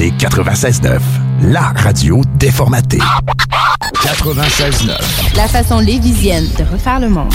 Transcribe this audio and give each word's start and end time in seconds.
Des 0.00 0.12
96.9, 0.12 0.98
la 1.42 1.74
radio 1.76 2.22
déformatée. 2.36 3.00
96.9. 3.92 5.36
La 5.36 5.46
façon 5.46 5.78
lévisienne 5.78 6.46
de 6.58 6.64
refaire 6.64 7.00
le 7.00 7.10
monde. 7.10 7.34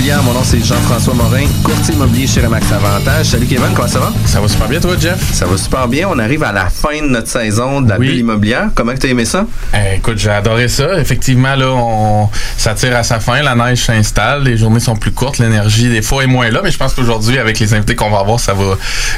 Immobilière. 0.00 0.22
Mon 0.22 0.32
nom 0.32 0.40
c'est 0.44 0.64
Jean-François 0.64 1.14
Morin, 1.14 1.44
courtier 1.62 1.94
immobilier 1.94 2.26
chez 2.26 2.40
Remax 2.40 2.64
Avantage. 2.72 3.26
Salut 3.26 3.46
Kevin, 3.46 3.66
comment 3.74 3.88
ça 3.88 3.98
va? 3.98 4.12
Ça 4.24 4.40
va 4.40 4.48
super 4.48 4.68
bien, 4.68 4.80
toi, 4.80 4.94
Jeff? 4.98 5.18
Ça 5.34 5.46
va 5.46 5.56
super 5.58 5.88
bien. 5.88 6.08
On 6.10 6.18
arrive 6.18 6.42
à 6.42 6.52
la 6.52 6.70
fin 6.70 7.02
de 7.02 7.08
notre 7.08 7.28
saison 7.28 7.82
de 7.82 7.88
la 7.90 7.98
Oui. 7.98 8.08
bulle 8.08 8.18
immobilière. 8.18 8.68
Comment 8.74 8.94
tu 8.98 9.06
as 9.06 9.10
aimé 9.10 9.24
ça? 9.24 9.44
Eh, 9.74 9.96
écoute, 9.96 10.16
j'ai 10.18 10.30
adoré 10.30 10.68
ça. 10.68 10.98
Effectivement, 10.98 11.54
là, 11.54 11.68
on, 11.68 12.28
ça 12.56 12.74
tire 12.74 12.96
à 12.96 13.02
sa 13.02 13.20
fin. 13.20 13.42
La 13.42 13.54
neige 13.54 13.84
s'installe. 13.84 14.44
Les 14.44 14.56
journées 14.56 14.80
sont 14.80 14.96
plus 14.96 15.12
courtes. 15.12 15.38
L'énergie, 15.38 15.88
des 15.90 16.02
fois, 16.02 16.24
est 16.24 16.28
moins 16.28 16.50
là. 16.50 16.60
Mais 16.64 16.70
je 16.70 16.78
pense 16.78 16.94
qu'aujourd'hui, 16.94 17.38
avec 17.38 17.58
les 17.58 17.74
invités 17.74 17.94
qu'on 17.94 18.10
va 18.10 18.20
avoir, 18.20 18.40
ça 18.40 18.54
va 18.54 18.76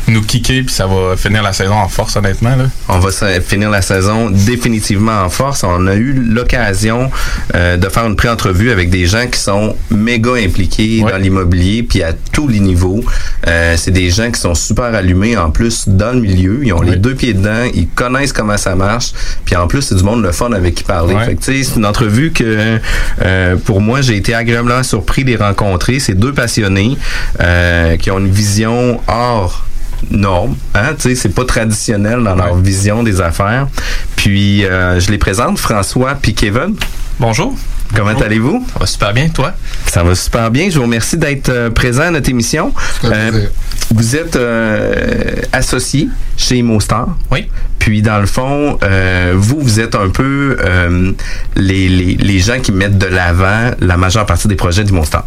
nous 0.08 0.22
kicker 0.22 0.62
puis 0.64 0.74
ça 0.74 0.86
va 0.86 1.16
finir 1.16 1.42
la 1.42 1.52
saison 1.52 1.74
en 1.74 1.88
force, 1.88 2.16
honnêtement. 2.16 2.56
Là. 2.56 2.64
On 2.88 2.98
va 2.98 3.10
finir 3.40 3.70
la 3.70 3.82
saison 3.82 4.30
définitivement 4.30 5.22
en 5.22 5.28
force. 5.30 5.62
On 5.64 5.86
a 5.86 5.94
eu 5.94 6.12
l'occasion 6.12 7.10
euh, 7.54 7.76
de 7.76 7.88
faire 7.88 8.06
une 8.06 8.16
pré-entrevue 8.16 8.70
avec 8.72 8.90
des 8.90 9.06
gens 9.06 9.26
qui 9.26 9.38
sont 9.38 9.76
méga 9.90 10.32
impliqués 10.32 10.71
Ouais. 10.78 11.10
dans 11.12 11.18
l'immobilier, 11.18 11.82
puis 11.82 12.02
à 12.02 12.12
tous 12.32 12.48
les 12.48 12.60
niveaux. 12.60 13.02
Euh, 13.46 13.74
c'est 13.76 13.90
des 13.90 14.10
gens 14.10 14.30
qui 14.30 14.40
sont 14.40 14.54
super 14.54 14.86
allumés 14.94 15.36
en 15.36 15.50
plus 15.50 15.88
dans 15.88 16.12
le 16.12 16.20
milieu. 16.20 16.60
Ils 16.64 16.72
ont 16.72 16.80
les 16.82 16.96
deux 16.96 17.14
pieds 17.14 17.34
dedans, 17.34 17.64
ils 17.74 17.88
connaissent 17.88 18.32
comment 18.32 18.56
ça 18.56 18.74
marche, 18.74 19.12
puis 19.44 19.56
en 19.56 19.66
plus 19.66 19.82
c'est 19.82 19.94
du 19.96 20.02
monde 20.04 20.22
le 20.22 20.32
fun 20.32 20.52
avec 20.52 20.74
qui 20.76 20.84
parler. 20.84 21.14
Ouais. 21.14 21.24
Fait 21.26 21.34
que, 21.34 21.40
tu 21.44 21.52
sais, 21.64 21.70
c'est 21.70 21.76
une 21.78 21.86
entrevue 21.86 22.32
que 22.32 22.78
euh, 23.22 23.56
pour 23.56 23.80
moi 23.80 24.00
j'ai 24.00 24.16
été 24.16 24.34
agréablement 24.34 24.82
surpris 24.82 25.24
de 25.24 25.30
les 25.30 25.36
rencontrer. 25.36 25.98
C'est 26.00 26.14
deux 26.14 26.32
passionnés 26.32 26.96
euh, 27.40 27.96
qui 27.96 28.10
ont 28.10 28.18
une 28.18 28.30
vision 28.30 29.00
hors 29.08 29.66
norme, 30.10 30.56
hein, 30.74 30.94
tu 30.98 31.10
sais, 31.10 31.14
c'est 31.14 31.28
pas 31.28 31.44
traditionnel 31.44 32.24
dans 32.24 32.34
leur 32.34 32.54
Ouais. 32.56 32.60
vision 32.62 33.02
des 33.04 33.20
affaires. 33.20 33.68
Puis 34.16 34.64
euh, 34.64 34.98
je 34.98 35.10
les 35.12 35.18
présente, 35.18 35.58
François 35.58 36.14
puis 36.20 36.34
Kevin. 36.34 36.74
Bonjour. 37.20 37.56
Comment 37.94 38.18
allez-vous? 38.18 38.64
Ça 38.72 38.78
va 38.78 38.86
super 38.86 39.12
bien, 39.12 39.28
toi? 39.28 39.52
Ça 39.86 40.02
va 40.02 40.14
super 40.14 40.50
bien. 40.50 40.70
Je 40.70 40.76
vous 40.76 40.82
remercie 40.84 41.16
d'être 41.16 41.48
euh, 41.50 41.70
présent 41.70 42.04
à 42.04 42.10
notre 42.10 42.30
émission. 42.30 42.72
Euh, 43.04 43.46
vous 43.94 44.16
êtes 44.16 44.36
euh, 44.36 45.34
associé 45.52 46.08
chez 46.36 46.56
Immostar. 46.56 47.08
Oui. 47.30 47.48
Puis 47.78 48.00
dans 48.00 48.20
le 48.20 48.26
fond, 48.26 48.78
euh, 48.82 49.34
vous, 49.36 49.60
vous 49.60 49.80
êtes 49.80 49.94
un 49.94 50.08
peu 50.08 50.56
euh, 50.60 51.12
les, 51.56 51.88
les, 51.88 52.14
les 52.14 52.38
gens 52.38 52.60
qui 52.60 52.72
mettent 52.72 52.98
de 52.98 53.06
l'avant 53.06 53.72
la 53.80 53.96
majeure 53.96 54.24
partie 54.24 54.48
des 54.48 54.56
projets 54.56 54.84
d'Immostar. 54.84 55.26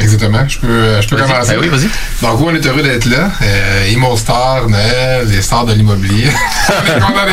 Exactement. 0.00 0.46
Je 0.48 0.58
peux, 0.58 0.66
euh, 0.66 1.02
je 1.02 1.08
peux 1.08 1.16
commencer. 1.16 1.52
Ben 1.54 1.60
oui, 1.60 1.68
vas-y. 1.68 1.88
Donc, 2.22 2.40
oui, 2.40 2.46
on 2.48 2.54
est 2.54 2.66
heureux 2.66 2.82
d'être 2.82 3.06
là. 3.06 3.30
Euh, 3.42 3.90
Imo 3.92 4.16
Star, 4.16 4.68
Noël, 4.68 5.26
les 5.28 5.42
stars 5.42 5.66
de 5.66 5.72
l'immobilier. 5.72 6.28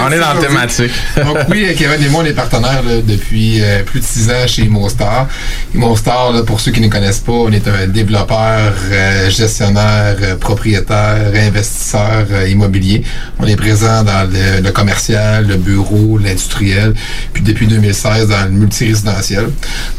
On 0.06 0.12
est 0.12 0.20
dans 0.20 0.34
la 0.34 0.40
thématique. 0.40 0.92
Donc, 1.18 1.38
oui, 1.50 1.68
Kevin 1.78 2.04
et 2.04 2.10
moi, 2.10 2.22
on 2.24 2.26
est 2.26 2.34
partenaires 2.34 2.84
là, 2.84 3.02
depuis 3.06 3.62
euh, 3.62 3.84
plus 3.84 4.00
de 4.00 4.06
six 4.06 4.30
ans 4.30 4.48
chez 4.48 4.64
Imo 4.64 4.88
Star. 4.90 5.28
Imo 5.74 5.96
Star, 5.96 6.32
là, 6.32 6.44
pour 6.44 6.60
ceux 6.60 6.72
qui 6.72 6.80
ne 6.80 6.88
connaissent 6.88 7.20
pas, 7.20 7.34
on 7.34 7.52
est 7.52 7.68
un 7.68 7.88
développeur, 7.88 8.74
euh, 8.92 9.30
gestionnaire, 9.30 10.16
euh, 10.22 10.36
propriétaire, 10.36 11.32
investisseur 11.36 12.26
euh, 12.32 12.48
immobilier. 12.48 13.04
On 13.40 13.46
est 13.46 13.56
présent 13.56 14.04
dans 14.04 14.30
le, 14.30 14.62
le 14.62 14.72
commercial, 14.72 15.46
le 15.48 15.58
bureau, 15.58 16.18
l'industriel, 16.18 16.94
puis 17.34 17.44
depuis 17.44 17.68
2016 17.68 18.30
dans 18.30 18.46
le 18.46 18.52
multirésidentiel. 18.52 19.50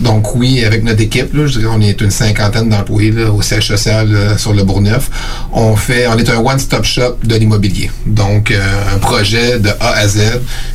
Donc 0.01 0.35
oui, 0.35 0.65
avec 0.65 0.83
notre 0.83 1.03
équipe, 1.03 1.35
là, 1.35 1.47
je 1.47 1.59
dirais 1.59 1.73
on 1.75 1.81
est 1.81 2.01
une 2.01 2.11
cinquantaine 2.11 2.56
d'employés 2.65 3.11
là, 3.13 3.31
au 3.31 3.43
siège 3.43 3.67
social 3.67 4.11
là, 4.11 4.39
sur 4.39 4.53
le 4.53 4.65
Bourgneuf. 4.65 5.11
On 5.53 5.77
fait, 5.77 6.07
on 6.09 6.17
est 6.19 6.29
un 6.31 6.39
one-stop 6.39 6.85
shop 6.85 7.17
de 7.25 7.35
l'immobilier. 7.37 7.91
Donc 8.07 8.51
euh, 8.51 8.61
un 8.95 8.99
projet 8.99 9.59
de 9.59 9.71
A 9.81 9.91
à 9.99 10.09
Z, 10.09 10.19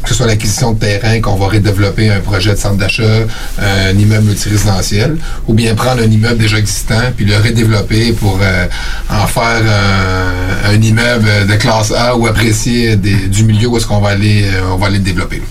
que 0.03 0.09
ce 0.09 0.15
soit 0.15 0.27
l'acquisition 0.27 0.71
de 0.73 0.79
terrain, 0.79 1.19
qu'on 1.21 1.35
va 1.35 1.47
redévelopper 1.47 2.09
un 2.09 2.19
projet 2.19 2.51
de 2.51 2.57
centre 2.57 2.77
d'achat, 2.77 3.03
euh, 3.03 3.91
un 3.91 3.97
immeuble 3.97 4.25
multirésidentiel, 4.27 5.17
ou 5.47 5.53
bien 5.53 5.75
prendre 5.75 6.01
un 6.01 6.09
immeuble 6.11 6.37
déjà 6.37 6.57
existant 6.57 7.01
puis 7.15 7.25
le 7.25 7.37
redévelopper 7.37 8.13
pour 8.13 8.39
euh, 8.41 8.65
en 9.09 9.27
faire 9.27 9.61
euh, 9.63 10.73
un 10.73 10.81
immeuble 10.81 11.47
de 11.47 11.55
classe 11.55 11.91
A 11.91 12.15
ou 12.15 12.27
apprécié 12.27 12.95
des- 12.95 13.27
du 13.27 13.43
milieu 13.43 13.67
où 13.67 13.77
est-ce 13.77 13.85
qu'on 13.87 13.99
va 13.99 14.09
aller, 14.09 14.43
euh, 14.45 14.73
on 14.73 14.77
va 14.77 14.87
aller 14.87 14.97
le 14.97 15.03
développer. 15.03 15.41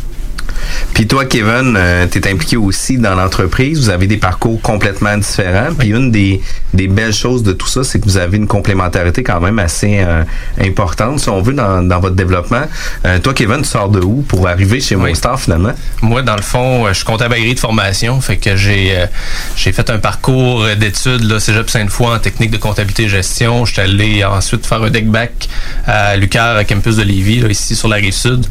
Puis 0.95 1.07
toi, 1.07 1.25
Kevin, 1.25 1.79
tu 2.11 2.19
es 2.19 2.29
impliqué 2.29 2.57
aussi 2.57 2.99
dans 2.99 3.15
l'entreprise. 3.15 3.79
Vous 3.81 3.91
avez 3.91 4.07
des 4.07 4.17
parcours 4.17 4.61
complètement 4.61 5.17
différents. 5.17 5.75
Puis 5.79 5.89
une 5.89 6.11
des, 6.11 6.41
des 6.75 6.89
belles 6.89 7.15
choses 7.15 7.43
de 7.43 7.53
tout 7.53 7.69
ça, 7.69 7.85
c'est 7.85 8.01
que 8.01 8.05
vous 8.05 8.17
avez 8.17 8.37
une 8.37 8.47
complémentarité 8.47 9.23
quand 9.23 9.41
même 9.41 9.59
assez 9.59 9.99
euh, 10.01 10.25
importante, 10.61 11.21
si 11.21 11.29
on 11.29 11.41
veut, 11.41 11.53
dans, 11.55 11.83
dans 11.83 12.01
votre 12.01 12.17
développement. 12.17 12.63
Euh, 13.05 13.19
toi, 13.19 13.33
Kevin, 13.35 13.59
tu 13.63 13.69
sors 13.69 13.89
de 13.89 14.01
où 14.01 14.23
pour 14.23 14.49
arriver 14.49 14.81
chez 14.81 14.97
Oui. 14.97 15.13
Finalement? 15.37 15.73
Moi, 16.03 16.23
dans 16.23 16.37
le 16.37 16.43
fond, 16.43 16.87
euh, 16.87 16.89
je 16.91 16.95
suis 16.95 17.05
comptable 17.05 17.35
agréé 17.35 17.55
de 17.55 17.61
formation, 17.61 18.21
fait 18.21 18.37
que 18.37 18.57
j'ai 18.57 18.97
euh, 18.97 19.07
j'ai 19.55 19.71
fait 19.73 19.91
un 19.91 19.99
parcours 19.99 20.63
euh, 20.63 20.75
d'études 20.75 21.25
là, 21.25 21.39
Cégep 21.39 21.69
Sainte-Foy 21.69 22.15
en 22.15 22.19
technique 22.19 22.51
de 22.51 22.57
comptabilité 22.57 23.05
et 23.05 23.09
gestion. 23.09 23.65
Je 23.65 23.73
suis 23.73 23.83
allé 23.83 24.25
ensuite 24.25 24.67
faire 24.67 24.83
un 24.83 24.91
deck 24.91 25.09
back 25.09 25.49
à 25.87 26.17
l'UQAR, 26.17 26.57
à 26.57 26.65
campus 26.65 26.97
de 26.97 27.03
Lévis, 27.03 27.41
là, 27.41 27.49
ici 27.49 27.77
sur 27.77 27.89
la 27.89 27.97
rive 27.97 28.15
sud 28.15 28.47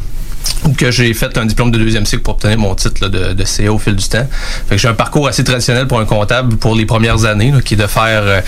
où 0.66 0.74
que 0.74 0.92
j'ai 0.92 1.14
fait 1.14 1.38
un 1.38 1.46
diplôme 1.46 1.72
de 1.72 1.78
deuxième 1.78 2.06
cycle 2.06 2.24
pour 2.24 2.36
obtenir 2.36 2.58
mon 2.58 2.76
titre 2.76 3.08
de, 3.08 3.34
de 3.34 3.44
CA 3.46 3.72
au 3.72 3.78
fil 3.78 3.96
du 3.96 4.08
temps. 4.08 4.28
Fait 4.68 4.76
que 4.76 4.82
j'ai 4.82 4.88
un 4.88 4.94
parcours 4.94 5.28
assez 5.28 5.44
traditionnel 5.44 5.88
pour 5.88 6.00
un 6.00 6.06
comptable 6.06 6.58
pour 6.58 6.76
les 6.76 6.86
premières 6.86 7.26
années, 7.26 7.52
là, 7.52 7.62
qui 7.62 7.74
est 7.76 7.78
de 7.78 7.88
faire 7.88 8.24
euh, 8.24 8.42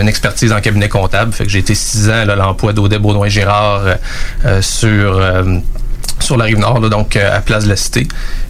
une 0.00 0.08
expertise 0.08 0.52
en 0.52 0.60
cabinet 0.60 0.88
comptable. 0.88 1.32
Fait 1.32 1.44
que 1.44 1.50
j'ai 1.50 1.60
été 1.60 1.74
six 1.74 2.08
ans 2.08 2.24
là, 2.24 2.34
à 2.34 2.36
l'emploi 2.36 2.72
d'Audet 2.72 2.98
Baudouin 2.98 3.28
Gérard 3.28 3.86
euh, 3.86 3.94
euh, 4.44 4.62
sur 4.62 5.18
euh, 5.18 5.58
sur 6.20 6.36
la 6.36 6.44
rive 6.44 6.58
nord, 6.58 6.80
là, 6.80 6.88
donc 6.88 7.16
euh, 7.16 7.36
à 7.36 7.40
Place 7.40 7.64
de 7.64 7.68
la 7.68 7.76
Cité. 7.76 8.06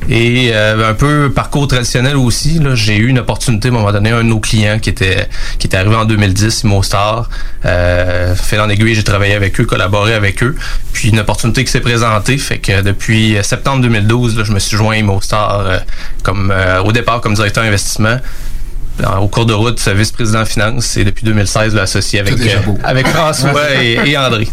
Et 0.08 0.50
euh, 0.52 0.90
un 0.90 0.94
peu 0.94 1.32
parcours 1.34 1.66
traditionnel 1.66 2.16
aussi. 2.16 2.58
là, 2.58 2.74
J'ai 2.74 2.96
eu 2.96 3.08
une 3.08 3.18
opportunité 3.18 3.68
à 3.68 3.70
un 3.70 3.74
moment 3.74 3.92
donné, 3.92 4.10
un 4.10 4.18
de 4.18 4.28
nos 4.28 4.38
clients 4.40 4.78
qui 4.78 4.90
était 4.90 5.28
qui 5.58 5.66
était 5.66 5.76
arrivé 5.76 5.96
en 5.96 6.04
2010, 6.04 6.62
Imostar. 6.64 7.28
Euh, 7.64 8.34
fait 8.34 8.58
en 8.58 8.68
aiguille, 8.68 8.94
j'ai 8.94 9.02
travaillé 9.02 9.34
avec 9.34 9.58
eux, 9.60 9.64
collaboré 9.64 10.14
avec 10.14 10.42
eux. 10.42 10.54
Puis 10.92 11.08
une 11.08 11.18
opportunité 11.18 11.64
qui 11.64 11.72
s'est 11.72 11.80
présentée, 11.80 12.38
fait 12.38 12.58
que 12.58 12.82
depuis 12.82 13.36
euh, 13.36 13.42
septembre 13.42 13.82
2012, 13.82 14.36
là, 14.38 14.44
je 14.44 14.52
me 14.52 14.58
suis 14.58 14.76
joint 14.76 14.94
à 14.94 14.98
Imostar 14.98 15.60
euh, 15.60 15.78
comme 16.22 16.52
euh, 16.54 16.82
au 16.82 16.92
départ 16.92 17.20
comme 17.20 17.34
directeur 17.34 17.64
investissement. 17.64 18.18
Au 19.20 19.26
cours 19.26 19.44
de 19.44 19.52
route, 19.52 19.80
vice-président 19.88 20.44
finance 20.44 20.96
et 20.96 21.02
depuis 21.02 21.24
2016, 21.24 21.74
là, 21.74 21.82
associé 21.82 22.20
avec, 22.20 22.34
euh, 22.34 22.58
avec 22.84 23.08
François 23.08 23.74
et, 23.82 23.98
et 24.10 24.16
André. 24.16 24.46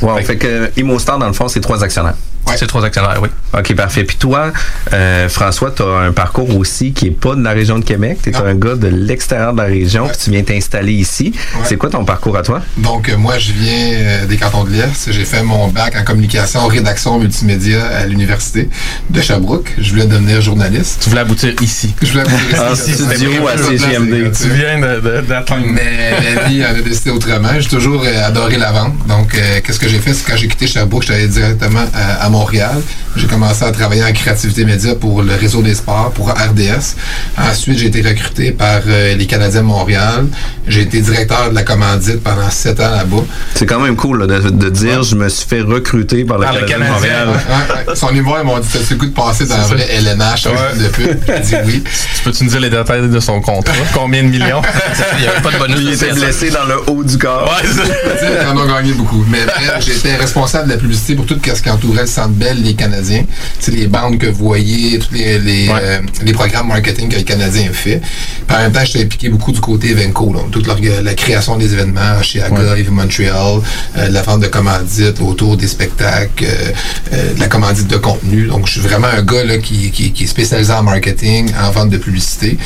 Wow, 0.00 0.16
fait 0.22 0.38
que 0.38 0.72
Imostar, 0.78 1.18
dans 1.18 1.26
le 1.26 1.34
fond, 1.34 1.46
c'est 1.48 1.60
trois 1.60 1.84
actionnaires. 1.84 2.14
C'est 2.56 2.66
trois 2.66 2.84
actionnaires, 2.84 3.18
oui. 3.22 3.28
OK, 3.58 3.74
parfait. 3.74 4.04
Puis 4.04 4.16
toi, 4.16 4.52
euh, 4.92 5.28
François, 5.28 5.70
tu 5.70 5.82
as 5.82 5.86
un 5.86 6.12
parcours 6.12 6.54
aussi 6.56 6.92
qui 6.92 7.06
est 7.06 7.10
pas 7.10 7.34
de 7.34 7.42
la 7.42 7.50
région 7.52 7.78
de 7.78 7.84
Québec. 7.84 8.18
Tu 8.22 8.28
es 8.28 8.32
Non. 8.32 8.44
un 8.44 8.54
gars 8.54 8.74
de 8.74 8.88
l'extérieur 8.88 9.52
de 9.52 9.58
la 9.58 9.64
région, 9.64 10.06
puis 10.06 10.16
tu 10.22 10.30
viens 10.30 10.42
t'installer 10.42 10.92
ici. 10.92 11.32
Ouais. 11.54 11.60
C'est 11.64 11.76
quoi 11.76 11.88
ton 11.90 12.04
parcours 12.04 12.36
à 12.36 12.42
toi? 12.42 12.60
Donc, 12.78 13.08
euh, 13.08 13.16
moi, 13.16 13.38
je 13.38 13.52
viens 13.52 13.72
euh, 13.94 14.26
des 14.26 14.36
cantons 14.36 14.64
de 14.64 14.70
l'Est. 14.70 15.10
J'ai 15.10 15.24
fait 15.24 15.42
mon 15.42 15.68
bac 15.68 15.96
en 15.98 16.04
communication, 16.04 16.66
rédaction 16.66 17.18
multimédia 17.18 17.84
à 17.86 18.06
l'université 18.06 18.68
de 19.10 19.20
Sherbrooke. 19.20 19.72
Je 19.78 19.90
voulais 19.90 20.06
devenir 20.06 20.40
journaliste. 20.42 21.00
Tu 21.02 21.08
voulais 21.08 21.22
aboutir 21.22 21.54
ici. 21.62 21.94
Je 22.02 22.10
voulais 22.12 22.24
En 22.60 22.74
studio 22.74 23.48
à 23.48 23.56
CGMD. 23.56 24.30
Tu 24.36 24.48
viens 24.50 24.78
d'atteindre. 25.22 25.66
Mais 25.66 26.34
la 26.34 26.44
vie 26.48 26.64
en 26.64 26.70
a 26.70 26.80
décidé 26.82 27.10
autrement. 27.10 27.48
J'ai 27.58 27.68
toujours 27.68 28.02
euh, 28.04 28.26
adoré 28.26 28.58
la 28.58 28.72
vente. 28.72 28.94
Donc, 29.06 29.34
euh, 29.34 29.60
qu'est-ce 29.64 29.78
que 29.78 29.88
j'ai 29.88 29.98
fait? 29.98 30.12
C'est 30.14 30.28
quand 30.30 30.36
j'ai 30.36 30.48
quitté 30.48 30.66
Sherbrooke, 30.66 31.02
j'étais 31.02 31.14
allé 31.14 31.28
directement 31.28 31.84
à, 31.94 32.24
à 32.24 32.28
Montréal. 32.32 32.80
J'ai 33.16 33.26
commencé 33.26 33.62
à 33.64 33.70
travailler 33.72 34.02
en 34.02 34.12
créativité 34.12 34.64
média 34.64 34.94
pour 34.94 35.22
le 35.22 35.34
réseau 35.34 35.60
des 35.62 35.74
sports, 35.74 36.10
pour 36.14 36.30
RDS. 36.30 36.96
Ensuite, 37.38 37.78
j'ai 37.78 37.86
été 37.86 38.00
recruté 38.02 38.52
par 38.52 38.80
euh, 38.86 39.14
les 39.14 39.26
Canadiens 39.26 39.60
de 39.60 39.66
Montréal. 39.66 40.26
J'ai 40.66 40.82
été 40.82 41.00
directeur 41.00 41.50
de 41.50 41.54
la 41.54 41.62
commandite 41.62 42.22
pendant 42.22 42.48
sept 42.50 42.80
ans 42.80 42.90
là-bas. 42.90 43.22
C'est 43.54 43.66
quand 43.66 43.80
même 43.80 43.96
cool 43.96 44.24
là, 44.24 44.26
de, 44.40 44.48
de 44.50 44.70
dire 44.70 45.02
je 45.02 45.14
me 45.14 45.28
suis 45.28 45.46
fait 45.46 45.60
recruter 45.60 46.24
par 46.24 46.38
le 46.38 46.44
Par 46.46 46.54
Canadien 46.64 46.78
de 46.78 46.84
Montréal. 46.92 47.28
Ouais, 47.28 47.34
ouais. 47.88 47.96
Son 47.96 48.08
humour, 48.14 48.38
ils 48.40 48.46
m'ont 48.46 48.58
dit, 48.58 48.68
t'as-tu 48.72 48.94
le 48.94 48.98
goût 49.00 49.06
de 49.06 49.12
passer 49.14 49.46
dans 49.46 49.54
un 49.56 49.62
vrai 49.74 49.86
LNH 49.90 50.46
Ouais. 50.46 50.82
de 50.82 50.88
pub? 50.88 51.18
J'ai 51.26 51.40
dit 51.42 51.54
oui. 51.66 51.82
Tu 52.16 52.22
peux-tu 52.24 52.44
nous 52.44 52.50
dire 52.50 52.60
les 52.60 52.70
détails 52.70 53.08
de 53.08 53.20
son 53.20 53.40
contrat? 53.42 53.74
Combien 53.94 54.22
de 54.22 54.28
millions? 54.28 54.62
Il 55.18 55.22
n'y 55.22 55.28
avait 55.28 55.40
pas 55.42 55.50
de 55.50 55.58
bonus. 55.58 55.78
Il 55.80 55.92
était 55.92 56.12
blessé 56.14 56.50
dans 56.50 56.64
le 56.64 56.76
haut 56.90 57.04
du 57.04 57.18
corps. 57.18 57.44
Ouais, 57.62 57.68
c'est- 57.68 58.26
Ils 58.42 58.46
en 58.46 58.56
ont 58.56 58.66
gagné 58.66 58.92
beaucoup. 58.94 59.22
Mais 59.28 59.44
bref, 59.44 59.84
j'étais 59.86 60.16
responsable 60.16 60.68
de 60.68 60.72
la 60.74 60.78
publicité 60.78 61.14
pour 61.14 61.26
tout 61.26 61.38
ce 61.44 61.60
qui 61.62 61.70
entourait 61.70 62.02
le 62.02 62.06
Centre 62.22 62.34
Bell, 62.34 62.62
les 62.62 62.74
Canadiens. 62.74 63.24
C'est 63.58 63.72
les 63.72 63.86
bandes 63.86 64.18
que 64.18 64.26
vous 64.26 64.44
voyez, 64.44 64.98
tous 64.98 65.12
les, 65.14 65.38
les, 65.38 65.68
Ouais. 65.68 65.80
euh, 65.82 65.98
les 66.24 66.32
programmes 66.32 66.68
marketing 66.68 67.08
que 67.08 67.16
les 67.16 67.24
Canadiens 67.24 67.68
ont 67.70 67.74
fait. 67.74 68.00
Puis 68.46 68.56
en 68.56 68.60
même 68.60 68.72
temps, 68.72 68.84
j'étais 68.84 69.04
impliqué 69.04 69.28
beaucoup 69.28 69.52
du 69.52 69.60
côté 69.60 69.90
Evenco, 69.90 70.34
toute 70.50 70.66
la 70.66 71.14
création 71.14 71.56
des 71.56 71.72
événements 71.72 72.22
chez 72.22 72.42
AGA, 72.42 72.78
Yves 72.78 72.90
Montreal, 72.90 73.60
euh, 73.96 74.08
la 74.08 74.22
vente 74.22 74.40
de 74.40 74.46
commandites 74.48 75.20
autour 75.20 75.56
des 75.56 75.66
spectacles, 75.66 76.44
euh, 77.12 77.34
de 77.34 77.40
la 77.40 77.48
commandite 77.48 77.88
de 77.88 77.96
contenu. 77.96 78.46
Donc, 78.46 78.66
je 78.66 78.72
suis 78.72 78.80
vraiment 78.80 79.08
un 79.08 79.22
gars 79.22 79.44
là, 79.44 79.58
qui, 79.58 79.90
qui, 79.90 80.12
qui 80.12 80.24
est 80.24 80.26
spécialisé 80.26 80.72
en 80.72 80.82
marketing, 80.82 81.50
en 81.60 81.70
vente 81.70 81.90
de 81.90 81.96
publicité. 81.98 82.56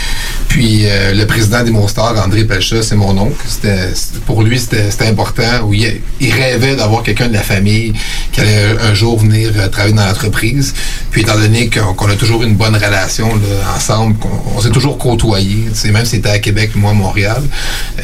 Puis, 0.49 0.85
le 1.15 1.25
président 1.25 1.63
des 1.63 1.71
Monstars, 1.71 2.15
André 2.25 2.45
Pelcha, 2.45 2.83
c'est 2.83 2.95
mon 2.97 3.17
oncle. 3.19 3.37
C'était, 3.49 3.89
pour 4.27 4.43
lui, 4.43 4.59
c'était, 4.59 4.91
c'était 4.91 5.07
important. 5.07 5.63
Où 5.65 5.75
il, 5.75 6.01
il 6.21 6.33
rêvait 6.33 6.77
d'avoir 6.77 7.03
quelqu'un 7.03 7.29
de 7.29 7.35
la 7.35 7.43
famille 7.43 7.93
qui 8.33 8.41
allait 8.41 8.67
un 8.83 8.95
jour 8.95 9.19
venir 9.19 9.46
euh, 9.57 9.69
travailler 9.69 9.95
dans 9.95 10.07
l'entreprise. 10.07 10.75
Puis, 11.11 11.23
étant 11.23 11.37
donné 11.37 11.71
qu'on, 11.71 12.09
a 12.09 12.15
toujours 12.17 12.43
une 12.43 12.55
bonne 12.55 12.75
relation 12.77 13.29
là, 13.35 13.75
ensemble, 13.77 14.17
qu'on 14.19 14.31
on 14.57 14.61
s'est 14.61 14.71
toujours 14.71 14.99
sais, 15.75 15.91
même 15.91 16.05
si 16.05 16.13
c'était 16.17 16.31
à 16.31 16.39
Québec, 16.39 16.71
moi 16.75 16.91
à 16.91 16.95
Montréal, 16.95 17.43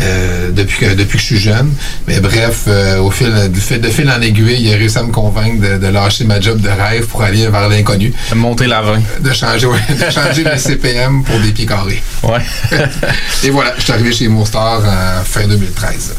euh, 0.01 0.51
depuis, 0.51 0.79
que, 0.87 0.95
depuis 0.95 1.17
que 1.19 1.23
je 1.23 1.27
suis 1.27 1.39
jeune. 1.39 1.73
Mais 2.09 2.21
bref, 2.21 2.65
euh, 2.69 2.99
au 2.99 3.11
fil, 3.11 3.33
de, 3.53 3.59
fil- 3.61 3.81
de 3.81 3.89
fil 3.89 4.11
en 4.11 4.21
aiguille, 4.21 4.57
il 4.61 4.73
a 4.73 4.77
réussi 4.77 4.99
à 4.99 5.03
me 5.03 5.13
convaincre 5.13 5.61
de, 5.61 5.79
de 5.79 5.87
lâcher 5.89 6.25
ma 6.25 6.41
job 6.41 6.61
de 6.61 6.69
rêve 6.69 7.07
pour 7.07 7.23
aller 7.23 7.47
vers 7.49 7.69
l'inconnu, 7.69 8.13
Monter 8.35 8.67
la 8.67 8.83
vin. 8.83 9.01
de 9.21 9.33
changer, 9.33 9.67
ouais, 9.67 9.79
de 9.91 10.11
changer 10.11 10.45
le 10.45 10.57
CPM 10.59 11.23
pour 11.25 11.39
des 11.41 11.51
pieds 11.53 11.67
carrés. 11.67 12.03
Ouais. 12.23 12.41
Et 13.45 13.51
voilà, 13.51 13.75
je 13.79 13.83
suis 13.83 13.93
arrivé 13.93 14.13
chez 14.13 14.29
Monstar 14.29 14.81
en 14.85 15.25
fin 15.25 15.47
2013. 15.47 16.15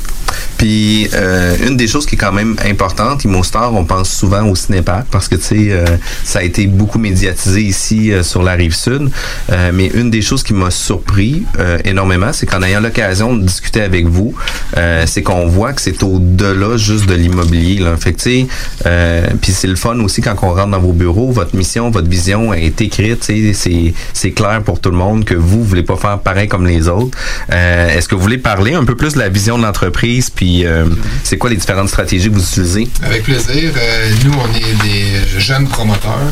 Puis 0.58 1.10
euh, 1.14 1.56
une 1.68 1.78
des 1.78 1.88
choses 1.88 2.06
qui 2.06 2.16
est 2.16 2.18
quand 2.18 2.32
même 2.32 2.56
importante, 2.66 3.24
Imostar, 3.24 3.74
on 3.74 3.86
pense 3.86 4.10
souvent 4.10 4.48
au 4.48 4.56
cinépark 4.56 5.08
parce 5.12 5.28
que 5.28 5.36
tu 5.36 5.44
sais, 5.44 5.68
euh, 5.72 5.86
ça 6.24 6.40
a 6.40 6.44
été 6.44 6.68
beaucoup 6.68 7.00
médiatisé 7.00 7.62
ici 7.62 8.12
euh, 8.12 8.24
sur 8.24 8.44
la 8.44 8.54
rive 8.54 8.76
sud. 8.76 9.10
Euh, 9.52 9.72
mais 9.74 9.88
une 9.88 10.10
des 10.10 10.22
choses 10.22 10.44
qui 10.44 10.54
m'a 10.54 10.72
surpris 10.72 11.44
euh, 11.60 11.78
énormément, 11.86 12.32
c'est 12.34 12.46
qu'en 12.46 12.62
ayant 12.62 12.80
l'occasion 12.80 13.36
de 13.36 13.44
discuter 13.44 13.82
avec 13.82 14.06
vous, 14.06 14.34
euh, 14.78 15.04
c'est 15.08 15.24
qu'on 15.24 15.48
voit 15.48 15.74
que 15.74 15.82
c'est 15.82 16.02
au-delà 16.04 16.78
juste 16.78 17.08
de 17.08 17.16
l'immobilier. 17.16 17.80
Là. 17.80 17.98
Fait 17.98 18.14
tu 18.14 18.48
sais, 18.84 19.28
puis 19.42 19.52
c'est 19.52 19.68
le 19.68 19.76
fun 19.76 20.00
aussi 20.00 20.22
quand 20.22 20.36
on 20.44 20.54
rentre 20.54 20.70
dans 20.70 20.80
vos 20.80 20.94
bureaux, 20.94 21.32
votre 21.32 21.56
mission, 21.56 21.90
votre 21.90 22.10
vision 22.10 22.54
est 22.54 22.80
écrite, 22.82 23.24
c'est 23.24 23.94
c'est 24.14 24.32
clair 24.32 24.62
pour 24.64 24.80
tout 24.80 24.92
le 24.92 24.98
monde 24.98 25.26
que 25.26 25.36
vous 25.36 25.64
voulez 25.64 25.84
pas 25.84 25.96
faire 25.96 26.20
pareil 26.20 26.48
comme 26.48 26.68
les 26.68 26.88
autres. 26.88 27.18
Est-ce 27.50 28.08
que 28.08 28.16
vous 28.16 28.22
voulez 28.22 28.38
parler 28.38 28.74
un 28.74 28.86
peu 28.86 28.96
plus 28.96 29.14
de 29.14 29.20
la 29.20 29.30
vision 29.30 29.58
de 29.58 29.64
l'entreprise, 29.64 30.30
puis 30.30 30.43
euh, 30.66 30.86
c'est 31.24 31.38
quoi 31.38 31.50
les 31.50 31.56
différentes 31.56 31.90
stratégies 31.90 32.30
que 32.30 32.36
vous 32.36 32.44
utilisez? 32.44 32.88
Avec 33.04 33.24
plaisir. 33.24 33.72
Euh, 33.76 34.10
nous, 34.26 34.34
on 34.34 34.56
est 34.56 34.88
des 34.88 35.40
jeunes 35.40 35.68
promoteurs. 35.68 36.32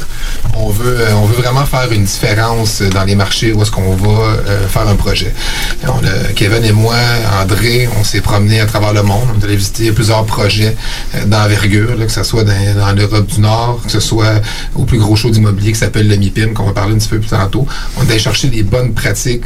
On 0.56 0.70
veut, 0.70 0.98
euh, 1.00 1.14
on 1.16 1.26
veut 1.26 1.42
vraiment 1.42 1.66
faire 1.66 1.92
une 1.92 2.04
différence 2.04 2.82
dans 2.82 3.04
les 3.04 3.16
marchés 3.16 3.54
où 3.54 3.62
est-ce 3.62 3.72
qu'on 3.72 3.96
va 3.96 4.38
faire 4.68 4.88
un 4.88 4.96
projet. 4.96 5.34
Kevin 6.36 6.64
et 6.64 6.72
moi, 6.72 6.96
André, 7.42 7.88
on 8.00 8.04
s'est 8.04 8.22
promenés 8.22 8.60
à 8.60 8.66
travers 8.66 8.94
le 8.94 9.04
monde. 9.04 9.28
On 9.36 9.40
est 9.40 9.46
allé 9.46 9.56
visiter 9.56 9.92
plusieurs 9.92 10.26
projets 10.26 10.76
d'envergure, 11.26 11.98
que 11.98 12.12
ce 12.12 12.24
soit 12.24 12.44
dans, 12.44 12.76
dans 12.78 12.92
l'Europe 12.94 13.28
du 13.28 13.42
Nord, 13.42 13.82
que 13.84 13.92
ce 13.92 14.00
soit 14.00 14.42
au 14.76 14.84
plus 14.84 14.98
gros 14.98 15.16
show 15.16 15.30
d'immobilier 15.30 15.72
qui 15.72 15.80
s'appelle 15.80 16.08
le 16.08 16.16
MIPIM, 16.16 16.54
qu'on 16.54 16.66
va 16.66 16.74
parler 16.74 16.96
un 16.96 16.98
petit 16.98 17.10
peu 17.10 17.20
plus 17.20 17.30
tantôt. 17.30 17.66
On 17.98 18.04
est 18.04 18.12
allé 18.12 18.20
chercher 18.20 18.50
les 18.50 18.64
bonnes 18.64 18.94
pratiques 18.94 19.46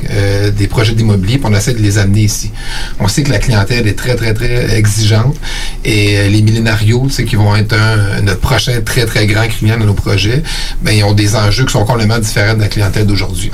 des 0.57 0.68
projets 0.68 0.94
d'immobilier, 0.94 1.38
puis 1.38 1.47
on 1.51 1.56
essaie 1.56 1.73
de 1.73 1.81
les 1.81 1.97
amener 1.97 2.21
ici. 2.21 2.51
On 3.00 3.07
sait 3.07 3.23
que 3.23 3.31
la 3.31 3.39
clientèle 3.39 3.88
est 3.88 3.97
très, 3.97 4.15
très, 4.15 4.33
très 4.33 4.55
exigeante. 4.56 5.36
Et 5.84 6.18
euh, 6.18 6.28
les 6.28 6.42
millénarios, 6.42 7.04
tu 7.07 7.13
sais, 7.13 7.25
qui 7.25 7.36
vont 7.36 7.56
être 7.56 7.75
notre 8.24 8.40
prochain 8.40 8.81
très, 8.84 9.06
très 9.06 9.28
grand 9.28 9.48
client 9.48 9.78
de 9.78 9.86
nos 9.86 9.94
projets, 9.94 10.44
ben, 10.81 10.92
ils 10.92 11.04
ont 11.04 11.13
des 11.13 11.36
enjeux 11.36 11.66
qui 11.66 11.72
sont 11.72 11.86
complètement 11.86 12.19
différents 12.19 12.56
de 12.56 12.62
la 12.62 12.68
clientèle 12.68 13.06
d'aujourd'hui. 13.06 13.52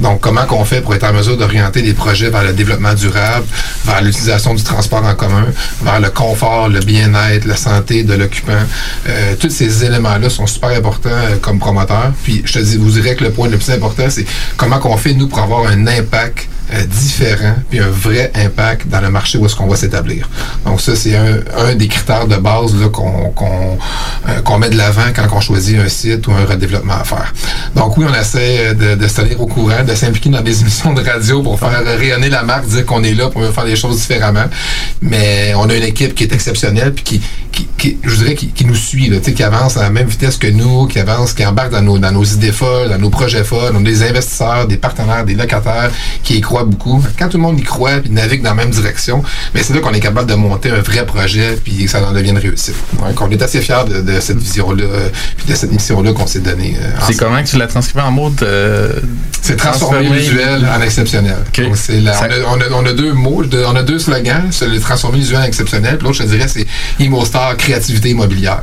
Donc, 0.00 0.20
comment 0.20 0.44
qu'on 0.44 0.64
fait 0.64 0.80
pour 0.80 0.94
être 0.94 1.04
en 1.04 1.12
mesure 1.12 1.36
d'orienter 1.36 1.82
des 1.82 1.94
projets 1.94 2.30
vers 2.30 2.42
le 2.42 2.52
développement 2.52 2.94
durable, 2.94 3.46
vers 3.84 4.02
l'utilisation 4.02 4.54
du 4.54 4.62
transport 4.62 5.04
en 5.04 5.14
commun, 5.14 5.46
vers 5.82 6.00
le 6.00 6.10
confort, 6.10 6.68
le 6.68 6.80
bien-être, 6.80 7.44
la 7.46 7.56
santé 7.56 8.02
de 8.02 8.14
l'occupant? 8.14 8.52
Euh, 9.08 9.34
tous 9.38 9.50
ces 9.50 9.84
éléments-là 9.84 10.30
sont 10.30 10.46
super 10.46 10.70
importants 10.70 11.10
euh, 11.10 11.36
comme 11.40 11.58
promoteur. 11.58 12.12
Puis, 12.22 12.42
je 12.44 12.54
te 12.54 12.58
dis, 12.58 12.76
vous 12.76 12.90
dirais 12.90 13.14
que 13.14 13.24
le 13.24 13.30
point 13.30 13.48
le 13.48 13.56
plus 13.56 13.70
important, 13.70 14.04
c'est 14.08 14.26
comment 14.56 14.78
qu'on 14.78 14.96
fait, 14.96 15.14
nous, 15.14 15.28
pour 15.28 15.40
avoir 15.40 15.66
un 15.66 15.86
impact 15.86 16.48
euh, 16.74 16.84
différent, 16.86 17.54
puis 17.70 17.78
un 17.78 17.88
vrai 17.88 18.32
impact 18.34 18.88
dans 18.88 19.00
le 19.00 19.10
marché 19.10 19.38
où 19.38 19.46
est-ce 19.46 19.54
qu'on 19.54 19.66
va 19.66 19.76
s'établir. 19.76 20.28
Donc 20.64 20.80
ça, 20.80 20.96
c'est 20.96 21.14
un, 21.16 21.74
des 21.74 21.88
critères 21.88 22.26
de 22.26 22.36
base 22.36 22.74
euh, 22.74 22.88
qu'on 22.88 24.58
met 24.58 24.70
de 24.70 24.76
l'avant 24.76 25.06
quand 25.14 25.26
on 25.32 25.40
choisit 25.40 25.78
un 25.78 25.88
site 25.88 26.26
ou 26.26 26.32
un 26.32 26.44
redéveloppement 26.44 26.94
à 26.94 27.04
faire. 27.04 27.32
Donc 27.76 27.96
oui, 27.96 28.06
on 28.08 28.14
essaie 28.14 28.74
euh, 28.74 28.96
de, 28.96 29.06
se 29.06 29.20
tenir 29.20 29.40
au 29.40 29.46
courant, 29.46 29.84
de 29.86 29.94
s'impliquer 29.94 30.30
dans 30.30 30.40
des 30.40 30.60
émissions 30.62 30.92
de 30.92 31.02
radio 31.02 31.42
pour 31.42 31.58
faire 31.58 31.82
rayonner 31.84 32.28
la 32.28 32.42
marque, 32.42 32.66
dire 32.66 32.84
qu'on 32.84 33.02
est 33.02 33.14
là 33.14 33.28
pour 33.28 33.44
faire 33.46 33.64
les 33.64 33.76
choses 33.76 33.96
différemment. 33.96 34.46
Mais 35.00 35.52
on 35.56 35.68
a 35.68 35.74
une 35.74 35.84
équipe 35.84 36.14
qui 36.14 36.24
est 36.24 36.32
exceptionnelle, 36.32 36.92
puis 36.92 37.04
qui, 37.04 37.68
qui, 37.78 37.98
je 38.02 38.16
dirais, 38.16 38.34
qui, 38.34 38.64
nous 38.64 38.74
suit, 38.74 39.10
qui 39.20 39.42
avance 39.42 39.76
à 39.76 39.82
la 39.82 39.90
même 39.90 40.08
vitesse 40.08 40.36
que 40.36 40.46
nous, 40.46 40.86
qui 40.86 40.98
avance, 40.98 41.32
qui 41.32 41.44
embarque 41.46 41.70
dans 41.70 41.82
nos, 41.82 41.98
dans 41.98 42.12
nos 42.12 42.24
idées 42.24 42.52
folles, 42.52 42.88
dans 42.88 42.98
nos 42.98 43.10
projets 43.10 43.44
folles. 43.44 43.74
On 43.74 43.80
a 43.80 43.84
des 43.84 44.02
investisseurs, 44.02 44.66
des 44.66 44.76
partenaires, 44.76 45.24
des 45.24 45.34
locataires 45.34 45.90
qui 46.22 46.38
y 46.38 46.40
croient 46.40 46.63
beaucoup. 46.64 47.02
Quand 47.18 47.28
tout 47.28 47.36
le 47.36 47.42
monde 47.42 47.58
y 47.58 47.62
croit 47.62 47.98
puis 47.98 48.10
navigue 48.10 48.42
dans 48.42 48.50
la 48.50 48.56
même 48.56 48.70
direction, 48.70 49.22
mais 49.54 49.62
c'est 49.62 49.74
là 49.74 49.80
qu'on 49.80 49.92
est 49.92 50.00
capable 50.00 50.28
de 50.30 50.34
monter 50.34 50.70
un 50.70 50.80
vrai 50.80 51.04
projet 51.06 51.58
puis 51.62 51.84
que 51.84 51.90
ça 51.90 52.02
en 52.06 52.12
devienne 52.12 52.38
réussite. 52.38 52.74
Donc, 52.98 53.20
on 53.20 53.30
est 53.30 53.42
assez 53.42 53.60
fiers 53.60 53.84
de, 53.88 54.00
de 54.00 54.20
cette 54.20 54.38
vision-là 54.38 54.84
euh, 54.84 55.08
puis 55.36 55.46
de 55.46 55.54
cette 55.54 55.72
mission-là 55.72 56.12
qu'on 56.12 56.26
s'est 56.26 56.40
donnée. 56.40 56.76
euh, 56.80 56.90
C'est 57.06 57.16
comment 57.16 57.42
que 57.42 57.48
tu 57.48 57.56
l'as 57.58 57.66
transcrit 57.66 58.00
en 58.00 58.10
mots 58.10 58.30
de. 58.30 59.02
C'est 59.42 59.56
transformer 59.56 59.98
le 60.08 60.14
visuel 60.20 60.66
en 60.74 60.80
exceptionnel. 60.82 61.36
Donc, 61.64 61.76
la- 62.00 62.12
on, 62.48 62.54
a, 62.54 62.56
on 62.56 62.60
a- 62.60 62.82
on 62.82 62.86
a 62.86 62.92
deux 62.94 63.12
mots, 63.12 63.42
on 63.66 63.76
a 63.76 63.82
deux 63.82 63.98
slogans. 63.98 64.44
C'est 64.50 64.66
le 64.68 64.80
transformer 64.80 65.18
visuel 65.18 65.40
en 65.40 65.44
exceptionnel. 65.44 65.98
L'autre, 66.02 66.16
je 66.18 66.22
dirais, 66.24 66.48
c'est 66.48 66.66
Imo 66.98 67.24
Star 67.24 67.34
Mostar 67.50 67.56
créativité 67.56 68.10
immobilière. 68.10 68.62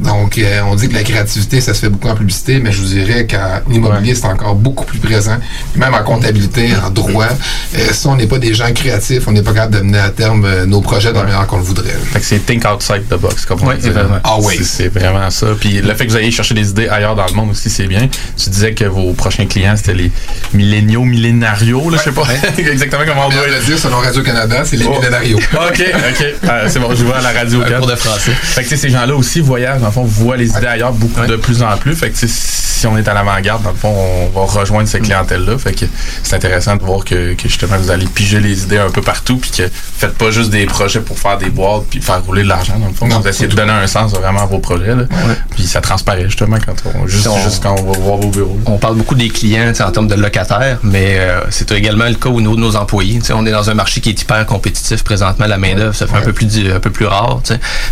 Donc, 0.00 0.38
euh, 0.38 0.60
on 0.66 0.74
dit 0.74 0.88
que 0.88 0.94
la 0.94 1.02
créativité, 1.02 1.60
ça 1.60 1.74
se 1.74 1.80
fait 1.80 1.88
beaucoup 1.88 2.08
en 2.08 2.14
publicité, 2.14 2.60
mais 2.60 2.72
je 2.72 2.80
vous 2.80 2.88
dirais 2.88 3.26
qu'en 3.26 3.60
immobilier, 3.72 4.14
c'est 4.14 4.26
encore 4.26 4.54
beaucoup 4.54 4.84
plus 4.84 4.98
présent. 4.98 5.36
Même 5.76 5.94
en 5.94 6.02
comptabilité, 6.02 6.70
en 6.84 6.90
droit. 6.90 7.28
Euh, 7.74 7.88
si 7.92 8.06
on 8.06 8.16
n'est 8.16 8.26
pas 8.26 8.38
des 8.38 8.54
gens 8.54 8.72
créatifs, 8.72 9.24
on 9.26 9.32
n'est 9.32 9.42
pas 9.42 9.52
capable 9.52 9.76
de 9.76 9.80
mener 9.80 9.98
à 9.98 10.10
terme 10.10 10.44
euh, 10.44 10.66
nos 10.66 10.80
projets 10.80 11.10
de 11.10 11.14
la 11.16 11.24
manière 11.24 11.46
qu'on 11.46 11.58
le 11.58 11.62
voudrait. 11.64 11.90
Fait 12.12 12.20
que 12.20 12.24
c'est 12.26 12.38
think 12.44 12.64
outside 12.64 13.02
the 13.08 13.14
box, 13.18 13.44
comme 13.46 13.62
on 13.62 13.68
Oui, 13.68 13.78
dit. 13.78 13.90
vraiment. 13.90 14.18
Ah 14.24 14.36
oui. 14.40 14.58
C'est- 14.62 14.88
vraiment 14.88 15.30
ça. 15.30 15.46
Puis 15.58 15.80
le 15.80 15.94
fait 15.94 16.06
que 16.06 16.10
vous 16.12 16.16
ayez 16.18 16.30
cherché 16.30 16.54
des 16.54 16.68
idées 16.70 16.88
ailleurs 16.88 17.14
dans 17.16 17.26
le 17.26 17.32
monde 17.32 17.50
aussi, 17.50 17.70
c'est 17.70 17.86
bien. 17.86 18.08
Tu 18.36 18.50
disais 18.50 18.72
que 18.74 18.84
vos 18.84 19.12
prochains 19.12 19.46
clients, 19.46 19.74
c'était 19.76 19.94
les 19.94 20.10
milléniaux, 20.52 21.04
millénarios, 21.04 21.88
là, 21.90 21.98
je 21.98 22.04
sais 22.04 22.12
pas 22.12 22.24
exactement 22.58 23.02
comment 23.06 23.26
on 23.26 23.30
doit 23.30 23.46
le 23.46 23.64
dire 23.64 23.78
selon 23.78 23.98
Radio-Canada, 23.98 24.62
c'est 24.64 24.76
les 24.76 24.84
Oh. 24.86 24.94
millénarios. 24.98 25.38
OK, 25.52 25.82
OK. 26.10 26.26
Euh, 26.44 26.68
c'est 26.68 26.78
bon, 26.78 26.94
je 26.94 27.04
vois 27.04 27.18
à 27.18 27.22
la 27.22 27.32
radio. 27.32 27.62
Un 27.62 27.64
4. 27.68 27.78
cours 27.78 27.86
de 27.88 27.96
français. 27.96 28.32
Fait 28.32 28.62
que 28.64 28.68
tu 28.68 28.76
sais, 28.76 28.80
ces 28.88 28.90
gens-là 28.90 29.14
aussi 29.14 29.40
voyagent, 29.40 29.80
dans 29.80 29.86
le 29.86 29.92
fond, 29.92 30.04
voient 30.04 30.36
les 30.36 30.48
idées 30.50 30.66
ailleurs 30.66 30.92
beaucoup 30.92 31.24
de 31.26 31.36
plus 31.36 31.62
en 31.62 31.76
plus. 31.76 31.94
Fait 31.94 32.10
que 32.10 32.16
si 32.26 32.86
on 32.86 32.98
est 32.98 33.06
à 33.06 33.14
l'avant-garde, 33.14 33.62
dans 33.62 33.70
le 33.70 33.76
fond, 33.76 33.94
on 34.34 34.38
va 34.40 34.44
rejoindre 34.60 34.88
cette 34.88 35.02
clientèle-là. 35.02 35.56
Fait 35.58 35.72
que 35.72 35.86
c'est 36.22 36.34
intéressant 36.36 36.76
de 36.76 36.82
voir 36.82 37.04
que, 37.04 37.14
que 37.36 37.48
justement 37.48 37.76
vous 37.78 37.90
allez 37.90 38.06
piger 38.06 38.40
les 38.40 38.64
idées 38.64 38.78
un 38.78 38.90
peu 38.90 39.02
partout, 39.02 39.36
puis 39.36 39.50
que 39.50 39.62
vous 39.64 39.70
faites 39.98 40.14
pas 40.14 40.30
juste 40.30 40.50
des 40.50 40.66
projets 40.66 41.00
pour 41.00 41.18
faire 41.18 41.38
des 41.38 41.50
boîtes 41.50 41.84
puis 41.90 42.00
faire 42.00 42.22
rouler 42.24 42.42
de 42.42 42.48
l'argent. 42.48 42.78
Dans 42.78 42.88
le 42.88 42.92
fond, 42.94 43.06
Non, 43.06 43.20
vous 43.20 43.28
essayez 43.28 43.48
de 43.48 43.54
donner 43.54 43.72
un 43.72 43.86
sens 43.86 44.12
vraiment 44.12 44.42
à 44.42 44.46
vos 44.46 44.58
projets. 44.58 44.94
Là. 44.94 45.04
Puis 45.50 45.64
ça 45.64 45.80
transparaît 45.80 46.24
justement 46.24 46.56
quand 46.64 46.74
on 46.94 47.06
juste, 47.06 47.26
On- 47.28 47.38
juste 47.42 47.62
quand 47.62 47.74
on 47.78 47.92
va 47.92 47.98
voir 47.98 48.16
vos 48.18 48.28
bureaux. 48.28 48.58
On 48.66 48.78
parle 48.78 48.96
beaucoup 48.96 49.14
des 49.14 49.28
clients 49.28 49.72
en 49.80 49.90
termes 49.90 50.08
de 50.08 50.14
locataires, 50.14 50.78
mais 50.82 51.16
euh, 51.18 51.40
c'est 51.50 51.70
également 51.72 52.06
le 52.06 52.14
cas 52.14 52.28
au 52.28 52.40
niveau 52.40 52.56
de 52.56 52.60
nos 52.60 52.76
employés. 52.76 53.20
On 53.34 53.46
est 53.46 53.50
dans 53.52 53.70
un 53.70 53.74
marché 53.74 54.00
qui 54.00 54.10
est 54.10 54.20
hyper 54.20 54.44
compétitif 54.46 55.02
présentement. 55.04 55.46
La 55.46 55.58
main-d'œuvre, 55.58 55.94
ça 55.94 56.06
fait 56.06 56.16
un 56.16 56.20
peu 56.22 56.32
plus 56.32 56.46
un 56.74 56.80
peu 56.80 56.90
plus 56.90 57.06
rare. 57.06 57.40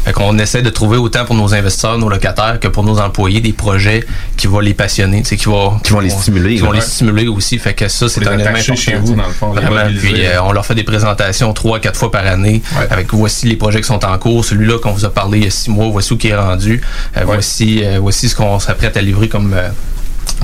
Fait 0.04 0.12
qu'on 0.12 0.38
essaie 0.38 0.62
de 0.62 0.70
trouver 0.70 0.96
autant 0.96 1.24
pour 1.24 1.34
nos 1.34 1.54
investisseurs, 1.54 1.98
nos 1.98 2.08
locataires, 2.08 2.58
que 2.60 2.68
pour 2.68 2.84
nos 2.84 2.98
employés 3.00 3.40
des 3.40 3.52
projets 3.52 4.04
qui 4.36 4.46
vont 4.46 4.60
les 4.60 4.74
passionner, 4.74 5.22
qui 5.22 5.36
vont 5.44 5.78
Qui 5.78 5.92
vont 5.92 6.00
les 6.00 6.10
stimuler, 6.10 6.54
qui 6.56 6.60
vont 6.62 6.72
les 6.72 6.80
stimuler 6.80 7.28
aussi. 7.28 7.58
Fait 7.58 7.74
que 7.74 7.88
ça, 7.88 8.08
c'est 8.08 8.26
un 8.26 8.38
élément 8.38 8.56
chez 8.76 8.96
vous. 8.96 9.16
Dans 9.20 9.28
le 9.28 9.32
fond, 9.32 9.52
les 9.54 9.60
Vraiment. 9.60 9.82
mobiliser. 9.84 10.08
Puis 10.12 10.26
euh, 10.26 10.42
on 10.42 10.52
leur 10.52 10.64
fait 10.66 10.74
des 10.74 10.84
présentations 10.84 11.52
trois, 11.52 11.78
quatre 11.80 11.98
fois 11.98 12.10
par 12.10 12.26
année. 12.26 12.62
Ouais. 12.78 12.86
Avec 12.90 13.12
voici 13.12 13.46
les 13.46 13.56
projets 13.56 13.80
qui 13.80 13.86
sont 13.86 14.04
en 14.04 14.18
cours. 14.18 14.44
Celui-là 14.44 14.78
qu'on 14.78 14.92
vous 14.92 15.04
a 15.04 15.10
parlé 15.10 15.38
il 15.38 15.44
y 15.44 15.46
a 15.46 15.50
six 15.50 15.70
mois, 15.70 15.88
voici 15.88 16.12
où 16.12 16.16
qui 16.16 16.28
est 16.28 16.36
rendu. 16.36 16.80
Euh, 17.16 17.20
Voici, 17.24 17.82
euh, 17.84 17.98
voici 18.00 18.28
ce 18.28 18.34
qu'on 18.34 18.58
s'apprête 18.58 18.96
à 18.96 19.00
livrer 19.02 19.28
comme 19.28 19.54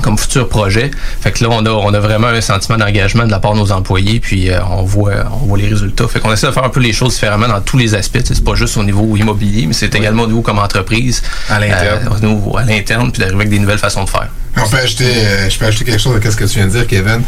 comme 0.01 0.17
futur 0.17 0.47
projet. 0.47 0.91
Fait 1.21 1.31
que 1.31 1.43
là, 1.43 1.49
on 1.51 1.65
a, 1.65 1.71
on 1.71 1.91
a 1.93 1.99
vraiment 1.99 2.27
un 2.27 2.41
sentiment 2.41 2.77
d'engagement 2.77 3.25
de 3.25 3.31
la 3.31 3.39
part 3.39 3.53
de 3.53 3.59
nos 3.59 3.71
employés, 3.71 4.19
puis 4.19 4.49
euh, 4.49 4.59
on 4.69 4.83
voit 4.83 5.11
on 5.41 5.45
voit 5.47 5.57
les 5.57 5.67
résultats. 5.67 6.07
Fait 6.07 6.19
qu'on 6.19 6.31
essaie 6.31 6.45
de 6.47 6.51
faire 6.51 6.63
un 6.63 6.69
peu 6.69 6.79
les 6.79 6.93
choses 6.93 7.13
différemment 7.15 7.47
dans 7.47 7.61
tous 7.61 7.77
les 7.77 7.95
aspects. 7.95 8.19
Sais, 8.23 8.35
C'est 8.35 8.43
pas 8.43 8.53
juste 8.55 8.77
au 8.77 8.83
niveau 8.83 9.15
immobilier, 9.17 9.65
mais 9.65 9.73
c'est 9.73 9.93
également 9.95 10.23
au 10.23 10.27
niveau 10.27 10.41
comme 10.41 10.59
entreprise. 10.59 11.23
À 11.49 11.59
l'interne. 11.59 12.09
Euh, 12.23 12.57
à 12.57 12.63
l'interne, 12.65 13.11
puis 13.11 13.19
d'arriver 13.21 13.37
avec 13.37 13.49
des 13.49 13.59
nouvelles 13.59 13.79
façons 13.79 14.03
de 14.03 14.09
faire. 14.09 14.27
On 14.59 14.69
peut 14.69 14.77
ajouter, 14.77 15.05
euh, 15.05 15.49
je 15.49 15.57
peux 15.57 15.65
ajouter 15.65 15.85
quelque 15.85 16.01
chose 16.01 16.19
à 16.23 16.31
ce 16.31 16.35
que 16.35 16.45
tu 16.45 16.57
viens 16.57 16.67
de 16.67 16.71
dire, 16.71 16.87
Kevin. 16.87 17.21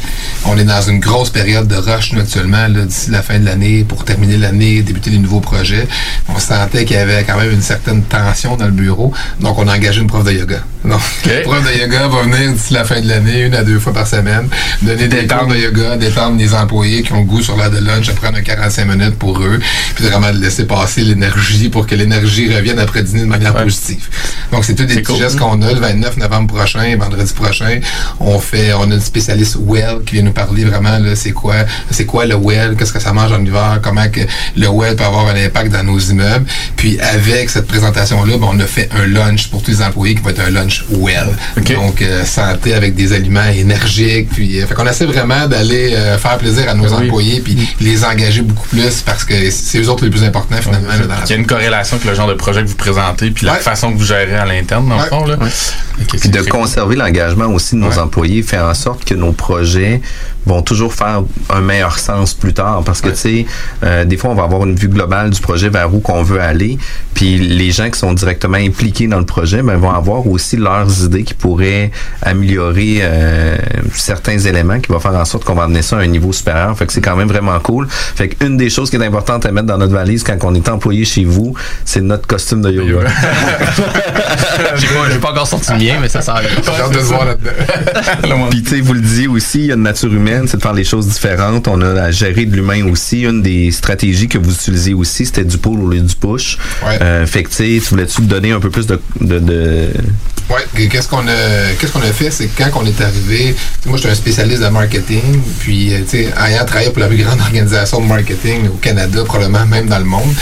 On 0.46 0.58
est 0.58 0.64
dans 0.64 0.82
une 0.82 1.00
grosse 1.00 1.30
période 1.30 1.68
de 1.68 1.76
rush 1.76 2.14
là, 2.14 2.24
d'ici 2.24 3.12
la 3.12 3.22
fin 3.22 3.40
de 3.40 3.46
l'année, 3.46 3.84
pour 3.84 4.04
terminer 4.04 4.38
l'année, 4.38 4.82
débuter 4.82 5.10
les 5.12 5.20
nouveaux 5.20 5.40
projets. 5.40 5.88
On 6.28 6.40
sentait 6.40 6.86
qu'il 6.86 6.96
y 6.96 7.00
avait 7.00 7.24
quand 7.24 7.38
même 7.38 7.52
une 7.52 7.62
certaine 7.62 8.04
tension 8.04 8.58
dans 8.58 8.66
le 8.66 8.72
bureau, 8.72 9.14
donc 9.40 9.58
on 9.60 9.68
a 9.68 9.76
engagé 9.76 10.02
une 10.02 10.08
prof 10.08 10.24
de 10.24 10.32
yoga. 10.32 10.64
Donc, 10.84 11.02
la 11.26 11.42
prof 11.42 11.72
de 11.72 11.80
yoga 11.80 12.08
va 12.08 12.22
venir 12.24 12.54
d'ici 12.54 12.74
la 12.74 12.84
fin 12.84 13.00
de 13.00 13.08
l'année, 13.08 13.44
une 13.44 13.54
à 13.54 13.64
deux 13.64 13.80
fois 13.80 13.94
par 13.94 14.08
semaine, 14.08 14.48
donner 14.82 15.08
des 15.08 15.28
cours 15.28 15.48
de 15.48 15.56
yoga, 15.56 15.98
détendre 15.98 16.38
les 16.38 16.54
employés 16.54 17.04
qui 17.04 17.14
ont 17.14 17.20
le 17.20 17.26
goût 17.26 17.42
sur 17.42 17.56
l'heure 17.58 17.70
de 17.70 17.80
lunch, 17.80 18.10
à 18.10 18.14
prendre 18.14 18.38
un 18.38 18.42
45 18.42 18.86
minutes 18.86 19.20
pour 19.20 19.40
eux, 19.42 19.60
puis 19.96 20.06
vraiment 20.06 20.32
de 20.32 20.40
laisser 20.40 20.66
passer 20.66 21.02
l'énergie 21.02 21.70
pour 21.70 21.86
que 21.86 21.96
l'énergie 21.96 22.54
revienne 22.54 22.80
après 22.80 23.04
dîner 23.04 23.22
de 23.22 23.26
manière 23.26 23.54
positive. 23.54 24.08
Donc, 24.52 24.66
c'est 24.66 24.74
tous 24.74 24.86
des 24.86 24.96
petits 24.96 25.04
cool. 25.04 25.18
gestes 25.18 25.38
qu'on 25.38 25.62
a 25.62 25.72
le 25.72 25.80
29 25.80 26.18
novembre 26.18 26.54
prochain, 26.56 26.96
vendredi 26.98 27.19
prochain. 27.34 27.80
On 28.20 28.40
fait, 28.40 28.74
on 28.74 28.90
a 28.92 28.96
une 28.96 29.00
spécialiste 29.02 29.58
well 29.60 29.98
qui 30.06 30.16
vient 30.16 30.24
nous 30.24 30.32
parler 30.32 30.66
vraiment 30.66 30.98
là, 30.98 31.16
c'est 31.16 31.32
quoi, 31.32 31.56
c'est 31.92 32.06
quoi 32.06 32.26
le 32.26 32.36
well, 32.36 32.76
qu'est-ce 32.78 32.94
que 32.94 33.00
ça 33.00 33.14
mange 33.14 33.32
en 33.32 33.44
hiver, 33.44 33.80
comment 33.82 34.08
que 34.10 34.22
le 34.56 34.68
well 34.70 34.96
peut 34.96 35.04
avoir 35.04 35.28
un 35.28 35.36
impact 35.36 35.72
dans 35.72 35.84
nos 35.84 36.00
immeubles. 36.00 36.46
Puis 36.76 37.00
avec 37.00 37.50
cette 37.50 37.68
présentation-là, 37.68 38.38
ben, 38.38 38.48
on 38.52 38.60
a 38.60 38.66
fait 38.66 38.90
un 38.98 39.06
lunch 39.08 39.50
pour 39.50 39.62
tous 39.62 39.72
les 39.72 39.82
employés 39.82 40.16
qui 40.16 40.22
va 40.22 40.32
être 40.32 40.42
un 40.42 40.50
lunch 40.50 40.86
well. 40.92 41.30
Donc 41.76 42.02
euh, 42.02 42.26
santé 42.26 42.74
avec 42.74 42.96
des 42.96 43.14
aliments 43.14 43.46
énergiques. 43.54 44.30
Puis, 44.30 44.60
euh, 44.62 44.66
fait 44.68 44.74
qu'on 44.74 44.88
essaie 44.88 45.06
vraiment 45.06 45.48
d'aller 45.48 45.94
euh, 45.94 46.18
faire 46.18 46.38
plaisir 46.38 46.70
à 46.70 46.74
nos 46.74 46.88
Oui. 46.94 47.06
employés 47.06 47.42
puis 47.42 47.58
les 47.82 48.04
engager 48.04 48.42
beaucoup 48.42 48.68
plus 48.68 49.02
parce 49.02 49.24
que 49.26 49.50
c'est 49.50 49.80
eux 49.80 49.90
autres 49.90 50.04
les 50.04 50.10
plus 50.10 50.24
importants 50.24 50.58
finalement. 50.62 50.90
là, 50.90 50.98
dans 51.08 51.24
Il 51.26 51.30
y 51.30 51.34
a 51.34 51.36
une 51.38 51.46
corrélation 51.46 51.98
avec 51.98 52.08
le 52.08 52.16
genre 52.16 52.28
de 52.28 52.34
projet 52.34 52.62
que 52.64 52.68
vous 52.68 52.76
présentez, 52.76 53.32
puis 53.32 53.46
la 53.46 53.56
façon 53.56 53.92
que 53.92 53.98
vous 53.98 54.06
gérez 54.06 54.36
à 54.36 54.46
l'interne, 54.46 54.88
dans 54.90 54.98
le 54.98 55.04
fond. 55.08 55.26
Là. 55.26 55.38
Ok, 56.02 56.20
Puis 56.20 56.30
de 56.30 56.42
conserver 56.42 56.96
l'engagement 56.96 57.48
aussi 57.48 57.76
de 57.76 57.82
nos 57.82 57.90
Ouais. 57.90 58.00
employés 58.00 58.42
fait 58.44 58.60
en 58.60 58.74
sorte 58.74 59.04
que 59.06 59.14
nos 59.16 59.32
projets 59.34 60.02
vont 60.46 60.62
toujours 60.62 60.94
faire 60.94 61.24
un 61.50 61.62
meilleur 61.62 62.00
sens 62.00 62.34
plus 62.34 62.54
tard. 62.54 62.84
Parce 62.86 63.02
que, 63.02 63.10
tu 63.10 63.16
sais, 63.16 63.46
euh, 63.84 64.06
des 64.06 64.18
fois, 64.18 64.32
on 64.32 64.36
va 64.36 64.44
avoir 64.44 64.66
une 64.66 64.76
vue 64.76 64.88
globale 64.88 65.30
du 65.30 65.42
projet 65.42 65.70
vers 65.70 65.94
où 65.94 66.00
qu'on 66.00 66.24
veut 66.24 66.42
aller. 66.42 66.78
Puis 67.14 67.38
les 67.38 67.72
gens 67.72 67.90
qui 67.90 68.00
sont 68.00 68.14
directement 68.14 68.58
impliqués 68.58 69.08
dans 69.08 69.20
le 69.20 69.26
projet 69.26 69.62
ben, 69.62 69.78
vont 69.78 69.92
avoir 69.92 70.26
aussi 70.28 70.58
leurs 70.58 71.04
idées 71.04 71.24
qui 71.24 71.34
pourraient 71.34 71.92
améliorer 72.22 73.00
euh, 73.02 73.58
certains 73.94 74.40
éléments 74.40 74.80
qui 74.80 74.92
vont 74.92 75.00
faire 75.00 75.16
en 75.16 75.26
sorte 75.26 75.44
qu'on 75.44 75.56
va 75.56 75.64
amener 75.64 75.82
ça 75.82 75.98
à 75.98 76.02
un 76.02 76.08
niveau 76.08 76.32
supérieur. 76.32 76.78
Fait 76.78 76.86
que 76.86 76.94
c'est 76.94 77.02
quand 77.02 77.16
même 77.16 77.28
vraiment 77.28 77.60
cool. 77.60 77.88
Fait 77.90 78.30
qu'une 78.30 78.58
des 78.58 78.70
choses 78.70 78.90
qui 78.90 78.96
est 78.96 79.06
importante 79.06 79.46
à 79.46 79.52
mettre 79.52 79.68
dans 79.68 79.78
notre 79.78 79.94
valise 79.94 80.24
quand 80.24 80.38
on 80.44 80.56
est 80.56 80.70
employé 80.70 81.06
chez 81.06 81.26
vous, 81.26 81.54
c'est 81.86 82.02
notre 82.02 82.28
costume 82.28 82.62
de 82.62 82.72
yoga. 82.72 83.10
J'ai 84.76 84.88
pas, 84.88 85.10
j'ai 85.12 85.20
pas 85.20 85.32
encore 85.32 85.48
sorti 85.48 85.72
le 85.72 85.78
mien, 85.78 85.98
mais 86.02 86.10
ça, 86.10 86.22
ça 86.22 86.36
arrive. 86.36 86.50
J'ai 86.64 86.82
hâte 86.82 86.94
de 86.94 87.00
voir 87.00 87.26
là-dedans. 87.26 88.48
Puis 88.50 88.62
tu 88.62 88.70
sais, 88.70 88.82
vous 88.82 88.94
le 88.94 89.02
disiez 89.02 89.28
aussi, 89.28 89.60
il 89.60 89.66
y 89.68 89.72
a 89.72 89.76
une 89.76 89.84
nature 89.84 90.12
humaine, 90.14 90.29
c'est 90.48 90.58
de 90.58 90.62
faire 90.62 90.74
les 90.74 90.84
choses 90.84 91.08
différentes. 91.08 91.68
On 91.68 91.82
a 91.82 92.02
à 92.02 92.12
gérer 92.12 92.46
de 92.46 92.56
l'humain 92.56 92.86
aussi. 92.92 93.24
Une 93.24 93.42
des 93.42 93.72
stratégies 93.72 94.28
que 94.28 94.38
vous 94.38 94.54
utilisez 94.54 94.94
aussi, 94.94 95.26
c'était 95.26 95.46
du 95.46 95.58
pull 95.58 95.80
au 95.80 95.90
lieu 95.90 96.02
du 96.02 96.16
push. 96.16 96.58
Ouais. 96.86 97.00
Euh, 97.02 97.26
fait 97.26 97.44
que 97.44 97.50
tu 97.50 97.80
voulais-tu 97.80 98.18
te 98.18 98.22
donner 98.22 98.52
un 98.52 98.60
peu 98.60 98.70
plus 98.70 98.88
de... 98.88 99.00
de, 99.22 99.90
et 100.78 100.88
qu'est-ce 100.88 101.08
qu'on 101.08 101.28
a, 101.28 101.74
qu'est-ce 101.80 101.92
qu'on 101.92 102.02
a 102.02 102.12
fait, 102.12 102.32
c'est 102.32 102.48
que 102.48 102.64
quand 102.64 102.82
on 102.82 102.86
est 102.86 103.02
arrivé, 103.02 103.56
moi, 103.86 103.98
je 103.98 104.02
suis 104.02 104.10
un 104.10 104.16
spécialiste 104.16 104.64
de 104.64 104.68
marketing, 104.70 105.42
puis, 105.60 105.94
euh, 105.94 106.00
ayant 106.14 106.66
travaillé 106.66 106.90
pour 106.90 107.02
la 107.02 107.08
plus 107.08 107.18
grande 107.18 107.40
organisation 107.42 108.02
de 108.02 108.08
marketing 108.08 108.68
au 108.68 108.78
Canada, 108.78 109.24
probablement 109.26 109.66
même 109.66 109.88
dans 109.88 110.00
le 110.00 110.06
monde, 110.06 110.34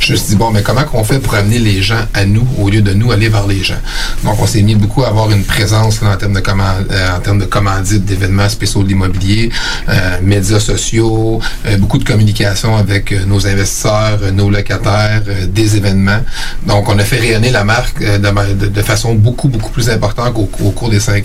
je 0.00 0.12
me 0.12 0.16
suis 0.16 0.28
dit, 0.28 0.36
bon, 0.36 0.50
mais 0.50 0.62
comment 0.62 0.84
qu'on 0.84 1.04
fait 1.04 1.18
pour 1.18 1.34
amener 1.34 1.58
les 1.58 1.82
gens 1.82 2.06
à 2.14 2.24
nous 2.24 2.46
au 2.58 2.70
lieu 2.70 2.80
de 2.80 2.94
nous 2.94 3.12
aller 3.12 3.28
vers 3.28 3.46
les 3.46 3.62
gens? 3.62 3.78
Donc, 4.24 4.40
on 4.40 4.46
s'est 4.46 4.62
mis 4.62 4.74
beaucoup 4.74 5.02
à 5.02 5.08
avoir 5.08 5.30
une 5.30 5.44
présence 5.44 6.00
là, 6.00 6.12
en 6.12 6.16
termes 6.16 6.32
de 6.32 6.40
command, 6.40 6.86
euh, 6.90 7.16
en 7.16 7.20
termes 7.20 7.38
de 7.38 7.44
commandite 7.44 8.04
d'événements 8.04 8.48
spéciaux 8.48 8.82
de 8.82 8.88
l'immobilier, 8.88 9.29
euh, 9.88 10.18
médias 10.22 10.60
sociaux, 10.60 11.40
euh, 11.66 11.76
beaucoup 11.78 11.98
de 11.98 12.04
communication 12.04 12.76
avec 12.76 13.12
euh, 13.12 13.24
nos 13.26 13.46
investisseurs, 13.46 14.18
nos 14.32 14.50
locataires, 14.50 15.22
des 15.48 15.76
événements. 15.76 16.20
Donc, 16.66 16.88
on 16.88 16.98
a 16.98 17.04
fait 17.04 17.18
rayonner 17.18 17.50
la 17.50 17.64
marque 17.64 18.02
de, 18.02 18.82
façon 18.82 19.14
beaucoup, 19.14 19.48
beaucoup 19.48 19.70
plus 19.70 19.90
importante 19.90 20.34
qu'au 20.34 20.48
au 20.64 20.70
cours 20.70 20.90
des 20.90 21.00
cinq, 21.00 21.24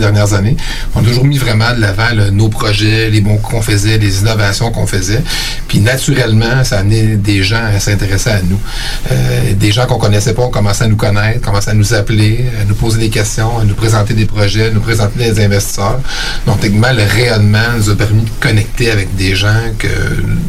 dernières 0.00 0.34
années. 0.34 0.56
On 0.94 1.00
a 1.00 1.04
toujours 1.04 1.24
mis 1.24 1.38
vraiment 1.38 1.72
de 1.74 1.80
l'avant 1.80 2.08
nos 2.32 2.48
projets, 2.48 3.10
les 3.10 3.20
bons 3.20 3.36
qu'on 3.36 3.62
faisait, 3.62 3.98
les 3.98 4.20
innovations 4.20 4.70
qu'on 4.70 4.86
faisait. 4.86 5.22
Puis, 5.68 5.80
naturellement, 5.80 6.64
ça 6.64 6.76
a 6.76 6.80
amené 6.80 7.16
des 7.16 7.42
gens 7.42 7.64
à 7.64 7.78
s'intéresser 7.80 8.30
à 8.30 8.40
nous. 8.42 8.60
Des 9.54 9.72
gens 9.72 9.86
qu'on 9.86 9.98
connaissait 9.98 10.34
pas 10.34 10.42
ont 10.42 10.50
commencé 10.50 10.84
à 10.84 10.88
nous 10.88 10.96
connaître, 10.96 11.40
commencé 11.40 11.70
à 11.70 11.74
nous 11.74 11.94
appeler, 11.94 12.46
à 12.60 12.64
nous 12.64 12.74
poser 12.74 12.98
des 12.98 13.10
questions, 13.10 13.58
à 13.58 13.64
nous 13.64 13.74
présenter 13.74 14.14
des 14.14 14.26
projets, 14.26 14.66
à 14.66 14.70
nous 14.70 14.80
présenter 14.80 15.18
des 15.18 15.44
investisseurs. 15.44 16.00
Donc, 16.46 16.60
techniquement, 16.60 16.92
le 16.92 17.02
nous 17.38 17.90
a 17.90 17.94
permis 17.94 18.22
de 18.22 18.30
connecter 18.40 18.90
avec 18.90 19.14
des 19.16 19.34
gens 19.36 19.60
que, 19.78 19.88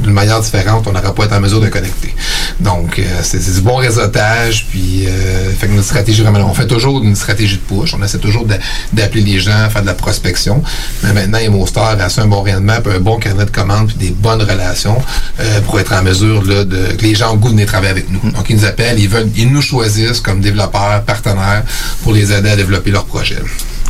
d'une 0.04 0.14
manière 0.14 0.40
différente, 0.42 0.86
on 0.88 0.92
n'aurait 0.92 1.14
pas 1.14 1.26
été 1.26 1.36
en 1.36 1.40
mesure 1.40 1.62
de 1.62 1.68
connecter. 1.70 2.14
Donc, 2.60 2.98
euh, 3.00 3.04
c'est 3.24 3.54
du 3.54 3.62
bon 3.62 3.76
réseautage, 3.76 4.68
puis 4.70 5.06
euh, 5.08 5.52
fait 5.58 5.68
que 5.68 5.74
notre 5.74 5.88
stratégie, 5.88 6.22
vraiment, 6.22 6.50
on 6.50 6.54
fait 6.54 6.68
toujours 6.68 7.04
une 7.04 7.16
stratégie 7.16 7.58
de 7.58 7.62
push, 7.62 7.94
on 7.94 8.04
essaie 8.04 8.18
toujours 8.18 8.46
d'a- 8.46 8.58
d'appeler 8.94 9.22
les 9.22 9.40
gens, 9.40 9.70
faire 9.70 9.82
de 9.82 9.88
la 9.88 9.94
prospection. 9.94 10.64
Mais 11.04 11.14
maintenant, 11.14 11.38
Emostar 11.40 12.00
a 12.00 12.04
assez 12.04 12.22
un 12.22 12.28
bon 12.28 12.42
rayonnement, 12.42 12.78
puis 12.84 12.94
un 12.96 13.00
bon 13.00 13.18
carnet 13.18 13.46
de 13.46 13.52
commandes, 13.52 13.88
puis 13.88 13.98
des 13.98 14.12
bonnes 14.14 14.42
relations 14.42 14.98
euh, 15.40 15.62
pour 15.62 15.80
être 15.80 15.94
en 15.94 16.02
mesure 16.04 16.44
là, 16.44 16.64
de, 16.64 16.94
que 16.98 17.02
les 17.04 17.16
gens 17.16 17.34
ont 17.34 17.38
goût 17.38 17.50
de 17.50 17.54
venir 17.54 17.68
travailler 17.68 17.92
avec 17.92 18.06
nous. 18.12 18.32
Donc, 18.32 18.46
ils 18.50 18.56
nous 18.56 18.66
appellent, 18.66 19.00
ils 19.00 19.10
veulent, 19.10 19.30
ils 19.36 19.52
nous 19.52 19.62
choisissent 19.62 20.20
comme 20.22 20.42
développeurs, 20.42 21.04
partenaires, 21.04 21.64
pour 22.04 22.14
les 22.14 22.32
aider 22.32 22.50
à 22.50 22.56
développer 22.56 22.92
leurs 22.92 23.06
projets. 23.06 23.38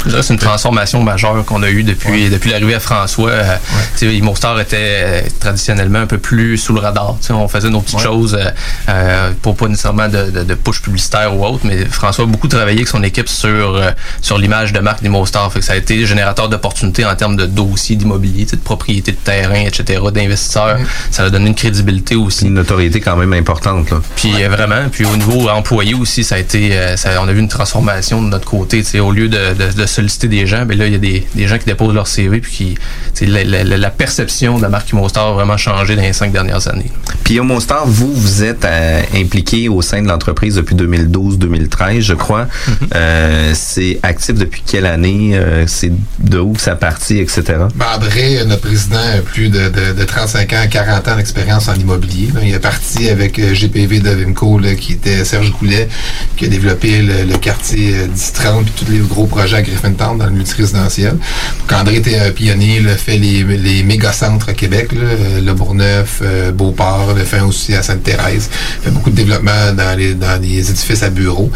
C'est 0.05 0.33
une 0.33 0.39
transformation 0.39 1.03
majeure 1.03 1.43
qu'on 1.45 1.63
a 1.63 1.69
eue 1.69 1.83
depuis, 1.83 2.29
depuis 2.29 2.49
l'arrivée 2.51 2.75
à 2.75 2.79
François. 2.79 3.29
Euh, 3.31 3.57
Immostar 4.01 4.59
était 4.59 4.77
euh, 4.79 5.21
traditionnellement 5.39 5.99
un 5.99 6.05
peu 6.07 6.17
plus 6.17 6.57
sous 6.57 6.73
le 6.73 6.79
radar. 6.79 7.17
On 7.29 7.47
faisait 7.47 7.69
nos 7.69 7.81
petites 7.81 7.99
choses 7.99 8.37
euh, 8.39 8.49
euh, 8.89 9.31
pour 9.41 9.57
pas 9.57 9.67
nécessairement 9.67 10.07
de, 10.07 10.29
de, 10.31 10.43
de 10.43 10.53
push 10.53 10.81
publicitaire 10.81 11.35
ou 11.35 11.43
autre, 11.45 11.61
mais 11.65 11.83
François 11.85 12.23
a 12.23 12.27
beaucoup 12.27 12.47
travaillé 12.47 12.77
avec 12.77 12.87
son 12.87 13.03
équipe 13.03 13.27
sur, 13.27 13.49
euh, 13.75 13.91
sur 14.21 14.37
l'image 14.37 14.71
de 14.71 14.79
marque 14.79 15.01
d'Immostar. 15.01 15.51
Fait 15.51 15.59
que 15.59 15.65
ça 15.65 15.73
a 15.73 15.75
été 15.75 16.05
générateur 16.05 16.47
d'opportunités 16.47 17.03
en 17.05 17.15
termes 17.15 17.35
de 17.35 17.45
dossiers 17.45 17.95
d'immobilier, 17.97 18.45
de 18.45 18.55
propriété 18.55 19.11
de 19.11 19.17
terrain, 19.17 19.59
etc., 19.65 19.99
d'investisseurs. 20.13 20.77
Ça 21.11 21.23
a 21.25 21.29
donné 21.29 21.47
une 21.47 21.55
crédibilité 21.55 22.15
aussi. 22.15 22.45
Une 22.45 22.53
notoriété 22.53 23.01
quand 23.01 23.17
même 23.17 23.33
importante. 23.33 23.89
Là. 23.89 23.97
Puis 24.15 24.31
vraiment, 24.49 24.87
puis 24.91 25.05
au 25.05 25.17
niveau 25.17 25.49
employé 25.49 25.95
aussi, 25.95 26.23
ça 26.23 26.35
a 26.35 26.37
été, 26.37 26.71
ça- 26.95 27.21
on 27.21 27.27
a 27.27 27.33
vu 27.33 27.39
une 27.39 27.49
transformation 27.49 28.21
de 28.21 28.29
notre 28.29 28.45
côté. 28.45 28.83
Au 28.99 29.11
lieu 29.11 29.27
de, 29.27 29.53
de- 29.53 29.73
de 29.73 29.85
solliciter 29.87 30.27
des 30.27 30.45
gens, 30.45 30.65
ben 30.65 30.77
là 30.77 30.85
il 30.87 30.93
y 30.93 30.95
a 30.95 30.99
des, 30.99 31.25
des 31.35 31.47
gens 31.47 31.57
qui 31.57 31.65
déposent 31.65 31.93
leur 31.93 32.07
CV 32.07 32.39
puis 32.39 32.75
qui, 33.13 33.25
la, 33.25 33.43
la- 33.63 33.89
perception 33.89 34.57
de 34.57 34.61
la 34.61 34.69
marque 34.69 34.91
Immostar 34.91 35.27
a 35.27 35.31
vraiment 35.33 35.57
changé 35.57 35.95
dans 35.95 36.01
les 36.01 36.13
cinq 36.13 36.31
dernières 36.31 36.67
années. 36.67 36.91
Puis 37.23 37.39
Homostar, 37.39 37.87
vous, 37.87 38.13
vous 38.13 38.43
êtes 38.43 38.63
euh, 38.65 39.01
impliqué 39.15 39.69
au 39.69 39.81
sein 39.81 40.01
de 40.01 40.07
l'entreprise 40.07 40.55
depuis 40.55 40.75
2012-2013, 40.75 42.01
je 42.01 42.13
crois. 42.13 42.43
Mm-hmm. 42.45 42.73
Euh, 42.95 43.51
c'est 43.55 43.99
actif 44.03 44.35
depuis 44.35 44.61
quelle 44.65 44.85
année? 44.85 45.31
Euh, 45.35 45.65
c'est 45.67 45.91
de 46.19 46.39
où 46.39 46.53
que 46.53 46.61
ça 46.61 46.75
partit, 46.75 47.17
etc. 47.19 47.43
Barbré, 47.75 48.43
notre 48.45 48.61
président, 48.61 48.97
a 48.97 49.21
plus 49.21 49.49
de, 49.49 49.69
de, 49.69 49.93
de 49.93 50.03
35 50.03 50.53
ans, 50.53 50.65
40 50.69 51.07
ans 51.07 51.15
d'expérience 51.15 51.67
en 51.67 51.75
immobilier. 51.75 52.29
là. 52.33 52.41
Il 52.43 52.53
est 52.53 52.59
parti 52.59 53.09
avec 53.09 53.39
GPV 53.39 53.99
de 53.99 54.09
Vimco, 54.11 54.59
là, 54.59 54.75
qui 54.75 54.93
était 54.93 55.23
Serge 55.25 55.51
Goulet, 55.53 55.87
qui 56.35 56.45
a 56.45 56.47
développé 56.49 57.01
le, 57.01 57.23
le 57.23 57.37
quartier 57.37 57.95
euh, 57.95 58.07
1030 58.07 58.65
puis 58.65 58.85
tous 58.85 58.91
les 58.91 58.99
gros 58.99 59.25
projets 59.25 59.57
à 59.57 59.61
Dans 59.97 60.25
le 60.25 60.31
multirésidentiel. 60.31 61.11
Donc, 61.11 61.79
André 61.79 61.95
était 61.97 62.19
un 62.19 62.31
pionnier, 62.31 62.81
là, 62.81 62.95
fait 62.95 63.17
les, 63.17 63.43
les 63.43 63.83
méga-centres 63.83 64.49
à 64.49 64.53
Québec, 64.53 64.89
euh, 64.93 65.39
Le 65.41 65.53
Bourgneuf, 65.53 66.19
euh, 66.21 66.51
Beauport, 66.51 67.13
le 67.15 67.23
fait 67.23 67.39
aussi 67.39 67.73
à 67.73 67.83
Sainte-Thérèse. 67.83 68.49
fait 68.81 68.91
beaucoup 68.91 69.09
de 69.09 69.15
développement 69.15 69.73
dans 69.73 69.97
les, 69.97 70.13
dans 70.13 70.41
les 70.41 70.69
édifices 70.69 71.03
à 71.03 71.09
bureaux. 71.09 71.51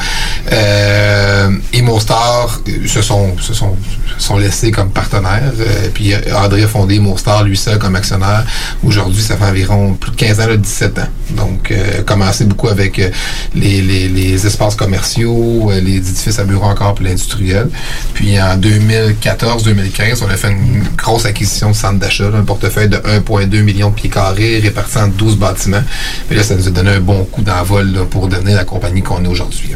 Euh, 0.51 1.49
et 1.73 1.81
Monstar 1.81 2.61
euh, 2.67 2.87
se 2.87 3.01
sont, 3.01 3.37
se 3.39 3.53
sont, 3.53 3.75
sont 4.17 4.37
laissés 4.37 4.71
comme 4.71 4.91
partenaires. 4.91 5.51
Euh, 5.59 5.89
puis 5.93 6.13
euh, 6.13 6.19
André 6.35 6.63
a 6.63 6.67
fondé 6.67 6.99
Monstar 6.99 7.43
lui 7.43 7.57
seul 7.57 7.77
comme 7.79 7.95
actionnaire. 7.95 8.45
Aujourd'hui, 8.83 9.21
ça 9.21 9.35
fait 9.35 9.45
environ 9.45 9.93
plus 9.93 10.11
de 10.11 10.15
15 10.15 10.39
ans, 10.39 10.47
là, 10.47 10.57
17 10.57 10.99
ans. 10.99 11.07
Donc, 11.31 11.71
euh, 11.71 12.03
commencé 12.03 12.45
beaucoup 12.45 12.67
avec 12.67 12.99
euh, 12.99 13.09
les, 13.55 13.81
les, 13.81 14.45
espaces 14.45 14.75
commerciaux, 14.75 15.69
euh, 15.71 15.79
les 15.79 15.97
édifices 15.97 16.39
à 16.39 16.43
bureaux 16.43 16.65
encore 16.65 16.95
puis 16.95 17.05
l'industriel. 17.05 17.69
Puis 18.13 18.39
en 18.41 18.57
2014-2015, 18.57 20.23
on 20.23 20.29
a 20.29 20.37
fait 20.37 20.51
une 20.51 20.83
grosse 20.97 21.25
acquisition 21.25 21.71
de 21.71 21.75
centre 21.75 21.99
d'achat, 21.99 22.29
un 22.33 22.43
portefeuille 22.43 22.89
de 22.89 22.97
1,2 22.97 23.61
million 23.61 23.89
de 23.89 23.95
pieds 23.95 24.09
carrés 24.09 24.59
répartis 24.59 24.97
en 24.97 25.07
12 25.07 25.37
bâtiments. 25.37 25.83
Mais 26.29 26.35
là, 26.35 26.43
ça 26.43 26.55
nous 26.55 26.67
a 26.67 26.71
donné 26.71 26.91
un 26.91 26.99
bon 26.99 27.23
coup 27.25 27.41
d'envol 27.41 28.05
pour 28.09 28.27
devenir 28.27 28.57
la 28.57 28.65
compagnie 28.65 29.01
qu'on 29.01 29.23
est 29.23 29.27
aujourd'hui. 29.27 29.71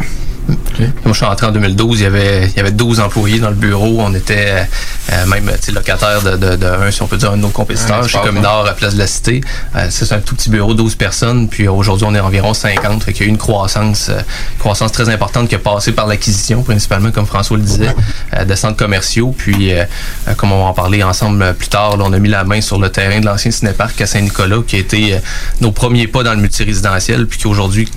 Là. 0.48 0.56
Moi, 1.04 1.14
je 1.14 1.14
suis 1.14 1.26
entré 1.26 1.48
en 1.48 1.52
2012, 1.52 2.00
il 2.00 2.04
y 2.04 2.06
avait, 2.06 2.48
il 2.48 2.58
y 2.58 2.60
avait 2.60 2.72
12 2.72 3.00
employés 3.00 3.40
dans 3.40 3.50
le 3.50 3.56
bureau. 3.56 3.98
On 4.00 4.14
était 4.14 4.68
euh, 5.12 5.26
même 5.28 5.50
locataire 5.74 6.22
de, 6.22 6.38
de, 6.38 6.56
de 6.56 6.66
un, 6.66 6.92
si 6.92 7.02
on 7.02 7.08
peut 7.08 7.18
dire, 7.18 7.32
un 7.32 7.38
de 7.38 7.42
nos 7.42 7.50
compétiteurs, 7.50 8.02
Ouais, 8.02 8.10
chez 8.10 8.20
Communard 8.20 8.66
à 8.66 8.74
Place 8.74 8.94
de 8.96 9.00
la 9.00 9.08
Cité. 9.08 9.42
Euh, 9.76 9.88
c'est 9.90 10.12
un 10.12 10.20
tout 10.20 10.36
petit 10.36 10.50
bureau, 10.50 10.74
12 10.74 10.96
personnes. 10.96 11.48
Puis 11.48 11.68
aujourd'hui, 11.68 12.06
on 12.10 12.16
est 12.16 12.20
environ 12.20 12.54
50. 12.54 13.04
Fait 13.04 13.14
qu'il 13.14 13.22
y 13.22 13.26
a 13.26 13.28
eu 13.28 13.32
une 13.32 13.38
croissance, 13.38 14.10
euh, 14.10 14.20
croissance 14.60 14.92
très 14.92 15.10
importante 15.10 15.48
qui 15.50 15.56
a 15.56 15.60
passé 15.60 15.92
par 15.92 16.08
l'acquisition, 16.08 16.64
principalement, 16.64 17.12
comme 17.12 17.26
François 17.26 17.58
le 17.58 17.64
disait, 17.64 17.96
euh, 18.34 18.46
de 18.46 18.56
centres 18.56 18.78
commerciaux. 18.78 19.34
Puis, 19.38 19.74
euh, 19.74 19.84
euh, 20.28 20.34
comme 20.36 20.52
on 20.52 20.60
va 20.64 20.70
en 20.70 20.74
parler 20.74 21.04
ensemble 21.04 21.54
plus 21.54 21.68
tard, 21.70 21.98
là, 21.98 22.06
on 22.08 22.14
a 22.14 22.20
mis 22.20 22.30
la 22.30 22.44
main 22.44 22.62
sur 22.62 22.80
le 22.80 22.90
terrain 22.90 23.20
de 23.20 23.26
l'ancien 23.26 23.52
cinéparc 23.52 24.00
à 24.02 24.06
Saint-Nicolas, 24.06 24.60
qui 24.68 24.76
a 24.76 24.80
été 24.80 25.14
euh, 25.14 25.20
nos 25.62 25.72
premiers 25.72 26.08
pas 26.08 26.24
dans 26.24 26.34
le 26.34 26.40
multirésidentiel, 26.40 27.28
puis 27.28 27.40
qui 27.40 27.48
aujourd'hui 27.48 27.90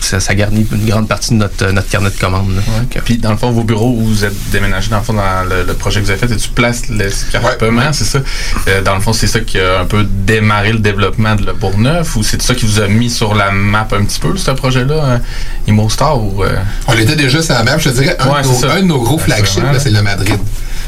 ça, 0.00 0.20
ça 0.20 0.34
garnit 0.34 0.66
une 0.72 0.86
grande 0.86 1.08
partie 1.08 1.30
de 1.30 1.34
notre, 1.36 1.70
notre 1.70 1.88
carnet 1.88 2.10
de 2.10 2.18
commandes. 2.18 2.62
Puis 3.04 3.18
dans 3.18 3.30
le 3.32 3.36
fond, 3.36 3.50
vos 3.50 3.64
bureaux 3.64 3.94
où 3.96 4.04
vous 4.04 4.24
êtes 4.24 4.50
déménagé, 4.50 4.90
dans 4.90 4.98
le 4.98 5.02
fond, 5.04 5.12
dans 5.12 5.44
le, 5.48 5.64
le 5.64 5.74
projet 5.74 6.00
que 6.00 6.04
vous 6.06 6.10
avez 6.10 6.18
fait, 6.20 6.32
et 6.32 6.36
tu 6.36 6.48
places 6.50 6.88
l'escarpement, 6.88 7.92
c'est 7.92 8.04
ça? 8.04 8.20
Euh, 8.68 8.82
dans 8.82 8.94
le 8.94 9.00
fond, 9.00 9.12
c'est 9.12 9.26
ça 9.26 9.40
qui 9.40 9.58
a 9.60 9.80
un 9.80 9.84
peu 9.84 10.04
démarré 10.04 10.72
le 10.72 10.78
développement 10.78 11.34
de 11.34 11.44
Le 11.46 11.52
Bourgneuf 11.52 12.16
ou 12.16 12.22
c'est 12.22 12.40
ça 12.42 12.54
qui 12.54 12.66
vous 12.66 12.80
a 12.80 12.88
mis 12.88 13.10
sur 13.10 13.34
la 13.34 13.50
map 13.50 13.88
un 13.92 14.04
petit 14.04 14.20
peu, 14.20 14.36
ce 14.36 14.50
projet-là, 14.50 14.94
euh, 14.94 15.18
Immostar 15.66 16.18
ou... 16.22 16.44
euh, 16.44 16.56
On 16.86 16.94
était 16.94 17.16
déjà 17.16 17.42
sur 17.42 17.54
la 17.54 17.62
map. 17.64 17.78
Je 17.78 17.90
te 17.90 17.94
dirais, 17.94 18.16
un, 18.18 18.28
Ouais, 18.28 18.42
de, 18.42 18.48
nos, 18.48 18.54
c'est 18.54 18.66
ça. 18.66 18.72
un 18.74 18.80
de 18.80 18.86
nos 18.86 19.00
gros 19.02 19.18
flagships, 19.18 19.62
c'est 19.78 19.90
le 19.90 20.02
Madrid. 20.02 20.36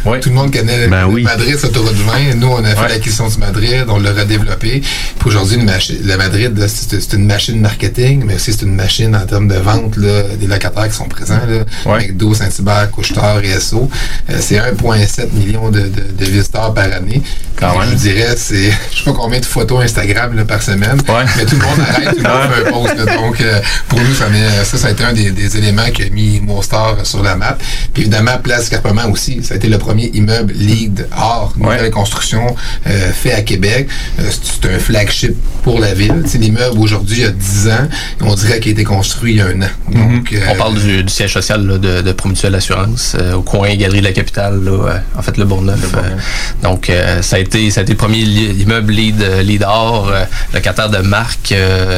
Ouais. 0.07 0.19
Tout 0.21 0.31
le 0.31 0.35
monde 0.35 0.51
connaît 0.51 0.89
Ben 0.89 1.01
le 1.07 1.13
oui. 1.13 1.23
Madrid, 1.25 1.57
c'est 1.59 1.67
autoroute 1.67 1.93
20. 1.95 2.35
Nous, 2.37 2.47
on 2.47 2.65
a 2.65 2.69
fait 2.75 2.81
Ouais. 2.81 2.89
l'acquisition 2.89 3.29
du 3.29 3.37
Madrid, 3.39 3.85
on 3.89 3.99
l'a 3.99 4.13
redéveloppé. 4.13 4.81
Puis 4.81 5.29
aujourd'hui, 5.29 5.59
le 5.59 6.17
Madrid, 6.17 6.67
c'est 6.69 7.13
une 7.13 7.27
machine 7.27 7.61
marketing, 7.61 8.23
mais 8.27 8.37
aussi 8.37 8.53
c'est 8.53 8.63
une 8.63 8.75
machine 8.75 9.00
en 9.07 9.27
termes 9.27 9.49
de 9.49 9.55
vente 9.57 9.97
là, 9.97 10.23
des 10.39 10.47
locataires 10.47 10.89
qui 10.89 10.95
sont 10.95 11.09
présents. 11.09 11.41
Là, 11.49 11.65
Ouais. 11.87 11.99
McDo, 12.09 12.35
Saint-Hubert, 12.35 12.91
Couche-Tard 12.91 13.41
et 13.43 13.59
SO. 13.61 13.89
Euh, 14.31 14.37
c'est 14.41 14.57
1,7 14.57 15.33
million 15.33 15.71
de, 15.71 15.81
de, 15.81 15.89
de 16.19 16.25
visiteurs 16.25 16.73
par 16.75 16.85
année. 16.93 17.23
Quand 17.57 17.71
Puis, 17.71 17.79
même. 17.81 17.91
Je 17.91 17.95
dirais, 17.97 18.35
c'est 18.37 18.71
je 18.93 18.99
sais 18.99 19.05
pas 19.05 19.13
combien 19.13 19.41
de 19.41 19.45
photos 19.45 19.83
Instagram 19.85 20.35
là, 20.37 20.45
par 20.45 20.63
semaine. 20.63 20.99
Ouais. 21.09 21.25
Mais 21.37 21.45
tout 21.45 21.57
le 21.57 21.63
monde 21.67 21.81
arrête, 21.81 22.17
tout 22.17 22.23
le 22.23 22.29
monde 22.29 22.49
fait 22.89 23.01
un 23.01 23.07
post. 23.07 23.17
Donc, 23.21 23.41
euh, 23.41 23.61
pour 23.89 24.01
nous, 24.01 24.15
ça, 24.15 24.29
met- 24.29 24.65
ça, 24.65 24.77
ça 24.79 24.89
a 24.89 24.91
été 24.91 25.05
un 25.05 25.13
des, 25.13 25.31
des 25.31 25.57
éléments 25.57 25.91
qui 25.93 26.03
a 26.05 26.11
mis 26.11 26.41
Monstar 26.41 26.97
sur 27.05 27.23
la 27.23 27.37
map. 27.37 27.57
Puis 27.93 28.03
évidemment, 28.03 28.39
Place 28.43 28.63
Escarpement 28.65 29.07
aussi. 29.11 29.43
Ça 29.43 29.55
a 29.55 29.57
été 29.57 29.69
le 29.69 29.79
premier 29.79 30.11
immeuble 30.15 30.53
LEED 30.55 31.09
art, 31.13 31.53
nouvelle 31.57 31.83
Ouais. 31.83 31.91
construction 31.91 32.55
euh, 32.87 33.13
fait 33.13 33.33
à 33.33 33.43
Québec. 33.43 33.89
C'est 34.19 34.69
un 34.75 34.79
flagship 34.79 35.35
pour 35.63 35.79
la 35.81 35.95
ville. 35.95 36.23
C'est 36.27 36.39
l'immeuble 36.39 36.79
aujourd'hui, 36.79 37.19
il 37.19 37.23
y 37.23 37.27
a 37.27 37.31
10 37.31 37.69
ans, 37.69 37.89
on 38.21 38.35
dirait 38.35 38.61
qu'il 38.61 38.71
a 38.71 38.73
été 38.73 38.85
construit 38.91 39.33
il 39.35 39.39
y 39.39 39.41
a 39.41 39.47
un 39.47 39.63
an. 39.63 39.69
Donc, 39.89 40.33
euh, 40.33 40.41
On 40.51 40.57
parle 40.57 40.75
du, 40.75 41.05
du 41.05 41.13
siège 41.13 41.33
social 41.33 41.65
là, 41.67 41.79
de, 41.79 42.03
de 42.03 42.13
Promutuelle 42.13 42.55
Assurance 42.57 43.17
euh, 43.19 43.35
au 43.35 43.43
coin 43.43 43.75
Galerie 43.77 44.01
de 44.01 44.05
la 44.07 44.13
Capitale, 44.13 44.63
là, 44.65 44.71
euh, 44.73 44.99
en 45.19 45.23
fait 45.23 45.37
le 45.39 45.45
Bourgneuf. 45.45 45.79
euh, 45.95 46.17
donc 46.63 46.91
euh, 46.91 47.23
ça 47.23 47.37
a 47.37 47.39
été 47.39 47.71
ça 47.71 47.81
a 47.81 47.83
été 47.85 47.93
le 47.93 47.99
premier 47.99 48.19
immeuble 48.19 48.93
lead 48.93 49.23
lead 49.45 49.63
or, 49.67 50.13
locataire 50.53 50.91
de 50.91 50.99
marque 50.99 51.55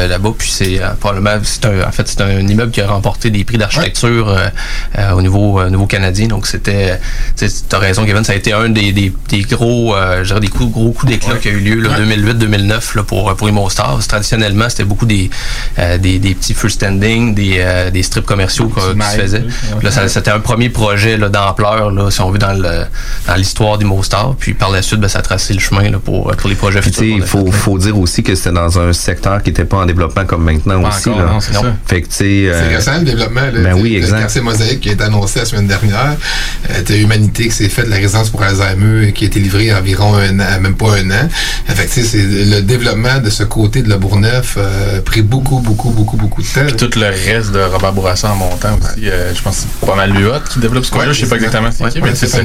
là-bas. 0.09 0.33
Puis 0.39 0.51
c'est 0.51 0.81
probablement 1.01 1.31
un 1.31 1.89
en 1.89 1.93
fait 1.93 2.07
c'est 2.09 2.21
un 2.21 2.41
immeuble 2.47 2.71
qui 2.73 2.81
a 2.83 2.87
remporté 2.87 3.31
des 3.31 3.45
prix 3.45 3.59
d'architecture 3.59 4.37
au 5.17 5.23
niveau 5.23 5.63
niveau 5.69 5.87
canadien. 5.87 6.27
Donc 6.29 6.47
c'était 6.47 6.99
tu 7.39 7.47
as 7.73 7.79
raison 7.79 8.05
Kevin, 8.05 8.25
ça 8.25 8.33
a 8.33 8.37
été 8.37 8.53
un 8.53 8.69
des, 8.69 8.93
des, 8.93 9.13
des 9.29 9.43
gros 9.43 9.95
euh, 9.97 10.39
des 10.41 10.49
coups, 10.49 10.73
gros 10.73 10.93
coups 10.93 11.11
d'éclat 11.13 11.37
qui 11.37 11.49
a 11.49 11.53
eu 11.53 11.61
lieu 11.61 11.81
là, 11.81 11.99
2008-2009 12.01 12.97
là, 12.97 13.03
pour 13.03 13.35
pour 13.37 13.49
Immostar. 13.49 13.99
Traditionnellement 14.07 14.69
c'était 14.69 14.85
beaucoup 14.85 15.07
des, 15.07 15.31
euh, 15.79 15.99
des 15.99 16.19
des 16.19 16.35
petits 16.35 16.55
des 16.91 17.57
euh, 17.59 17.91
des 17.91 18.03
strips 18.03 18.27
commerciaux 18.27 18.71
se 18.75 18.93
Smile, 18.93 19.05
faisaient. 19.23 19.39
ouais. 19.41 19.83
Là, 19.83 19.91
ça- 19.91 20.09
c'était 20.09 20.31
un 20.31 20.41
premier 20.41 20.69
projet 20.69 21.17
là, 21.17 21.29
d'ampleur, 21.29 21.91
là, 21.91 22.11
si 22.11 22.21
on 22.21 22.31
veut, 22.31 22.39
dans 22.39 22.53
le 22.53 22.85
dans 23.27 23.35
l'histoire 23.37 23.79
d'Immostar. 23.79 24.35
Puis 24.39 24.55
par 24.55 24.71
la 24.71 24.83
suite, 24.83 25.01
ben, 25.01 25.09
ça 25.09 25.21
a 25.21 25.23
tracé 25.23 25.55
le 25.55 25.61
chemin 25.61 25.89
là, 25.91 25.99
pour, 25.99 26.31
pour 26.37 26.49
les 26.49 26.55
projets 26.57 26.81
Puis 26.81 26.91
tu 26.91 26.97
futurs. 27.01 27.17
il 27.17 27.23
faut, 27.23 27.51
faut 27.51 27.79
dire 27.79 27.99
aussi 27.99 28.23
que 28.23 28.35
c'était 28.35 28.53
dans 28.53 28.79
un 28.79 28.93
secteur 28.93 29.43
qui 29.43 29.51
n'était 29.51 29.65
pas 29.65 29.79
en 29.79 29.87
développement 29.87 30.25
comme 30.25 30.45
maintenant 30.45 30.81
Pas 30.83 30.89
aussi. 30.89 31.09
encore, 31.11 31.23
là. 31.25 31.33
non, 31.33 31.41
c'est 31.41 31.53
ça. 31.55 31.63
Fait 31.87 32.03
que 32.03 32.07
tu 32.09 32.13
sais. 32.13 32.19
C'est 32.19 32.49
euh, 32.49 32.77
récent 32.77 32.99
le 32.99 33.05
développement. 33.05 33.41
Là, 33.43 33.51
ben 33.53 33.77
Tu 33.77 33.83
oui, 33.83 33.97
exact. 33.97 34.19
quartier 34.21 34.41
Mosaïque 34.41 34.81
qui 34.81 34.89
a 34.91 34.93
été 34.93 35.05
annoncé 35.05 35.39
la 35.41 35.45
semaine 35.45 35.67
dernière. 35.67 36.17
Euh, 36.71 36.81
T'as 36.85 36.97
Humanité 36.97 37.45
qui 37.45 37.51
s'est 37.53 37.69
fait 37.69 37.85
de 37.85 37.91
la 37.91 37.97
résidence 37.97 38.31
pour 38.31 38.43
Alzheimer 38.43 39.09
et 39.09 39.13
qui 39.13 39.25
a 39.25 39.27
été 39.29 39.41
livrée 39.41 39.73
environ 39.75 40.15
un 40.17 40.39
an, 40.41 40.61
même 40.61 40.75
pas 40.75 40.93
un 40.97 41.11
an. 41.11 41.29
Euh, 41.71 41.73
Fait 41.75 41.87
que, 41.87 41.93
tu 41.93 42.05
c'est 42.05 42.23
le 42.23 42.61
développement 42.63 43.19
de 43.21 43.31
ce 43.31 43.43
côté 43.45 43.83
de 43.83 43.89
Le 43.89 43.97
Bourgneuf 43.97 44.57
euh, 44.59 44.99
a 44.99 45.01
pris 45.03 45.23
beaucoup, 45.23 45.59
beaucoup, 45.61 45.91
beaucoup, 45.91 46.17
beaucoup 46.17 46.43
de 46.43 46.47
temps. 46.47 46.72
Puis 46.77 46.89
tout 46.89 46.99
le 46.99 47.07
reste 47.07 47.53
de 47.53 47.61
Robert 47.61 47.93
Bourassa 47.93 48.31
en 48.31 48.37
montant 48.37 48.79
aussi, 48.79 49.09
euh, 49.09 49.35
je 49.35 49.43
pense 49.43 49.57
que 49.57 49.63
c'est 49.81 49.87
pas 49.87 49.95
mal 49.95 50.13
l'UOT 50.13 50.41
qui 50.51 50.59
développe 50.61 50.85
ce 50.85 50.91
coin-là. 50.91 51.09
Ouais, 51.09 51.15
je 51.15 51.21
sais 51.21 51.27
pas 51.27 51.37
c'est 51.39 51.45
exactement 51.45 51.71
c'est 51.71 51.85
ça. 51.85 51.91
qui, 51.91 52.01
Ouais, 52.01 52.11
mais 52.11 52.15
c'est 52.17 52.27
ça, 52.27 52.39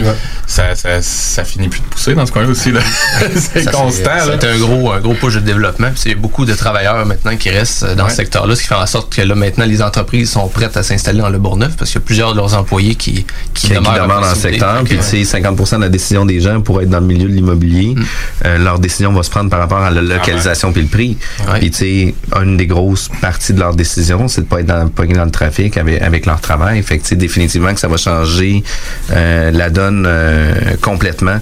ça, 0.46 0.76
ça, 0.76 1.02
ça 1.02 1.44
finit 1.44 1.68
plus 1.68 1.80
de 1.82 1.86
pousser 1.86 2.14
dans 2.16 2.26
ce 2.26 2.32
coin-là 2.32 2.50
aussi. 2.50 2.72
là. 2.72 2.80
c'est 3.36 3.64
Ça, 3.64 3.72
constant. 3.72 4.04
là. 4.14 4.38
C'est 4.40 4.48
un 4.48 4.58
gros, 4.58 4.92
un 4.92 5.00
gros 5.00 5.14
push 5.14 5.36
de 5.36 5.40
développement. 5.42 5.90
Puis 5.90 6.00
c'est 6.04 6.16
beaucoup 6.16 6.46
de 6.46 6.54
travailleurs 6.54 7.06
maintenant 7.06 7.36
qui 7.36 7.50
restent 7.50 7.84
euh, 7.84 7.96
dans 7.96 8.06
Ouais. 8.06 8.10
ce 8.12 8.16
secteur-là, 8.18 8.56
ce 8.56 8.62
qui 8.62 8.68
fait 8.68 8.76
en 8.76 8.86
sorte 8.88 9.14
que 9.14 9.22
là, 9.22 9.36
maintenant, 9.36 9.66
les 9.66 9.82
entreprises 9.82 10.32
sont 10.32 10.48
prêtes 10.48 10.78
à 10.78 10.84
s'installer 10.84 11.20
dans 11.20 11.30
le 11.30 11.38
Bourgneuf 11.40 11.76
parce 11.76 11.92
qu'il 11.92 12.00
y 12.00 12.04
a 12.04 12.06
plusieurs 12.06 12.32
de 12.32 12.38
leurs 12.38 12.54
employés 12.56 12.96
qui, 12.96 13.26
qui, 13.54 13.68
qui, 13.68 13.70
demeurent, 13.70 14.08
dans 14.08 14.22
le 14.22 14.36
secteur. 14.36 14.84
Puis, 14.86 14.98
tu 14.98 15.24
sais, 15.26 15.40
50% 15.40 15.76
de 15.78 15.82
la 15.82 15.90
décision 15.90 16.26
des 16.26 16.40
gens 16.40 16.62
pour 16.62 16.82
être 16.82 16.90
dans 16.90 17.00
le 17.02 17.06
milieu 17.06 17.28
de 17.28 17.34
l'immobilier, 17.34 17.96
euh, 18.46 18.58
leur 18.58 18.80
décision 18.80 19.12
va 19.14 19.24
se 19.24 19.30
prendre 19.30 19.50
par 19.50 19.60
rapport 19.60 19.80
à 19.82 19.90
la 19.90 20.02
localisation 20.02 20.72
puis 20.72 20.84
le 20.84 20.88
prix. 20.88 21.18
Ouais. 21.52 21.60
Puis, 21.60 21.72
tu 21.72 21.78
sais, 21.78 22.16
une 22.42 22.56
des 22.58 22.68
grosses 22.68 23.10
parties 23.22 23.54
de 23.54 23.60
leur 23.60 23.76
décision, 23.76 24.17
c'est 24.28 24.42
de 24.42 24.46
pas 24.48 24.60
être 24.60 24.66
dans, 24.66 24.86
dans 24.86 25.26
le 25.26 25.32
trafic 25.32 25.78
avec, 25.78 26.02
avec 26.02 26.26
leur 26.26 26.42
travail. 26.42 26.82
Fait 26.82 26.98
que, 26.98 27.16
définitivement 27.16 27.74
que 27.74 27.80
ça 27.80 27.88
va 27.88 27.98
changer 27.98 28.64
euh, 29.12 29.52
la 29.52 29.70
donne 29.70 30.06
euh, 30.08 30.76
complètement. 30.82 31.38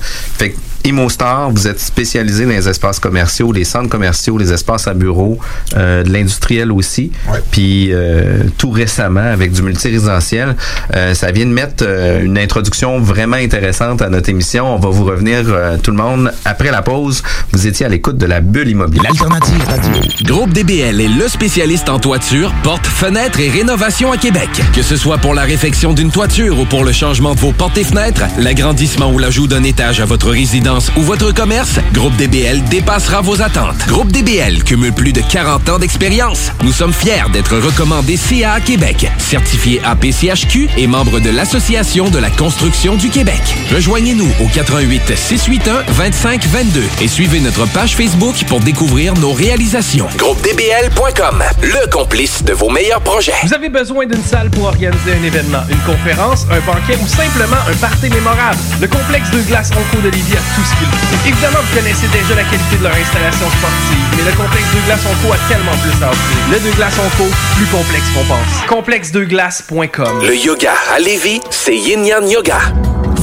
ImoStar, 0.86 1.50
vous 1.52 1.68
êtes 1.68 1.80
spécialisé 1.80 2.46
dans 2.46 2.52
les 2.52 2.70
espaces 2.70 3.00
commerciaux, 3.00 3.52
les 3.52 3.64
centres 3.64 3.90
commerciaux, 3.90 4.38
les 4.38 4.54
espaces 4.54 4.88
à 4.88 4.94
bureaux, 4.94 5.40
euh, 5.76 6.04
de 6.04 6.12
l'industriel 6.12 6.72
aussi. 6.72 7.12
Puis 7.52 7.90
euh, 7.92 8.44
tout 8.58 8.70
récemment, 8.70 9.20
avec 9.20 9.52
du 9.52 9.62
multirésidentiel, 9.62 10.56
euh, 10.96 11.14
ça 11.14 11.32
vient 11.32 11.46
de 11.46 11.52
mettre 11.52 11.84
euh, 11.88 12.24
une 12.24 12.38
introduction 12.38 13.00
vraiment 13.00 13.38
intéressante 13.38 14.02
à 14.02 14.10
notre 14.10 14.30
émission. 14.30 14.74
On 14.74 14.80
va 14.80 14.90
vous 14.90 15.06
revenir 15.06 15.44
euh, 15.48 15.78
tout 15.82 15.92
le 15.92 15.98
monde 15.98 16.32
après 16.46 16.72
la 16.72 16.82
pause. 16.82 17.24
Vous 17.52 17.66
étiez 17.66 17.86
à 17.86 17.90
l'écoute 17.90 18.18
de 18.18 18.26
la 18.26 18.42
bulle 18.42 18.70
immobilière. 18.70 19.12
L'alternative 19.12 19.64
radio. 19.66 20.02
Groupe 20.24 20.54
DBL 20.54 21.02
est 21.02 21.08
le 21.08 21.28
spécialiste 21.28 21.90
en 21.90 22.00
toiture, 22.00 22.54
portes, 22.64 22.86
fenêtres 22.86 23.40
et 23.40 23.50
rénovation 23.50 24.12
à 24.12 24.18
Québec. 24.18 24.50
Que 24.74 24.84
ce 24.84 24.98
soit 24.98 25.18
pour 25.18 25.34
la 25.34 25.44
réfection 25.44 25.94
d'une 25.94 26.12
toiture 26.12 26.60
ou 26.60 26.66
pour 26.66 26.84
le 26.84 26.92
changement 26.92 27.34
de 27.34 27.40
vos 27.40 27.52
portes 27.52 27.78
et 27.78 27.84
fenêtres, 27.84 28.24
l'agrandissement 28.38 29.12
ou 29.12 29.18
l'ajout 29.18 29.48
d'un 29.48 29.64
étage 29.64 30.00
à 30.00 30.06
votre 30.06 30.30
résidence 30.30 30.75
ou 30.98 31.02
votre 31.02 31.32
commerce, 31.32 31.80
Groupe 31.94 32.16
DBL 32.18 32.62
dépassera 32.66 33.22
vos 33.22 33.42
attentes. 33.42 33.78
Groupe 33.88 34.12
DBL 34.12 34.62
cumule 34.64 34.92
plus 34.92 35.14
de 35.14 35.22
40 35.22 35.70
ans 35.70 35.80
d'expérience. 35.80 36.52
Nous 36.64 36.74
sommes 36.74 36.92
fiers 36.92 37.30
d'être 37.32 37.58
recommandés 37.58 38.18
CA 38.18 38.60
Québec, 38.60 39.10
certifié 39.18 39.82
APCHQ 39.86 40.70
et 40.78 40.88
membre 40.88 41.22
de 41.22 41.30
l'Association 41.30 42.10
de 42.10 42.20
la 42.20 42.30
construction 42.30 42.96
du 42.96 43.10
Québec. 43.10 43.42
Rejoignez-nous 43.74 44.28
au 44.42 44.48
88 44.54 45.16
681 45.16 45.84
25 45.88 46.46
22 46.46 46.84
et 47.02 47.08
suivez 47.08 47.40
notre 47.40 47.66
page 47.68 47.96
Facebook 47.96 48.44
pour 48.50 48.60
découvrir 48.60 49.14
nos 49.14 49.32
réalisations. 49.32 50.08
GroupeDBL.com, 50.18 51.44
le 51.62 51.90
complice 51.90 52.44
de 52.44 52.52
vos 52.52 52.70
meilleurs 52.70 53.02
projets. 53.02 53.32
Vous 53.44 53.54
avez 53.54 53.70
besoin 53.70 54.06
d'une 54.08 54.24
salle 54.24 54.50
pour 54.50 54.66
organiser 54.66 55.14
un 55.14 55.24
événement, 55.24 55.64
une 55.70 55.94
conférence, 55.94 56.46
un 56.52 56.60
banquet 56.60 56.98
ou 57.02 57.08
simplement 57.08 57.62
un 57.70 57.76
party 57.76 58.10
mémorable? 58.10 58.60
Le 58.82 58.88
complexe 58.88 59.32
de 59.32 59.40
glace 59.44 59.72
Onco 59.72 60.02
de 60.02 60.10
Lévis 60.10 60.34
a 60.34 60.56
tout 60.56 60.65
ce 60.66 60.76
qu'il 60.80 60.88
faut. 60.88 61.28
Évidemment, 61.28 61.60
vous 61.62 61.76
connaissez 61.76 62.08
déjà 62.08 62.36
la 62.36 62.44
qualité 62.44 62.78
de 62.78 62.84
leur 62.84 62.94
installation 62.96 63.48
sportive, 63.50 64.06
mais 64.18 64.24
le 64.24 64.36
complexe 64.36 64.68
de 64.76 64.82
glace 64.86 65.06
Onco 65.06 65.34
a 65.34 65.38
tellement 65.48 65.76
plus 65.82 66.04
à 66.04 66.10
offrir. 66.10 66.38
Le 66.52 66.60
de 66.60 66.76
glace 66.76 66.98
Onco, 67.00 67.30
plus 67.56 67.66
complexe 67.68 68.10
qu'on 68.14 68.26
pense. 68.26 68.68
Complexedeglace.com. 68.68 70.22
Le 70.26 70.36
yoga 70.36 70.74
à 70.94 71.00
Lévis, 71.00 71.42
c'est 71.50 71.76
Yin 71.76 72.06
Yang 72.06 72.32
Yoga. 72.32 72.60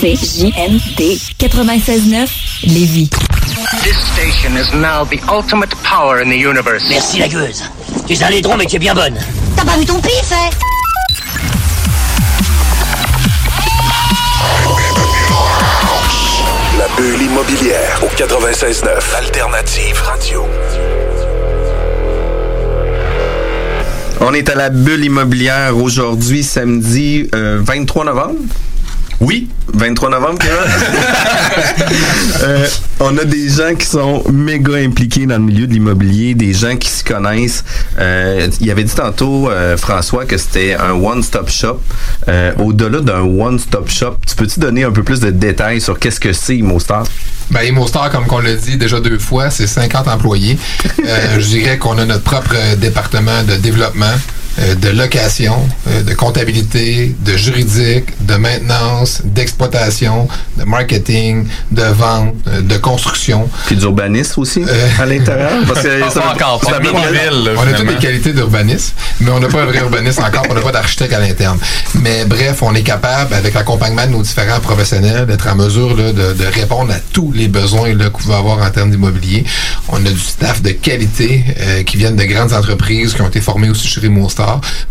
CJMD 0.00 1.18
96.9 1.38 2.28
Lévis. 2.64 3.10
This 3.82 3.96
station 4.12 4.56
is 4.56 4.72
now 4.74 5.04
the 5.04 5.20
ultimate 5.28 5.74
power 5.82 6.20
in 6.22 6.28
the 6.28 6.36
universe. 6.36 6.84
Merci 6.88 7.18
la 7.18 7.28
gueuse. 7.28 7.64
Tu 8.06 8.12
es 8.14 8.22
un 8.22 8.30
laidron 8.30 8.56
mais 8.56 8.66
tu 8.66 8.76
es 8.76 8.78
bien 8.78 8.94
bonne. 8.94 9.18
T'as 9.56 9.64
pas 9.64 9.76
vu 9.76 9.84
ton 9.84 10.00
pif, 10.00 10.32
hein? 10.32 10.50
Bulle 16.98 17.22
immobilière 17.22 18.02
au 18.02 18.08
96.9 18.08 19.16
Alternative 19.16 20.02
Radio. 20.02 20.44
On 24.20 24.34
est 24.34 24.48
à 24.48 24.56
la 24.56 24.68
bulle 24.68 25.04
immobilière 25.04 25.76
aujourd'hui, 25.76 26.42
samedi 26.42 27.28
euh, 27.36 27.60
23 27.62 28.04
novembre. 28.04 28.40
Oui, 29.20 29.48
23 29.74 30.10
novembre, 30.10 30.38
Kevin? 30.38 30.54
Euh, 32.40 32.68
on 33.00 33.16
a 33.18 33.24
des 33.24 33.48
gens 33.48 33.74
qui 33.74 33.86
sont 33.86 34.22
méga 34.30 34.76
impliqués 34.76 35.26
dans 35.26 35.38
le 35.38 35.42
milieu 35.42 35.66
de 35.66 35.72
l'immobilier, 35.72 36.34
des 36.34 36.52
gens 36.52 36.76
qui 36.76 36.88
se 36.88 37.02
connaissent. 37.02 37.64
Euh, 37.98 38.46
il 38.60 38.70
avait 38.70 38.84
dit 38.84 38.94
tantôt, 38.94 39.50
euh, 39.50 39.76
François, 39.76 40.24
que 40.24 40.36
c'était 40.36 40.74
un 40.74 40.92
one-stop 40.92 41.50
shop. 41.50 41.80
Euh, 42.28 42.52
Au-delà 42.58 43.00
d'un 43.00 43.22
one-stop 43.22 43.90
shop, 43.90 44.18
tu 44.26 44.36
peux-tu 44.36 44.60
donner 44.60 44.84
un 44.84 44.92
peu 44.92 45.02
plus 45.02 45.18
de 45.20 45.30
détails 45.30 45.80
sur 45.80 45.98
qu'est-ce 45.98 46.20
que 46.20 46.32
c'est 46.32 46.56
ImoStar? 46.56 47.04
Ben, 47.50 47.62
ImoStar, 47.62 48.10
comme 48.10 48.24
on 48.30 48.38
l'a 48.38 48.54
dit 48.54 48.76
déjà 48.76 49.00
deux 49.00 49.18
fois, 49.18 49.50
c'est 49.50 49.66
50 49.66 50.06
employés. 50.06 50.56
Euh, 51.04 51.34
je 51.40 51.46
dirais 51.46 51.78
qu'on 51.78 51.98
a 51.98 52.04
notre 52.04 52.24
propre 52.24 52.54
département 52.76 53.42
de 53.42 53.56
développement, 53.56 54.14
euh, 54.58 54.74
de 54.74 54.88
location, 54.88 55.56
euh, 55.88 56.02
de 56.02 56.14
comptabilité, 56.14 57.14
de 57.24 57.36
juridique, 57.36 58.06
de 58.26 58.34
maintenance, 58.34 59.22
d'exploitation, 59.24 60.28
de 60.56 60.64
marketing, 60.64 61.46
de 61.70 61.82
vente, 61.82 62.34
euh, 62.48 62.60
de 62.62 62.76
construction. 62.76 63.48
Puis 63.66 63.76
d'urbanisme 63.76 64.40
aussi 64.40 64.62
à 64.98 65.06
l'intérieur. 65.06 65.52
Parce 65.66 65.82
que 65.82 66.00
ça 66.10 66.20
Pas 66.20 66.34
encore, 66.34 66.62
ça 66.64 66.80
pas 66.80 66.88
encore. 66.88 67.06
ville, 67.06 67.52
on 67.56 67.60
a 67.60 67.72
toutes 67.72 67.90
les 67.90 67.96
qualités 67.96 68.32
d'urbanisme, 68.32 68.94
mais 69.20 69.30
on 69.30 69.40
n'a 69.40 69.48
pas 69.48 69.62
un 69.62 69.66
vrai 69.66 69.78
urbaniste 69.78 70.20
encore, 70.20 70.44
on 70.50 70.54
n'a 70.54 70.60
pas 70.60 70.72
d'architecte 70.72 71.12
à 71.12 71.20
l'interne. 71.20 71.58
Mais 71.94 72.24
bref, 72.24 72.62
on 72.62 72.74
est 72.74 72.82
capable, 72.82 73.34
avec 73.34 73.54
l'accompagnement 73.54 74.06
de 74.06 74.12
nos 74.12 74.22
différents 74.22 74.60
professionnels, 74.60 75.26
d'être 75.26 75.46
en 75.48 75.56
mesure 75.56 75.96
là, 75.96 76.12
de, 76.12 76.32
de 76.32 76.44
répondre 76.46 76.92
à 76.92 76.98
tous 77.12 77.32
les 77.32 77.48
besoins 77.48 77.94
vous 77.94 78.18
pouvez 78.18 78.34
avoir 78.34 78.58
en 78.62 78.70
termes 78.70 78.90
d'immobilier. 78.90 79.44
On 79.88 80.04
a 80.04 80.10
du 80.10 80.18
staff 80.18 80.62
de 80.62 80.70
qualité 80.70 81.44
euh, 81.60 81.82
qui 81.82 81.96
viennent 81.96 82.16
de 82.16 82.24
grandes 82.24 82.52
entreprises, 82.52 83.14
qui 83.14 83.22
ont 83.22 83.28
été 83.28 83.40
formées 83.40 83.70
aussi 83.70 83.88
chez 83.88 84.00
Raymond 84.00 84.28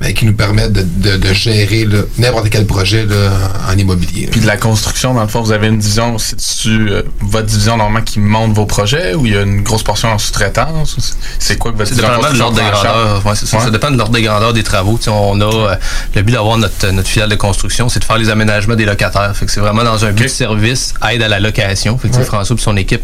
Mais 0.02 0.14
qui 0.14 0.26
nous 0.26 0.34
permettent 0.34 0.74
de, 0.74 0.84
de- 0.84 1.18
de 1.18 1.34
gérer 1.34 1.88
n'importe 2.18 2.50
quel 2.50 2.66
projet 2.66 3.06
là, 3.06 3.32
en, 3.72 3.78
immobilier. 3.78 4.28
Puis 4.32 4.42
de 4.42 4.48
la 4.48 4.58
construction, 4.58 5.14
dans 5.14 5.22
le 5.22 5.28
fond, 5.28 5.42
vous 5.42 5.52
avez 5.52 5.68
une 5.68 5.78
division, 5.80 6.18
c'est-tu 6.18 6.90
euh, 6.90 7.02
votre 7.22 7.48
division 7.48 7.78
normalement 7.78 8.04
qui 8.06 8.20
monte 8.20 8.54
vos 8.54 8.66
projets 8.66 9.14
ou 9.16 9.26
il 9.26 9.34
y 9.34 9.38
a 9.38 9.42
une 9.42 9.62
grosse 9.64 9.84
portion 9.84 10.10
en 10.12 10.18
sous-traitance? 10.18 10.98
ou 10.98 11.02
c'est- 11.02 11.14
C'est 11.40 11.58
quoi 11.58 11.72
que 11.72 11.78
votre 11.78 11.90
C'est 11.90 11.96
division 11.96 12.16
dépendamment 12.16 12.34
de 12.34 12.40
l'ordre 12.40 12.58
de 12.58 12.72
grandeur. 12.72 13.26
Ouais, 13.26 13.36
c'est 13.36 13.46
ça, 13.46 13.58
Ouais. 13.58 13.64
ça 13.64 13.70
dépend 13.72 13.92
de 13.92 13.98
l'ordre 13.98 14.14
de 14.14 14.20
grandeur 14.20 14.54
des 14.54 14.64
travaux. 14.64 14.98
Tu 14.98 15.06
sais, 15.06 15.10
on 15.12 15.40
a 15.42 15.46
euh, 15.46 15.76
le 16.16 16.22
but 16.22 16.32
d'avoir 16.34 16.58
notre, 16.58 16.88
notre 16.92 17.08
filiale 17.08 17.30
de 17.30 17.36
construction, 17.36 17.90
c'est 17.90 18.00
de 18.00 18.06
faire 18.06 18.18
les 18.18 18.30
aménagements 18.30 18.76
des 18.76 18.86
locataires. 18.86 19.36
Fait 19.36 19.46
que 19.46 19.52
c'est 19.52 19.60
vraiment 19.60 19.84
dans 19.84 20.06
un 20.06 20.12
but 20.12 20.24
de 20.24 20.28
service, 20.30 20.94
aide 21.12 21.22
à 21.22 21.28
la 21.28 21.40
location. 21.40 21.98
Fait 21.98 22.08
que 22.10 22.14
tu 22.14 22.20
sais, 22.20 22.20
Ouais. 22.22 22.26
François 22.26 22.56
et 22.56 22.60
son 22.60 22.76
équipe 22.78 23.04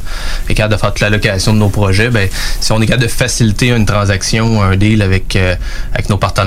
est 0.50 0.54
capable 0.54 0.74
de 0.76 0.80
faire 0.80 0.90
toute 0.92 1.00
la 1.02 1.10
location 1.10 1.54
de 1.54 1.60
nos 1.60 1.70
projets. 1.70 2.10
Ben, 2.10 2.28
si 2.60 2.72
on 2.72 2.82
est 2.82 2.86
capable 2.86 3.04
de 3.04 3.08
faciliter 3.12 3.70
une 3.70 3.86
transaction, 3.86 4.62
un 4.62 4.76
deal 4.76 5.02
avec, 5.02 5.36
euh, 5.36 5.56
avec 5.94 6.10
nos 6.10 6.18
partenaires 6.18 6.43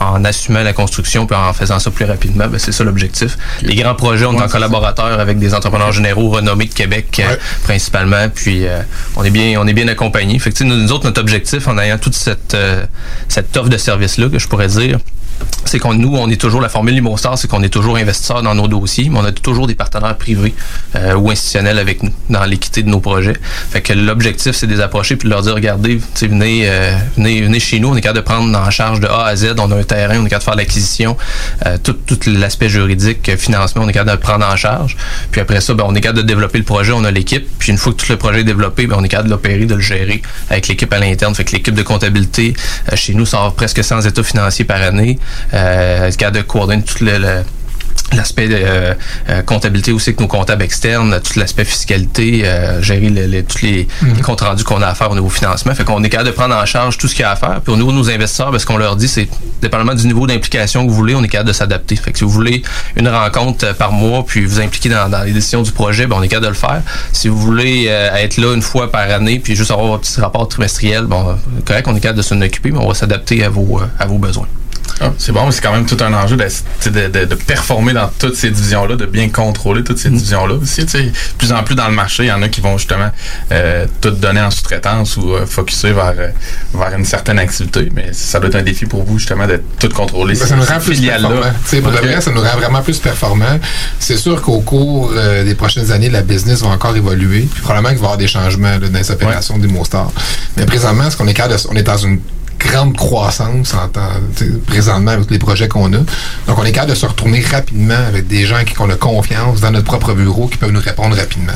en 0.00 0.24
assumant 0.24 0.62
la 0.62 0.72
construction 0.72 1.26
puis 1.26 1.36
en 1.36 1.52
faisant 1.52 1.78
ça 1.78 1.90
plus 1.90 2.04
rapidement, 2.04 2.46
ben, 2.48 2.58
c'est 2.58 2.72
ça 2.72 2.84
l'objectif. 2.84 3.36
Les 3.62 3.74
grands 3.74 3.94
projets, 3.94 4.26
on 4.26 4.38
est 4.38 4.42
en 4.42 4.48
collaborateur 4.48 5.18
avec 5.18 5.38
des 5.38 5.54
entrepreneurs 5.54 5.92
généraux 5.92 6.28
renommés 6.28 6.66
de 6.66 6.74
Québec 6.74 7.20
euh, 7.24 7.36
principalement. 7.64 8.28
Puis 8.28 8.66
euh, 8.66 8.80
on 9.16 9.24
est 9.24 9.30
bien 9.30 9.60
on 9.60 9.66
est 9.66 9.72
bien. 9.72 9.86
Fait 10.38 10.52
que, 10.52 10.64
nous, 10.64 10.76
nous 10.76 10.92
autres, 10.92 11.04
notre 11.04 11.20
objectif 11.20 11.68
en 11.68 11.78
ayant 11.78 11.98
toute 11.98 12.14
cette, 12.14 12.54
euh, 12.54 12.84
cette 13.28 13.56
offre 13.56 13.68
de 13.68 13.78
service-là, 13.78 14.28
que 14.28 14.38
je 14.38 14.48
pourrais 14.48 14.68
dire, 14.68 14.98
c'est 15.64 15.78
qu'on 15.78 15.94
nous, 15.94 16.16
on 16.16 16.30
est 16.30 16.40
toujours 16.40 16.60
la 16.60 16.68
formule 16.68 16.94
Limostar, 16.94 17.36
c'est 17.36 17.48
qu'on 17.48 17.62
est 17.62 17.68
toujours 17.68 17.96
investisseur 17.96 18.42
dans 18.42 18.54
nos 18.54 18.68
dossiers, 18.68 19.08
mais 19.10 19.18
on 19.18 19.24
a 19.24 19.32
toujours 19.32 19.66
des 19.66 19.74
partenaires 19.74 20.16
privés 20.16 20.54
euh, 20.94 21.14
ou 21.14 21.30
institutionnels 21.30 21.78
avec 21.78 22.02
nous 22.02 22.12
dans 22.30 22.44
l'équité 22.44 22.82
de 22.82 22.88
nos 22.88 23.00
projets. 23.00 23.36
Fait 23.70 23.80
que 23.80 23.92
l'objectif, 23.92 24.54
c'est 24.54 24.66
de 24.66 24.74
les 24.74 24.80
approcher 24.80 25.16
puis 25.16 25.28
de 25.28 25.34
leur 25.34 25.42
dire, 25.42 25.54
regardez, 25.54 26.00
venez, 26.22 26.68
euh, 26.68 26.96
venez, 27.16 27.42
venez 27.42 27.60
chez 27.60 27.80
nous, 27.80 27.88
on 27.88 27.96
est 27.96 28.00
capable 28.00 28.20
de 28.20 28.24
prendre 28.24 28.56
en 28.56 28.70
charge 28.70 29.00
de 29.00 29.06
A 29.06 29.26
à 29.26 29.36
Z, 29.36 29.54
on 29.58 29.70
a 29.72 29.76
un 29.76 29.82
terrain, 29.82 30.18
on 30.18 30.26
est 30.26 30.30
capable 30.30 30.40
de 30.40 30.44
faire 30.44 30.56
l'acquisition, 30.56 31.16
euh, 31.66 31.76
tout, 31.82 31.94
tout 31.94 32.18
l'aspect 32.26 32.68
juridique, 32.68 33.36
financement, 33.36 33.82
on 33.84 33.88
est 33.88 33.92
capable 33.92 34.10
de 34.10 34.16
le 34.16 34.20
prendre 34.20 34.46
en 34.46 34.56
charge. 34.56 34.96
Puis 35.30 35.40
après 35.40 35.60
ça, 35.60 35.74
ben, 35.74 35.84
on 35.86 35.94
est 35.94 36.00
capable 36.00 36.22
de 36.22 36.26
développer 36.26 36.58
le 36.58 36.64
projet, 36.64 36.92
on 36.92 37.04
a 37.04 37.10
l'équipe. 37.10 37.46
Puis 37.58 37.72
une 37.72 37.78
fois 37.78 37.92
que 37.92 37.98
tout 37.98 38.10
le 38.10 38.18
projet 38.18 38.40
est 38.40 38.44
développé, 38.44 38.86
ben, 38.86 38.96
on 38.98 39.04
est 39.04 39.08
capable 39.08 39.28
de 39.28 39.34
l'opérer, 39.34 39.66
de 39.66 39.74
le 39.74 39.80
gérer 39.80 40.22
avec 40.48 40.68
l'équipe 40.68 40.92
à 40.92 40.98
l'interne. 40.98 41.34
Fait 41.34 41.44
que 41.44 41.52
l'équipe 41.52 41.74
de 41.74 41.82
comptabilité 41.82 42.54
euh, 42.92 42.96
chez 42.96 43.14
nous 43.14 43.26
sort 43.26 43.54
presque 43.54 43.82
100 43.82 44.02
états 44.02 44.22
financiers 44.22 44.64
par 44.64 44.80
année. 44.80 45.18
Euh, 45.54 46.08
est 46.08 46.16
capable 46.16 46.38
de 46.38 46.42
coordonner 46.42 46.82
tout 46.82 47.04
le, 47.04 47.18
le- 47.18 47.42
l'aspect 48.12 48.46
de 48.46 48.54
euh, 48.56 48.94
euh, 49.30 49.42
comptabilité 49.42 49.90
aussi 49.90 50.10
avec 50.10 50.20
nos 50.20 50.28
comptables 50.28 50.62
externes, 50.62 51.18
tout 51.24 51.40
l'aspect 51.40 51.64
fiscalité, 51.64 52.42
euh, 52.44 52.80
gérer 52.80 53.08
le- 53.10 53.26
le- 53.26 53.42
tous 53.42 53.62
les, 53.62 53.88
les 54.14 54.22
comptes 54.22 54.42
rendus 54.42 54.62
qu'on 54.62 54.80
a 54.80 54.86
à 54.86 54.94
faire 54.94 55.10
au 55.10 55.14
niveau 55.14 55.28
financement. 55.28 55.74
Fait 55.74 55.82
qu'on 55.82 56.02
est 56.04 56.08
capable 56.08 56.30
de 56.30 56.34
prendre 56.34 56.54
en 56.54 56.64
charge 56.66 56.98
tout 56.98 57.08
ce 57.08 57.14
qu'il 57.16 57.22
y 57.22 57.24
a 57.24 57.32
à 57.32 57.36
faire. 57.36 57.60
Puis 57.62 57.72
au 57.72 57.76
niveau 57.76 57.90
de 57.90 57.96
nos 57.96 58.08
investisseurs, 58.08 58.52
ben, 58.52 58.60
ce 58.60 58.66
qu'on 58.66 58.76
leur 58.76 58.94
dit, 58.94 59.08
c'est 59.08 59.28
dépendamment 59.60 59.94
du 59.94 60.06
niveau 60.06 60.24
d'implication 60.28 60.84
que 60.86 60.90
vous 60.90 60.94
voulez, 60.96 61.16
on 61.16 61.24
est 61.24 61.28
capable 61.28 61.48
de 61.48 61.52
s'adapter. 61.54 61.96
Fait 61.96 62.12
que 62.12 62.18
si 62.18 62.24
vous 62.24 62.30
voulez 62.30 62.62
une 62.94 63.08
rencontre 63.08 63.74
par 63.74 63.90
mois, 63.90 64.24
puis 64.24 64.44
vous 64.46 64.60
impliquer 64.60 64.88
dans, 64.88 65.08
dans 65.08 65.24
les 65.24 65.32
décisions 65.32 65.62
du 65.62 65.72
projet, 65.72 66.06
ben, 66.06 66.14
on 66.16 66.22
est 66.22 66.28
capable 66.28 66.46
de 66.46 66.50
le 66.50 66.56
faire. 66.56 66.82
Si 67.12 67.26
vous 67.26 67.38
voulez 67.38 67.86
être 67.86 68.36
là 68.36 68.54
une 68.54 68.62
fois 68.62 68.90
par 68.90 69.10
année, 69.10 69.40
puis 69.40 69.56
juste 69.56 69.72
avoir 69.72 69.94
un 69.94 69.98
petit 69.98 70.20
rapport 70.20 70.46
trimestriel, 70.46 71.06
bon, 71.06 71.36
correct, 71.64 71.86
on 71.88 71.96
est 71.96 72.00
capable 72.00 72.18
de 72.18 72.22
s'en 72.22 72.40
occuper, 72.40 72.70
mais 72.70 72.78
on 72.78 72.86
va 72.86 72.94
s'adapter 72.94 73.42
à 73.42 73.48
vos, 73.48 73.80
à 73.98 74.06
vos 74.06 74.18
besoins. 74.18 74.46
Ah, 75.00 75.12
c'est 75.18 75.32
bon, 75.32 75.44
mais 75.46 75.52
c'est 75.52 75.60
quand 75.60 75.72
même 75.72 75.84
tout 75.86 75.96
un 76.02 76.12
enjeu 76.14 76.36
de, 76.36 76.44
de, 76.90 77.08
de- 77.08 77.24
de 77.26 77.34
performer 77.34 77.92
dans 77.92 78.10
toutes 78.18 78.34
ces 78.36 78.50
divisions-là, 78.50 78.96
de 78.96 79.04
bien 79.06 79.28
contrôler 79.28 79.84
toutes 79.84 79.96
Mm. 79.98 80.00
ces 80.00 80.10
divisions-là 80.10 80.54
aussi. 80.54 80.84
De 80.84 81.10
plus 81.38 81.52
en 81.52 81.62
plus 81.62 81.74
dans 81.74 81.88
le 81.88 81.94
marché, 81.94 82.24
il 82.24 82.28
y 82.28 82.32
en 82.32 82.40
a 82.42 82.48
qui 82.48 82.60
vont 82.60 82.78
justement 82.78 83.10
euh, 83.52 83.86
tout 84.00 84.10
donner 84.10 84.40
en 84.40 84.50
sous-traitance 84.50 85.16
ou 85.18 85.34
euh, 85.34 85.44
focuser 85.46 85.92
vers, 85.92 86.14
euh, 86.18 86.28
vers 86.74 86.94
une 86.96 87.04
certaine 87.04 87.38
activité. 87.38 87.90
Mais 87.94 88.08
ça 88.12 88.38
doit 88.40 88.48
être 88.48 88.54
un 88.56 88.62
défi 88.62 88.86
pour 88.86 89.04
vous 89.04 89.18
justement 89.18 89.46
de 89.46 89.60
tout 89.78 89.88
contrôler. 89.90 90.34
Ben, 90.34 90.40
ces- 90.40 90.46
ça 90.48 90.56
nous 90.56 90.64
rend 90.64 90.80
plus 90.80 91.00
performants. 91.00 91.40
Pour 91.82 91.92
de 91.92 91.96
Ok. 91.98 92.02
vrai, 92.04 92.20
ça 92.20 92.30
nous 92.30 92.40
rend 92.40 92.56
vraiment 92.56 92.82
plus 92.82 92.98
performants. 92.98 93.58
C'est 93.98 94.16
sûr 94.16 94.40
qu'au 94.40 94.60
cours 94.60 95.12
euh, 95.14 95.44
des 95.44 95.54
prochaines 95.54 95.92
années, 95.92 96.08
la 96.10 96.22
business 96.22 96.62
va 96.62 96.68
encore 96.68 96.96
évoluer. 96.96 97.48
Puis 97.52 97.60
probablement 97.62 97.90
qu'il 97.90 97.98
va 97.98 98.04
y 98.04 98.06
avoir 98.06 98.18
des 98.18 98.28
changements 98.28 98.78
là, 98.78 98.88
dans 98.88 98.98
les 98.98 99.10
opérations 99.10 99.58
des 99.58 99.68
Mostar. 99.68 100.10
Mais 100.56 100.64
présentement, 100.64 101.10
ce 101.10 101.16
qu'on 101.16 101.26
est 101.28 101.36
on 101.68 101.76
est 101.76 101.82
dans 101.82 101.98
une 101.98 102.20
grande 102.58 102.96
croissance 102.96 103.74
en 103.74 103.88
temps, 103.88 104.08
présentement 104.66 105.12
avec 105.12 105.30
les 105.30 105.38
projets 105.38 105.68
qu'on 105.68 105.92
a. 105.92 105.98
Donc, 105.98 106.58
on 106.58 106.64
est 106.64 106.72
capable 106.72 106.92
de 106.92 106.96
se 106.96 107.06
retourner 107.06 107.40
rapidement 107.40 107.94
avec 108.08 108.26
des 108.26 108.46
gens 108.46 108.62
qui 108.64 108.78
ont 108.80 108.86
la 108.86 108.96
confiance 108.96 109.60
dans 109.60 109.70
notre 109.70 109.86
propre 109.86 110.12
bureau 110.14 110.48
qui 110.48 110.56
peuvent 110.58 110.70
nous 110.72 110.80
répondre 110.80 111.16
rapidement. 111.16 111.52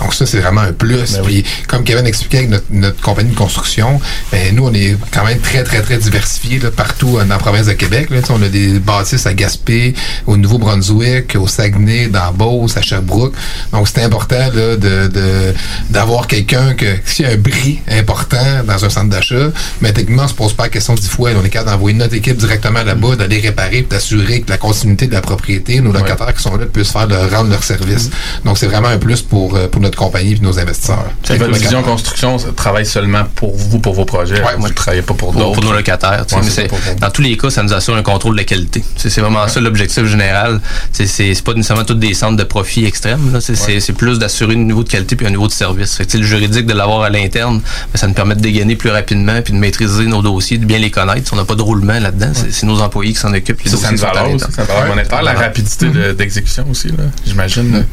Donc, 0.00 0.14
ça, 0.14 0.26
c'est 0.26 0.40
vraiment 0.40 0.60
un 0.62 0.72
plus. 0.72 1.18
Puis, 1.24 1.44
comme 1.68 1.84
Kevin 1.84 2.06
expliquait 2.06 2.38
avec 2.38 2.50
notre, 2.50 2.66
notre 2.70 3.00
compagnie 3.00 3.30
de 3.30 3.36
construction, 3.36 4.00
ben, 4.30 4.54
nous, 4.54 4.66
on 4.66 4.74
est 4.74 4.96
quand 5.12 5.24
même 5.24 5.38
très, 5.40 5.62
très, 5.64 5.80
très 5.82 5.98
diversifiés 5.98 6.58
là, 6.58 6.70
partout 6.70 7.18
euh, 7.18 7.22
dans 7.24 7.34
la 7.34 7.38
province 7.38 7.66
de 7.66 7.72
Québec. 7.72 8.10
Là. 8.10 8.18
On 8.30 8.42
a 8.42 8.48
des 8.48 8.78
bâtisses 8.78 9.26
à 9.26 9.34
Gaspé, 9.34 9.94
au 10.26 10.36
Nouveau-Brunswick, 10.36 11.36
au 11.36 11.46
Saguenay, 11.46 12.08
dans 12.08 12.32
Beauce, 12.32 12.76
à 12.76 12.82
Sherbrooke. 12.82 13.34
Donc, 13.72 13.88
c'est 13.88 14.02
important 14.02 14.36
là, 14.38 14.76
de, 14.76 15.06
de- 15.08 15.54
d'avoir 15.90 16.26
quelqu'un 16.26 16.74
que, 16.74 16.86
s'il 17.04 17.26
y 17.26 17.28
a 17.28 17.32
un 17.32 17.36
bris 17.36 17.80
important 17.90 18.62
dans 18.66 18.84
un 18.84 18.88
centre 18.90 19.08
d'achat, 19.10 19.50
mais 19.80 19.92
techniquement, 19.92 20.24
on 20.24 20.28
se 20.32 20.36
pose 20.36 20.52
pas 20.54 20.64
la 20.64 20.68
question 20.70 20.94
dix 20.94 21.08
fois. 21.08 21.30
On 21.40 21.44
est 21.44 21.48
capable 21.50 21.70
d'envoyer 21.72 21.96
notre 21.96 22.14
équipe 22.14 22.36
directement 22.36 22.82
là-bas, 22.82 23.16
d'aller 23.16 23.40
réparer, 23.40 23.82
puis 23.82 23.86
d'assurer 23.90 24.40
que 24.40 24.50
la 24.50 24.58
continuité 24.58 25.06
de 25.06 25.12
la 25.12 25.20
propriété, 25.20 25.80
nos 25.80 25.92
locataires 25.92 26.34
qui 26.34 26.42
sont 26.42 26.56
là 26.56 26.66
puissent 26.66 26.90
faire 26.92 27.06
leur, 27.06 27.30
rendre 27.30 27.50
leur 27.50 27.62
service. 27.62 28.10
Donc, 28.44 28.58
c'est 28.58 28.66
vraiment 28.66 28.88
un 28.88 28.98
plus 28.98 29.22
pour, 29.22 29.56
euh, 29.56 29.68
pour 29.68 29.80
notre 29.80 29.98
compagnie 29.98 30.32
et 30.32 30.38
nos 30.40 30.58
investisseurs. 30.58 31.04
Puis 31.22 31.36
votre 31.38 31.52
division 31.52 31.82
construction 31.82 32.38
ça 32.38 32.48
travaille 32.54 32.86
seulement 32.86 33.24
pour 33.34 33.54
vous, 33.56 33.78
pour 33.78 33.94
vos 33.94 34.04
projets? 34.04 34.42
vous 34.58 34.68
ne 34.68 34.72
travaillez 34.72 35.02
pas 35.02 35.14
pour 35.14 35.32
d'autres? 35.32 35.52
pour 35.52 35.64
nos 35.64 35.72
locataires. 35.72 36.24
tu 36.26 36.34
sais, 36.34 36.36
Ouais, 36.36 36.42
mais 36.44 36.50
c'est 36.50 36.54
c'est- 36.62 36.68
ça, 36.68 36.90
pour- 36.92 37.00
dans 37.00 37.10
tous 37.10 37.22
les 37.22 37.36
cas, 37.36 37.50
ça 37.50 37.62
nous 37.62 37.72
assure 37.72 37.94
un 37.94 38.02
contrôle 38.02 38.36
de 38.36 38.42
qualité. 38.42 38.80
Tu 38.80 39.02
sais, 39.02 39.10
C'est 39.10 39.20
vraiment 39.20 39.46
ça 39.48 39.60
l'objectif 39.60 40.04
général. 40.06 40.60
C'est- 40.92 41.06
C'est 41.06 41.34
c'est 41.34 41.44
pas 41.44 41.52
nécessairement 41.54 41.84
tous 41.84 41.94
des 41.94 42.14
centres 42.14 42.36
de 42.36 42.44
profit 42.44 42.84
extrêmes. 42.86 43.38
C'est 43.40 43.56
c'est- 43.56 43.80
c'est 43.80 43.92
plus 43.92 44.18
d'assurer 44.18 44.54
un 44.54 44.58
niveau 44.58 44.82
de 44.84 44.88
qualité 44.88 45.16
puis 45.16 45.26
un 45.26 45.30
niveau 45.30 45.46
de 45.46 45.52
service. 45.52 45.96
Fait 45.96 46.06
que, 46.06 46.16
le 46.16 46.24
juridique 46.24 46.66
de 46.66 46.72
l'avoir 46.72 47.02
à 47.02 47.10
l'interne, 47.10 47.60
ben, 47.60 47.98
ça 47.98 48.06
nous 48.06 48.14
permet 48.14 48.34
de 48.34 48.40
dégainer 48.40 48.76
plus 48.76 48.90
rapidement 48.90 49.40
puis 49.42 49.52
de 49.52 49.58
maîtriser 49.58 50.04
nos 50.06 50.21
dossiers, 50.22 50.58
de 50.58 50.64
bien 50.64 50.78
les 50.78 50.90
connaître. 50.90 51.30
On 51.32 51.36
n'a 51.36 51.44
pas 51.44 51.54
de 51.54 51.62
roulement 51.62 51.98
là-dedans. 51.98 52.30
C'est- 52.34 52.52
C'est 52.52 52.66
nos 52.66 52.80
employés 52.80 53.12
qui 53.12 53.18
s'en 53.18 53.32
occupent. 53.34 53.60
Les 53.62 53.70
Ça, 53.70 53.76
ça 53.76 53.90
dossiers 53.90 54.06
valeur 54.06 54.40
ça 54.40 54.62
valeur 54.64 54.86
monétaire, 54.86 55.22
la 55.22 55.32
rapidité 55.34 55.88
de- 55.88 56.12
d'exécution 56.12 56.64
aussi, 56.70 56.88
là, 56.88 57.04
j'imagine. 57.26 57.84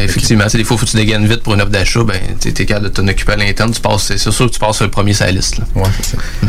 Effectivement, 0.00 0.44
c'est 0.48 0.58
des 0.58 0.64
fois, 0.64 0.76
faut 0.78 0.86
que 0.86 0.90
tu 0.92 0.96
dégaines 0.96 1.26
vite 1.26 1.42
pour 1.42 1.54
une 1.54 1.60
offre 1.60 1.70
d'achat, 1.70 2.04
ben, 2.04 2.16
tu 2.40 2.48
es 2.48 2.52
capable 2.66 2.86
de 2.88 2.92
t'en 2.92 3.06
occuper 3.08 3.32
à 3.32 3.36
l'interne, 3.36 3.72
tu 3.72 3.80
passes, 3.80 4.12
c'est 4.16 4.30
sûr 4.30 4.46
que 4.46 4.52
tu 4.52 4.58
passes 4.60 4.76
sur 4.76 4.84
le 4.84 4.90
premier 4.92 5.12
sur 5.12 5.26
la 5.26 5.32
liste, 5.32 5.58
là. 5.58 5.64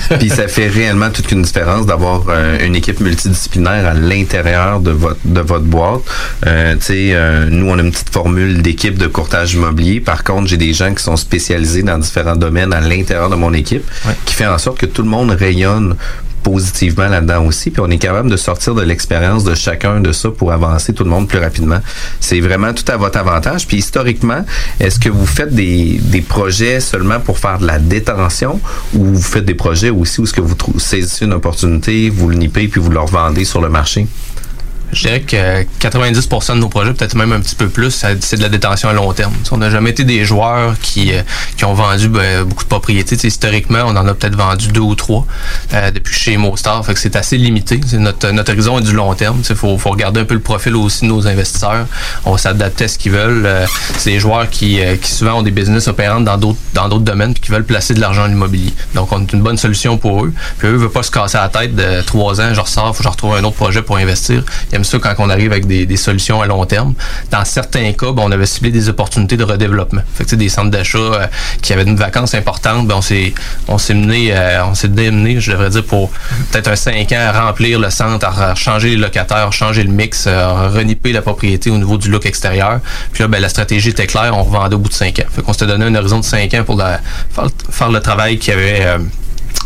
Puis 0.20 0.30
ça 0.30 0.48
fait 0.48 0.68
réellement 0.68 1.10
toute 1.10 1.32
une 1.32 1.42
différence 1.42 1.86
d'avoir 1.88 2.22
euh, 2.30 2.60
une 2.66 2.76
équipe 2.76 3.00
multidisciplinaire 3.00 3.88
à 3.88 3.94
l'intérieur 3.96 4.80
de 4.82 4.92
votre 4.92 5.18
de 5.26 5.42
votre 5.42 5.66
boîte. 5.66 6.02
Euh, 6.46 6.76
tu 6.76 6.82
sais, 6.86 7.10
euh, 7.14 7.48
nous 7.50 7.68
on 7.70 7.78
a 7.80 7.82
une 7.82 7.92
petite 7.92 8.12
formule 8.14 8.62
d'équipe 8.62 8.98
de 9.00 9.08
courtage 9.08 9.54
immobilier. 9.56 10.00
Par 10.00 10.24
contre, 10.24 10.48
j'ai 10.48 10.58
des 10.58 10.74
gens 10.74 10.94
qui 10.94 11.04
sont 11.04 11.18
spécialisés 11.18 11.82
dans 11.84 11.98
différents 11.98 12.36
domaines 12.36 12.72
à 12.72 12.82
l'intérieur 12.82 13.30
de 13.32 13.36
mon 13.36 13.54
équipe, 13.54 13.84
qui 14.26 14.36
fait 14.36 14.46
en 14.46 14.58
sorte 14.60 14.78
que 14.78 14.86
tout 14.86 15.02
le 15.02 15.10
monde 15.10 15.23
positivement 16.44 17.08
là-dedans 17.08 17.46
aussi, 17.46 17.72
puis 17.72 17.82
on 17.82 17.90
est 17.90 17.98
capable 17.98 18.30
de 18.30 18.38
sortir 18.38 18.76
de 18.76 18.84
l'expérience 18.84 19.44
de 19.44 19.56
chacun 19.56 20.02
de 20.02 20.12
ça 20.12 20.30
pour 20.30 20.52
avancer 20.52 20.94
tout 20.94 21.04
le 21.04 21.10
monde 21.10 21.28
plus 21.28 21.40
rapidement. 21.40 21.80
C'est 22.20 22.42
vraiment 22.42 22.74
tout 22.74 22.84
à 22.92 22.98
votre 22.98 23.18
avantage. 23.18 23.66
Puis 23.66 23.78
historiquement, 23.78 24.46
est-ce 24.80 25.00
que 25.00 25.10
vous 25.10 25.26
faites 25.26 25.54
des, 25.56 26.00
projets 26.28 26.80
seulement 26.80 27.20
pour 27.20 27.40
faire 27.40 27.60
de 27.60 27.66
la 27.66 27.80
détention 27.80 28.60
ou 28.94 29.04
vous 29.06 29.22
faites 29.22 29.46
des 29.46 29.56
projets 29.56 29.90
aussi 29.90 30.20
où 30.20 30.24
est-ce 30.24 30.34
que 30.34 30.42
vous 30.42 30.56
saisissez 30.78 31.26
une 31.26 31.34
opportunité, 31.34 32.10
vous 32.10 32.30
le 32.30 32.36
nippez 32.36 32.68
puis 32.68 32.82
vous 32.82 32.92
le 32.92 33.00
revendez 33.00 33.46
sur 33.46 33.62
le 33.62 33.70
marché? 33.70 34.08
Je 34.94 35.02
dirais 35.02 35.22
que 35.22 35.64
90% 35.86 36.56
de 36.56 36.60
nos 36.60 36.70
projets, 36.70 36.94
peut-être 36.94 37.16
même 37.16 37.32
un 37.32 37.40
petit 37.40 37.56
peu 37.56 37.68
plus, 37.68 38.06
c'est 38.20 38.38
de 38.38 38.42
la 38.42 38.50
détention 38.50 38.90
à 38.90 38.94
long 38.94 39.12
terme. 39.14 39.34
On 39.52 39.58
n'a 39.58 39.70
jamais 39.70 39.90
été 39.90 40.04
des 40.04 40.24
joueurs 40.24 40.76
qui, 40.80 41.14
euh, 41.14 41.22
qui 41.58 41.66
ont 41.66 41.74
vendu 41.74 42.10
ben, 42.10 42.44
beaucoup 42.44 42.64
de 42.64 42.70
propriétés. 42.70 43.16
Historiquement, 43.26 43.84
on 43.86 43.96
en 43.96 44.08
a 44.08 44.14
peut-être 44.14 44.36
vendu 44.36 44.68
deux 44.68 44.82
ou 44.82 44.96
trois 44.96 45.26
euh, 45.74 45.92
depuis 45.92 46.16
chez 46.16 46.38
Mostar. 46.38 46.84
C'est 46.96 47.16
assez 47.16 47.38
limité. 47.38 47.80
Notre, 47.94 48.52
horizon 48.52 48.80
est 48.80 48.84
du 48.84 48.94
long 48.94 49.14
terme. 49.16 49.42
Il 49.50 49.56
faut, 49.56 49.76
regarder 49.76 50.22
un 50.22 50.26
peu 50.26 50.36
le 50.36 50.40
profil 50.40 50.76
aussi 50.76 51.02
de 51.02 51.08
nos 51.08 51.28
investisseurs. 51.28 51.88
On 52.26 52.38
s'adapte 52.38 52.82
à 52.82 52.88
ce 52.88 52.98
qu'ils 52.98 53.12
veulent. 53.12 53.46
Euh, 53.46 53.66
c'est 53.98 54.12
des 54.12 54.20
joueurs 54.20 54.50
qui, 54.50 54.80
qui 55.02 55.12
souvent 55.12 55.40
ont 55.40 55.44
des 55.44 55.52
business 55.52 55.88
opérants 55.88 56.22
dans 56.22 56.38
d'autres 56.38 56.60
dans 56.74 56.88
d'autres 56.88 57.04
domaines 57.04 57.34
puis 57.34 57.44
qui 57.44 57.52
veulent 57.52 57.66
placer 57.66 57.94
de 57.94 58.00
l'argent 58.00 58.24
en 58.24 58.32
immobilier. 58.32 58.74
Donc, 58.94 59.12
on 59.12 59.22
est 59.22 59.34
une 59.34 59.42
bonne 59.42 59.58
solution 59.58 59.98
pour 59.98 60.26
eux. 60.26 60.34
Puis 60.58 60.68
eux 60.68 60.74
ne 60.74 60.78
veulent 60.78 60.92
pas 60.92 61.04
se 61.04 61.12
casser 61.12 61.38
la 61.38 61.50
tête 61.50 61.76
de 61.76 62.02
trois 62.02 62.42
ans, 62.42 62.54
je 62.54 62.62
ressors, 62.62 62.96
faut 62.96 63.00
que 63.00 63.04
je 63.04 63.10
retrouve 63.10 63.36
un 63.36 63.44
autre 63.44 63.56
projet 63.56 63.82
pour 63.82 63.98
investir. 63.98 64.44
Ça 64.84 65.00
quand 65.00 65.14
on 65.20 65.30
arrive 65.30 65.52
avec 65.52 65.66
des, 65.66 65.86
des 65.86 65.98
solutions 65.98 66.42
à 66.42 66.46
long 66.46 66.66
terme. 66.66 66.94
Dans 67.32 67.46
certains 67.46 67.92
cas, 67.94 68.12
ben, 68.12 68.24
on 68.26 68.32
avait 68.32 68.46
ciblé 68.46 68.72
des 68.72 68.90
opportunités 68.90 69.38
de 69.38 69.44
redéveloppement. 69.44 70.02
Fait 70.16 70.26
que, 70.26 70.36
des 70.36 70.50
centres 70.50 70.72
d'achat 70.72 70.98
euh, 70.98 71.28
qui 71.62 71.74
avaient 71.74 71.84
une 71.84 71.96
vacance 71.96 72.34
importante, 72.36 72.88
ben, 72.88 72.96
on 72.96 73.02
s'est 73.02 73.34
on 73.68 73.78
s'est 73.78 73.94
mené, 73.94 74.30
euh, 74.32 74.66
on 74.66 74.76
s'est 74.76 74.88
démené, 74.88 75.40
je 75.40 75.52
devrais 75.52 75.70
dire, 75.70 75.84
pour 75.84 76.10
peut-être 76.52 76.70
un 76.70 76.76
cinq 76.76 77.12
ans 77.12 77.28
à 77.34 77.46
remplir 77.46 77.80
le 77.80 77.90
centre, 77.90 78.26
à 78.26 78.56
changer 78.56 78.90
les 78.92 78.98
locataires, 78.98 79.52
changer 79.54 79.84
le 79.84 79.92
mix, 79.92 80.26
euh, 80.28 80.46
à 80.46 80.70
renipper 80.70 81.12
la 81.12 81.22
propriété 81.22 81.70
au 81.70 81.78
niveau 81.78 81.98
du 81.98 82.10
look 82.10 82.26
extérieur. 82.26 82.80
Puis 83.12 83.24
là, 83.24 83.28
ben, 83.28 83.42
la 83.42 83.50
stratégie 83.50 83.90
était 83.90 84.08
claire, 84.08 84.36
on 84.36 84.44
revendait 84.44 84.76
au 84.76 84.80
bout 84.80 84.90
de 84.90 84.94
cinq 84.94 85.20
ans. 85.20 85.30
Fait 85.32 85.42
qu'on 85.42 85.54
s'était 85.54 85.68
donné 85.68 85.86
un 85.86 85.96
horizon 85.96 86.20
de 86.20 86.26
cinq 86.26 86.54
ans 86.54 86.64
pour 86.64 86.78
faire, 86.80 87.00
faire 87.70 87.90
le 87.92 88.00
travail 88.00 88.38
qu'il 88.38 88.54
y 88.54 88.58
avait. 88.58 88.86
euh, 88.86 88.98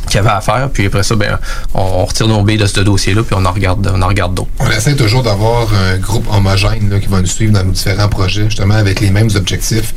qu'il 0.08 0.16
y 0.18 0.20
avait 0.20 0.30
à 0.30 0.42
faire, 0.42 0.70
puis 0.74 0.86
après 0.88 1.04
ça, 1.04 1.16
ben, 1.16 1.38
on, 1.74 1.82
on 1.82 2.06
retire 2.06 2.28
nos 2.28 2.44
billes 2.44 2.58
de 2.58 2.66
ce 2.66 2.80
dossier-là, 2.82 3.24
puis 3.24 3.36
on 3.38 3.46
en 3.46 3.52
regarde, 3.52 3.92
on 3.94 4.02
en 4.02 4.08
regarde 4.08 4.34
d'autres. 4.34 4.50
On 4.60 4.70
essaie 4.72 4.96
toujours 4.96 5.24
d'avoir 5.24 5.68
un 5.74 5.98
groupe 5.98 6.26
homogène 6.34 6.90
là, 6.90 7.00
qui 7.00 7.08
va 7.08 7.20
nous 7.22 7.28
suivre 7.28 7.54
dans 7.54 7.64
nos 7.64 7.72
différents 7.72 8.08
projets, 8.10 8.46
justement 8.46 8.76
avec 8.76 9.00
les 9.00 9.12
mêmes 9.12 9.30
objectifs 9.36 9.94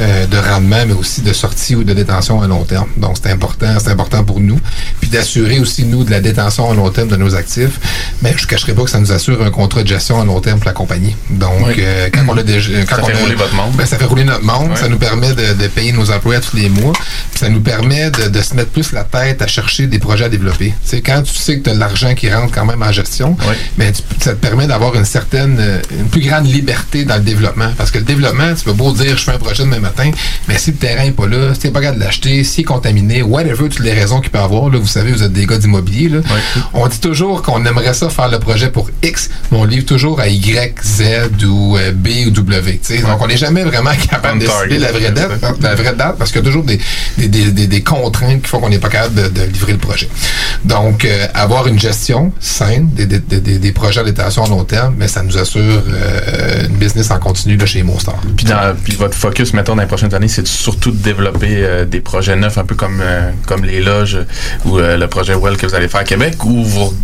euh, 0.00 0.26
de 0.26 0.36
rendement, 0.36 0.84
mais 0.86 0.94
aussi 0.94 1.22
de 1.22 1.32
sortie 1.32 1.74
ou 1.76 1.84
de 1.84 1.92
détention 1.92 2.40
à 2.42 2.46
long 2.46 2.64
terme. 2.64 2.88
Donc 2.96 3.16
c'est 3.22 3.30
important, 3.30 3.74
c'est 3.78 3.90
important 3.90 4.24
pour 4.24 4.40
nous. 4.40 4.60
Puis 5.00 5.10
d'assurer 5.10 5.58
aussi, 5.60 5.84
nous, 5.84 6.04
de 6.04 6.10
la 6.10 6.20
détention 6.20 6.70
à 6.70 6.74
long 6.74 6.90
terme 6.90 7.08
de 7.08 7.16
nos 7.16 7.34
actifs. 7.34 7.80
Mais 8.22 8.32
je 8.36 8.42
ne 8.42 8.46
cacherai 8.48 8.72
pas 8.74 8.84
que 8.84 8.90
ça 8.90 8.98
nous 9.00 9.12
assure 9.12 9.42
un 9.42 9.50
contrat 9.50 9.82
de 9.82 9.88
gestion 9.88 10.20
à 10.20 10.24
long 10.24 10.40
terme 10.40 10.58
pour 10.58 10.66
la 10.68 10.72
compagnie. 10.74 11.16
Donc 11.30 11.52
Oui. 11.66 11.74
euh, 11.78 12.08
quand 12.12 12.22
on 12.28 12.36
a 12.36 12.42
déjà. 12.42 12.70
Quand 12.88 12.96
Ça 12.96 13.02
on 13.02 13.06
fait 13.06 13.12
a- 13.14 13.18
rouler 13.18 13.34
votre 13.34 13.54
monde. 13.54 13.72
Ben, 13.76 13.86
ça 13.86 13.96
fait 13.98 14.04
rouler 14.04 14.24
notre 14.24 14.44
monde. 14.44 14.76
Ça 14.76 14.88
nous 14.88 14.98
permet 14.98 15.32
de, 15.34 15.54
de 15.54 15.66
payer 15.68 15.92
nos 15.92 16.10
employés 16.10 16.40
tous 16.40 16.56
les 16.56 16.68
mois. 16.68 16.92
Puis 16.92 17.40
ça 17.40 17.48
nous 17.48 17.60
permet 17.60 18.10
de, 18.10 18.28
de 18.28 18.42
se 18.42 18.54
mettre 18.54 18.70
plus 18.70 18.92
la 18.92 19.04
tête 19.04 19.42
à 19.42 19.46
chercher 19.48 19.86
des 19.86 19.98
projets 19.98 20.24
à 20.24 20.28
développer. 20.28 20.72
Quand 21.04 21.22
tu 21.22 21.34
sais 21.34 21.58
que 21.58 21.64
tu 21.64 21.70
as 21.70 21.74
de 21.74 21.80
l'argent 21.80 22.14
qui 22.14 22.30
rentre 22.32 22.52
quand 22.54 22.64
même 22.64 22.82
en 22.82 22.92
gestion, 22.92 23.36
ben, 23.76 23.92
tu- 23.92 24.02
ça 24.20 24.30
te 24.32 24.36
permet 24.36 24.66
d'avoir 24.66 24.94
une 24.94 25.04
certaine, 25.04 25.56
euh, 25.60 25.80
une 25.98 26.08
plus 26.08 26.20
grande 26.20 26.46
liberté 26.46 27.04
dans 27.04 27.16
le 27.16 27.22
développement. 27.22 27.70
Parce 27.76 27.90
que 27.90 27.98
le 27.98 28.04
développement, 28.04 28.54
tu 28.54 28.64
peux 28.64 28.72
beau 28.72 28.92
dire 28.92 29.16
je 29.16 29.24
fais 29.24 29.32
un 29.32 29.38
projet 29.38 29.62
demain 29.64 29.80
matin, 29.80 30.10
mais 30.48 30.58
si 30.58 30.70
le 30.72 30.76
terrain 30.76 31.04
n'est 31.04 31.10
pas 31.12 31.26
là, 31.26 31.54
si 31.54 31.60
tu 31.60 31.66
n'es 31.66 31.72
pas 31.72 31.80
capable 31.80 31.98
de 32.00 32.04
l'acheter, 32.04 32.44
s'il 32.44 32.60
est 32.62 32.64
contaminé, 32.64 33.22
whatever, 33.22 33.68
toutes 33.68 33.80
les 33.80 33.92
raisons 33.92 34.20
qu'il 34.20 34.30
peut 34.30 34.38
avoir, 34.38 34.70
là, 34.70 34.78
vous 34.78 34.86
savez, 34.86 35.12
vous 35.12 35.22
êtes 35.22 35.32
des 35.32 35.46
gars 35.46 35.58
d'immobilier, 35.58 36.08
là. 36.08 36.18
on 36.74 36.86
dit 36.86 37.00
toujours 37.00 37.42
qu'on 37.42 37.64
aimerait 37.64 37.94
ça 37.94 38.08
faire 38.10 38.28
le 38.28 38.38
projet 38.38 38.70
pour 38.70 38.90
X, 39.02 39.30
mais 39.50 39.58
on 39.58 39.64
livre 39.64 39.86
toujours 39.86 40.20
à 40.20 40.28
Y, 40.28 40.74
Z 40.84 41.02
ou 41.46 41.76
euh, 41.76 41.92
B 41.92 42.08
ou 42.26 42.30
W. 42.30 42.80
tu 42.84 42.94
sais. 42.96 43.02
Donc 43.02 43.20
on 43.22 43.26
n'est 43.26 43.36
jamais 43.36 43.62
vraiment 43.64 43.90
capable 44.10 44.40
de 44.40 44.46
la 44.78 44.92
vraie 44.92 45.10
date, 45.10 45.40
la 45.62 45.74
vraie 45.74 45.94
date 45.94 46.18
parce 46.18 46.30
qu'il 46.30 46.40
y 46.40 46.44
a 46.44 46.46
toujours 46.46 46.64
des, 46.64 46.78
des, 47.16 47.28
des, 47.28 47.52
des- 47.52 47.66
des 47.66 47.82
contraintes 47.82 48.42
qui 48.42 48.48
font 48.48 48.60
qu'on 48.60 48.68
n'est 48.68 48.78
pas 48.78 48.88
capable 48.88 49.14
de, 49.14 49.27
de 49.30 49.42
livrer 49.42 49.72
le 49.72 49.78
projet. 49.78 50.08
Donc, 50.64 51.04
euh, 51.04 51.26
avoir 51.34 51.66
une 51.66 51.78
gestion 51.78 52.32
saine 52.40 52.90
des, 52.92 53.06
des, 53.06 53.18
des, 53.18 53.58
des 53.58 53.72
projets 53.72 54.00
d'adaptation 54.00 54.44
à 54.44 54.48
long 54.48 54.64
terme, 54.64 54.94
mais 54.98 55.08
ça 55.08 55.22
nous 55.22 55.38
assure 55.38 55.62
euh, 55.62 56.66
une 56.66 56.76
business 56.76 57.10
en 57.10 57.18
continu 57.18 57.56
là, 57.56 57.66
chez 57.66 57.82
Monstar. 57.82 58.20
Puis, 58.36 58.46
dans, 58.46 58.74
puis 58.82 58.94
votre 58.94 59.14
focus, 59.14 59.52
mettons, 59.54 59.74
dans 59.74 59.82
les 59.82 59.88
prochaines 59.88 60.14
années, 60.14 60.28
c'est 60.28 60.46
surtout 60.46 60.90
de 60.90 60.96
développer 60.96 61.58
euh, 61.58 61.84
des 61.84 62.00
projets 62.00 62.36
neufs, 62.36 62.58
un 62.58 62.64
peu 62.64 62.74
comme, 62.74 63.00
euh, 63.00 63.30
comme 63.46 63.64
les 63.64 63.80
loges 63.80 64.18
ou 64.64 64.78
le 64.78 65.06
projet 65.06 65.34
Well 65.34 65.56
que 65.56 65.66
vous 65.66 65.74
allez 65.74 65.88
faire 65.88 66.00
à 66.00 66.04
Québec, 66.04 66.44
ou 66.44 66.64
vous 66.64 66.94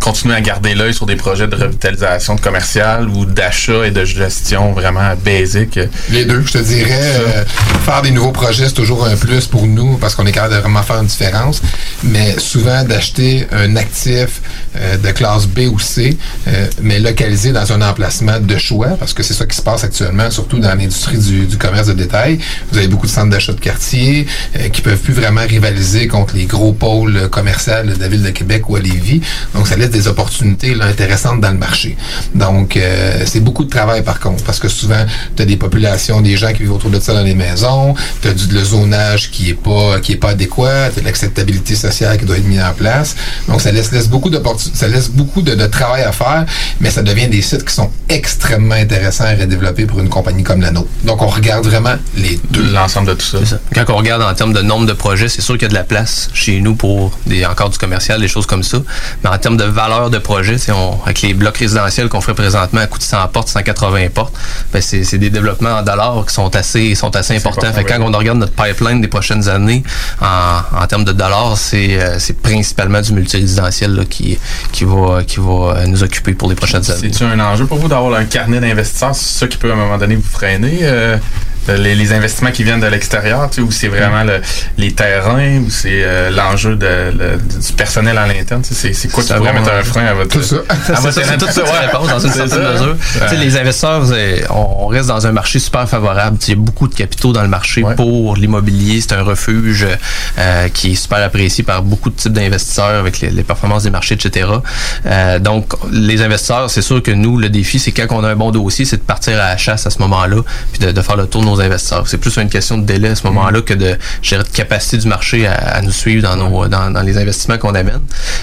continuez 0.00 0.34
à 0.34 0.40
garder 0.40 0.74
l'œil 0.74 0.94
sur 0.94 1.06
des 1.06 1.16
projets 1.16 1.46
de 1.46 1.56
revitalisation 1.56 2.34
de 2.34 2.40
commercial 2.40 3.08
ou 3.08 3.24
d'achat 3.24 3.86
et 3.86 3.90
de 3.90 4.04
gestion 4.04 4.72
vraiment 4.72 5.14
basique? 5.24 5.78
Les 6.10 6.24
deux, 6.24 6.42
je 6.46 6.52
te 6.52 6.58
dirais, 6.58 7.16
euh, 7.20 7.44
faire 7.84 8.02
des 8.02 8.10
nouveaux 8.10 8.32
projets, 8.32 8.66
c'est 8.68 8.74
toujours 8.74 9.04
un 9.06 9.16
plus 9.16 9.46
pour 9.46 9.66
nous 9.66 9.96
parce 9.98 10.14
qu'on 10.14 10.26
est 10.26 10.32
capable 10.32 10.54
de 10.54 10.60
vraiment 10.60 10.82
faire 10.82 10.96
une 10.96 11.06
différence. 11.06 11.60
Mais 12.04 12.38
souvent, 12.38 12.84
d'acheter 12.84 13.46
un 13.52 13.76
actif 13.76 14.40
euh, 14.76 14.96
de 14.96 15.10
classe 15.10 15.46
B 15.46 15.60
ou 15.70 15.78
C, 15.78 16.16
euh, 16.46 16.66
mais 16.82 16.98
localisé 16.98 17.52
dans 17.52 17.72
un 17.72 17.82
emplacement 17.82 18.40
de 18.40 18.56
choix, 18.56 18.96
parce 18.98 19.12
que 19.12 19.22
c'est 19.22 19.34
ça 19.34 19.46
qui 19.46 19.56
se 19.56 19.62
passe 19.62 19.84
actuellement, 19.84 20.30
surtout 20.30 20.58
dans 20.58 20.74
l'industrie 20.74 21.18
du, 21.18 21.46
du 21.46 21.56
commerce 21.56 21.88
de 21.88 21.92
détail. 21.94 22.38
Vous 22.70 22.78
avez 22.78 22.88
beaucoup 22.88 23.06
de 23.06 23.12
centres 23.12 23.30
d'achat 23.30 23.52
de 23.52 23.60
quartier 23.60 24.26
euh, 24.56 24.68
qui 24.68 24.80
peuvent 24.80 24.98
plus 24.98 25.12
vraiment 25.14 25.42
rivaliser 25.46 26.06
contre 26.06 26.34
les 26.36 26.46
gros 26.46 26.72
pôles 26.72 27.28
commerciaux 27.28 27.58
de 27.84 28.00
la 28.00 28.08
ville 28.08 28.22
de 28.22 28.30
Québec 28.30 28.68
ou 28.68 28.76
à 28.76 28.80
Lévis. 28.80 29.20
Donc, 29.54 29.66
ça 29.66 29.76
laisse 29.76 29.87
des 29.88 30.08
opportunités 30.08 30.74
là, 30.74 30.86
intéressantes 30.86 31.40
dans 31.40 31.50
le 31.50 31.58
marché. 31.58 31.96
Donc, 32.34 32.76
euh, 32.76 33.22
c'est 33.26 33.40
beaucoup 33.40 33.64
de 33.64 33.70
travail 33.70 34.02
par 34.02 34.20
contre, 34.20 34.44
parce 34.44 34.58
que 34.58 34.68
souvent, 34.68 35.04
tu 35.36 35.42
as 35.42 35.46
des 35.46 35.56
populations, 35.56 36.20
des 36.20 36.36
gens 36.36 36.52
qui 36.52 36.60
vivent 36.60 36.72
autour 36.72 36.90
de 36.90 37.00
ça 37.00 37.12
dans 37.14 37.22
les 37.22 37.34
maisons, 37.34 37.94
tu 38.22 38.28
as 38.28 38.34
du 38.34 38.46
le 38.48 38.64
zonage 38.64 39.30
qui 39.30 39.50
est 39.50 39.54
pas 39.54 40.00
qui 40.00 40.12
est 40.12 40.16
pas 40.16 40.30
adéquat, 40.30 40.90
tu 40.94 41.00
as 41.00 41.02
l'acceptabilité 41.02 41.74
sociale 41.74 42.18
qui 42.18 42.24
doit 42.24 42.36
être 42.38 42.46
mise 42.46 42.62
en 42.62 42.72
place. 42.72 43.14
Donc, 43.48 43.60
ça 43.60 43.70
laisse, 43.72 43.92
laisse 43.92 44.08
beaucoup 44.08 44.30
d'opportun- 44.30 44.70
ça 44.74 44.88
laisse 44.88 45.10
beaucoup 45.10 45.42
de, 45.42 45.54
de 45.54 45.66
travail 45.66 46.02
à 46.02 46.12
faire, 46.12 46.46
mais 46.80 46.90
ça 46.90 47.02
devient 47.02 47.28
des 47.28 47.42
sites 47.42 47.64
qui 47.64 47.74
sont 47.74 47.90
extrêmement 48.08 48.74
intéressants 48.74 49.24
à 49.24 49.34
redévelopper 49.34 49.86
pour 49.86 50.00
une 50.00 50.08
compagnie 50.08 50.42
comme 50.42 50.60
la 50.60 50.70
nôtre. 50.70 50.88
Donc, 51.04 51.20
on 51.22 51.26
regarde 51.28 51.66
vraiment 51.66 51.94
les 52.16 52.40
deux. 52.50 52.62
L'ensemble 52.72 53.08
de 53.08 53.14
tout 53.14 53.26
ça. 53.26 53.38
Quand 53.74 53.84
on 53.88 53.96
regarde 53.96 54.22
en 54.22 54.34
termes 54.34 54.52
de 54.52 54.62
nombre 54.62 54.86
de 54.86 54.92
projets, 54.92 55.28
c'est 55.28 55.42
sûr 55.42 55.54
qu'il 55.54 55.62
y 55.62 55.66
a 55.66 55.68
de 55.68 55.74
la 55.74 55.84
place 55.84 56.28
chez 56.32 56.60
nous 56.60 56.74
pour 56.74 57.16
des, 57.26 57.44
encore 57.44 57.70
du 57.70 57.78
commercial, 57.78 58.20
des 58.20 58.28
choses 58.28 58.46
comme 58.46 58.62
ça. 58.62 58.78
Mais 59.22 59.30
en 59.30 59.38
termes 59.38 59.56
de 59.56 59.64
valeur 59.78 60.10
de 60.10 60.18
projet, 60.18 60.56
on, 60.72 60.98
avec 61.04 61.22
les 61.22 61.34
blocs 61.34 61.56
résidentiels 61.56 62.08
qu'on 62.08 62.20
ferait 62.20 62.34
présentement 62.34 62.80
à 62.80 62.86
coût 62.88 62.98
de 62.98 63.02
100 63.04 63.28
portes, 63.28 63.48
180 63.48 64.08
portes, 64.12 64.34
ben 64.72 64.82
c'est 64.82 65.18
des 65.18 65.30
développements 65.30 65.76
en 65.78 65.82
dollars 65.82 66.24
qui 66.26 66.34
sont 66.34 66.54
assez, 66.56 66.94
sont 66.96 67.14
assez 67.14 67.36
importants. 67.36 67.68
important, 67.68 67.78
Fait 67.78 67.84
que 67.84 67.92
quand 68.02 68.14
on 68.14 68.18
regarde 68.18 68.38
notre 68.38 68.54
pipeline 68.54 69.00
des 69.00 69.06
prochaines 69.08 69.48
années, 69.48 69.84
en, 70.20 70.82
en 70.82 70.86
termes 70.88 71.04
de 71.04 71.12
dollars, 71.12 71.56
c'est 71.56 72.00
euh, 72.00 72.18
c'est 72.18 72.36
principalement 72.40 73.00
du 73.00 73.12
multirésidentiel 73.12 73.94
là, 73.94 74.04
qui, 74.04 74.36
qui, 74.72 74.84
va, 74.84 75.22
qui 75.24 75.38
va 75.38 75.76
euh, 75.76 75.86
nous 75.86 76.02
occuper 76.02 76.34
pour 76.34 76.48
les 76.48 76.56
prochaines 76.56 76.90
années. 76.90 77.12
C'est-tu 77.12 77.24
un 77.24 77.38
enjeu 77.38 77.66
pour 77.66 77.78
vous 77.78 77.88
d'avoir 77.88 78.18
un 78.18 78.24
carnet 78.24 78.60
d'investisseurs? 78.60 79.14
C'est 79.14 79.38
ça 79.38 79.46
qui 79.46 79.58
peut 79.58 79.70
à 79.70 79.74
un 79.74 79.76
moment 79.76 79.98
donné 79.98 80.16
vous 80.16 80.22
freiner? 80.28 80.78
euh, 80.82 81.16
les, 81.76 81.94
les 81.94 82.12
investissements 82.12 82.50
qui 82.50 82.64
viennent 82.64 82.80
de 82.80 82.86
l'extérieur, 82.86 83.48
tu 83.50 83.56
sais, 83.56 83.60
ou 83.62 83.70
c'est 83.70 83.88
vraiment 83.88 84.24
le- 84.24 84.40
les 84.76 84.92
terrains, 84.92 85.58
ou 85.58 85.70
c'est 85.70 86.02
euh, 86.02 86.30
l'enjeu 86.30 86.76
de, 86.76 86.86
le- 86.86 87.36
du 87.38 87.72
personnel 87.76 88.16
à 88.18 88.26
l'interne? 88.26 88.62
tu 88.62 88.74
sais, 88.74 88.92
C'est 88.92 89.08
quoi 89.08 89.22
qui 89.22 89.28
Ça 89.28 89.36
pourrait 89.36 89.52
mettre 89.52 89.70
un 89.72 89.76
ouais. 89.78 89.84
frein 89.84 90.06
à 90.06 90.14
votre... 90.14 90.30
Tout 90.30 90.42
ça. 90.42 90.56
à 90.68 90.74
votre 91.00 91.12
ça, 91.12 91.22
c'est 91.52 91.62
ouais. 91.62 91.78
réponse 91.86 92.08
dans 92.08 92.18
une 92.20 92.32
certaine 92.32 92.62
ça. 92.62 92.72
mesure. 92.72 92.96
Tu 93.12 93.28
sais, 93.28 93.36
les 93.36 93.56
investisseurs, 93.56 94.02
on 94.50 94.86
reste 94.86 95.08
dans 95.08 95.26
un 95.26 95.32
marché 95.32 95.58
super 95.58 95.88
favorable. 95.88 96.38
Il 96.46 96.50
y 96.50 96.52
a 96.52 96.56
beaucoup 96.56 96.88
de 96.88 96.94
capitaux 96.94 97.32
dans 97.32 97.42
le 97.42 97.48
marché 97.48 97.82
pour 97.96 98.36
l'immobilier. 98.36 99.00
C'est 99.00 99.12
un 99.14 99.22
refuge 99.22 99.86
euh, 100.38 100.68
qui 100.68 100.92
est 100.92 100.94
super 100.94 101.18
apprécié 101.18 101.64
par 101.64 101.82
beaucoup 101.82 102.10
de 102.10 102.16
types 102.16 102.32
d'investisseurs 102.32 102.98
avec 103.00 103.20
les, 103.20 103.30
les 103.30 103.42
performances 103.42 103.82
des 103.84 103.90
marchés, 103.90 104.14
etc. 104.14 104.48
Euh, 105.06 105.38
donc, 105.38 105.72
les 105.92 106.22
investisseurs, 106.22 106.70
c'est 106.70 106.82
sûr 106.82 107.02
que 107.02 107.10
nous, 107.10 107.36
le 107.38 107.48
défi, 107.48 107.78
c'est 107.78 107.92
quand 107.92 108.06
on 108.10 108.24
a 108.24 108.28
un 108.30 108.36
bon 108.36 108.50
dossier, 108.50 108.84
c'est 108.84 108.96
de 108.96 109.02
partir 109.02 109.34
à 109.34 109.48
la 109.50 109.56
chasse 109.56 109.86
à 109.86 109.90
ce 109.90 109.98
moment-là, 110.00 110.42
puis 110.72 110.80
de, 110.80 110.92
de 110.92 111.02
faire 111.02 111.16
le 111.16 111.26
tour 111.26 111.42
de 111.42 111.46
nos 111.46 111.57
investisseurs. 111.60 112.06
C'est 112.08 112.18
plus 112.18 112.36
une 112.36 112.48
question 112.48 112.78
de 112.78 112.84
délai 112.84 113.08
à 113.10 113.14
ce 113.14 113.26
moment-là 113.26 113.60
que 113.62 113.74
de, 113.74 113.96
dirais, 114.22 114.42
de 114.42 114.48
capacité 114.48 114.98
du 114.98 115.08
marché 115.08 115.46
à, 115.46 115.52
à 115.54 115.82
nous 115.82 115.90
suivre 115.92 116.22
dans, 116.22 116.36
nos, 116.36 116.66
dans, 116.68 116.90
dans 116.90 117.02
les 117.02 117.18
investissements 117.18 117.58
qu'on 117.58 117.74
amène. 117.74 118.00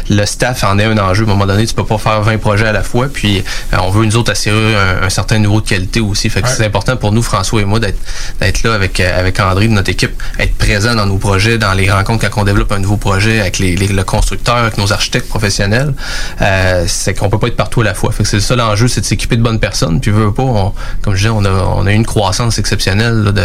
Le 0.10 0.25
staff 0.25 0.63
en 0.63 0.78
est 0.80 0.86
un 0.86 0.97
enjeu. 0.97 1.23
À 1.23 1.28
un 1.28 1.30
moment 1.30 1.45
donné, 1.45 1.65
tu 1.65 1.73
peux 1.73 1.86
pas 1.86 1.97
faire 1.97 2.21
20 2.21 2.38
projets 2.39 2.67
à 2.67 2.71
la 2.71 2.84
fois, 2.84 3.08
puis 3.12 3.43
euh, 3.73 3.78
on 3.82 3.89
veut 3.89 4.06
nous 4.06 4.15
autres 4.17 4.32
assurer 4.32 4.75
un, 4.75 5.04
un 5.04 5.10
certain 5.10 5.38
niveau 5.39 5.62
de 5.62 5.67
qualité 5.67 5.99
aussi. 6.01 6.30
Fait 6.30 6.41
que 6.41 6.47
c'est 6.49 6.65
important 6.65 6.97
pour 6.97 7.12
nous, 7.12 7.21
François 7.23 7.62
et 7.62 7.65
moi, 7.65 7.80
d'être 7.80 8.63
là 8.63 8.73
avec, 8.73 8.99
euh, 8.99 9.19
avec 9.19 9.39
André 9.39 9.67
de 9.67 9.73
notre 9.73 9.89
équipe, 9.89 10.21
être 10.39 10.56
présent 10.56 10.95
dans 10.95 11.06
nos 11.06 11.17
projets, 11.17 11.58
dans 11.58 11.73
les 11.73 11.89
rencontres 11.91 12.30
quand 12.30 12.41
on 12.41 12.45
développe 12.45 12.71
un 12.71 12.80
nouveau 12.80 12.97
projet 12.97 13.39
avec 13.39 13.60
les, 13.60 13.75
les- 13.75 13.88
le 13.88 14.04
constructeur, 14.04 14.56
avec 14.58 14.78
nos 14.78 14.91
architectes 14.93 15.30
professionnels. 15.30 15.93
Euh, 16.41 16.86
c'est 16.88 17.13
qu'on 17.13 17.30
peut 17.30 17.39
pas 17.39 17.47
être 17.47 17.56
partout 17.56 17.82
à 17.82 17.86
la 17.86 17.93
fois. 17.93 18.12
Fait 18.12 18.23
que 18.23 18.30
c'est 18.30 18.39
ça 18.39 18.56
l'enjeu, 18.56 18.88
c'est 18.88 19.01
de 19.01 19.06
s'équiper 19.06 19.38
de 19.38 19.41
bonnes 19.43 19.60
personnes. 19.60 19.99
Puis 20.01 20.12
veut 20.12 20.34
pas, 20.34 20.43
on- 20.43 20.73
comme 21.01 21.13
je 21.13 21.19
disais, 21.19 21.30
on 21.30 21.45
a, 21.45 21.49
on 21.49 21.86
a 21.86 21.91
eu 21.91 21.95
une 21.95 22.06
croissance 22.06 22.58
exceptionnelle 22.60 23.05
là, 23.12 23.32
de, 23.32 23.44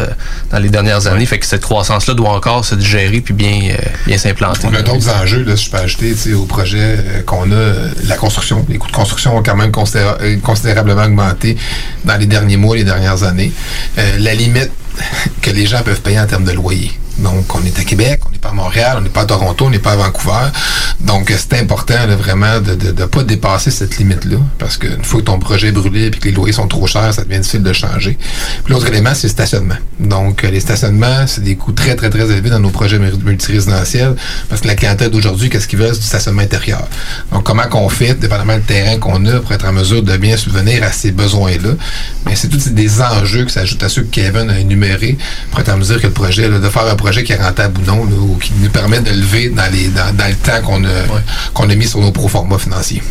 dans 0.51 0.59
les 0.59 0.69
dernières 0.69 1.07
années. 1.07 1.27
Fait 1.27 1.39
que 1.39 1.47
cette 1.47 1.63
croissance-là 1.63 2.15
doit 2.15 2.31
encore 2.31 2.65
se 2.65 2.75
digérer 2.75 3.21
puis 3.21 3.35
bien, 3.35 3.71
euh, 3.73 3.77
bien 4.07 4.19
s'implanter. 4.19 4.67
On 4.71 4.75
a 4.75 4.83
d'autres 4.83 5.11
enjeux, 5.11 5.45
là, 5.45 5.57
si 5.57 5.67
je 5.67 5.71
peux 5.71 5.77
ajouter, 5.79 6.15
au 6.35 6.45
projet 6.45 6.79
euh, 6.81 7.23
qu'on 7.23 7.51
a, 7.53 7.55
euh, 7.55 7.89
la 8.05 8.17
construction. 8.17 8.65
Les 8.69 8.79
coûts 8.79 8.89
de 8.89 8.93
construction 8.93 9.37
ont 9.37 9.43
quand 9.43 9.57
même 9.57 9.71
considéra- 9.73 10.19
considérablement 10.43 11.05
augmenté 11.05 11.57
dans 12.05 12.17
les 12.17 12.27
derniers 12.27 12.57
mois, 12.57 12.77
les 12.77 12.85
dernières 12.85 13.23
années. 13.23 13.53
Euh, 13.99 14.19
la 14.19 14.35
limite 14.35 14.71
que 15.43 15.51
les 15.51 15.67
gens 15.67 15.83
peuvent 15.83 16.01
payer 16.01 16.21
en 16.21 16.27
termes 16.27 16.45
de 16.45 16.53
loyer. 16.53 16.93
Donc, 17.19 17.55
on 17.55 17.65
est 17.65 17.79
à 17.79 17.85
Québec, 17.85 18.20
pas 18.41 18.51
à 18.51 18.53
Montréal, 18.53 18.97
on 18.99 19.01
n'est 19.03 19.09
pas 19.09 19.23
à 19.23 19.27
Toronto, 19.27 19.67
on 19.67 19.71
n'est 19.71 19.79
pas 19.79 19.93
à 19.93 19.97
Vancouver. 19.97 20.49
Donc, 21.01 21.33
c'est 21.37 21.59
important 21.59 21.95
là, 22.07 22.17
vraiment 22.17 22.61
de 22.61 22.73
ne 22.93 23.07
pas 23.07 23.23
dépasser 23.23 23.71
cette 23.71 23.97
limite-là. 23.99 24.37
Parce 24.59 24.77
qu'une 24.77 25.03
fois 25.05 25.21
que 25.21 25.27
ton 25.27 25.39
projet 25.39 25.69
est 25.69 25.73
brûlé 25.73 26.07
et 26.07 26.11
que 26.11 26.25
les 26.27 26.33
loyers 26.33 26.53
sont 26.53 26.69
trop 26.69 26.87
chers, 26.87 27.15
ça 27.15 27.25
devient 27.25 27.39
difficile 27.39 27.63
de 27.63 27.73
changer. 27.73 28.19
L'autre 28.69 28.87
élément, 28.89 29.15
c'est 29.15 29.29
le 29.29 29.33
stationnement. 29.33 29.77
Donc, 29.99 30.45
euh, 30.45 30.51
les 30.51 30.61
stationnements, 30.61 31.27
c'est 31.27 31.43
des 31.43 31.57
coûts 31.57 31.73
très, 31.73 31.95
très, 31.97 32.11
très 32.11 32.31
élevés 32.31 32.51
dans 32.51 32.59
nos 32.61 32.71
projets 32.71 32.99
multi- 32.99 33.23
multirésidentiels. 33.25 34.15
Parce 34.49 34.61
que 34.61 34.69
la 34.69 34.75
clientèle 34.75 35.11
d'aujourd'hui, 35.11 35.49
qu'est-ce 35.49 35.69
qu'ils 35.69 35.79
veulent? 35.79 35.95
C'est 35.95 36.01
du 36.01 36.07
stationnement 36.07 36.43
intérieur. 36.43 36.87
Donc, 37.33 37.45
comment 37.45 37.67
qu'on 37.69 37.89
fait, 37.89 38.15
dépendamment 38.15 38.57
du 38.57 38.63
terrain 38.65 38.99
qu'on 38.99 39.25
a, 39.27 39.41
pour 39.41 39.53
être 39.53 39.67
en 39.67 39.73
mesure 39.73 40.03
de 40.03 40.17
bien 40.17 40.37
subvenir 40.37 40.83
à 40.83 40.93
ces 40.93 41.13
besoins-là. 41.13 41.71
Mais 42.27 42.37
c'est 42.37 42.49
tous 42.49 42.69
des 42.69 43.01
enjeux 43.01 43.45
qui 43.45 43.53
s'ajoutent 43.53 43.83
à 43.83 43.89
ceux 43.89 44.03
que 44.03 44.11
Kevin 44.11 44.51
a 44.51 44.59
énumérés 44.59 45.17
pour 45.51 45.61
être 45.61 45.71
en 45.71 45.79
mesure 45.79 46.01
que 46.01 46.07
le 46.07 46.13
projet, 46.13 46.49
là, 46.49 46.59
de 46.59 46.69
faire 46.69 46.87
un 46.87 46.95
projet 46.97 47.25
qui 47.25 47.33
est 47.33 47.43
rentable 47.43 47.81
ou 47.81 47.85
non, 47.87 48.05
là, 48.05 48.11
ou 48.31 48.37
qui 48.37 48.53
nous 48.61 48.71
permet 48.71 49.01
de 49.01 49.11
lever 49.11 49.51
dans, 49.51 49.71
les, 49.73 49.89
dans, 49.89 50.15
dans 50.15 50.29
le 50.29 50.35
temps 50.35 50.63
qu'on 50.65 50.85
a, 50.85 51.21
qu'on 51.53 51.69
a 51.69 51.75
mis 51.75 51.87
sur 51.87 52.01
nos 52.01 52.13
pro-formats 52.13 52.59
financiers. 52.59 53.03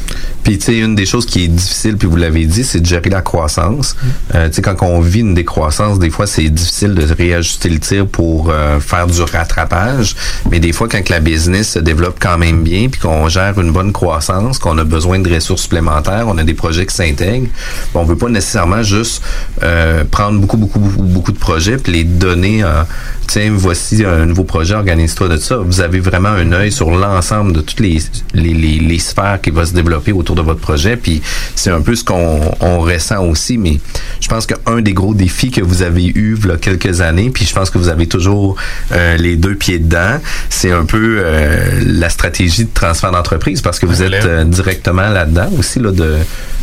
Puis, 0.43 0.57
tu 0.57 0.65
sais, 0.65 0.79
une 0.79 0.95
des 0.95 1.05
choses 1.05 1.25
qui 1.25 1.43
est 1.43 1.47
difficile, 1.47 1.97
puis 1.97 2.07
vous 2.07 2.15
l'avez 2.15 2.45
dit, 2.45 2.63
c'est 2.63 2.79
de 2.79 2.85
gérer 2.85 3.09
la 3.09 3.21
croissance. 3.21 3.95
Euh, 4.35 4.47
tu 4.47 4.55
sais, 4.55 4.61
quand 4.61 4.75
on 4.81 4.99
vit 5.01 5.19
une 5.19 5.33
décroissance, 5.33 5.99
des 5.99 6.09
fois, 6.09 6.27
c'est 6.27 6.49
difficile 6.49 6.93
de 6.95 7.05
réajuster 7.13 7.69
le 7.69 7.79
tir 7.79 8.07
pour 8.07 8.49
euh, 8.49 8.79
faire 8.79 9.07
du 9.07 9.21
rattrapage. 9.21 10.15
Mais 10.51 10.59
des 10.59 10.71
fois, 10.71 10.87
quand 10.87 11.09
la 11.09 11.19
business 11.19 11.73
se 11.73 11.79
développe 11.79 12.17
quand 12.19 12.37
même 12.37 12.63
bien, 12.63 12.89
puis 12.89 12.99
qu'on 12.99 13.27
gère 13.27 13.59
une 13.59 13.71
bonne 13.71 13.91
croissance, 13.91 14.59
qu'on 14.59 14.77
a 14.77 14.83
besoin 14.83 15.19
de 15.19 15.33
ressources 15.33 15.63
supplémentaires, 15.63 16.25
on 16.27 16.37
a 16.37 16.43
des 16.43 16.53
projets 16.53 16.85
qui 16.85 16.95
s'intègrent, 16.95 17.49
on 17.93 18.03
veut 18.03 18.17
pas 18.17 18.29
nécessairement 18.29 18.83
juste 18.83 19.21
euh, 19.63 20.03
prendre 20.09 20.39
beaucoup, 20.39 20.57
beaucoup, 20.57 20.79
beaucoup, 20.79 21.03
beaucoup 21.03 21.31
de 21.31 21.37
projets 21.37 21.77
puis 21.77 21.91
les 21.93 22.03
donner 22.03 22.63
en, 22.63 22.85
tiens, 23.27 23.51
voici 23.55 24.03
un 24.05 24.25
nouveau 24.25 24.43
projet, 24.43 24.73
organise-toi 24.73 25.27
de 25.27 25.37
ça. 25.37 25.57
Vous 25.57 25.81
avez 25.81 25.99
vraiment 25.99 26.29
un 26.29 26.51
œil 26.51 26.71
sur 26.71 26.89
l'ensemble 26.89 27.53
de 27.53 27.61
toutes 27.61 27.79
les, 27.79 27.99
les, 28.33 28.53
les, 28.53 28.79
les 28.79 28.99
sphères 28.99 29.39
qui 29.41 29.51
vont 29.51 29.65
se 29.65 29.73
développer 29.73 30.11
autour 30.11 30.28
de 30.35 30.41
votre 30.41 30.59
projet. 30.59 30.97
Puis 30.97 31.21
c'est 31.55 31.71
un 31.71 31.81
peu 31.81 31.95
ce 31.95 32.03
qu'on 32.03 32.39
on 32.59 32.79
ressent 32.79 33.23
aussi. 33.25 33.57
Mais 33.57 33.79
je 34.21 34.27
pense 34.27 34.45
qu'un 34.45 34.81
des 34.81 34.93
gros 34.93 35.13
défis 35.13 35.51
que 35.51 35.61
vous 35.61 35.81
avez 35.81 36.05
eu 36.05 36.37
il 36.43 36.47
y 36.49 36.51
a 36.51 36.57
quelques 36.57 37.01
années, 37.01 37.29
puis 37.29 37.45
je 37.45 37.53
pense 37.53 37.69
que 37.69 37.77
vous 37.77 37.89
avez 37.89 38.07
toujours 38.07 38.55
euh, 38.91 39.17
les 39.17 39.35
deux 39.35 39.55
pieds 39.55 39.79
dedans, 39.79 40.19
c'est 40.49 40.71
un 40.71 40.85
peu 40.85 41.19
euh, 41.23 41.81
la 41.85 42.09
stratégie 42.09 42.65
de 42.65 42.69
transfert 42.73 43.11
d'entreprise 43.11 43.61
parce 43.61 43.79
que 43.79 43.85
vous 43.85 44.01
êtes 44.03 44.25
euh, 44.25 44.43
directement 44.43 45.09
là-dedans 45.09 45.49
aussi 45.57 45.79
là, 45.79 45.91
de 45.91 46.15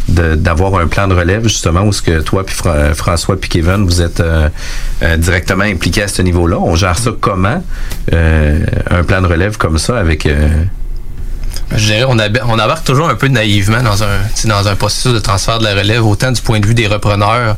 de- 0.09 0.37
d'avoir 0.37 0.77
un 0.77 0.87
plan 0.87 1.09
de 1.09 1.15
relève 1.15 1.43
justement 1.45 1.83
où 1.83 1.93
ce 1.93 2.01
que 2.01 2.21
toi 2.21 2.47
puis 2.47 2.55
Fra- 2.55 2.95
François 2.95 3.41
puis 3.41 3.51
Kevin 3.51 3.85
vous 3.87 4.01
êtes 4.03 4.23
directement 5.19 5.65
impliqués 5.65 6.03
à 6.05 6.09
ce 6.09 6.23
niveau-là. 6.23 6.59
On 6.61 6.77
gère 6.77 6.97
ça 6.99 7.11
comment 7.21 7.63
un 8.13 9.03
plan 9.05 9.21
de 9.23 9.27
relève 9.27 9.57
comme 9.57 9.79
ça 9.79 9.99
avec 9.99 10.29
Je 11.75 11.85
dirais, 11.87 12.05
on, 12.05 12.17
on 12.19 12.53
embarque 12.59 12.85
toujours 12.85 13.09
un 13.09 13.15
peu 13.15 13.29
naïvement 13.29 13.83
dans 13.83 14.03
un, 14.03 14.07
dans 14.45 14.77
processus 14.77 15.13
de 15.13 15.19
transfert 15.19 15.59
de 15.59 15.65
la 15.65 15.75
relève, 15.75 16.05
autant 16.07 16.31
du 16.33 16.41
point 16.41 16.61
de 16.61 16.67
vue 16.67 16.75
des 16.75 16.87
repreneurs 16.87 17.57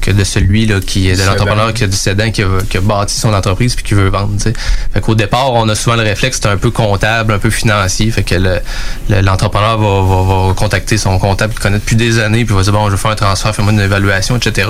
que 0.00 0.10
de 0.10 0.24
celui 0.24 0.66
là, 0.66 0.80
qui 0.80 1.08
est 1.08 1.12
de 1.16 1.22
l'entrepreneur 1.26 1.72
qui 1.74 1.84
a 1.84 1.86
du 1.86 1.96
cédant 1.96 2.30
qui 2.30 2.42
a, 2.42 2.46
qui 2.68 2.76
a 2.76 2.80
bâti 2.80 3.14
son 3.18 3.32
entreprise 3.34 3.74
puis 3.74 3.84
qui 3.84 3.94
veut 3.94 4.08
vendre. 4.08 4.32
tu 4.36 4.44
sais. 4.44 4.52
Fait 4.92 5.00
qu'au 5.00 5.14
départ, 5.14 5.52
on 5.52 5.68
a 5.68 5.74
souvent 5.74 5.96
le 5.96 6.02
réflexe, 6.02 6.38
c'est 6.42 6.48
un 6.48 6.56
peu 6.56 6.70
comptable, 6.70 7.32
un 7.32 7.38
peu 7.38 7.50
financier. 7.50 8.10
Fait 8.10 8.22
que 8.22 8.34
le- 8.34 8.60
le- 9.08 9.20
l'entrepreneur 9.20 9.78
va, 9.78 10.02
va, 10.02 10.46
va 10.48 10.54
contacter 10.54 10.98
son 10.98 11.18
comptable 11.18 11.52
qu'il 11.52 11.62
connaît 11.62 11.78
depuis 11.78 11.96
des 11.96 12.18
années, 12.18 12.44
puis 12.44 12.54
va 12.54 12.62
dire 12.62 12.72
bon, 12.72 12.86
je 12.86 12.92
veux 12.92 12.96
faire 12.96 13.10
un 13.10 13.16
transfert, 13.16 13.54
fais-moi 13.54 13.72
une 13.72 13.80
évaluation, 13.80 14.36
etc. 14.36 14.68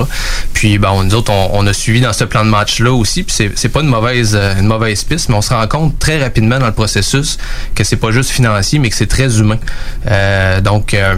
Puis 0.55 0.79
bon, 0.79 1.03
nous 1.05 1.14
autres, 1.14 1.33
on, 1.33 1.51
on 1.53 1.66
a 1.66 1.72
suivi 1.72 2.01
dans 2.01 2.12
ce 2.12 2.24
plan 2.24 2.45
de 2.45 2.51
match-là 2.51 2.93
aussi, 2.93 3.22
puis 3.24 3.51
c'est, 3.55 3.68
pas 3.68 3.81
une 3.81 3.89
mauvaise, 3.89 4.35
une 4.59 4.66
mauvaise 4.66 5.05
piste, 5.05 5.29
mais 5.29 5.35
on 5.37 5.43
se 5.43 5.51
rend 5.53 5.66
compte 5.66 5.99
très 5.99 6.22
rapidement 6.22 6.59
dans 6.59 6.66
le 6.66 6.72
processus 6.72 7.39
que 7.74 7.85
c'est 7.85 7.97
pas 7.97 8.11
juste 8.11 8.31
financier, 8.31 8.68
mais 8.79 8.91
que 8.91 8.97
c'est 8.97 9.07
très 9.07 9.39
humain. 9.39 9.59
Euh, 10.07 10.61
donc 10.61 10.93
euh, 10.93 11.16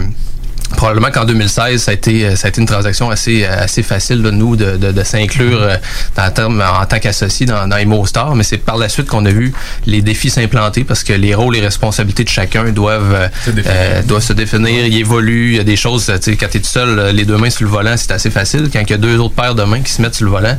Probablement 0.75 1.11
qu'en 1.11 1.25
2016, 1.25 1.81
ça 1.83 1.91
a 1.91 1.93
été, 1.93 2.25
euh, 2.25 2.35
ça 2.35 2.47
a 2.47 2.49
été 2.49 2.61
une 2.61 2.67
transaction 2.67 3.09
assez, 3.11 3.43
euh, 3.45 3.63
assez 3.63 3.83
facile 3.83 4.21
de 4.23 4.31
nous 4.31 4.55
de, 4.55 4.77
de, 4.77 4.91
de 4.91 5.03
s'inclure 5.03 5.61
euh, 5.61 5.75
en 6.17 6.85
tant 6.85 6.99
qu'associé 6.99 7.45
dans, 7.45 7.67
dans 7.67 7.77
EmoStar, 7.77 8.35
mais 8.35 8.43
c'est 8.43 8.57
par 8.57 8.77
la 8.77 8.89
suite 8.89 9.07
qu'on 9.07 9.25
a 9.25 9.31
vu 9.31 9.53
les 9.85 10.01
défis 10.01 10.29
s'implanter 10.29 10.83
parce 10.83 11.03
que 11.03 11.13
les 11.13 11.35
rôles 11.35 11.55
et 11.55 11.61
responsabilités 11.61 12.23
de 12.23 12.29
chacun 12.29 12.63
doivent, 12.71 13.29
Se 13.45 13.51
définir. 13.51 13.71
euh, 13.75 14.01
doivent 14.03 14.23
se 14.23 14.33
définir, 14.33 14.85
ils 14.85 14.99
évoluent, 14.99 15.51
il 15.51 15.57
y 15.57 15.59
a 15.59 15.63
des 15.63 15.75
choses, 15.75 16.05
tu 16.05 16.31
sais, 16.31 16.37
quand 16.37 16.47
tu 16.49 16.57
es 16.57 16.61
tout 16.61 16.67
seul, 16.69 17.09
les 17.13 17.25
deux 17.25 17.37
mains 17.37 17.49
sur 17.49 17.65
le 17.65 17.71
volant, 17.71 17.95
c'est 17.97 18.11
assez 18.11 18.29
facile. 18.31 18.69
Quand 18.71 18.79
il 18.81 18.89
y 18.89 18.93
a 18.93 18.97
deux 18.97 19.17
autres 19.17 19.35
paires 19.35 19.55
de 19.55 19.63
mains 19.63 19.81
qui 19.81 19.91
se 19.91 20.01
mettent 20.01 20.15
sur 20.15 20.25
le 20.25 20.31
volant, 20.31 20.57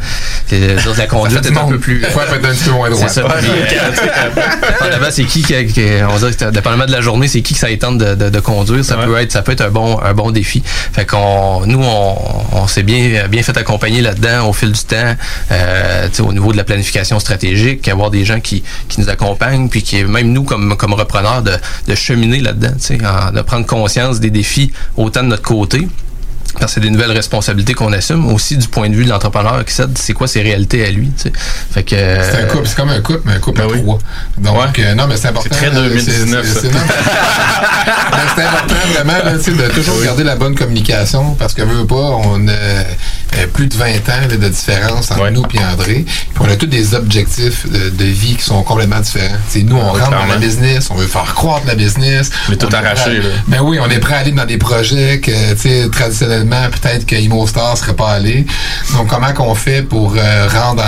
dire, 0.51 0.61
la 0.97 1.07
conduite 1.07 1.45
est 1.47 1.57
un 1.59 1.65
peu 1.69 1.79
plus... 1.79 2.01
Peut 2.01 2.07
être 2.07 2.35
un 2.35 2.39
petit 2.53 2.65
peu 2.65 2.71
moins 2.73 2.91
droite. 2.91 3.11
C'est 3.11 3.23
ça. 3.23 3.27
C'est 5.11 5.25
qui, 5.25 5.43
qui, 5.43 5.67
qui- 5.67 5.83
on 6.09 6.17
dirait 6.17 6.33
que 6.33 6.51
dépendamment 6.51 6.87
de 6.87 6.93
la 6.93 7.01
journée, 7.01 7.29
c'est 7.29 7.43
qui 7.43 7.53
que 7.55 7.61
ça 7.61 7.71
y 7.71 7.79
tente 7.79 7.99
de, 7.99 8.15
de, 8.15 8.31
de 8.31 8.41
conduire. 8.41 8.85
Ça 8.85 8.97
peut 8.97 9.17
être, 9.19 9.33
ça 9.33 9.43
peut 9.43 9.53
être 9.53 9.61
un 9.61 9.69
bon, 9.71 9.99
un 10.05 10.15
bon 10.15 10.31
défi. 10.31 10.63
Fait 10.65 11.07
qu'on, 11.07 11.67
nous, 11.67 11.83
on, 11.83 12.17
on 12.53 12.67
s'est 12.67 12.83
bien, 12.83 13.29
bien 13.29 13.43
fait 13.43 13.57
accompagner 13.57 14.01
là-dedans 14.01 14.49
au 14.49 14.53
fil 14.53 14.73
du 14.73 14.81
temps, 14.81 15.15
euh, 15.51 16.09
au 16.21 16.33
niveau 16.33 16.53
de 16.53 16.57
la 16.57 16.65
planification 16.65 17.19
stratégique, 17.19 17.89
avoir 17.89 18.11
des 18.11 18.25
gens 18.25 18.41
qui, 18.41 18.63
qui 18.89 19.01
nous 19.01 19.09
accompagnent, 19.09 19.69
puis 19.69 19.83
qui, 19.83 20.05
même 20.05 20.33
nous, 20.33 20.45
comme, 20.45 20.77
comme 20.77 20.95
repreneurs, 20.95 21.43
de, 21.43 21.53
de 21.89 21.95
cheminer 21.95 22.41
là-dedans, 22.41 23.33
de 23.33 23.41
prendre 23.43 23.67
conscience 23.67 24.21
des 24.21 24.31
défis 24.31 24.73
autant 24.97 25.23
de 25.23 25.29
notre 25.29 25.43
côté, 25.43 25.89
parce 26.55 26.67
que 26.67 26.71
c'est 26.73 26.81
des 26.81 26.91
nouvelles 26.91 27.13
responsabilités 27.13 27.75
qu'on 27.75 27.93
assume 27.93 28.33
aussi 28.33 28.57
du 28.57 28.69
point 28.69 28.89
de 28.89 28.95
vue 28.95 29.05
de 29.05 29.11
l'entrepreneur 29.11 29.65
qui 29.65 29.73
sait 29.75 29.85
c'est 29.95 30.13
quoi 30.13 30.27
ses 30.29 30.43
réalités 30.43 30.85
à 30.85 30.91
lui. 30.91 31.11
tu 31.17 31.23
sais. 31.25 31.33
Fait 31.73 31.83
que 31.83 31.97
C'est 31.97 32.43
un 32.43 32.45
couple, 32.47 32.67
c'est 32.69 32.77
comme 32.77 32.91
un 32.91 33.01
couple, 33.01 33.23
mais 33.25 33.33
un 33.35 33.39
couple 33.39 33.63
à 33.63 33.67
trois. 33.67 33.99
Donc, 34.39 34.79
euh, 34.79 34.95
non, 34.95 35.07
mais 35.09 35.17
c'est 35.17 35.29
important. 35.29 35.49
C'est 35.51 35.57
très 35.71 35.77
euh, 35.77 35.89
2019, 35.89 36.47
c'est- 36.47 36.61
c'est- 36.61 36.69
non, 36.73 36.81
mais 38.13 38.19
c'est 38.37 38.43
important 38.43 38.75
vraiment 38.95 39.25
là, 39.25 39.33
de 39.33 39.73
toujours 39.75 40.03
garder 40.03 40.25
la 40.25 40.37
bonne 40.37 40.55
communication 40.55 41.35
parce 41.39 41.55
que 41.55 41.63
veut 41.63 41.87
pas, 41.87 41.95
on 41.95 42.47
a 42.49 42.53
euh, 43.39 43.47
plus 43.47 43.67
de 43.67 43.75
20 43.77 43.87
ans 43.87 44.29
là, 44.29 44.37
de 44.37 44.49
différence 44.49 45.11
entre 45.11 45.31
nous 45.31 45.43
et 45.55 45.65
André. 45.65 46.05
Puis 46.07 46.41
on 46.41 46.45
a 46.49 46.57
tous 46.57 46.67
des 46.67 46.95
objectifs 46.95 47.67
de, 47.71 47.91
de 47.91 48.05
vie 48.05 48.37
qui 48.37 48.45
sont 48.45 48.63
complètement 48.63 49.01
différents. 49.01 49.37
Nous, 49.65 49.77
on 49.77 49.93
rentre 49.93 50.11
dans 50.11 50.25
la 50.27 50.37
business, 50.37 50.89
on 50.91 50.95
veut 50.95 51.07
faire 51.07 51.35
croître 51.35 51.67
la 51.67 51.75
business. 51.75 52.31
Mais 52.49 52.57
tout 52.57 52.69
arraché, 52.73 53.11
à- 53.11 53.15
là. 53.15 53.29
Ben 53.49 53.61
oui, 53.63 53.79
on 53.81 53.89
est 53.91 53.99
prêt 53.99 54.15
à 54.15 54.19
aller 54.19 54.33
dans 54.33 54.45
des 54.45 54.59
projets 54.59 55.21
que, 55.21 55.89
traditionnellement, 55.89 56.69
peut-être 56.71 57.07
que 57.07 57.17
ImoStar 57.17 57.77
serait 57.77 57.95
pas 57.95 58.11
allé. 58.11 58.47
Donc, 58.95 59.09
comment 59.09 59.33
qu'on 59.33 59.55
fait 59.55 59.83
pour 59.83 60.15
euh, 60.17 60.49
rendre 60.49 60.83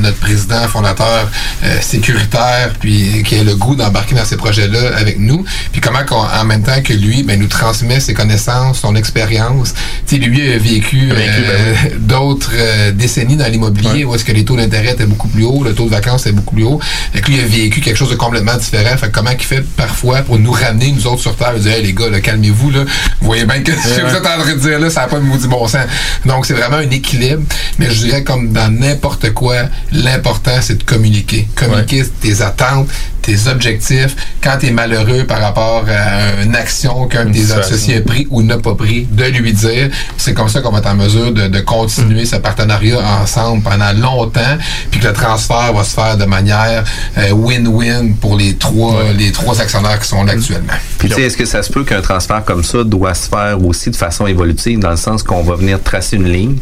notre 0.00 0.16
président 0.18 0.66
fondateur 0.68 1.28
euh, 1.64 1.80
sécuritaire, 1.80 2.72
puis 2.80 3.22
qui 3.24 3.36
ait 3.36 3.44
le 3.44 3.54
goût 3.56 3.76
d'embarquer 3.76 4.14
dans 4.14 4.24
ces 4.24 4.36
projets-là 4.36 4.96
avec 4.96 5.18
nous, 5.18 5.44
puis 5.72 5.80
comment 5.80 6.00
en 6.40 6.44
même 6.44 6.62
temps 6.62 6.80
que 6.82 6.92
lui, 6.92 7.22
ben, 7.22 7.38
nous 7.38 7.48
transmet 7.48 8.00
ses 8.00 8.14
connaissances, 8.14 8.80
son 8.80 8.94
expérience? 8.96 9.74
Tu 10.06 10.16
lui 10.18 10.52
a 10.52 10.58
vécu, 10.58 11.10
euh, 11.12 11.74
d'autres 11.98 12.52
euh, 12.54 12.92
décennies 12.92 13.36
dans 13.36 13.50
l'immobilier 13.50 14.04
où 14.04 14.14
est-ce 14.14 14.24
que 14.24 14.32
les 14.32 14.44
taux 14.44 14.56
d'intérêt 14.56 14.92
étaient 14.92 15.06
beaucoup 15.06 15.28
plus 15.28 15.44
hauts, 15.44 15.62
le 15.64 15.74
taux 15.74 15.84
de 15.84 15.90
vacances 15.90 16.22
était 16.26 16.32
beaucoup 16.32 16.54
plus 16.54 16.64
haut. 16.64 16.80
Fait 17.12 17.20
que 17.20 17.26
lui, 17.26 17.36
il 17.36 17.40
a 17.40 17.46
vécu 17.46 17.80
quelque 17.80 17.96
chose 17.96 18.10
de 18.10 18.14
complètement 18.16 18.56
différent. 18.56 18.96
Fait 18.96 19.08
que 19.08 19.12
comment 19.12 19.30
il 19.30 19.44
fait 19.44 19.64
parfois 19.76 20.22
pour 20.22 20.38
nous 20.38 20.52
ramener, 20.52 20.92
nous 20.92 21.06
autres, 21.06 21.22
sur 21.22 21.36
Terre, 21.36 21.52
il 21.56 21.62
dit, 21.62 21.68
hey, 21.68 21.82
les 21.82 21.92
gars, 21.92 22.20
calmez-vous, 22.20 22.70
là. 22.70 22.84
Vous 23.20 23.26
voyez 23.26 23.44
bien 23.44 23.60
que 23.62 23.72
ce 23.76 23.76
que 23.76 24.02
Ouais, 24.02 24.10
vous 24.10 24.16
êtes 24.16 24.26
en 24.26 24.42
train 24.42 24.54
de 24.54 24.58
dire 24.58 24.78
là, 24.78 24.90
ça 24.90 25.02
n'a 25.02 25.06
pas 25.08 25.18
de 25.18 25.24
maudit 25.24 25.48
bon 25.48 25.66
sens. 25.66 25.86
Donc, 26.24 26.46
c'est 26.46 26.54
vraiment 26.54 26.76
un 26.76 26.90
équilibre. 26.90 27.42
Mais 27.78 27.90
je 27.90 28.04
dirais, 28.04 28.22
comme 28.22 28.52
dans 28.52 28.72
n'importe 28.72 29.32
quoi, 29.32 29.56
l'important, 29.92 30.60
c'est 30.60 30.78
de 30.78 30.82
communiquer. 30.84 31.48
Communiquer 31.54 32.04
tes 32.20 32.42
attentes, 32.42 32.88
tes 33.26 33.48
objectifs. 33.48 34.14
Quand 34.40 34.56
tu 34.60 34.66
es 34.66 34.70
malheureux 34.70 35.24
par 35.24 35.40
rapport 35.40 35.84
à 35.88 36.42
une 36.42 36.54
action 36.54 37.06
qu'un 37.08 37.24
de 37.24 37.32
tes 37.32 37.52
associés 37.52 37.96
a 37.96 38.00
pris 38.00 38.28
ou 38.30 38.42
n'a 38.42 38.58
pas 38.58 38.74
pris, 38.74 39.06
de 39.10 39.24
lui 39.24 39.52
dire. 39.52 39.90
C'est 40.16 40.32
comme 40.32 40.48
ça 40.48 40.60
qu'on 40.60 40.70
va 40.70 40.78
être 40.78 40.86
en 40.86 40.94
mesure 40.94 41.32
de, 41.32 41.48
de 41.48 41.60
continuer 41.60 42.24
ce 42.24 42.36
partenariat 42.36 43.00
ensemble 43.20 43.62
pendant 43.62 43.92
longtemps, 43.92 44.56
puis 44.90 45.00
que 45.00 45.08
le 45.08 45.12
transfert 45.12 45.72
va 45.72 45.82
se 45.82 45.94
faire 45.94 46.16
de 46.16 46.24
manière 46.24 46.84
euh, 47.18 47.30
win-win 47.32 48.14
pour 48.14 48.36
les 48.36 48.54
trois, 48.54 49.12
les 49.16 49.32
trois 49.32 49.60
actionnaires 49.60 49.98
qui 49.98 50.08
sont 50.08 50.22
là 50.22 50.32
actuellement. 50.32 50.74
Puis, 50.98 51.08
tu 51.08 51.14
sais, 51.14 51.22
est-ce 51.22 51.36
que 51.36 51.44
ça 51.44 51.62
se 51.62 51.72
peut 51.72 51.84
qu'un 51.84 52.00
transfert 52.00 52.44
comme 52.44 52.62
ça 52.62 52.84
doit 52.84 53.14
se 53.14 53.28
faire 53.28 53.62
aussi 53.64 53.90
de 53.90 53.96
façon 53.96 54.26
évolutive, 54.26 54.78
dans 54.78 54.90
le 54.90 54.96
sens 54.96 55.22
qu'on 55.22 55.42
va 55.42 55.56
venir 55.56 55.82
tracer 55.82 56.16
une 56.16 56.30
ligne, 56.30 56.56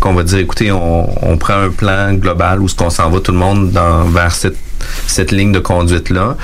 qu'on 0.00 0.12
va 0.12 0.22
dire, 0.22 0.38
écoutez, 0.38 0.70
on, 0.70 1.26
on 1.26 1.36
prend 1.38 1.54
un 1.54 1.70
plan 1.70 2.12
global 2.12 2.60
où 2.60 2.68
ce 2.68 2.74
qu'on 2.74 2.90
s'en 2.90 3.08
va 3.08 3.20
tout 3.20 3.32
le 3.32 3.38
monde 3.38 3.70
dans, 3.70 4.04
vers 4.04 4.34
cette 4.34 4.56
cette 5.06 5.32
ligne 5.32 5.52
de 5.52 5.58
conduite 5.58 6.10
là. 6.10 6.36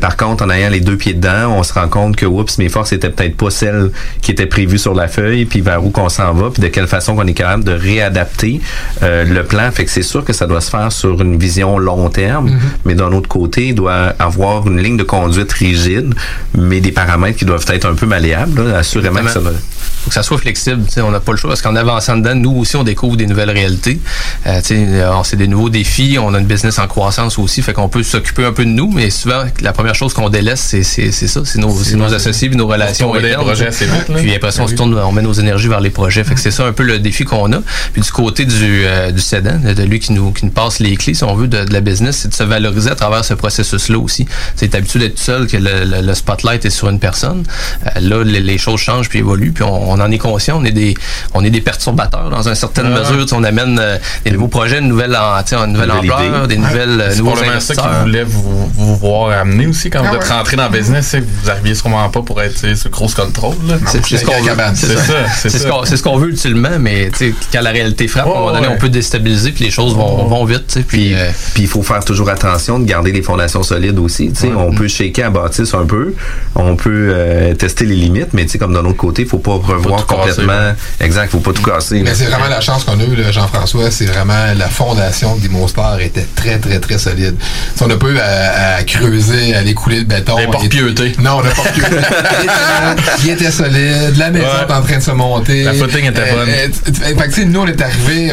par 0.00 0.16
contre, 0.16 0.44
en 0.44 0.50
ayant 0.50 0.70
les 0.70 0.80
deux 0.80 0.96
pieds 0.96 1.14
dedans, 1.14 1.50
on 1.56 1.62
se 1.62 1.72
rend 1.72 1.88
compte 1.88 2.16
que 2.16 2.26
oups, 2.26 2.58
mes 2.58 2.68
forces 2.68 2.92
étaient 2.92 3.10
peut-être 3.10 3.36
pas 3.36 3.50
celles 3.50 3.90
qui 4.22 4.30
étaient 4.30 4.46
prévues 4.46 4.78
sur 4.78 4.94
la 4.94 5.08
feuille, 5.08 5.44
puis 5.44 5.60
vers 5.60 5.84
où 5.84 5.90
qu'on 5.90 6.08
s'en 6.08 6.32
va, 6.34 6.50
puis 6.50 6.62
de 6.62 6.68
quelle 6.68 6.86
façon 6.86 7.14
qu'on 7.16 7.26
est 7.26 7.34
capable 7.34 7.64
de 7.64 7.72
réadapter 7.72 8.60
euh, 9.02 9.24
le 9.24 9.44
plan. 9.44 9.70
Fait 9.72 9.84
que 9.84 9.90
c'est 9.90 10.02
sûr 10.02 10.24
que 10.24 10.32
ça 10.32 10.46
doit 10.46 10.60
se 10.60 10.70
faire 10.70 10.90
sur 10.92 11.20
une 11.22 11.38
vision 11.38 11.78
long 11.78 12.08
terme, 12.08 12.46
Mhm. 12.50 12.58
mais 12.84 12.94
d'un 12.94 13.12
autre 13.12 13.28
côté, 13.28 13.68
il 13.68 13.74
doit 13.74 14.14
avoir 14.18 14.66
une 14.66 14.80
ligne 14.80 14.96
de 14.96 15.02
conduite 15.04 15.52
rigide, 15.52 16.14
mais 16.56 16.80
des 16.80 16.92
paramètres 16.92 17.38
qui 17.38 17.44
doivent 17.44 17.64
être 17.68 17.86
un 17.86 17.94
peu 17.94 18.06
malléables. 18.06 18.64
là. 18.68 18.78
Assurément 18.78 19.20
que 19.20 19.30
ça 19.30 19.40
doit. 19.40 19.52
faut 19.52 20.08
que 20.10 20.14
ça 20.14 20.22
soit 20.22 20.38
flexible. 20.38 20.82
On 20.98 21.10
n'a 21.10 21.20
pas 21.20 21.32
le 21.32 21.38
choix 21.38 21.50
parce 21.50 21.62
qu'en 21.62 21.74
avançant 21.76 22.16
dedans, 22.16 22.34
nous 22.34 22.52
aussi, 22.58 22.76
on 22.76 22.84
découvre 22.84 23.16
des 23.16 23.26
nouvelles 23.26 23.50
réalités. 23.50 23.98
Euh, 24.46 24.60
euh, 24.70 25.12
c'est 25.24 25.36
des 25.36 25.48
nouveaux 25.48 25.68
défis. 25.70 26.18
On 26.20 26.32
a 26.34 26.38
une 26.38 26.46
business 26.46 26.78
en 26.78 26.86
croissance 26.86 27.38
aussi. 27.38 27.62
Fait 27.68 27.74
qu'on 27.74 27.90
peut 27.90 28.02
s'occuper 28.02 28.46
un 28.46 28.52
peu 28.52 28.64
de 28.64 28.70
nous, 28.70 28.90
mais 28.90 29.10
souvent, 29.10 29.42
la 29.60 29.74
première 29.74 29.94
chose 29.94 30.14
qu'on 30.14 30.30
délaisse, 30.30 30.60
c'est 30.60 30.82
c'est- 30.82 31.12
c'est 31.12 31.28
ça, 31.28 31.42
c'est 31.44 31.58
nos, 31.58 31.76
c'est 31.82 31.96
nos 31.96 32.14
associés, 32.14 32.48
nos 32.48 32.66
relations 32.66 33.08
tourner 33.12 33.28
les 33.28 33.34
projets 33.34 33.66
assez 33.66 33.84
vite. 33.84 34.06
Puis 34.16 34.34
après 34.34 34.52
ça, 34.52 34.62
on 34.62 34.64
Ben 34.64 34.70
se 34.70 34.74
tourne, 34.74 34.94
on 34.98 35.12
met 35.12 35.20
nos 35.20 35.34
énergies 35.34 35.68
vers 35.68 35.80
les 35.82 35.90
projets. 35.90 36.24
Fait 36.24 36.32
que 36.34 36.40
c'est 36.40 36.50
ça 36.50 36.64
un 36.64 36.72
peu 36.72 36.82
le 36.82 36.98
défi 36.98 37.24
qu'on 37.24 37.52
a. 37.52 37.58
Puis 37.92 38.00
du 38.00 38.10
côté 38.10 38.46
du, 38.46 38.84
euh, 38.86 39.10
du 39.10 39.20
cédant, 39.20 39.58
de 39.58 39.82
lui 39.82 40.00
qui 40.00 40.12
nous, 40.14 40.32
qui 40.32 40.46
nous 40.46 40.50
passe 40.50 40.78
les 40.78 40.96
clés, 40.96 41.12
si 41.12 41.24
on 41.24 41.34
veut, 41.34 41.46
de, 41.46 41.62
de 41.64 41.72
la 41.74 41.82
business, 41.82 42.20
c'est 42.22 42.28
de 42.28 42.34
se 42.34 42.42
valoriser 42.42 42.88
à 42.90 42.94
travers 42.94 43.22
ce 43.22 43.34
processus-là 43.34 43.98
aussi. 43.98 44.24
C'est 44.56 44.74
habitué 44.74 44.98
d'être 45.00 45.18
seul, 45.18 45.46
que 45.46 45.58
le, 45.58 45.84
le- 45.84 46.00
le 46.06 46.14
spotlight 46.14 46.64
est 46.64 46.70
sur 46.70 46.88
une 46.88 46.98
personne. 47.00 47.42
Euh, 47.86 48.00
là, 48.00 48.24
les, 48.24 48.40
les 48.40 48.56
choses 48.56 48.80
changent 48.80 49.10
puis 49.10 49.18
évoluent, 49.18 49.52
puis 49.52 49.64
on, 49.64 49.90
on 49.90 50.00
en 50.00 50.10
est 50.10 50.16
conscient. 50.16 50.58
On 50.58 50.64
est 50.64 50.70
des, 50.72 50.94
on 51.34 51.44
est 51.44 51.50
des 51.50 51.60
perturbateurs 51.60 52.30
dans 52.30 52.48
une 52.48 52.54
certaine 52.54 52.90
Ouais. 52.94 53.00
mesure. 53.00 53.26
On 53.32 53.44
amène 53.44 53.78
euh, 53.78 53.98
des 54.24 54.30
nouveaux 54.30 54.48
projets, 54.48 54.78
une 54.78 54.88
nouvelle, 54.88 55.14
en- 55.14 55.42
tu 55.42 55.50
sais, 55.50 55.56
une 55.56 55.72
nouvelle 55.74 55.88
Nouvelle 55.88 56.10
ampleur, 56.12 56.44
idée. 56.46 56.54
des 56.54 56.60
nouvelles, 56.62 57.00
euh, 57.02 57.14
nouveaux 57.16 57.34
probablement 57.58 57.74
ça 57.74 57.74
qu'ils 57.98 58.00
voulaient 58.02 58.24
vous, 58.24 58.70
vous 58.74 58.96
voir 58.96 59.30
amener 59.38 59.66
aussi 59.66 59.90
quand 59.90 60.00
Ah 60.04 60.10
vous 60.10 60.16
êtes 60.16 60.22
ouais. 60.28 60.28
rentré 60.34 60.56
dans 60.56 60.68
le 60.68 60.78
business. 60.78 61.06
c'est 61.08 61.20
que 61.20 61.26
Vous 61.42 61.50
arriviez 61.50 61.74
sûrement 61.74 62.08
pas 62.08 62.22
pour 62.22 62.40
être 62.42 62.54
tu 62.54 62.60
sais, 62.60 62.74
sur 62.76 62.90
grosse 62.90 63.14
contrôle. 63.14 63.56
là. 63.68 63.76
C'est 63.86 64.04
c'est 64.04 64.18
ce 64.18 64.24
qu'on 64.24 64.40
veut. 64.40 64.52
C'est 64.74 64.96
ça. 64.96 65.14
C'est 65.36 65.48
C'est 65.50 65.96
ce 65.96 66.02
qu'on 66.02 66.16
veut 66.18 66.28
ultimement, 66.28 66.78
mais 66.78 67.10
tu 67.10 67.30
sais, 67.30 67.34
quand 67.52 67.60
la 67.60 67.70
réalité 67.70 68.08
frappe, 68.08 68.26
à 68.26 68.30
un 68.30 68.34
moment 68.34 68.52
donné, 68.52 68.68
ouais. 68.68 68.74
on 68.74 68.78
peut 68.78 68.88
déstabiliser, 68.88 69.52
puis 69.52 69.64
les 69.64 69.70
choses 69.70 69.94
vont, 69.94 70.26
vont 70.26 70.44
vite. 70.44 70.66
tu 70.68 70.74
sais, 70.74 70.82
Puis, 70.82 71.14
euh, 71.14 71.30
Puis 71.54 71.64
il 71.64 71.68
faut 71.68 71.82
faire 71.82 72.04
toujours 72.04 72.28
attention 72.30 72.78
de 72.78 72.84
garder 72.84 73.12
les 73.12 73.22
fondations 73.22 73.62
solides 73.62 73.98
aussi. 73.98 74.30
tu 74.32 74.40
sais. 74.40 74.50
On 74.56 74.72
peut 74.72 74.88
shaker 74.88 75.26
à 75.26 75.30
bâtisse 75.30 75.74
un 75.74 75.84
peu, 75.86 76.14
on 76.54 76.76
peut 76.76 77.10
euh, 77.14 77.54
tester 77.54 77.84
les 77.86 77.94
limites, 77.96 78.32
mais 78.32 78.44
tu 78.44 78.52
sais, 78.52 78.58
comme 78.58 78.72
d'un 78.74 78.84
autre 78.84 78.96
côté, 78.96 79.22
il 79.22 79.28
faut 79.28 79.38
pas 79.38 79.52
revoir 79.54 80.06
complètement. 80.06 80.72
exact, 81.00 81.30
faut 81.30 81.38
pas 81.40 81.52
tout 81.52 81.62
casser. 81.62 82.02
Mais 82.02 82.14
c'est 82.14 82.26
vraiment 82.26 82.48
la 82.48 82.60
chance 82.60 82.84
qu'on 82.84 82.98
a 82.98 83.02
eue, 83.04 83.32
Jean-François. 83.32 83.90
C'est 83.90 84.06
vraiment 84.06 84.52
la 84.56 84.68
fondation 84.68 85.36
d'Imostar 85.36 86.00
était 86.00 86.26
très, 86.34 86.58
très, 86.58 86.78
très 86.80 86.98
solide. 86.98 87.36
Si 87.74 87.82
on 87.82 87.86
n'a 87.86 87.96
pas 87.96 88.06
eu 88.08 88.18
à, 88.18 88.76
à 88.76 88.82
creuser, 88.84 89.54
à 89.54 89.58
aller 89.60 89.74
couler 89.74 89.98
le 89.98 90.04
béton. 90.04 90.36
Les 90.38 90.46
portes 90.46 90.68
pieutés. 90.68 91.12
Non, 91.20 91.40
le 91.40 91.50
porte 91.50 91.68
il, 93.24 93.30
était, 93.30 93.50
solide. 93.50 94.16
La 94.16 94.30
maison 94.30 94.46
Ouais. 94.46 94.66
est 94.68 94.72
en 94.72 94.82
train 94.82 94.96
de 94.98 95.02
se 95.02 95.10
monter. 95.10 95.64
La 95.64 95.74
footing 95.74 96.06
était 96.06 96.32
bonne. 96.32 96.48
euh, 96.48 96.68
t- 96.68 96.92
t- 96.92 97.00
fait 97.14 97.28
que, 97.28 97.40
nous, 97.44 97.60
on 97.60 97.66
est 97.66 97.80
arrivé, 97.80 98.32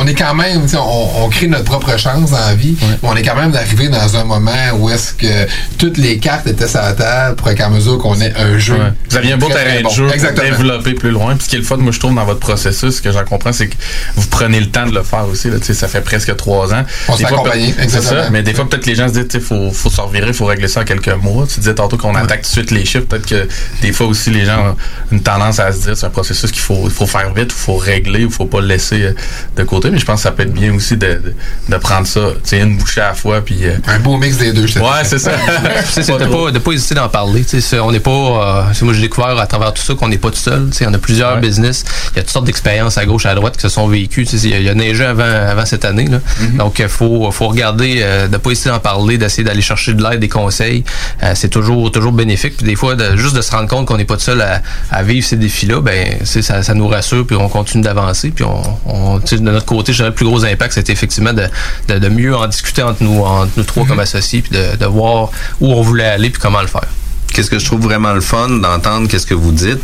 on, 0.00 0.06
est 0.06 0.14
quand 0.14 0.34
même, 0.34 0.66
on, 0.76 1.28
crée 1.28 1.46
notre 1.46 1.64
propre 1.64 1.96
chance 1.98 2.30
dans 2.30 2.38
la 2.38 2.54
vie. 2.54 2.76
mais 2.82 2.96
on 3.02 3.16
est 3.16 3.22
quand 3.22 3.34
même 3.36 3.54
arrivé 3.54 3.88
dans 3.88 4.16
un 4.16 4.24
moment 4.24 4.50
où 4.78 4.90
est-ce 4.90 5.14
que 5.14 5.46
toutes 5.78 5.96
les 5.98 6.18
cartes 6.18 6.46
étaient 6.46 6.68
sur 6.68 6.80
la 6.82 6.92
table 6.92 7.36
pour 7.36 7.52
qu'à 7.54 7.68
mesure 7.68 7.98
qu'on 7.98 8.20
ait 8.20 8.32
un 8.36 8.58
jeu. 8.58 8.76
Vous 9.10 9.16
aviez 9.16 9.32
un 9.32 9.36
beau 9.38 9.48
terrain 9.48 9.82
de 9.82 9.88
jeu 9.94 10.08
développer 10.34 10.94
plus 10.94 11.10
loin. 11.10 11.34
Puis 11.36 11.44
ce 11.44 11.48
qui 11.48 11.56
est 11.56 11.60
le 11.60 11.64
fun, 11.64 11.76
moi, 11.78 11.92
je 11.92 11.98
trouve, 11.98 12.14
dans 12.14 12.24
votre 12.24 12.40
processus, 12.40 12.96
ce 12.96 13.02
que 13.02 13.10
j'en 13.12 13.24
comprends, 13.24 13.52
c'est 13.52 13.68
que 13.68 13.76
vous 14.16 14.26
prenez 14.28 14.60
le 14.60 14.66
temps 14.70 14.86
de 14.86 14.94
le 14.94 15.02
faire 15.02 15.26
aussi. 15.28 15.48
Là, 15.50 15.56
ça 15.62 15.88
fait 15.88 16.00
presque 16.00 16.34
trois 16.36 16.72
ans. 16.74 16.84
On 17.08 17.16
s'est 17.16 17.24
accompagné, 17.26 17.74
exactement. 17.80 18.22
ça, 18.22 18.30
mais 18.30 18.42
des 18.42 18.52
fois, 18.54 18.68
peut-être 18.68 18.82
que 18.84 18.90
les 18.90 18.94
gens 18.96 19.08
se 19.08 19.14
disent, 19.14 19.26
il 19.34 19.40
faut, 19.40 19.70
faut 19.72 19.90
se 19.90 20.00
revirer, 20.00 20.28
il 20.28 20.34
faut 20.34 20.46
régler 20.46 20.68
ça 20.68 20.80
en 20.80 20.84
quelques 20.84 21.08
mois. 21.08 21.46
Tu 21.46 21.60
disais 21.60 21.74
tantôt 21.74 21.96
qu'on 21.96 22.14
attaque 22.14 22.42
tout 22.42 22.48
de 22.48 22.52
suite 22.52 22.70
les 22.70 22.84
chiffres. 22.84 23.06
Peut-être 23.06 23.26
que 23.26 23.48
des 23.82 23.92
fois 23.92 24.06
aussi, 24.06 24.30
les 24.30 24.44
gens 24.44 24.70
ont 24.70 24.76
une 25.12 25.22
tendance 25.22 25.58
à 25.58 25.72
se 25.72 25.82
dire, 25.82 25.96
c'est 25.96 26.06
un 26.06 26.10
processus 26.10 26.50
qu'il 26.50 26.60
faut, 26.62 26.82
il 26.84 26.90
faut 26.90 27.06
faire 27.06 27.32
vite, 27.34 27.48
il 27.50 27.52
faut 27.62 27.76
régler, 27.76 28.20
il 28.22 28.30
faut 28.30 28.46
pas 28.46 28.60
le 28.60 28.66
laisser 28.66 29.02
euh, 29.02 29.12
de 29.56 29.62
côté. 29.64 29.90
Mais 29.90 29.98
je 29.98 30.04
pense 30.04 30.16
que 30.16 30.22
ça 30.22 30.32
peut 30.32 30.42
être 30.44 30.52
bien 30.52 30.72
aussi 30.74 30.96
de, 30.96 31.06
de, 31.06 31.34
de 31.68 31.76
prendre 31.76 32.06
ça, 32.06 32.20
tu 32.34 32.50
sais, 32.50 32.58
une 32.60 32.76
bouchée 32.76 33.00
à 33.00 33.08
la 33.08 33.14
fois. 33.14 33.40
Puis, 33.44 33.58
euh, 33.64 33.76
un 33.86 33.98
beau 33.98 34.16
mix 34.16 34.36
des 34.36 34.52
deux, 34.52 34.66
je 34.66 34.78
Ouais, 34.78 35.04
c'est 35.04 35.18
ça. 35.18 35.32
Tu 35.86 35.90
sais, 35.92 36.02
c'est 36.02 36.18
de 36.18 36.24
pas, 36.26 36.50
de 36.50 36.58
pas 36.58 36.72
hésiter 36.72 36.94
d'en 36.94 37.08
parler. 37.08 37.42
Tu 37.42 37.50
sais, 37.50 37.60
c'est- 37.60 37.78
on 37.80 37.90
n'est 37.92 38.00
pas. 38.00 38.10
euh, 38.10 38.62
c'est 38.72 38.84
moi, 38.84 38.94
j'ai 38.94 39.00
découvert 39.02 39.38
à 39.38 39.46
travers 39.46 39.72
tout 39.74 39.82
ça 39.82 39.94
qu'on 39.94 40.08
n'est 40.08 40.18
pas 40.18 40.30
tout 40.30 40.38
seul. 40.38 40.68
Tu 40.70 40.78
sais, 40.78 40.86
on 40.88 40.92
a 40.94 40.98
plusieurs 40.98 41.38
business. 41.40 41.84
Il 42.12 42.16
y 42.16 42.18
a 42.20 42.22
toutes 42.22 42.30
sortes 42.32 42.44
d'expériences 42.46 42.98
à 42.98 43.04
gauche, 43.06 43.26
à 43.26 43.34
droite 43.34 43.56
qui 43.56 43.62
se 43.62 43.68
sont 43.68 43.86
vécues. 43.88 44.24
Tu 44.26 44.38
sais, 44.38 44.46
il 44.48 44.50
y 44.52 44.54
a- 44.54 44.58
il 44.58 44.64
y 44.64 44.68
a 44.68 44.74
neigé 44.74 45.04
avant, 45.04 45.24
avant 45.24 45.66
cette 45.66 45.84
année. 45.84 46.06
Là. 46.06 46.18
Donc, 46.58 46.78
il 46.78 46.88
faut, 46.88 47.30
faut 47.30 47.48
regarder, 47.48 48.00
euh, 48.02 48.28
de 48.28 48.36
pas 48.44 48.50
hésiter 48.50 48.68
d'en 48.70 48.78
parler, 48.78 49.18
d'essayer 49.18 49.42
d'aller 49.44 49.62
chercher 49.62 49.94
de 49.94 50.02
l'aide, 50.02 50.20
des 50.20 50.28
conseils. 50.28 50.84
Euh, 51.22 51.32
c'est 51.34 51.48
toujours, 51.48 51.90
toujours 51.90 52.12
bénéfique. 52.12 52.56
Puis 52.58 52.66
des 52.66 52.76
fois, 52.76 52.94
de- 52.94 53.16
juste 53.16 53.34
de 53.34 53.40
se 53.42 53.50
rendre 53.50 53.68
compte 53.68 53.86
qu'on 53.86 53.96
n'est 53.96 54.04
pas 54.04 54.14
tout 54.16 54.22
seul 54.22 54.40
à, 54.42 54.62
à 54.90 55.02
vivre 55.02 55.26
ces 55.26 55.36
défis-là, 55.36 55.80
ben, 55.80 56.18
ça, 56.24 56.62
ça 56.62 56.74
nous 56.74 56.86
rassure. 56.88 57.26
Puis 57.26 57.36
on 57.36 57.48
continue 57.48 57.82
d'avancer. 57.82 58.30
Puis 58.30 58.44
on, 58.44 59.18
de 59.18 59.38
notre 59.38 59.66
côté, 59.66 59.92
je 59.92 59.98
dirais, 59.98 60.10
le 60.10 60.14
plus 60.14 60.26
gros 60.26 60.44
impact, 60.44 60.74
c'était 60.74 60.92
effectivement 60.92 61.32
de, 61.32 61.46
de, 61.88 61.98
de 61.98 62.08
mieux 62.08 62.36
en 62.36 62.46
discuter 62.46 62.82
entre 62.82 63.02
nous, 63.02 63.20
entre 63.22 63.50
nous 63.56 63.64
trois 63.64 63.86
comme 63.86 64.00
associés, 64.00 64.42
puis 64.42 64.56
de, 64.56 64.76
de 64.76 64.86
voir 64.86 65.30
où 65.60 65.72
on 65.72 65.80
voulait 65.82 66.04
aller, 66.04 66.30
puis 66.30 66.40
comment 66.40 66.60
le 66.60 66.66
faire. 66.68 66.86
Qu'est-ce 67.34 67.50
que 67.50 67.58
je 67.58 67.64
trouve 67.66 67.82
vraiment 67.82 68.12
le 68.14 68.20
fun 68.20 68.48
d'entendre 68.48 69.08
qu'est-ce 69.08 69.26
que 69.26 69.34
vous 69.34 69.52
dites, 69.52 69.80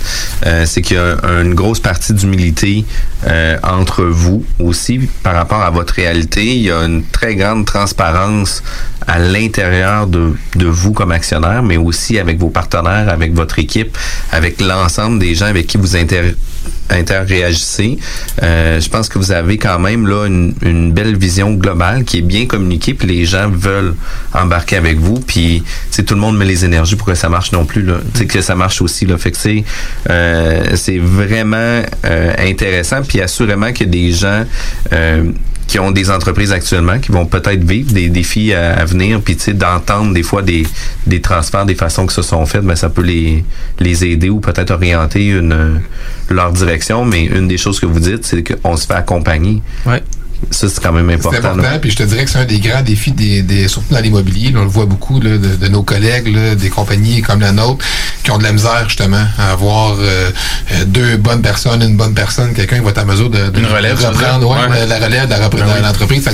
euh, 0.46 0.64
c'est 0.66 0.80
qu'il 0.82 0.96
y 0.96 1.00
a 1.00 1.16
un- 1.24 1.42
une 1.42 1.54
grosse 1.54 1.80
partie 1.80 2.14
d'humilité 2.14 2.84
euh, 3.26 3.58
entre 3.64 4.04
vous 4.04 4.44
aussi 4.60 5.00
par 5.22 5.34
rapport 5.34 5.60
à 5.62 5.70
votre 5.70 5.94
réalité. 5.94 6.44
Il 6.56 6.62
y 6.62 6.70
a 6.70 6.78
une 6.84 7.02
très 7.04 7.34
grande 7.34 7.66
transparence 7.66 8.62
à 9.06 9.18
l'intérieur 9.18 10.06
de, 10.06 10.32
de 10.54 10.66
vous 10.66 10.92
comme 10.92 11.10
actionnaire, 11.10 11.62
mais 11.62 11.76
aussi 11.76 12.18
avec 12.18 12.38
vos 12.38 12.50
partenaires, 12.50 13.08
avec 13.08 13.34
votre 13.34 13.58
équipe, 13.58 13.96
avec 14.30 14.60
l'ensemble 14.60 15.18
des 15.18 15.34
gens 15.34 15.46
avec 15.46 15.66
qui 15.66 15.76
vous 15.76 15.96
inter 15.96 16.34
interréagissez. 16.90 17.98
Euh, 18.42 18.80
je 18.80 18.88
pense 18.88 19.08
que 19.08 19.16
vous 19.18 19.30
avez 19.32 19.56
quand 19.58 19.78
même 19.78 20.06
là 20.08 20.26
une, 20.26 20.54
une 20.60 20.92
belle 20.92 21.16
vision 21.16 21.52
globale 21.54 22.04
qui 22.04 22.18
est 22.18 22.22
bien 22.22 22.46
communiquée, 22.46 22.94
puis 22.94 23.06
les 23.08 23.24
gens 23.26 23.48
veulent 23.48 23.94
embarquer 24.34 24.76
avec 24.76 24.98
vous, 24.98 25.20
puis 25.20 25.62
tout 26.06 26.14
le 26.14 26.20
monde 26.20 26.36
met 26.36 26.44
les 26.44 26.64
énergies 26.64 26.96
pour 26.96 27.06
que 27.06 27.14
ça 27.14 27.28
marche 27.28 27.39
non 27.52 27.64
plus 27.64 27.82
là, 27.82 27.98
que 28.28 28.40
ça 28.40 28.54
marche 28.54 28.82
aussi 28.82 29.06
là. 29.06 29.18
Fait 29.18 29.34
c'est 29.34 29.64
euh, 30.08 30.72
c'est 30.74 30.98
vraiment 30.98 31.82
euh, 32.04 32.32
intéressant, 32.38 33.02
puis 33.02 33.20
assurément 33.20 33.72
que 33.72 33.84
des 33.84 34.12
gens 34.12 34.44
euh, 34.92 35.24
qui 35.66 35.78
ont 35.78 35.92
des 35.92 36.10
entreprises 36.10 36.52
actuellement, 36.52 36.98
qui 36.98 37.12
vont 37.12 37.26
peut-être 37.26 37.62
vivre 37.62 37.92
des 37.92 38.08
défis 38.08 38.52
à, 38.52 38.84
venir, 38.84 39.20
puis 39.20 39.36
tu 39.36 39.54
d'entendre 39.54 40.12
des 40.12 40.24
fois 40.24 40.42
des, 40.42 40.66
des 41.06 41.20
transferts, 41.20 41.64
des 41.64 41.76
façons 41.76 42.06
que 42.06 42.12
se 42.12 42.22
sont 42.22 42.44
faites, 42.44 42.62
ben, 42.62 42.74
ça 42.74 42.90
peut 42.90 43.02
les, 43.02 43.44
les 43.78 44.04
aider 44.04 44.30
ou 44.30 44.40
peut-être 44.40 44.72
orienter 44.72 45.28
une, 45.28 45.80
leur 46.28 46.52
direction. 46.52 47.04
Mais 47.04 47.24
une 47.24 47.46
des 47.46 47.56
choses 47.56 47.78
que 47.78 47.86
vous 47.86 48.00
dites, 48.00 48.24
c'est 48.24 48.42
qu'on 48.42 48.76
se 48.76 48.86
fait 48.86 48.94
accompagner. 48.94 49.62
Ça, 50.50 50.68
c'est 50.68 50.80
quand 50.82 50.92
même 50.92 51.06
C'est 51.10 51.14
important. 51.28 51.36
important, 51.50 51.62
là. 51.62 51.78
puis 51.78 51.90
je 51.90 51.96
te 51.96 52.02
dirais 52.02 52.24
que 52.24 52.30
c'est 52.30 52.38
un 52.38 52.44
des 52.44 52.58
grands 52.60 52.82
défis, 52.82 53.12
des, 53.12 53.42
des 53.42 53.68
surtout 53.68 53.92
dans 53.94 54.00
l'immobilier. 54.00 54.52
On 54.56 54.62
le 54.62 54.68
voit 54.68 54.86
beaucoup 54.86 55.20
là, 55.20 55.38
de, 55.38 55.56
de 55.56 55.68
nos 55.68 55.82
collègues, 55.82 56.34
là, 56.34 56.54
des 56.54 56.70
compagnies 56.70 57.22
comme 57.22 57.40
la 57.40 57.52
nôtre, 57.52 57.84
qui 58.24 58.30
ont 58.30 58.38
de 58.38 58.42
la 58.42 58.52
misère 58.52 58.84
justement 58.88 59.24
à 59.38 59.52
avoir 59.52 59.96
euh, 60.00 60.30
euh, 60.72 60.84
deux 60.86 61.16
bonnes 61.16 61.42
personnes, 61.42 61.82
une 61.82 61.96
bonne 61.96 62.14
personne, 62.14 62.52
quelqu'un 62.54 62.78
qui 62.78 62.84
va 62.84 62.90
être 62.90 62.98
à 62.98 63.04
mesure 63.04 63.30
de, 63.30 63.48
de 63.50 63.58
Une 63.60 63.66
relève, 63.66 63.96
reprendre 64.04 64.38
dire? 64.40 64.48
ouais, 64.48 64.68
Ouais. 64.70 64.86
la 64.86 64.98
relève 64.98 65.24
de 65.26 65.30
la 65.30 65.48
Ben 65.48 65.64
oui. 65.66 65.82
l'entreprise. 65.82 66.28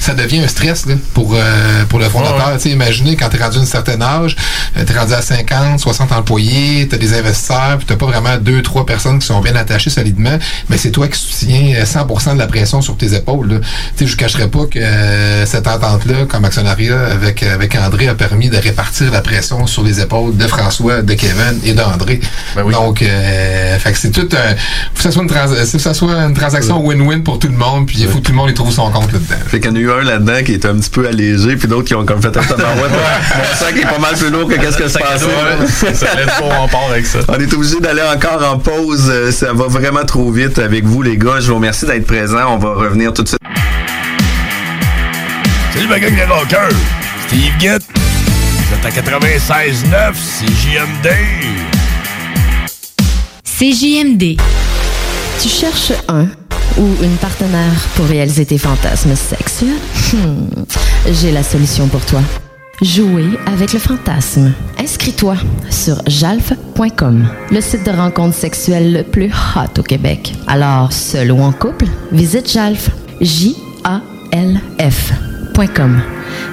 Ça 0.00 0.14
devient 0.14 0.40
un 0.40 0.48
stress 0.48 0.86
là, 0.86 0.94
pour, 1.14 1.34
euh, 1.34 1.84
pour 1.88 1.98
le 1.98 2.08
fondateur. 2.08 2.56
Imaginez 2.64 3.16
quand 3.16 3.28
tu 3.28 3.36
es 3.36 3.42
rendu 3.42 3.58
à 3.58 3.60
un 3.60 3.64
certain 3.66 4.00
âge, 4.00 4.36
tu 4.74 4.92
es 4.92 4.98
rendu 4.98 5.12
à 5.12 5.22
50, 5.22 5.78
60 5.78 6.12
employés, 6.12 6.86
tu 6.88 6.94
as 6.94 6.98
des 6.98 7.14
investisseurs, 7.14 7.76
puis 7.78 7.86
tu 7.86 7.96
pas 7.96 8.06
vraiment 8.06 8.36
deux, 8.38 8.62
trois 8.62 8.84
personnes 8.86 9.18
qui 9.18 9.26
sont 9.26 9.40
bien 9.40 9.54
attachées 9.56 9.90
solidement, 9.90 10.38
mais 10.68 10.78
c'est 10.78 10.90
toi 10.90 11.06
qui 11.08 11.18
soutiens 11.18 11.74
euh, 11.76 11.84
100% 11.84 12.34
de 12.34 12.38
la 12.38 12.46
pression 12.46 12.80
sur 12.80 12.96
tes 12.96 13.14
épaules. 13.14 13.41
Là. 13.46 13.56
Je 13.98 14.04
ne 14.04 14.10
cacherai 14.16 14.48
pas 14.48 14.66
que 14.70 14.78
euh, 14.78 15.46
cette 15.46 15.66
entente-là, 15.66 16.26
comme 16.28 16.44
actionnariat 16.44 16.98
avec, 17.10 17.42
avec 17.42 17.74
André, 17.76 18.08
a 18.08 18.14
permis 18.14 18.48
de 18.50 18.56
répartir 18.56 19.10
la 19.12 19.20
pression 19.20 19.66
sur 19.66 19.82
les 19.82 20.00
épaules 20.00 20.36
de 20.36 20.46
François, 20.46 21.02
de 21.02 21.14
Kevin 21.14 21.60
et 21.64 21.72
d'André. 21.74 22.20
Donc, 22.72 23.02
euh, 23.02 23.78
fait 23.78 23.92
que 23.92 23.98
c'est 23.98 24.10
tout 24.10 24.28
un... 24.32 24.54
faut 24.94 24.96
que 24.96 25.02
ça 25.02 25.10
soit 25.12 25.22
une, 25.22 25.28
trans- 25.28 25.46
faut 25.48 25.54
que 25.76 25.78
ça 25.78 25.94
soit 25.94 26.14
une 26.14 26.34
transaction 26.34 26.84
win-win 26.84 27.22
pour 27.22 27.38
tout 27.38 27.48
le 27.48 27.56
monde, 27.56 27.86
puis 27.86 27.98
il 28.00 28.08
faut 28.08 28.18
que 28.18 28.24
tout 28.24 28.32
le 28.32 28.36
monde 28.38 28.50
y 28.50 28.54
trouve 28.54 28.72
son 28.72 28.90
compte 28.90 29.12
là-dedans. 29.12 29.34
Fait 29.46 29.60
qu'il 29.60 29.70
y 29.70 29.72
en 29.72 29.76
a 29.76 29.80
eu 29.80 29.90
un 29.90 30.02
là-dedans 30.04 30.42
qui 30.44 30.52
est 30.54 30.64
un 30.66 30.74
petit 30.76 30.90
peu 30.90 31.06
allégé, 31.06 31.56
puis 31.56 31.68
d'autres 31.68 31.84
qui 31.88 31.94
ont 31.94 32.04
comme 32.04 32.20
fait 32.20 32.36
un 32.36 32.42
tabarouette. 32.42 32.90
Mon 33.36 33.56
sac 33.56 33.76
est 33.76 33.82
pas 33.86 33.98
mal 33.98 34.14
plus 34.14 34.30
lourd 34.30 34.48
que 34.48 34.54
qu'est-ce 34.56 34.76
que 34.76 34.88
je 34.88 34.98
pensais. 34.98 35.24
Ouais, 35.24 35.94
ça 35.94 36.14
laisse 36.14 36.26
pas 36.26 36.60
on 36.62 36.68
part 36.68 36.88
avec 36.90 37.06
ça. 37.06 37.18
On 37.28 37.34
est 37.38 37.52
obligé 37.52 37.80
d'aller 37.80 38.02
encore 38.02 38.42
en 38.52 38.58
pause. 38.58 39.08
Euh, 39.08 39.30
Ça 39.32 39.52
va 39.52 39.66
vraiment 39.66 40.04
trop 40.04 40.30
vite 40.30 40.58
avec 40.58 40.84
vous, 40.84 41.02
les 41.02 41.16
gars. 41.16 41.40
Je 41.40 41.48
vous 41.48 41.56
remercie 41.56 41.86
d'être 41.86 42.06
présents. 42.06 42.54
On 42.54 42.58
va 42.58 42.74
revenir 42.74 43.12
tout 43.12 43.22
de 43.22 43.28
suite. 43.28 43.31
Salut 45.72 45.88
ma 45.88 45.98
gang 45.98 46.14
de 46.14 46.22
rockers! 46.32 46.76
Steve 47.26 47.56
Guett! 47.58 47.82
Vous 47.94 48.74
êtes 48.74 48.84
à 48.84 48.90
96.9 48.90 50.14
CJMD! 50.14 51.08
CJMD. 53.44 54.36
Tu 55.40 55.48
cherches 55.48 55.92
un 56.08 56.26
ou 56.78 56.86
une 57.02 57.16
partenaire 57.16 57.72
pour 57.96 58.06
réaliser 58.06 58.44
tes 58.46 58.58
fantasmes 58.58 59.14
sexuels? 59.16 59.68
Hmm, 60.12 60.64
J'ai 61.10 61.32
la 61.32 61.42
solution 61.42 61.86
pour 61.88 62.04
toi. 62.04 62.20
Jouer 62.80 63.38
avec 63.46 63.72
le 63.74 63.78
fantasme. 63.78 64.52
Inscris-toi 64.78 65.36
sur 65.70 66.02
jalf.com, 66.08 67.28
le 67.50 67.60
site 67.60 67.84
de 67.86 67.92
rencontre 67.92 68.34
sexuelle 68.34 68.92
le 68.92 69.04
plus 69.04 69.30
hot 69.54 69.78
au 69.78 69.82
Québec. 69.84 70.32
Alors, 70.48 70.92
seul 70.92 71.30
ou 71.30 71.40
en 71.40 71.52
couple, 71.52 71.84
visite 72.10 72.50
jalf. 72.50 72.90
J-A-L-F.com. 73.20 74.02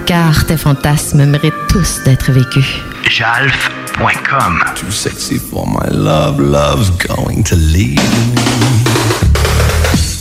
Car 0.05 0.45
tes 0.45 0.57
fantasmes 0.57 1.25
méritent 1.25 1.53
tous 1.69 2.01
d'être 2.05 2.31
vécus. 2.31 2.67
Jalf.com 3.09 4.59
Too 4.75 4.91
sexy 4.91 5.39
for 5.39 5.65
my 5.67 5.89
love, 5.91 6.39
love's 6.39 6.91
going 6.91 7.41
to 7.43 7.55
leave 7.55 7.99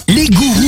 Les 0.09 0.29
gourous 0.31 0.68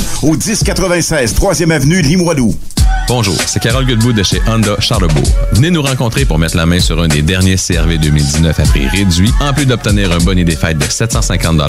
au 0.21 0.35
1096 0.35 1.35
3e 1.35 1.71
avenue 1.71 2.01
Limoilou. 2.01 2.55
Bonjour, 3.07 3.35
c'est 3.45 3.61
Carole 3.61 3.85
Goodwood 3.85 4.15
de 4.15 4.23
chez 4.23 4.41
Honda 4.47 4.75
Charlebourg. 4.79 5.27
Venez 5.51 5.69
nous 5.69 5.81
rencontrer 5.81 6.23
pour 6.23 6.39
mettre 6.39 6.55
la 6.55 6.65
main 6.65 6.79
sur 6.79 7.01
un 7.01 7.09
des 7.09 7.21
derniers 7.21 7.57
CRV 7.57 7.97
2019 7.97 8.57
à 8.57 8.63
prix 8.63 8.87
réduit, 8.87 9.33
en 9.41 9.51
plus 9.51 9.65
d'obtenir 9.65 10.13
un 10.13 10.19
bonnet 10.19 10.45
des 10.45 10.55
fêtes 10.55 10.77
de 10.77 10.85
750 10.85 11.59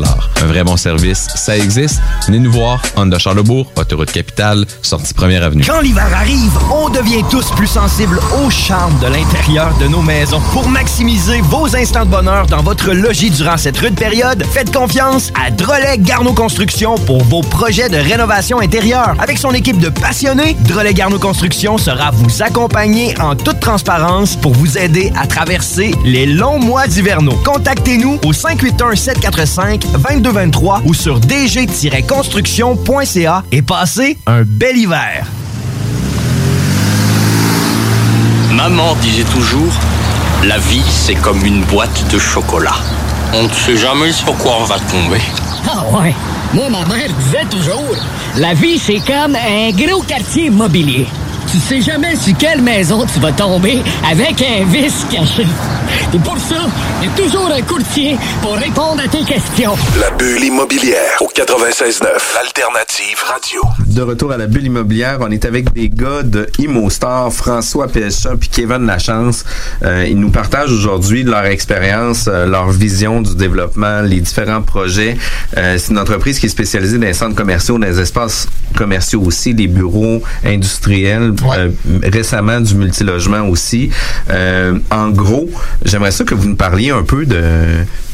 Un 0.41 0.47
vrai 0.47 0.63
bon 0.63 0.77
service, 0.77 1.27
ça 1.35 1.59
existe. 1.59 2.01
Venez 2.27 2.39
nous 2.39 2.53
voir, 2.53 2.81
Honda 2.97 3.19
Charlebourg, 3.19 3.73
autoroute 3.77 4.13
capitale, 4.13 4.65
sortie 4.83 5.15
première 5.15 5.43
avenue. 5.43 5.65
Quand 5.67 5.81
l'hiver 5.81 6.07
arrive, 6.15 6.53
on 6.73 6.89
devient 6.91 7.25
tous 7.29 7.51
plus 7.57 7.67
sensibles 7.67 8.21
au 8.45 8.49
charme 8.49 8.97
de 9.01 9.07
l'intérieur 9.07 9.77
de 9.79 9.89
nos 9.89 10.03
maisons. 10.03 10.41
Pour 10.53 10.69
maximiser 10.69 11.41
vos 11.41 11.75
instants 11.75 12.05
de 12.05 12.11
bonheur 12.11 12.47
dans 12.47 12.63
votre 12.63 12.93
logis 12.93 13.31
durant 13.31 13.57
cette 13.57 13.79
rude 13.79 13.97
période, 13.97 14.45
faites 14.53 14.73
confiance 14.73 15.33
à 15.35 15.51
Drolet 15.51 15.99
Garneau 15.99 16.35
Construction 16.35 16.95
pour 16.99 17.25
vos 17.25 17.41
projets 17.41 17.89
de 17.89 17.97
rénovation 17.97 18.22
intérieure. 18.61 19.17
Avec 19.19 19.39
son 19.39 19.51
équipe 19.53 19.79
de 19.79 19.89
passionnés, 19.89 20.57
Drolet 20.69 20.95
Garneau 20.95 21.19
Construction 21.19 21.77
sera 21.77 22.13
vous 22.13 22.41
accompagner 22.43 23.19
en 23.21 23.35
toute 23.35 23.59
transparence 23.59 24.37
pour 24.37 24.53
vous 24.53 24.79
aider 24.79 25.13
à 25.17 25.27
traverser 25.27 25.93
les 26.05 26.27
longs 26.27 26.61
mois 26.61 26.87
d'hivernaux. 26.87 27.37
Contactez-nous 27.45 28.21
au 28.25 28.33
581-745-2223 28.33 30.83
ou 30.85 30.95
sur 30.95 31.19
dg-construction.ca 31.21 33.43
et 33.51 33.63
passez 33.63 34.19
un 34.27 34.43
bel 34.43 34.77
hiver. 34.77 35.27
Maman 38.53 38.95
disait 39.01 39.25
toujours, 39.25 39.73
la 40.45 40.59
vie 40.59 40.85
c'est 40.89 41.17
comme 41.17 41.45
une 41.45 41.65
boîte 41.65 42.05
de 42.13 42.19
chocolat. 42.19 42.77
On 43.35 43.43
ne 43.45 43.49
sait 43.49 43.77
jamais 43.77 44.13
sur 44.13 44.37
quoi 44.37 44.59
on 44.61 44.65
va 44.65 44.79
tomber. 44.79 45.21
Ah 45.75 45.85
ouais. 45.91 46.15
Moi, 46.53 46.69
ma 46.69 46.85
mère 46.85 47.09
disait 47.19 47.47
toujours, 47.51 47.97
la 48.37 48.53
vie, 48.53 48.79
c'est 48.79 49.01
comme 49.01 49.35
un 49.37 49.71
gros 49.71 50.03
quartier 50.03 50.47
immobilier. 50.47 51.07
Tu 51.51 51.59
sais 51.59 51.81
jamais 51.81 52.15
sur 52.17 52.37
quelle 52.37 52.61
maison 52.63 53.05
tu 53.13 53.19
vas 53.21 53.33
tomber 53.33 53.83
avec 54.09 54.43
un 54.43 54.65
vice 54.67 55.07
caché. 55.11 55.47
Et 56.15 56.19
pour 56.19 56.39
ça, 56.39 56.57
il 57.01 57.09
y 57.09 57.11
a 57.11 57.15
toujours 57.17 57.51
un 57.51 57.63
courtier 57.63 58.17
pour 58.43 58.55
répondre 58.57 59.03
à 59.03 59.09
tes 59.09 59.25
questions. 59.25 59.75
La 59.99 60.11
bulle 60.11 60.45
immobilière 60.45 61.21
au 61.21 61.29
96.9, 61.29 62.05
l'alternative 62.35 63.23
radio. 63.25 63.63
De 63.93 64.01
retour 64.01 64.33
à 64.33 64.39
la 64.39 64.47
bulle 64.47 64.65
immobilière, 64.65 65.19
on 65.21 65.31
est 65.31 65.45
avec 65.45 65.71
des 65.75 65.91
gars 65.91 66.23
de 66.23 66.47
ImoStar, 66.59 67.31
François 67.31 67.89
Pécha 67.89 68.31
puis 68.41 68.49
Kevin 68.49 68.87
Lachance. 68.87 69.45
Euh, 69.83 70.07
ils 70.09 70.19
nous 70.19 70.31
partagent 70.31 70.73
aujourd'hui 70.73 71.25
leur 71.25 71.45
expérience, 71.45 72.27
euh, 72.27 72.47
leur 72.47 72.71
vision 72.71 73.21
du 73.21 73.35
développement, 73.35 74.01
les 74.01 74.21
différents 74.21 74.63
projets. 74.63 75.19
Euh, 75.59 75.77
c'est 75.77 75.93
une 75.93 75.99
entreprise 75.99 76.39
qui 76.39 76.47
est 76.47 76.49
spécialisée 76.49 76.97
dans 76.97 77.05
les 77.05 77.13
centres 77.13 77.35
commerciaux, 77.35 77.79
dans 77.79 77.87
les 77.87 78.01
espaces 78.01 78.49
commerciaux 78.73 79.21
aussi, 79.23 79.55
des 79.55 79.69
bureaux 79.69 80.23
industriels, 80.45 81.35
euh, 81.57 81.71
récemment 82.03 82.61
du 82.61 82.75
multilogement 82.75 83.47
aussi. 83.49 83.91
Euh, 84.31 84.79
en 84.91 85.11
gros, 85.11 85.51
j'aimerais 85.85 86.13
ça 86.13 86.25
que 86.25 86.35
vous 86.35 86.49
nous 86.49 86.57
parliez 86.57 86.91
un 86.91 87.03
peu 87.03 87.27
de 87.27 87.43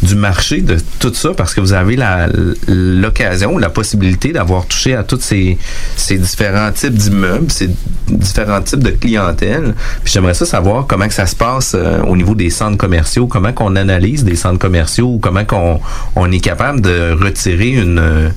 du 0.01 0.14
marché 0.14 0.61
de 0.61 0.76
tout 1.01 1.12
ça 1.12 1.31
parce 1.37 1.55
que 1.55 1.61
vous 1.61 1.72
avez 1.72 1.97
la 1.97 2.29
l'occasion, 2.68 3.59
la 3.59 3.70
possibilité 3.70 4.33
d'avoir 4.33 4.66
touché 4.66 4.95
à 4.95 5.03
tous 5.03 5.20
ces, 5.20 5.59
ces 5.97 6.19
différents 6.19 6.73
types 6.73 6.95
d'immeubles, 6.95 7.51
ces 7.51 7.71
différents 8.09 8.62
types 8.62 8.83
de 8.83 8.91
clientèle. 8.91 9.75
J'aimerais 10.05 10.35
ça 10.35 10.47
savoir 10.47 10.87
comment 10.87 11.09
ça 11.11 11.27
se 11.27 11.37
passe 11.37 11.75
euh, 11.75 12.01
au 12.03 12.16
niveau 12.16 12.35
des 12.35 12.51
centres 12.51 12.77
commerciaux, 12.77 13.27
comment 13.27 13.53
qu'on 13.53 13.77
analyse 13.77 14.25
des 14.25 14.37
centres 14.37 14.59
commerciaux, 14.59 15.19
comment 15.21 15.45
qu'on 15.45 15.81
on 16.16 16.31
est 16.33 16.41
capable 16.41 16.81
de 16.81 17.16
retirer 17.21 17.71
une 17.71 18.33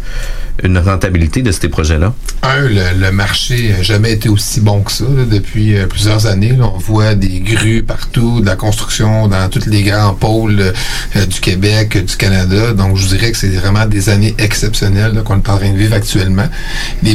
une 0.63 0.77
rentabilité 0.77 1.41
de 1.41 1.51
ces 1.51 1.69
projets-là? 1.69 2.13
Un, 2.43 2.67
le, 2.67 3.11
marché 3.11 3.69
n'a 3.69 3.81
jamais 3.81 4.13
été 4.13 4.29
aussi 4.29 4.61
bon 4.61 4.81
que 4.81 4.91
ça 4.91 5.05
depuis 5.29 5.75
euh, 5.75 5.87
plusieurs 5.87 6.25
années. 6.27 6.57
on 6.59 6.77
voit 6.77 7.15
des 7.15 7.39
grues 7.39 7.83
partout, 7.83 8.41
de 8.41 8.45
la 8.45 8.55
construction 8.55 9.27
dans 9.27 9.49
tous 9.49 9.65
les 9.67 9.83
grands 9.83 10.13
pôles 10.13 10.73
euh, 11.15 11.25
du 11.25 11.39
Québec, 11.39 11.95
euh, 11.95 12.01
du 12.01 12.15
Canada. 12.15 12.73
Donc, 12.73 12.97
je 12.97 13.03
vous 13.03 13.15
dirais 13.15 13.31
que 13.31 13.37
c'est 13.37 13.49
vraiment 13.49 13.85
des 13.85 14.09
années 14.09 14.35
exceptionnelles 14.37 15.21
qu'on 15.23 15.37
est 15.37 15.49
en 15.49 15.57
train 15.57 15.71
de 15.71 15.77
vivre 15.77 15.95
actuellement. 15.95 16.47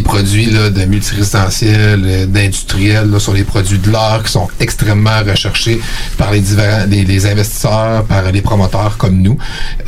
Produits 0.07 0.47
là, 0.51 0.71
de 0.71 0.85
multirésidentiel, 0.85 2.03
euh, 2.05 2.27
d'industriel, 2.27 3.11
là, 3.11 3.19
sont 3.21 3.33
les 3.33 3.45
produits 3.45 3.79
de 3.79 3.91
l'art 3.91 4.23
qui 4.25 4.33
sont 4.33 4.49
extrêmement 4.61 5.21
recherchés 5.27 5.81
par 6.17 6.31
les 6.33 6.41
divers, 6.41 6.87
les, 6.87 7.05
les 7.05 7.27
investisseurs, 7.27 8.05
par 8.05 8.31
les 8.31 8.41
promoteurs 8.43 8.97
comme 8.97 9.21
nous. 9.21 9.37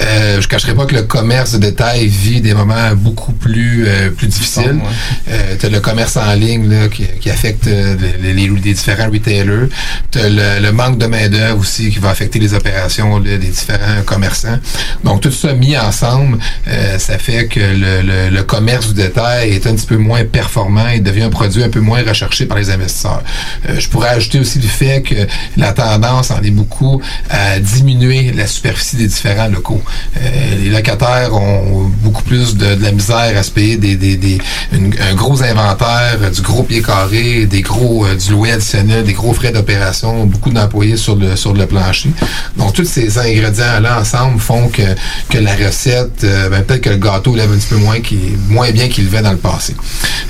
Euh, 0.00 0.40
je 0.40 0.48
cacherai 0.48 0.74
pas 0.74 0.86
que 0.86 0.94
le 0.94 1.02
commerce 1.02 1.52
de 1.52 1.58
détail 1.58 2.06
vit 2.08 2.40
des 2.40 2.54
moments 2.54 2.94
beaucoup 2.96 3.32
plus 3.32 3.84
euh, 3.86 4.10
plus 4.10 4.26
difficiles. 4.26 4.80
Euh, 5.28 5.54
t'as 5.58 5.68
le 5.68 5.80
commerce 5.80 6.16
en 6.16 6.32
ligne 6.34 6.68
là, 6.68 6.88
qui, 6.88 7.04
qui 7.20 7.30
affecte 7.30 7.66
euh, 7.66 7.96
les, 8.22 8.32
les- 8.34 8.48
les 8.48 8.74
différents 8.74 9.10
retailers. 9.10 9.68
T'as 10.10 10.28
le, 10.28 10.60
le 10.66 10.72
manque 10.72 10.98
de 10.98 11.06
main 11.06 11.28
d'œuvre 11.28 11.60
aussi 11.60 11.90
qui 11.90 11.98
va 11.98 12.10
affecter 12.10 12.38
les 12.38 12.54
opérations 12.54 13.18
là, 13.18 13.36
des 13.36 13.46
différents 13.58 14.02
commerçants. 14.04 14.58
Donc 15.04 15.20
tout 15.20 15.30
ça 15.30 15.52
mis 15.52 15.76
ensemble, 15.76 16.38
euh, 16.66 16.98
ça 16.98 17.18
fait 17.18 17.46
que 17.46 17.60
le, 17.60 18.02
le- 18.02 18.30
le 18.36 18.42
commerce 18.42 18.88
du 18.88 18.94
détail 18.94 19.50
est 19.50 19.66
un 19.66 19.74
petit 19.74 19.86
peu 19.86 19.96
moins 19.96 20.07
performant 20.24 20.88
et 20.88 21.00
devient 21.00 21.22
un 21.24 21.30
produit 21.30 21.62
un 21.62 21.68
peu 21.68 21.80
moins 21.80 22.02
recherché 22.02 22.46
par 22.46 22.58
les 22.58 22.70
investisseurs. 22.70 23.22
Euh, 23.68 23.78
je 23.78 23.88
pourrais 23.88 24.08
ajouter 24.10 24.40
aussi 24.40 24.58
le 24.58 24.68
fait 24.68 25.02
que 25.02 25.14
la 25.56 25.72
tendance 25.72 26.30
en 26.30 26.40
est 26.42 26.50
beaucoup 26.50 27.00
à 27.30 27.58
diminuer 27.58 28.32
la 28.32 28.46
superficie 28.46 28.96
des 28.96 29.06
différents 29.06 29.48
locaux. 29.48 29.82
Euh, 30.16 30.20
les 30.62 30.70
locataires 30.70 31.34
ont 31.34 31.90
beaucoup 32.02 32.22
plus 32.22 32.56
de, 32.56 32.74
de 32.74 32.82
la 32.82 32.92
misère 32.92 33.32
à 33.36 33.42
se 33.42 33.50
payer 33.50 33.76
des, 33.76 33.96
des, 33.96 34.16
des- 34.16 34.38
un 34.72 35.14
gros 35.14 35.42
inventaire, 35.42 36.30
du 36.34 36.42
gros 36.42 36.62
pied 36.62 36.82
carré, 36.82 37.46
des 37.46 37.62
gros 37.62 38.06
euh, 38.06 38.14
du 38.16 38.30
louer 38.32 38.52
additionnel, 38.52 39.04
des 39.04 39.12
gros 39.12 39.32
frais 39.32 39.52
d'opération, 39.52 40.24
beaucoup 40.26 40.50
d'employés 40.50 40.96
sur 40.96 41.16
le 41.16 41.36
sur 41.36 41.52
le 41.52 41.66
plancher. 41.66 42.10
Donc 42.56 42.72
tous 42.72 42.84
ces 42.84 43.18
ingrédients-là 43.18 44.00
ensemble 44.00 44.40
font 44.40 44.68
que, 44.68 44.82
que 45.28 45.38
la 45.38 45.54
recette, 45.54 46.24
euh, 46.24 46.48
ben, 46.48 46.62
peut-être 46.62 46.82
que 46.82 46.90
le 46.90 46.96
gâteau 46.96 47.34
lève 47.36 47.50
un 47.52 47.56
petit 47.56 47.66
peu 47.68 47.76
moins 47.76 48.00
qui 48.00 48.18
moins 48.48 48.70
bien 48.70 48.88
qu'il 48.88 49.04
levait 49.04 49.22
dans 49.22 49.32
le 49.32 49.36
passé. 49.38 49.74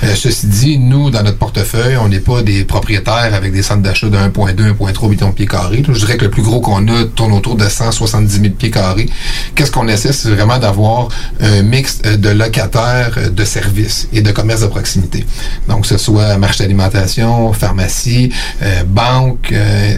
Euh, 0.03 0.15
ceci 0.15 0.47
dit, 0.47 0.77
nous, 0.77 1.09
dans 1.09 1.23
notre 1.23 1.37
portefeuille, 1.37 1.97
on 1.97 2.07
n'est 2.07 2.19
pas 2.19 2.41
des 2.41 2.63
propriétaires 2.63 3.33
avec 3.33 3.51
des 3.51 3.61
centres 3.61 3.81
d'achat 3.81 4.07
de 4.07 4.17
1,2, 4.17 4.73
1,3 4.73 5.09
millions 5.09 5.29
de 5.29 5.33
pieds 5.33 5.45
carrés. 5.45 5.83
Je 5.87 5.99
dirais 5.99 6.17
que 6.17 6.25
le 6.25 6.31
plus 6.31 6.41
gros 6.41 6.61
qu'on 6.61 6.87
a 6.87 7.05
tourne 7.15 7.33
autour 7.33 7.55
de 7.55 7.67
170 7.67 8.41
000 8.41 8.53
pieds 8.53 8.71
carrés. 8.71 9.09
Qu'est-ce 9.55 9.71
qu'on 9.71 9.87
essaie, 9.87 10.13
c'est 10.13 10.29
vraiment 10.29 10.57
d'avoir 10.57 11.09
un 11.41 11.61
mix 11.61 11.99
euh, 12.05 12.17
de 12.17 12.29
locataires, 12.29 13.15
euh, 13.17 13.29
de 13.29 13.43
services 13.43 14.07
et 14.13 14.21
de 14.21 14.31
commerce 14.31 14.61
de 14.61 14.67
proximité. 14.67 15.25
Donc, 15.67 15.81
que 15.81 15.87
ce 15.87 15.97
soit 15.97 16.37
marché 16.37 16.63
d'alimentation, 16.63 17.53
pharmacie, 17.53 18.31
euh, 18.61 18.83
banque, 18.85 19.51
euh, 19.51 19.97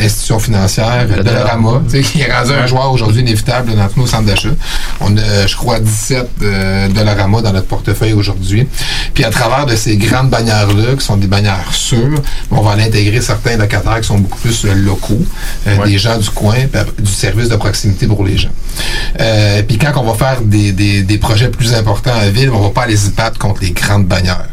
institutions 0.00 0.38
financières, 0.38 1.06
Dollarama, 1.06 1.82
tu 1.88 1.90
sais, 1.90 2.02
qui 2.02 2.20
est 2.20 2.32
rendu 2.32 2.52
un 2.52 2.66
joueur 2.66 2.92
aujourd'hui 2.92 3.22
inévitable 3.22 3.74
dans 3.74 3.88
tous 3.88 4.00
nos 4.00 4.06
centres 4.06 4.24
d'achat. 4.24 4.50
On 5.00 5.16
a, 5.16 5.46
je 5.46 5.56
crois, 5.56 5.80
17 5.80 6.28
euh, 6.42 6.88
Dollarama 6.88 7.42
dans 7.42 7.52
notre 7.52 7.66
portefeuille 7.66 8.12
aujourd'hui. 8.12 8.66
Puis 9.14 9.24
à 9.24 9.30
travers 9.30 9.66
de 9.66 9.76
ces 9.76 9.96
grandes 9.96 10.30
bannières-là, 10.30 10.96
qui 10.98 11.04
sont 11.04 11.16
des 11.16 11.26
bannières 11.26 11.72
sûres, 11.72 12.20
on 12.50 12.60
va 12.62 12.70
en 12.72 12.78
intégrer 12.78 13.20
certains 13.20 13.56
locataires 13.56 14.00
qui 14.00 14.08
sont 14.08 14.18
beaucoup 14.18 14.38
plus 14.38 14.64
euh, 14.64 14.74
locaux, 14.74 15.24
euh, 15.66 15.84
des 15.84 15.98
gens 15.98 16.16
du 16.16 16.30
coin, 16.30 16.56
du 16.98 17.10
service 17.10 17.48
de 17.48 17.56
proximité 17.56 18.06
pour 18.06 18.24
les 18.24 18.38
gens. 18.38 18.50
Euh, 19.20 19.62
puis 19.62 19.78
quand 19.78 19.92
on 19.96 20.04
va 20.04 20.14
faire 20.14 20.40
des, 20.42 20.72
des, 20.72 21.02
des 21.02 21.18
projets 21.18 21.48
plus 21.48 21.74
importants 21.74 22.14
en 22.14 22.30
ville, 22.30 22.50
on 22.50 22.60
va 22.60 22.70
pas 22.70 22.82
aller 22.82 22.96
se 22.96 23.10
battre 23.10 23.38
contre 23.38 23.62
les 23.62 23.72
grandes 23.72 24.06
bannières, 24.06 24.48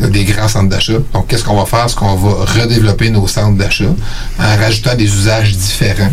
des 0.00 0.24
grands 0.24 0.48
centres 0.48 0.68
d'achat. 0.68 0.98
Donc 1.12 1.26
qu'est-ce 1.28 1.44
qu'on 1.44 1.56
va 1.56 1.66
faire? 1.66 1.88
C'est 1.88 1.96
qu'on 1.96 2.14
va 2.14 2.44
redévelopper 2.44 3.10
nos 3.10 3.26
centres 3.26 3.56
d'achat 3.56 3.92
en 4.38 4.56
rajoutant 4.56 4.94
des 4.94 5.04
usages 5.04 5.56
différents 5.56 6.12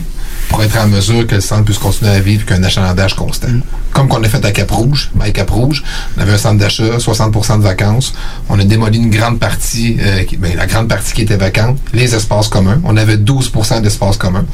pour 0.52 0.62
être 0.64 0.78
en 0.78 0.88
mesure 0.88 1.26
que 1.26 1.36
le 1.36 1.41
centre 1.41 1.64
puisse 1.64 1.78
continuer 1.78 2.12
à 2.12 2.20
vivre 2.20 2.45
qu'un 2.45 2.62
achalandage 2.64 3.16
constant. 3.16 3.47
Comme 3.93 4.08
qu'on 4.08 4.24
a 4.24 4.28
fait 4.28 4.43
à 4.45 4.52
Cap-Rouge. 4.52 5.12
À 5.20 5.30
Cap-Rouge, 5.32 5.84
on 6.18 6.22
avait 6.22 6.34
un 6.34 6.38
centre 6.38 6.58
d'achat, 6.60 6.97
60% 6.97 7.58
de 7.58 7.64
vacances. 7.64 8.14
On 8.49 8.60
a 8.60 8.64
démoli 8.64 8.97
une 8.97 9.10
grande 9.10 9.39
partie, 9.39 9.97
euh, 10.02 10.24
qui- 10.24 10.38
ben, 10.38 10.56
la 10.56 10.66
grande 10.68 10.88
partie 10.88 11.14
qui 11.14 11.22
était 11.24 11.36
vacante, 11.38 11.78
les 11.93 12.14
espaces 12.16 12.47
communs. 12.49 12.80
On 12.84 12.95
avait 12.97 13.18
12% 13.18 13.80
d'espaces 13.82 14.18
communs. 14.18 14.45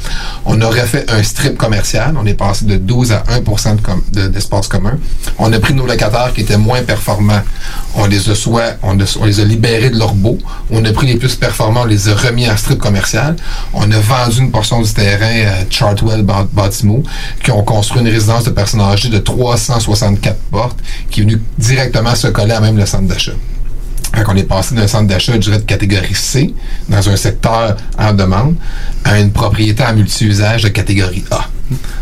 On 0.46 0.60
aurait 0.62 0.86
fait 0.86 1.08
un 1.10 1.22
strip 1.22 1.56
commercial. 1.56 2.14
On 2.20 2.26
est 2.26 2.34
passé 2.34 2.64
de 2.64 2.76
12 2.76 3.12
à 3.12 3.22
1 3.28 3.74
de 3.76 3.80
com- 3.80 4.02
de- 4.12 4.28
d'espaces 4.28 4.68
communs. 4.68 4.98
On 5.38 5.52
a 5.52 5.58
pris 5.58 5.74
nos 5.74 5.86
locataires 5.86 6.32
qui 6.34 6.40
étaient 6.42 6.56
moins 6.58 6.82
performants. 6.82 7.42
On 7.94 8.06
les 8.06 8.28
a 8.30 8.34
soit, 8.34 8.76
on, 8.82 8.98
a- 9.00 9.16
on 9.20 9.24
les 9.24 9.40
a 9.40 9.44
libérés 9.44 9.90
de 9.90 9.98
leur 9.98 10.14
beau. 10.14 10.38
On 10.70 10.84
a 10.84 10.92
pris 10.92 11.06
les 11.08 11.16
plus 11.16 11.34
performants, 11.36 11.82
on 11.82 11.86
les 11.86 12.08
a 12.08 12.14
remis 12.14 12.48
en 12.48 12.56
strip 12.56 12.78
commercial. 12.78 13.36
On 13.72 13.90
a 13.90 13.98
vendu 14.00 14.38
une 14.40 14.50
portion 14.50 14.80
du 14.82 14.92
terrain 14.92 15.46
à 15.48 15.70
Chartwell 15.70 15.87
Baltimore, 16.52 17.02
qui 17.42 17.50
ont 17.50 17.62
construit 17.62 18.02
une 18.02 18.08
résidence 18.08 18.44
de 18.44 18.50
personnes 18.50 18.80
âgées 18.80 19.08
de 19.08 19.18
364 19.18 20.38
portes, 20.50 20.78
qui 21.10 21.20
est 21.20 21.24
venue 21.24 21.42
directement 21.58 22.14
se 22.14 22.28
coller 22.28 22.52
à 22.52 22.60
même 22.60 22.76
le 22.76 22.86
centre 22.86 23.06
d'achat. 23.06 23.32
Fait 24.14 24.22
qu'on 24.22 24.36
est 24.36 24.44
passé 24.44 24.74
d'un 24.74 24.86
centre 24.86 25.06
d'achat, 25.06 25.32
je 25.34 25.38
dirais, 25.38 25.58
de 25.58 25.64
catégorie 25.64 26.14
C, 26.14 26.54
dans 26.88 27.08
un 27.08 27.16
secteur 27.16 27.76
en 27.98 28.12
demande, 28.12 28.56
à 29.04 29.18
une 29.18 29.32
propriété 29.32 29.82
en 29.84 29.94
multi-usage 29.94 30.62
de 30.62 30.68
catégorie 30.68 31.24
A. 31.30 31.46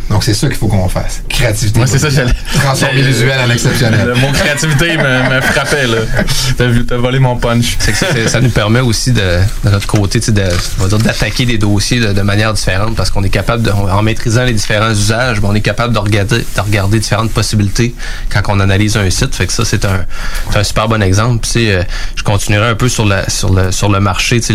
Donc, 0.08 0.22
c'est 0.22 0.34
ça 0.34 0.46
qu'il 0.46 0.56
faut 0.56 0.68
qu'on 0.68 0.88
fasse. 0.88 1.22
Créativité. 1.28 1.80
Ouais, 1.80 1.86
c'est 1.88 1.98
ça, 1.98 2.08
j'allais. 2.08 2.32
Transformer 2.54 3.02
l'usuel 3.02 3.36
en 3.44 3.50
exceptionnel. 3.50 4.06
Le 4.06 4.14
mot 4.14 4.28
créativité 4.32 4.96
me, 4.96 5.34
me 5.34 5.40
frappait, 5.40 5.88
là. 5.88 5.96
T'as 6.56 6.66
vu, 6.66 6.86
t'as 6.86 6.96
volé 6.96 7.18
mon 7.18 7.36
punch. 7.36 7.76
C'est 7.80 7.90
que 7.90 7.98
ça, 7.98 8.06
ça 8.28 8.40
nous 8.40 8.50
permet 8.50 8.78
aussi 8.78 9.10
de, 9.10 9.40
de 9.64 9.70
notre 9.70 9.88
côté, 9.88 10.20
tu 10.20 10.26
sais, 10.26 10.32
de, 10.32 10.44
on 10.78 10.82
va 10.84 10.88
dire, 10.88 10.98
d'attaquer 10.98 11.46
des 11.46 11.58
dossiers 11.58 11.98
de, 11.98 12.12
de 12.12 12.22
manière 12.22 12.52
différente 12.52 12.94
parce 12.94 13.10
qu'on 13.10 13.24
est 13.24 13.28
capable, 13.28 13.64
de, 13.64 13.70
en 13.72 14.00
maîtrisant 14.02 14.44
les 14.44 14.52
différents 14.52 14.92
usages, 14.92 15.40
ben, 15.40 15.48
on 15.50 15.54
est 15.56 15.60
capable 15.60 15.92
de 15.92 15.98
regarder, 15.98 16.38
de 16.38 16.60
regarder 16.60 17.00
différentes 17.00 17.32
possibilités 17.32 17.92
quand 18.32 18.42
on 18.46 18.60
analyse 18.60 18.96
un 18.96 19.10
site. 19.10 19.34
Fait 19.34 19.48
que 19.48 19.52
ça, 19.52 19.64
c'est 19.64 19.84
un, 19.84 20.06
c'est 20.52 20.58
un 20.58 20.64
super 20.64 20.86
bon 20.86 21.02
exemple. 21.02 21.44
Puis, 21.50 21.72
euh, 21.72 21.82
je 22.16 22.22
continuerai 22.22 22.68
un 22.68 22.74
peu 22.74 22.88
sur, 22.88 23.06
la, 23.06 23.28
sur, 23.28 23.52
le, 23.52 23.72
sur 23.72 23.88
le 23.88 24.00
marché, 24.00 24.40
tu 24.40 24.52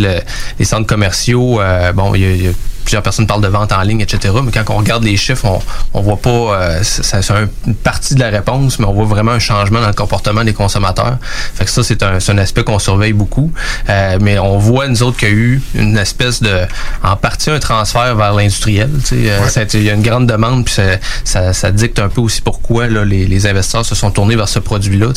les 0.60 0.66
centres 0.66 0.88
commerciaux. 0.88 1.62
euh, 1.62 1.92
bon, 1.94 2.14
il 2.16 2.22
y 2.22 2.44
y 2.44 2.48
a 2.48 2.52
plusieurs 2.84 3.04
personnes 3.04 3.28
parlent 3.28 3.42
de 3.42 3.48
vente 3.48 3.72
en 3.72 3.82
ligne, 3.82 4.02
etc. 4.02 4.34
Mais 4.44 4.52
quand 4.52 4.64
on 4.74 4.78
regarde 4.78 5.04
les 5.04 5.18
chiffres, 5.18 5.46
on, 5.46 5.60
on 5.94 6.02
voit 6.02 6.18
pas, 6.18 6.30
euh, 6.30 6.80
c'est 6.84 7.22
c'est 7.22 7.32
un- 7.34 7.48
une 7.68 7.76
partie 7.76 8.16
de 8.16 8.20
la 8.20 8.30
réponse, 8.30 8.80
mais 8.80 8.86
on 8.86 8.94
voit 8.94 9.06
vraiment 9.06 9.32
un 9.32 9.40
changement 9.40 9.82
dans 9.82 9.88
le 9.88 9.94
comportement 9.94 10.44
des 10.44 10.54
consommateurs. 10.54 11.18
Fait 11.22 11.66
que 11.66 11.72
ça, 11.72 11.84
c'est 11.84 12.04
un, 12.04 12.18
un 12.28 12.38
aspect 12.38 12.64
qu'on 12.64 12.80
surveille 12.80 13.14
beaucoup. 13.14 13.52
Euh, 13.90 14.18
mais 14.22 14.40
on 14.40 14.58
voit, 14.58 14.88
nous 14.88 15.04
autres, 15.04 15.18
qu'il 15.18 15.28
y 15.30 15.32
a 15.32 15.36
eu 15.36 15.62
une 15.76 15.98
espèce 15.98 16.42
de, 16.42 16.62
en 17.04 17.16
partie, 17.16 17.50
un 17.50 17.60
transfert 17.60 18.16
vers 18.16 18.34
l'industriel. 18.34 18.90
Euh, 19.14 19.40
Il 19.74 19.84
y 19.84 19.90
a 19.90 19.94
une 19.94 20.02
grande 20.02 20.28
demande, 20.28 20.66
puis 20.66 20.74
ça, 20.74 20.84
ça, 21.24 21.54
ça 21.54 21.72
dicte 21.72 22.00
un 22.00 22.10
peu 22.10 22.22
aussi 22.22 22.42
pourquoi 22.42 22.88
là, 22.88 23.04
les, 23.06 23.26
les 23.28 23.48
investisseurs 23.48 23.86
se 23.86 23.96
sont 23.96 24.12
tournés 24.12 24.36
vers 24.36 24.50
ce 24.50 24.60
produit-là. 24.60 25.08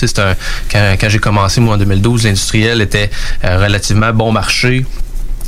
Quand, 0.71 0.97
quand 1.01 1.09
j'ai 1.09 1.19
commencé, 1.19 1.61
moi, 1.61 1.75
en 1.75 1.79
2012, 1.79 2.25
l'industriel 2.25 2.81
était 2.81 3.11
euh, 3.45 3.59
relativement 3.63 4.13
bon 4.13 4.33
marché 4.33 4.85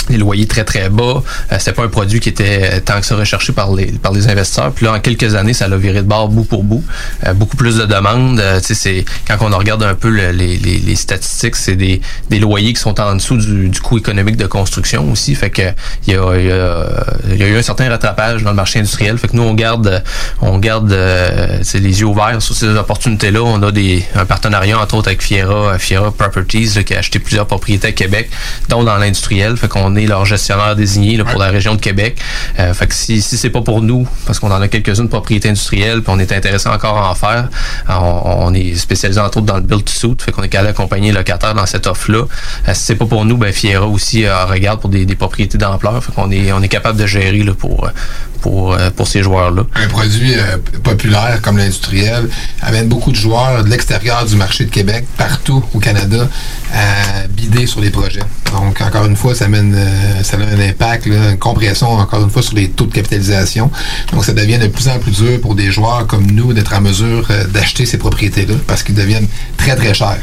les 0.08 0.18
loyers 0.18 0.46
très 0.46 0.64
très 0.64 0.88
bas. 0.88 1.22
Euh, 1.52 1.56
c'était 1.58 1.72
pas 1.72 1.84
un 1.84 1.88
produit 1.88 2.20
qui 2.20 2.28
était 2.28 2.70
euh, 2.74 2.80
tant 2.80 3.00
que 3.00 3.06
ça 3.06 3.16
recherché 3.16 3.52
par 3.52 3.72
les 3.74 3.86
par 3.86 4.12
les 4.12 4.28
investisseurs. 4.28 4.72
Puis 4.72 4.86
là, 4.86 4.92
en 4.92 5.00
quelques 5.00 5.34
années, 5.34 5.54
ça 5.54 5.68
l'a 5.68 5.76
viré 5.76 6.02
de 6.02 6.08
bord 6.08 6.28
bout 6.28 6.44
pour 6.44 6.62
bout. 6.64 6.84
Euh, 7.26 7.34
beaucoup 7.34 7.56
plus 7.56 7.76
de 7.76 7.84
demandes. 7.86 8.38
Euh, 8.40 8.60
c'est 8.62 9.04
quand 9.26 9.36
on 9.40 9.56
regarde 9.56 9.82
un 9.82 9.94
peu 9.94 10.08
le- 10.08 10.30
les, 10.30 10.56
les, 10.58 10.78
les 10.78 10.96
statistiques, 10.96 11.56
c'est 11.56 11.76
des, 11.76 12.00
des 12.30 12.38
loyers 12.38 12.72
qui 12.72 12.80
sont 12.80 12.98
en 13.00 13.14
dessous 13.14 13.36
du, 13.36 13.68
du 13.68 13.80
coût 13.80 13.98
économique 13.98 14.36
de 14.36 14.46
construction 14.46 15.10
aussi. 15.10 15.34
Fait 15.34 15.50
que 15.50 15.62
il 16.06 16.14
y 16.14 16.16
a, 16.16 16.36
y, 16.36 16.50
a, 16.50 17.34
y 17.34 17.42
a 17.42 17.46
eu 17.48 17.56
un 17.56 17.62
certain 17.62 17.88
rattrapage 17.88 18.42
dans 18.42 18.50
le 18.50 18.56
marché 18.56 18.78
industriel. 18.78 19.18
Fait 19.18 19.28
que 19.28 19.36
nous, 19.36 19.42
on 19.42 19.54
garde 19.54 20.02
on 20.40 20.58
garde 20.58 20.92
euh, 20.92 21.58
les 21.74 22.00
yeux 22.00 22.06
ouverts 22.06 22.40
sur 22.40 22.54
ces 22.54 22.68
opportunités-là. 22.68 23.42
On 23.42 23.62
a 23.62 23.70
des 23.72 24.04
un 24.14 24.24
partenariat 24.24 24.78
entre 24.78 24.94
autres 24.96 25.08
avec 25.08 25.22
Fiera, 25.22 25.78
Fiera 25.78 26.10
Properties 26.12 26.72
là, 26.76 26.82
qui 26.82 26.94
a 26.94 26.98
acheté 26.98 27.18
plusieurs 27.18 27.46
propriétés 27.46 27.88
à 27.88 27.92
Québec, 27.92 28.30
dont 28.68 28.84
dans 28.84 28.96
l'industriel. 28.96 29.56
Fait 29.56 29.68
qu'on 29.68 29.85
est 29.94 30.06
leur 30.06 30.24
gestionnaire 30.24 30.74
désigné 30.74 31.22
pour 31.22 31.38
la 31.38 31.48
région 31.48 31.74
de 31.74 31.80
Québec. 31.80 32.18
Euh, 32.58 32.74
fait 32.74 32.86
que 32.86 32.94
si, 32.94 33.22
si 33.22 33.36
c'est 33.36 33.50
pas 33.50 33.62
pour 33.62 33.82
nous, 33.82 34.08
parce 34.26 34.38
qu'on 34.40 34.50
en 34.50 34.60
a 34.60 34.68
quelques-unes 34.68 35.08
propriétés 35.08 35.48
industrielles, 35.48 36.02
puis 36.02 36.12
on 36.14 36.18
est 36.18 36.32
intéressé 36.32 36.68
encore 36.68 36.98
à 36.98 37.10
en 37.10 37.14
faire, 37.14 37.48
on, 37.88 38.46
on 38.46 38.54
est 38.54 38.74
spécialisé 38.74 39.20
entre 39.20 39.38
autres 39.38 39.46
dans 39.46 39.56
le 39.56 39.62
build 39.62 39.84
to 39.84 39.92
suit, 39.92 40.16
fait 40.24 40.32
qu'on 40.32 40.42
est 40.42 40.48
capable 40.48 40.70
d'accompagner 40.70 41.12
les 41.12 41.18
locataires 41.18 41.54
dans 41.54 41.66
cette 41.66 41.86
offre-là. 41.86 42.24
Euh, 42.68 42.74
si 42.74 42.82
c'est 42.82 42.96
pas 42.96 43.06
pour 43.06 43.24
nous, 43.24 43.36
ben 43.36 43.52
Fiera 43.52 43.86
aussi 43.86 44.24
euh, 44.24 44.44
regarde 44.46 44.80
pour 44.80 44.90
des, 44.90 45.06
des 45.06 45.16
propriétés 45.16 45.58
d'ampleur, 45.58 46.02
fait 46.02 46.12
qu'on 46.12 46.30
est 46.30 46.52
on 46.52 46.62
est 46.62 46.68
capable 46.68 46.98
de 46.98 47.06
gérer 47.06 47.42
là, 47.42 47.52
pour 47.54 47.88
pour 48.46 48.74
euh, 48.74 48.90
pour 48.90 49.08
ces 49.08 49.24
joueurs-là. 49.24 49.64
un 49.74 49.88
produit 49.88 50.34
euh, 50.34 50.56
populaire 50.84 51.40
comme 51.42 51.58
l'industriel 51.58 52.28
amène 52.62 52.86
beaucoup 52.86 53.10
de 53.10 53.16
joueurs 53.16 53.64
de 53.64 53.68
l'extérieur 53.68 54.24
du 54.24 54.36
marché 54.36 54.64
de 54.64 54.70
Québec, 54.70 55.04
partout 55.16 55.64
au 55.74 55.80
Canada, 55.80 56.28
à 56.72 57.26
bider 57.26 57.66
sur 57.66 57.80
les 57.80 57.90
projets. 57.90 58.22
Donc, 58.52 58.80
encore 58.80 59.06
une 59.06 59.16
fois, 59.16 59.34
ça 59.34 59.46
amène, 59.46 59.74
euh, 59.76 60.22
ça 60.22 60.36
a 60.36 60.40
un 60.40 60.60
impact, 60.60 61.06
une 61.06 61.36
compression, 61.38 61.90
encore 61.90 62.22
une 62.22 62.30
fois, 62.30 62.42
sur 62.42 62.54
les 62.54 62.68
taux 62.68 62.86
de 62.86 62.92
capitalisation. 62.92 63.68
Donc, 64.12 64.24
ça 64.24 64.32
devient 64.32 64.58
de 64.58 64.68
plus 64.68 64.88
en 64.88 64.98
plus 65.00 65.10
dur 65.10 65.40
pour 65.40 65.56
des 65.56 65.72
joueurs 65.72 66.06
comme 66.06 66.30
nous 66.30 66.52
d'être 66.52 66.72
en 66.72 66.80
mesure 66.80 67.26
d'acheter 67.52 67.84
ces 67.84 67.98
propriétés-là 67.98 68.54
parce 68.68 68.84
qu'ils 68.84 68.94
deviennent 68.94 69.26
très, 69.56 69.74
très 69.74 69.94
chers. 69.94 70.20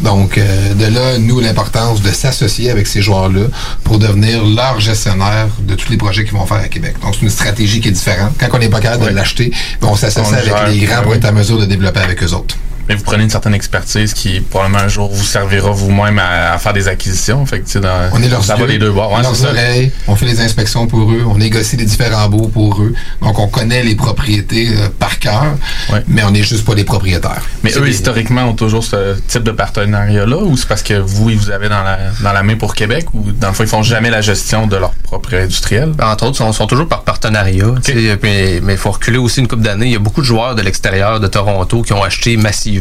Donc, 0.00 0.38
de 0.38 0.86
là, 0.86 1.18
nous, 1.18 1.40
l'importance 1.40 2.00
de 2.02 2.10
s'associer 2.10 2.70
avec 2.70 2.86
ces 2.86 3.02
joueurs-là 3.02 3.46
pour 3.82 3.98
devenir 3.98 4.44
leur 4.44 4.78
gestionnaire 4.78 5.48
de 5.60 5.74
tous 5.74 5.90
les 5.90 5.96
projets 5.96 6.24
qu'ils 6.24 6.34
vont 6.34 6.46
faire 6.46 6.58
à 6.58 6.68
Québec. 6.68 6.94
Donc, 7.02 7.20
une 7.20 7.30
stratégie 7.40 7.80
qui 7.80 7.88
est 7.88 7.92
différente. 7.92 8.34
Quand 8.38 8.48
on 8.52 8.58
n'est 8.58 8.68
pas 8.68 8.80
capable 8.80 9.06
de 9.06 9.14
l'acheter, 9.14 9.50
on 9.82 9.96
s'associe 9.96 10.32
avec 10.34 10.44
gère, 10.44 10.66
les 10.68 10.78
grands 10.78 11.02
pour 11.02 11.14
être 11.14 11.24
en 11.24 11.32
mesure 11.32 11.58
de 11.58 11.64
développer 11.64 12.00
avec 12.00 12.22
eux 12.22 12.32
autres. 12.32 12.56
Mais 12.90 12.96
vous 12.96 13.04
prenez 13.04 13.22
une 13.22 13.30
certaine 13.30 13.54
expertise 13.54 14.12
qui, 14.14 14.40
probablement, 14.40 14.80
un 14.80 14.88
jour, 14.88 15.08
vous 15.12 15.22
servira 15.24 15.70
vous-même 15.70 16.18
à, 16.18 16.54
à 16.54 16.58
faire 16.58 16.72
des 16.72 16.88
acquisitions. 16.88 17.46
Fait 17.46 17.60
que, 17.60 17.66
tu 17.66 17.70
sais, 17.74 17.80
dans, 17.80 18.10
On 18.12 18.20
est 18.20 18.28
leurs 18.28 18.42
ça 18.44 18.56
va 18.56 18.62
yeux, 18.62 18.66
les 18.66 18.78
deux 18.78 18.90
bords. 18.90 19.12
Ouais, 19.12 19.22
leurs 19.22 19.36
c'est 19.36 19.44
ça. 19.44 19.50
oreilles, 19.50 19.92
on 20.08 20.16
fait 20.16 20.26
les 20.26 20.40
inspections 20.40 20.88
pour 20.88 21.12
eux, 21.12 21.22
on 21.24 21.38
négocie 21.38 21.76
les 21.76 21.84
différents 21.84 22.28
baux 22.28 22.48
pour 22.48 22.82
eux. 22.82 22.92
Donc, 23.22 23.38
on 23.38 23.46
connaît 23.46 23.84
les 23.84 23.94
propriétés 23.94 24.70
euh, 24.70 24.88
par 24.98 25.20
cœur, 25.20 25.44
mais 26.08 26.24
on 26.24 26.32
n'est 26.32 26.42
juste 26.42 26.64
pas 26.66 26.74
les 26.74 26.82
propriétaires. 26.82 27.42
Mais 27.62 27.70
eux, 27.76 27.82
des- 27.82 27.90
historiquement, 27.90 28.42
ont 28.46 28.54
toujours 28.54 28.82
ce 28.82 29.14
type 29.28 29.44
de 29.44 29.52
partenariat-là 29.52 30.38
ou 30.38 30.56
c'est 30.56 30.66
parce 30.66 30.82
que 30.82 30.94
vous, 30.94 31.30
ils 31.30 31.38
vous 31.38 31.50
avez 31.52 31.68
dans 31.68 31.84
la, 31.84 31.96
dans 32.24 32.32
la 32.32 32.42
main 32.42 32.56
pour 32.56 32.74
Québec 32.74 33.06
ou 33.14 33.30
dans 33.30 33.48
le 33.48 33.54
fond, 33.54 33.62
ils 33.62 33.68
font 33.70 33.84
jamais 33.84 34.10
la 34.10 34.20
gestion 34.20 34.66
de 34.66 34.74
leur 34.74 34.90
propre 35.04 35.32
industriel? 35.36 35.92
Entre 36.02 36.26
autres, 36.26 36.38
sont, 36.38 36.52
sont 36.52 36.66
toujours 36.66 36.88
par 36.88 37.02
partenariat. 37.04 37.66
puis- 37.84 38.10
Mais 38.20 38.58
il 38.74 38.76
faut 38.76 38.90
reculer 38.90 39.18
aussi 39.18 39.38
une 39.38 39.46
couple 39.46 39.62
d'années. 39.62 39.86
Il 39.86 39.92
y 39.92 39.96
a 39.96 40.00
beaucoup 40.00 40.22
de 40.22 40.26
joueurs 40.26 40.56
de 40.56 40.62
l'extérieur 40.62 41.20
de 41.20 41.28
Toronto 41.28 41.82
qui 41.82 41.92
ont 41.92 42.02
acheté 42.02 42.36
massivement 42.36 42.79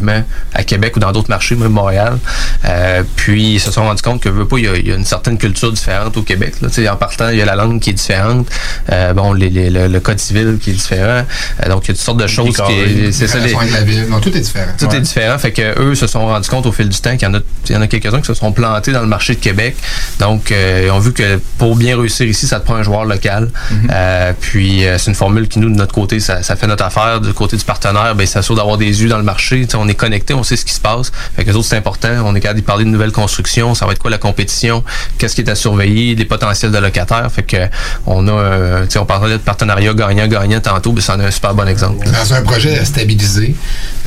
à 0.54 0.64
Québec 0.64 0.96
ou 0.96 1.00
dans 1.00 1.12
d'autres 1.12 1.30
marchés, 1.30 1.56
même 1.56 1.72
Montréal. 1.72 2.18
Euh, 2.66 3.04
puis 3.16 3.56
ils 3.56 3.60
se 3.60 3.72
sont 3.72 3.84
rendus 3.84 4.02
compte 4.02 4.22
que 4.22 4.30
veut 4.30 4.48
pas, 4.48 4.58
il 4.58 4.66
y, 4.66 4.68
a, 4.68 4.76
il 4.76 4.88
y 4.88 4.92
a 4.92 4.96
une 4.96 5.06
certaine 5.06 5.38
culture 5.38 5.72
différente 5.72 6.16
au 6.18 6.22
Québec. 6.24 6.56
Là. 6.62 6.70
En 6.92 6.96
partant, 6.96 7.30
il 7.30 7.38
y 7.38 7.42
a 7.42 7.46
la 7.46 7.56
langue 7.56 7.80
qui 7.80 7.92
est 7.92 7.94
différente. 7.94 8.48
Euh, 8.92 9.14
bon, 9.14 9.34
les- 9.34 9.50
les- 9.50 9.70
le, 9.70 9.88
le 9.88 10.00
code 10.00 10.20
civil 10.20 10.58
qui 10.62 10.72
est 10.72 10.74
différent. 10.74 11.24
Euh, 11.66 11.70
donc 11.70 11.86
il 11.86 11.90
y 11.90 11.92
a 11.92 11.94
toutes 11.94 11.98
sortes 12.04 12.20
de 12.20 12.28
choses 12.28 12.56
qui 12.68 13.12
c'est 13.12 13.28
ça. 13.28 13.40
Les... 13.40 13.54
avec 13.54 13.72
la 13.72 13.82
ville. 13.82 14.08
Non, 14.10 14.20
tout 14.20 14.36
est 14.36 14.40
différent. 14.42 14.72
Tout 14.78 14.94
est 14.94 15.02
différent. 15.02 15.38
Fait 15.38 15.52
que 15.52 15.80
eux 15.80 15.96
se 15.96 16.08
sont 16.08 16.26
rendus 16.26 16.50
compte 16.50 16.66
au 16.66 16.72
fil 16.72 16.90
du 16.90 17.00
temps 17.00 17.12
qu'il 17.18 17.28
y 17.28 17.32
en 17.32 17.34
a, 17.36 17.40
il 17.68 17.76
y 17.76 17.78
en 17.78 17.82
a 17.82 17.88
quelques-uns 17.88 18.22
qui 18.22 18.28
se 18.28 18.34
sont 18.34 18.52
plantés 18.52 18.92
dans 18.92 19.02
le 19.02 19.08
marché 19.08 19.36
de 19.36 19.40
Québec. 19.40 19.76
Donc, 20.20 20.52
ils 20.52 20.90
ont 20.92 21.00
vu 21.00 21.14
que 21.14 21.40
pour 21.58 21.76
bien 21.76 21.98
réussir 21.98 22.28
ici, 22.28 22.48
ça 22.48 22.60
te 22.60 22.66
prend 22.66 22.76
un 22.76 22.84
joueur 22.84 23.06
local. 23.06 23.50
Euh, 23.92 24.34
puis, 24.40 24.84
c'est 24.98 25.10
une 25.12 25.16
formule 25.16 25.48
qui, 25.48 25.60
nous, 25.60 25.70
de 25.70 25.76
notre 25.76 25.94
côté, 25.94 26.20
ça, 26.20 26.44
ça 26.44 26.56
fait 26.56 26.68
notre 26.68 26.84
affaire. 26.86 27.20
Du 27.22 27.34
côté 27.34 27.58
du 27.58 27.64
partenaire, 27.66 28.16
ben, 28.16 28.26
ça 28.26 28.34
s'assure 28.42 28.56
d'avoir 28.56 28.78
des 28.78 29.02
yeux 29.02 29.10
dans 29.10 29.18
le 29.18 29.24
marché. 29.24 29.66
T'sais, 29.68 29.78
on 29.78 29.88
est 29.90 29.96
connecté, 29.96 30.34
on 30.34 30.44
sait 30.44 30.56
ce 30.56 30.66
qui 30.66 30.74
se 30.74 30.80
passe. 30.80 31.12
Fait 31.36 31.44
que 31.44 31.50
les 31.50 31.56
autres, 31.56 31.68
c'est 31.68 31.78
important. 31.78 32.10
On 32.26 32.36
est 32.36 32.40
capable 32.40 32.62
de 32.62 32.66
parler 32.66 32.86
de 32.86 32.90
nouvelles 32.90 33.12
constructions. 33.12 33.76
Ça 33.76 33.86
va 33.86 33.92
être 33.92 34.00
quoi 34.00 34.12
la 34.12 34.18
compétition? 34.18 34.84
Qu'est-ce 35.18 35.36
qui 35.36 35.42
est 35.42 35.50
à 35.50 35.56
surveiller? 35.56 36.16
Les 36.16 36.26
potentiels 36.26 36.72
de 36.72 36.78
locataires. 36.78 37.32
Fait 37.32 37.44
que, 37.44 37.58
on 38.06 38.28
a, 38.28 38.32
euh, 38.32 38.86
on 38.96 39.06
parlait 39.06 39.34
de 39.34 39.38
partenariat 39.38 39.94
gagnant-gagnant 39.94 40.60
tantôt, 40.60 40.92
ben, 40.92 41.02
c'en 41.02 41.20
est 41.20 41.26
un 41.26 41.32
super 41.32 41.54
bon 41.54 41.68
exemple. 41.68 42.06
Dans 42.06 42.34
un 42.34 42.42
projet 42.42 42.84
stabilisé, 42.86 43.56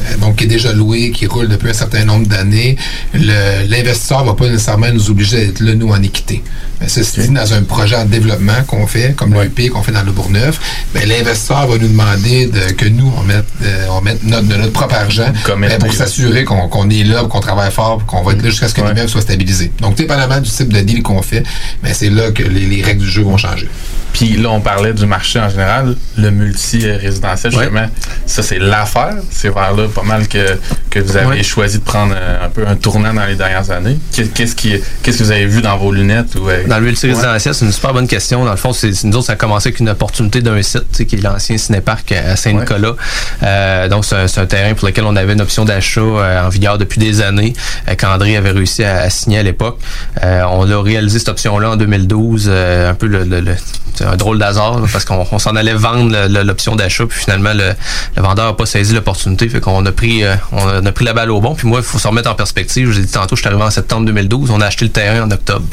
euh, 0.01 0.17
donc 0.19 0.37
qui 0.37 0.45
est 0.45 0.49
déjà 0.49 0.73
loué, 0.73 1.11
qui 1.11 1.27
roule 1.27 1.49
depuis 1.49 1.71
un 1.71 1.75
certain 1.75 2.05
nombre 2.05 2.27
d'années, 2.27 2.77
l'investisseur 3.15 4.25
va 4.25 4.35
pas 4.35 4.49
nécessairement 4.49 4.91
nous 4.93 5.11
obliger 5.11 5.47
d'être 5.47 5.61
là, 5.61 5.75
nous, 5.75 5.91
en 5.91 6.03
équité. 6.03 6.43
Mais 6.83 6.89
ceci 6.89 7.21
dit, 7.21 7.29
dans 7.29 7.53
un 7.55 7.63
projet 7.63 7.95
en 7.97 8.05
développement 8.05 8.61
qu'on 8.67 8.87
fait, 8.89 9.15
comme 9.17 9.33
l'UP 9.41 9.71
qu'on 9.71 9.83
fait 9.85 9.93
dans 9.93 10.03
le 10.03 10.11
Bourgneuf, 10.11 10.59
ben, 10.93 11.09
l'investisseur 11.09 11.67
va 11.69 11.79
nous 11.79 11.87
demander 11.89 12.47
de- 12.47 12.73
que 12.73 12.87
nous, 12.87 13.11
on 13.17 13.23
mette, 13.23 13.45
euh, 13.63 13.87
on 13.91 14.01
mette 14.01 14.25
notre, 14.25 14.49
de 14.49 14.57
notre 14.57 14.73
propre 14.73 14.97
argent 14.97 15.33
ben, 15.69 15.79
pour 15.79 15.89
s'assurer 15.95 16.45
qu'on 16.45 16.67
qu'on 16.69 16.91
est 16.91 17.05
là, 17.05 17.23
qu'on 17.25 17.39
travaille 17.41 17.71
fort, 17.71 18.05
qu'on 18.07 18.23
va 18.23 18.33
être 18.33 18.43
là 18.43 18.51
jusqu'à 18.51 18.67
ce 18.69 18.75
que 18.75 18.81
l'immeuble 18.89 19.09
soit 19.09 19.21
stabilisé. 19.23 19.71
Donc, 19.81 19.95
dépendamment 19.97 20.41
du 20.41 20.51
type 20.51 20.73
de 20.73 20.81
deal 20.81 21.03
qu'on 21.05 21.23
fait, 21.23 21.45
ben, 21.85 21.95
c'est 21.95 22.11
là 22.11 22.33
que 22.33 22.43
les, 22.43 22.67
les 22.67 22.83
règles 22.83 23.01
du 23.03 23.09
jeu 23.11 23.23
vont 23.23 23.37
changer. 23.37 23.69
Puis 24.13 24.37
là, 24.37 24.51
on 24.51 24.61
parlait 24.61 24.93
du 24.93 25.07
marché 25.07 25.39
en 25.41 25.49
général, 25.49 25.97
le 26.19 26.31
multi-résidentiel, 26.31 27.53
justement, 27.53 27.87
ça, 28.27 28.43
c'est 28.43 28.59
l'affaire. 28.59 29.15
C'est 29.31 29.49
vers 29.53 29.73
là 29.75 29.87
pas 29.95 30.03
mal 30.03 30.29
que, 30.29 30.59
que 30.91 31.01
vous 31.01 31.17
avez 31.17 31.27
Ouais. 31.27 31.43
choisi 31.43 31.79
de 31.79 31.83
prendre 31.85 32.15
euh, 32.17 32.45
un 32.45 32.49
peu 32.49 32.67
un 32.67 32.77
tournant 32.77 33.15
dans 33.15 33.25
les 33.25 33.37
dernières 33.37 33.71
années. 33.71 33.99
Qu'est- 34.13 34.33
Qu'est-ce 34.35 34.55
qui, 34.57 34.75
qu'est-ce 35.03 35.19
que 35.19 35.25
vous 35.25 35.31
avez 35.31 35.47
vu 35.47 35.63
dans 35.63 35.77
vos 35.77 35.93
lunettes? 35.93 36.35
Ou, 36.37 36.49
euh, 36.49 36.67
Dans 36.67 36.79
le 36.79 36.85
multirésidentiel, 36.85 37.55
c'est 37.55 37.65
une 37.65 37.73
super 37.73 37.93
bonne 37.95 38.07
question. 38.09 38.45
Dans 38.45 38.51
le 38.51 38.57
fond, 38.57 38.73
c'est 38.73 38.91
nous 39.05 39.17
autres, 39.17 39.27
ça 39.27 39.33
a 39.33 39.37
commencé 39.37 39.69
avec 39.69 39.81
une 39.81 39.89
opportunité 39.89 40.41
d'un 40.43 40.61
site, 40.63 41.07
qui 41.07 41.17
est 41.17 41.23
l'ancien 41.23 41.57
Cinéparc 41.59 42.13
à 42.13 42.37
Saint-Nicolas. 42.37 42.95
Euh, 43.43 43.89
donc, 43.89 44.05
c'est 44.05 44.17
un, 44.17 44.43
un 44.43 44.47
terrain 44.47 44.75
pour 44.75 44.87
lequel 44.89 45.05
on 45.05 45.17
avait 45.17 45.33
une 45.33 45.41
option 45.41 45.65
d'achat 45.65 46.01
euh, 46.01 46.47
en 46.47 46.49
vigueur 46.49 46.79
depuis 46.79 46.99
des 46.99 47.21
années, 47.23 47.53
euh, 47.89 47.95
qu'André 47.95 48.37
avait 48.37 48.51
réussi 48.51 48.85
à, 48.85 49.01
à 49.03 49.11
signer 49.11 49.39
à 49.39 49.43
l'époque. 49.43 49.79
Euh, 50.23 50.43
on 50.51 50.71
a 50.71 50.83
réalisé 50.83 51.19
cette 51.19 51.29
option-là 51.29 51.71
en 51.71 51.77
2012, 51.77 52.47
euh, 52.49 52.91
un 52.91 52.95
peu 52.95 53.07
le, 53.07 53.25
le- 53.25 53.41
le- 53.41 53.57
c'est 54.03 54.09
un 54.09 54.17
drôle 54.17 54.39
d'hasard, 54.39 54.81
parce 54.93 55.05
qu'on 55.05 55.25
on 55.31 55.39
s'en 55.39 55.55
allait 55.55 55.75
vendre 55.75 56.27
l'option 56.43 56.75
d'achat, 56.75 57.07
puis 57.07 57.21
finalement, 57.21 57.53
le, 57.55 57.73
vendeur 58.21 58.47
n'a 58.47 58.53
pas 58.53 58.67
saisi 58.67 58.95
l'opportunité, 58.95 59.49
fait 59.49 59.61
qu'on 59.61 59.87
a 59.87 59.93
pris 59.93 60.25
euh, 60.25 60.35
on 60.51 60.85
a, 60.85 60.91
pris 60.91 61.05
la 61.05 61.13
balle 61.13 61.31
au 61.31 61.41
bon. 61.41 61.55
Puis 61.55 61.69
moi, 61.69 61.79
il 61.79 61.85
faut 61.85 61.99
se 62.01 62.09
remettre 62.09 62.29
en 62.29 62.35
perspective. 62.35 62.89
Je 62.89 62.93
vous 62.93 62.99
ai 62.99 63.03
dit 63.03 63.13
tantôt, 63.13 63.37
je 63.37 63.43
suis 63.43 63.49
arrivé 63.49 63.63
en 63.63 63.71
septembre 63.71 64.07
2012, 64.07 64.51
on 64.51 64.61
a 64.61 64.67
acheté 64.67 64.87
le 64.87 64.91
terrain 64.91 65.23
en 65.23 65.31
octobre. 65.31 65.65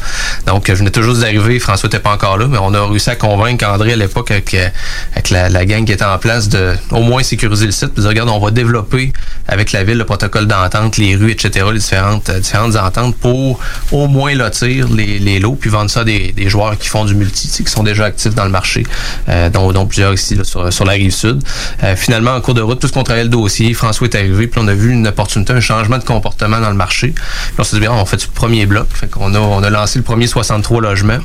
Donc, 0.46 0.66
je 0.68 0.74
venais 0.74 0.92
toujours 0.92 1.16
d'arriver, 1.16 1.58
François 1.58 1.88
n'était 1.88 1.98
pas 1.98 2.12
encore 2.12 2.38
là, 2.38 2.46
mais 2.46 2.58
on 2.60 2.72
a 2.72 2.86
réussi 2.86 3.10
à 3.10 3.16
convaincre 3.16 3.66
André 3.66 3.94
à 3.94 3.96
l'époque 3.96 4.30
avec, 4.30 4.54
euh, 4.54 4.68
avec 5.12 5.30
la, 5.30 5.64
gang 5.64 5.84
qui 5.84 5.92
était 5.92 6.04
en 6.04 6.18
place 6.18 6.48
de 6.48 6.74
au 6.92 7.02
moins 7.02 7.24
sécuriser 7.24 7.66
le 7.66 7.72
site, 7.72 7.94
puis 7.94 8.06
regarde, 8.06 8.28
on 8.28 8.38
va 8.38 8.52
développer 8.52 9.12
avec 9.48 9.72
la 9.72 9.82
ville 9.82 9.98
le 9.98 10.04
protocole 10.04 10.46
d'entente, 10.46 10.98
les 10.98 11.16
rues, 11.16 11.32
etc., 11.32 11.66
les 11.72 11.80
différentes, 11.80 12.28
euh, 12.28 12.38
différentes 12.38 12.76
ententes 12.76 13.16
pour 13.16 13.58
au 13.90 14.06
moins 14.06 14.34
lotir 14.34 14.86
les, 14.88 15.40
lots, 15.40 15.56
puis 15.60 15.68
vendre 15.68 15.90
ça 15.90 16.00
à 16.00 16.04
des, 16.04 16.30
des 16.30 16.48
joueurs 16.48 16.78
qui 16.78 16.88
font 16.88 17.04
du 17.04 17.16
multi, 17.16 17.48
qui 17.48 17.70
sont 17.70 17.82
déjà 17.82 18.04
actifs 18.04 18.19
dans 18.28 18.44
le 18.44 18.50
marché, 18.50 18.84
euh, 19.28 19.48
dont, 19.50 19.86
plusieurs 19.86 20.12
ici 20.14 20.38
sur, 20.42 20.84
la 20.84 20.92
rive 20.92 21.12
sud. 21.12 21.42
Euh, 21.82 21.96
finalement, 21.96 22.32
en 22.32 22.40
cours 22.40 22.54
de 22.54 22.60
route, 22.60 22.78
tout 22.78 22.86
ce 22.86 22.92
qu'on 22.92 23.02
travaillait 23.02 23.24
le 23.24 23.30
dossier, 23.30 23.72
François 23.74 24.06
est 24.06 24.14
arrivé, 24.14 24.46
puis 24.46 24.60
on 24.62 24.68
a 24.68 24.74
vu 24.74 24.92
une 24.92 25.06
opportunité, 25.06 25.52
un 25.52 25.60
changement 25.60 25.98
de 25.98 26.04
comportement 26.04 26.60
dans 26.60 26.70
le 26.70 26.76
marché. 26.76 27.08
Puis 27.08 27.54
on 27.58 27.64
s'est 27.64 27.76
dit, 27.76 27.80
bien, 27.80 27.92
on 27.92 28.04
fait 28.04 28.18
du 28.18 28.26
premier 28.26 28.66
bloc. 28.66 28.86
Fait 28.92 29.10
on 29.18 29.62
a 29.62 29.70
lancé 29.70 29.98
le 29.98 30.04
premier 30.04 30.26
63 30.26 30.80
logements 30.80 31.18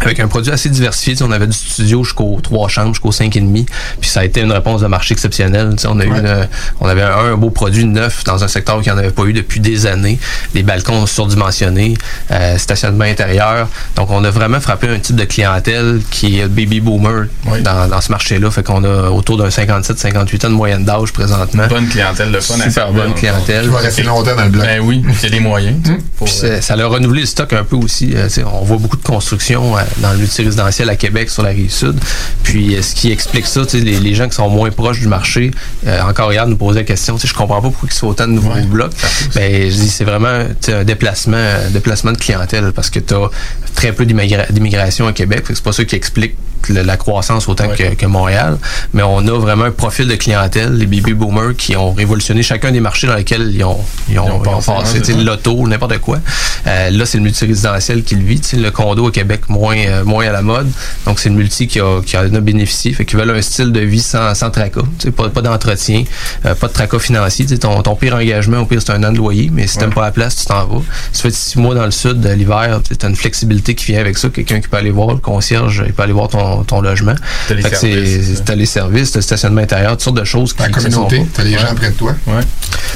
avec 0.00 0.20
un 0.20 0.28
produit 0.28 0.52
assez 0.52 0.68
diversifié. 0.68 1.14
Tu 1.14 1.18
sais, 1.18 1.24
on 1.24 1.30
avait 1.32 1.46
du 1.46 1.56
studio 1.56 2.04
jusqu'aux 2.04 2.38
trois 2.42 2.68
chambres, 2.68 2.94
jusqu'aux 2.94 3.12
cinq 3.12 3.36
et 3.36 3.40
demi. 3.40 3.66
Puis 4.00 4.08
ça 4.10 4.20
a 4.20 4.24
été 4.24 4.40
une 4.40 4.52
réponse 4.52 4.80
de 4.80 4.86
marché 4.86 5.12
exceptionnelle. 5.14 5.70
Tu 5.76 5.82
sais, 5.82 5.88
on 5.90 5.98
a 6.00 6.04
eu 6.04 6.08
une- 6.08 6.48
on 6.80 6.86
avait 6.88 7.02
un, 7.02 7.32
un 7.32 7.36
beau 7.36 7.50
produit 7.50 7.84
neuf 7.84 8.24
dans 8.24 8.42
un 8.44 8.48
secteur 8.48 8.80
qui 8.80 8.88
n'en 8.88 8.98
avait 8.98 9.10
pas 9.10 9.24
eu 9.24 9.32
depuis 9.32 9.60
des 9.60 9.86
années. 9.86 10.18
Des 10.54 10.62
balcons 10.62 11.06
surdimensionnés, 11.06 11.94
euh, 12.30 12.58
stationnement 12.58 13.04
intérieur. 13.04 13.68
Donc 13.96 14.10
on 14.10 14.22
a 14.24 14.30
vraiment 14.30 14.60
frappé 14.60 14.88
un 14.88 14.98
type 14.98 15.16
de 15.16 15.24
clientèle 15.24 16.00
qui 16.10 16.38
est 16.40 16.46
baby 16.48 16.80
boomer 16.80 17.26
dans, 17.62 17.88
dans 17.88 18.00
ce 18.00 18.10
marché-là. 18.12 18.50
Fait 18.50 18.62
qu'on 18.62 18.84
a 18.84 19.10
autour 19.10 19.36
d'un 19.36 19.48
57-58 19.48 20.46
ans 20.46 20.50
de 20.50 20.54
moyenne 20.54 20.84
d'âge 20.84 21.12
présentement. 21.12 21.66
Bonne 21.68 21.88
clientèle, 21.88 22.30
le 22.30 22.40
fun 22.40 22.58
à 22.60 22.68
Super 22.68 22.92
bonne 22.92 23.14
clientèle. 23.14 23.62
Qui 23.64 23.68
va 23.68 23.78
rester 23.78 24.02
longtemps 24.02 24.36
dans 24.36 24.44
le 24.44 24.50
bloc. 24.50 24.64
Ben 24.64 24.80
oui, 24.82 25.02
c'est 25.18 25.28
les 25.28 25.40
moyens. 25.40 25.76
pour, 26.16 26.26
Puis 26.26 26.34
ça, 26.36 26.60
ça 26.60 26.74
a 26.74 26.86
renouvelé 26.86 27.22
le 27.22 27.26
stock 27.26 27.52
un 27.52 27.64
peu 27.64 27.76
aussi. 27.76 28.12
Euh, 28.14 28.24
tu 28.28 28.34
sais, 28.34 28.44
on 28.44 28.62
voit 28.64 28.76
beaucoup 28.78 28.96
de 28.96 29.02
construction 29.02 29.76
euh, 29.76 29.80
dans 29.98 30.12
le 30.12 30.18
multirésidentiel 30.18 30.88
à 30.90 30.96
Québec 30.96 31.30
sur 31.30 31.42
la 31.42 31.50
rive 31.50 31.70
sud. 31.70 31.98
Puis 32.42 32.76
euh, 32.76 32.82
ce 32.82 32.94
qui 32.94 33.10
explique 33.10 33.46
ça, 33.46 33.62
les, 33.74 33.98
les 34.00 34.14
gens 34.14 34.28
qui 34.28 34.34
sont 34.36 34.48
moins 34.48 34.70
proches 34.70 35.00
du 35.00 35.08
marché, 35.08 35.50
euh, 35.86 36.00
encore 36.02 36.32
hier, 36.32 36.46
nous 36.46 36.56
posaient 36.56 36.80
la 36.80 36.84
question, 36.84 37.16
tu 37.16 37.22
sais, 37.22 37.28
je 37.28 37.34
comprends 37.34 37.60
pas 37.60 37.68
pourquoi 37.70 37.88
il 37.90 37.94
se 37.94 38.00
fait 38.00 38.06
autant 38.06 38.26
de 38.26 38.32
nouveaux 38.32 38.54
blocs. 38.66 38.92
Ben, 39.34 39.70
je 39.70 39.74
dis, 39.76 39.88
c'est 39.90 40.04
vraiment 40.04 40.44
un 40.68 40.84
déplacement, 40.84 41.36
un 41.36 41.70
déplacement 41.70 42.12
de 42.12 42.18
clientèle 42.18 42.72
parce 42.74 42.90
que 42.90 42.98
tu 43.00 43.14
as 43.14 43.28
très 43.74 43.92
peu 43.92 44.04
d'immigra- 44.06 44.46
d'immigration 44.50 45.06
à 45.06 45.12
Québec. 45.12 45.44
C'est 45.48 45.60
pas 45.62 45.72
ça 45.72 45.84
qui 45.84 45.94
explique 45.96 46.34
la 46.68 46.96
croissance 46.96 47.48
autant 47.48 47.68
que, 47.68 47.94
que 47.94 48.06
Montréal. 48.06 48.58
Mais 48.92 49.02
on 49.02 49.18
a 49.18 49.38
vraiment 49.38 49.64
un 49.64 49.70
profil 49.70 50.08
de 50.08 50.14
clientèle, 50.16 50.76
les 50.76 50.86
baby 50.86 51.14
boomers 51.14 51.54
qui 51.56 51.76
ont 51.76 51.92
révolutionné 51.92 52.42
chacun 52.42 52.72
des 52.72 52.80
marchés 52.80 53.06
dans 53.06 53.14
lesquels 53.16 53.50
ils 53.54 53.64
ont, 53.64 53.78
ils 54.08 54.18
ont, 54.18 54.26
ils 54.26 54.32
ont 54.32 54.40
passé, 54.40 54.66
passé, 54.66 54.70
hein, 54.70 54.84
sais, 54.84 55.00
c'est 55.04 55.12
ça. 55.12 55.22
l'auto, 55.22 55.66
n'importe 55.66 55.98
quoi. 55.98 56.18
Euh, 56.66 56.90
là, 56.90 57.06
c'est 57.06 57.18
le 57.18 57.24
multirésidentiel 57.24 58.02
qui 58.02 58.14
le 58.14 58.24
vit. 58.24 58.40
Le 58.54 58.70
condo 58.70 59.06
au 59.06 59.10
Québec, 59.10 59.48
moins, 59.48 59.76
euh, 59.76 60.04
moins 60.04 60.26
à 60.26 60.32
la 60.32 60.42
mode. 60.42 60.70
Donc, 61.06 61.18
c'est 61.18 61.28
le 61.28 61.34
multi 61.34 61.66
qui, 61.66 61.80
a, 61.80 62.00
qui 62.02 62.16
en 62.16 62.34
a 62.34 62.40
bénéficié. 62.40 62.92
Fait 62.92 63.04
qu'ils 63.04 63.18
veulent 63.18 63.30
un 63.30 63.42
style 63.42 63.72
de 63.72 63.80
vie 63.80 64.00
sans, 64.00 64.34
sans 64.34 64.50
tracas. 64.50 64.82
Pas, 65.16 65.28
pas 65.28 65.42
d'entretien, 65.42 66.04
euh, 66.46 66.54
pas 66.54 66.68
de 66.68 66.72
tracas 66.72 66.98
financier. 66.98 67.46
Tu 67.46 67.54
sais, 67.54 67.58
ton, 67.58 67.82
ton 67.82 67.94
pire 67.96 68.14
engagement, 68.14 68.58
au 68.60 68.66
pire, 68.66 68.80
c'est 68.84 68.92
un 68.92 69.02
an 69.04 69.12
de 69.12 69.18
loyer. 69.18 69.50
Mais 69.52 69.66
si 69.66 69.78
t'aimes 69.78 69.92
pas 69.92 70.02
la 70.02 70.12
place, 70.12 70.36
tu 70.36 70.46
t'en 70.46 70.66
vas. 70.66 70.82
Si 71.12 71.22
tu 71.22 71.28
fais 71.28 71.34
six 71.34 71.58
mois 71.58 71.74
dans 71.74 71.84
le 71.84 71.90
sud, 71.90 72.24
l'hiver, 72.24 72.80
tu 72.88 72.94
as 73.04 73.08
une 73.08 73.16
flexibilité 73.16 73.74
qui 73.74 73.86
vient 73.86 74.00
avec 74.00 74.16
ça. 74.18 74.28
Quelqu'un 74.28 74.60
qui 74.60 74.68
peut 74.68 74.76
aller 74.76 74.90
voir 74.90 75.08
le 75.08 75.18
concierge, 75.18 75.82
il 75.86 75.92
peut 75.92 76.02
aller 76.02 76.12
voir 76.12 76.28
ton, 76.28 76.47
ton 76.66 76.80
logement. 76.80 77.14
T'as 77.46 77.54
les 77.54 77.62
services, 77.62 78.42
T'as 78.44 78.54
les 78.54 78.66
services, 78.66 79.12
t'as 79.12 79.18
le 79.18 79.22
stationnement 79.22 79.60
intérieur, 79.60 79.92
toutes 79.92 80.02
sortes 80.02 80.18
de 80.18 80.24
choses 80.24 80.52
qui 80.52 80.62
La 80.62 80.68
communauté, 80.68 81.26
t'as 81.32 81.44
les 81.44 81.58
gens 81.58 81.74
près 81.74 81.90
de 81.90 81.96
toi. 81.96 82.14
Ouais. 82.26 82.42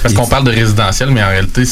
Parce 0.02 0.14
qu'on 0.14 0.26
parle 0.26 0.44
de 0.44 0.50
résidentiel, 0.50 1.10
mais 1.10 1.22
en 1.22 1.28
réalité, 1.28 1.64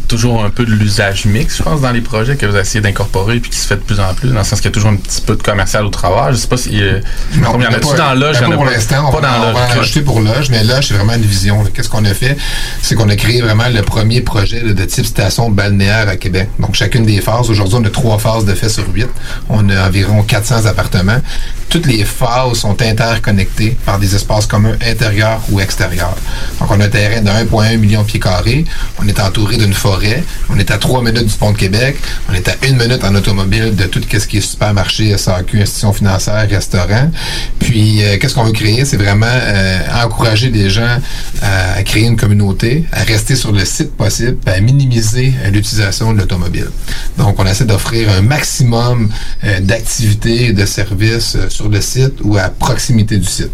c'est 0.00 0.08
toujours 0.08 0.44
un 0.44 0.50
peu 0.50 0.64
de 0.64 0.72
l'usage 0.72 1.24
mix, 1.26 1.58
je 1.58 1.62
pense, 1.62 1.80
dans 1.80 1.90
les 1.92 2.00
projets 2.00 2.36
que 2.36 2.46
vous 2.46 2.56
essayez 2.56 2.80
d'incorporer 2.80 3.38
puis 3.40 3.50
qui 3.50 3.56
se 3.58 3.66
fait 3.66 3.76
de 3.76 3.80
plus 3.80 4.00
en 4.00 4.12
plus, 4.14 4.28
dans 4.30 4.38
le 4.38 4.44
sens 4.44 4.60
qu'il 4.60 4.70
y 4.70 4.72
a 4.72 4.74
toujours 4.74 4.90
un 4.90 4.96
petit 4.96 5.20
peu 5.20 5.36
de 5.36 5.42
commercial 5.42 5.84
au 5.84 5.90
travers. 5.90 6.32
Je 6.32 6.36
sais 6.36 6.48
pas 6.48 6.56
si. 6.56 6.80
euh, 6.82 7.00
il 7.34 7.40
y 7.40 7.44
en 7.46 7.58
a-tu 7.72 7.96
dans 7.96 8.14
loge, 8.14 8.36
il 8.40 8.42
y 8.42 8.46
en 8.46 8.50
a 8.52 8.54
pour 8.56 8.64
pas- 8.64 8.70
l'instant, 8.72 9.08
on 9.08 9.12
pas 9.12 9.20
va, 9.20 9.50
en 9.50 9.52
rajouter 9.78 10.00
pour 10.02 10.20
loge, 10.20 10.50
mais 10.50 10.64
loge, 10.64 10.86
c'est 10.88 10.94
vraiment 10.94 11.14
une 11.14 11.22
vision. 11.22 11.62
Qu'est-ce 11.74 11.88
qu'on 11.88 12.04
a 12.04 12.14
fait? 12.14 12.36
C'est 12.82 12.94
qu'on 12.94 13.08
a 13.08 13.16
créé 13.16 13.40
vraiment 13.40 13.68
le 13.68 13.82
premier 13.82 14.20
projet 14.20 14.62
là, 14.62 14.72
de 14.72 14.84
type 14.84 15.06
station 15.06 15.50
balnéaire 15.50 16.08
à 16.08 16.16
Québec. 16.16 16.48
Donc, 16.58 16.74
chacune 16.74 17.04
des 17.06 17.20
phases, 17.20 17.50
aujourd'hui, 17.50 17.76
on 17.80 17.84
a 17.84 17.90
trois 17.90 18.18
phases 18.18 18.44
de 18.44 18.54
fait 18.54 18.68
sur 18.68 18.84
huit. 18.92 19.08
On 19.48 19.68
a 19.68 19.86
environ 19.86 20.22
400 20.22 20.66
appartements. 20.66 21.20
Toutes 21.68 21.86
les 21.86 22.04
phases 22.04 22.54
sont 22.58 22.80
interconnectées 22.82 23.76
par 23.86 23.98
des 24.00 24.14
espaces 24.16 24.46
communs 24.46 24.76
intérieurs 24.84 25.40
ou 25.50 25.60
extérieurs. 25.60 26.16
Donc, 26.58 26.70
on 26.70 26.80
a 26.80 26.84
un 26.86 26.88
terrain 26.88 27.20
de 27.20 27.28
1,1 27.28 27.76
million 27.76 28.02
de 28.02 28.06
pieds 28.06 28.18
carrés. 28.20 28.64
On 28.98 29.06
est 29.06 29.20
entouré 29.20 29.56
d'une 29.56 29.72
forêt. 29.74 29.89
On 30.48 30.58
est 30.58 30.70
à 30.70 30.78
3 30.78 31.02
minutes 31.02 31.26
du 31.26 31.34
pont 31.34 31.52
de 31.52 31.56
Québec. 31.56 31.96
On 32.28 32.34
est 32.34 32.48
à 32.48 32.54
une 32.66 32.76
minute 32.76 33.02
en 33.04 33.14
automobile 33.14 33.74
de 33.74 33.84
tout 33.84 34.00
ce 34.10 34.26
qui 34.26 34.38
est 34.38 34.40
supermarché, 34.40 35.16
SAQ, 35.16 35.60
institution 35.62 35.92
financière, 35.92 36.46
restaurant. 36.48 37.10
Puis, 37.58 38.02
euh, 38.02 38.18
qu'est-ce 38.18 38.34
qu'on 38.34 38.44
veut 38.44 38.52
créer? 38.52 38.84
C'est 38.84 38.96
vraiment 38.96 39.26
euh, 39.26 39.78
encourager 40.04 40.50
des 40.50 40.70
gens 40.70 40.98
à, 41.42 41.72
à 41.78 41.82
créer 41.82 42.04
une 42.06 42.16
communauté, 42.16 42.84
à 42.92 43.02
rester 43.02 43.36
sur 43.36 43.52
le 43.52 43.64
site 43.64 43.92
possible, 43.96 44.36
à 44.46 44.60
minimiser 44.60 45.32
euh, 45.44 45.50
l'utilisation 45.50 46.12
de 46.12 46.18
l'automobile. 46.18 46.68
Donc, 47.18 47.38
on 47.38 47.46
essaie 47.46 47.64
d'offrir 47.64 48.10
un 48.10 48.22
maximum 48.22 49.10
euh, 49.44 49.60
d'activités 49.60 50.46
et 50.46 50.52
de 50.52 50.66
services 50.66 51.36
euh, 51.36 51.48
sur 51.48 51.68
le 51.68 51.80
site 51.80 52.14
ou 52.22 52.36
à 52.36 52.48
proximité 52.48 53.16
du 53.16 53.26
site. 53.26 53.50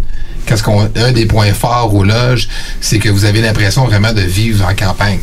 Qu'est-ce 0.46 0.62
qu'on, 0.62 0.88
un 0.94 1.12
des 1.12 1.26
points 1.26 1.52
forts 1.52 1.92
aux 1.94 2.04
loges, 2.04 2.48
c'est 2.80 2.98
que 2.98 3.08
vous 3.08 3.24
avez 3.24 3.40
l'impression 3.40 3.84
vraiment 3.84 4.12
de 4.12 4.20
vivre 4.20 4.64
en 4.64 4.74
campagne. 4.74 5.18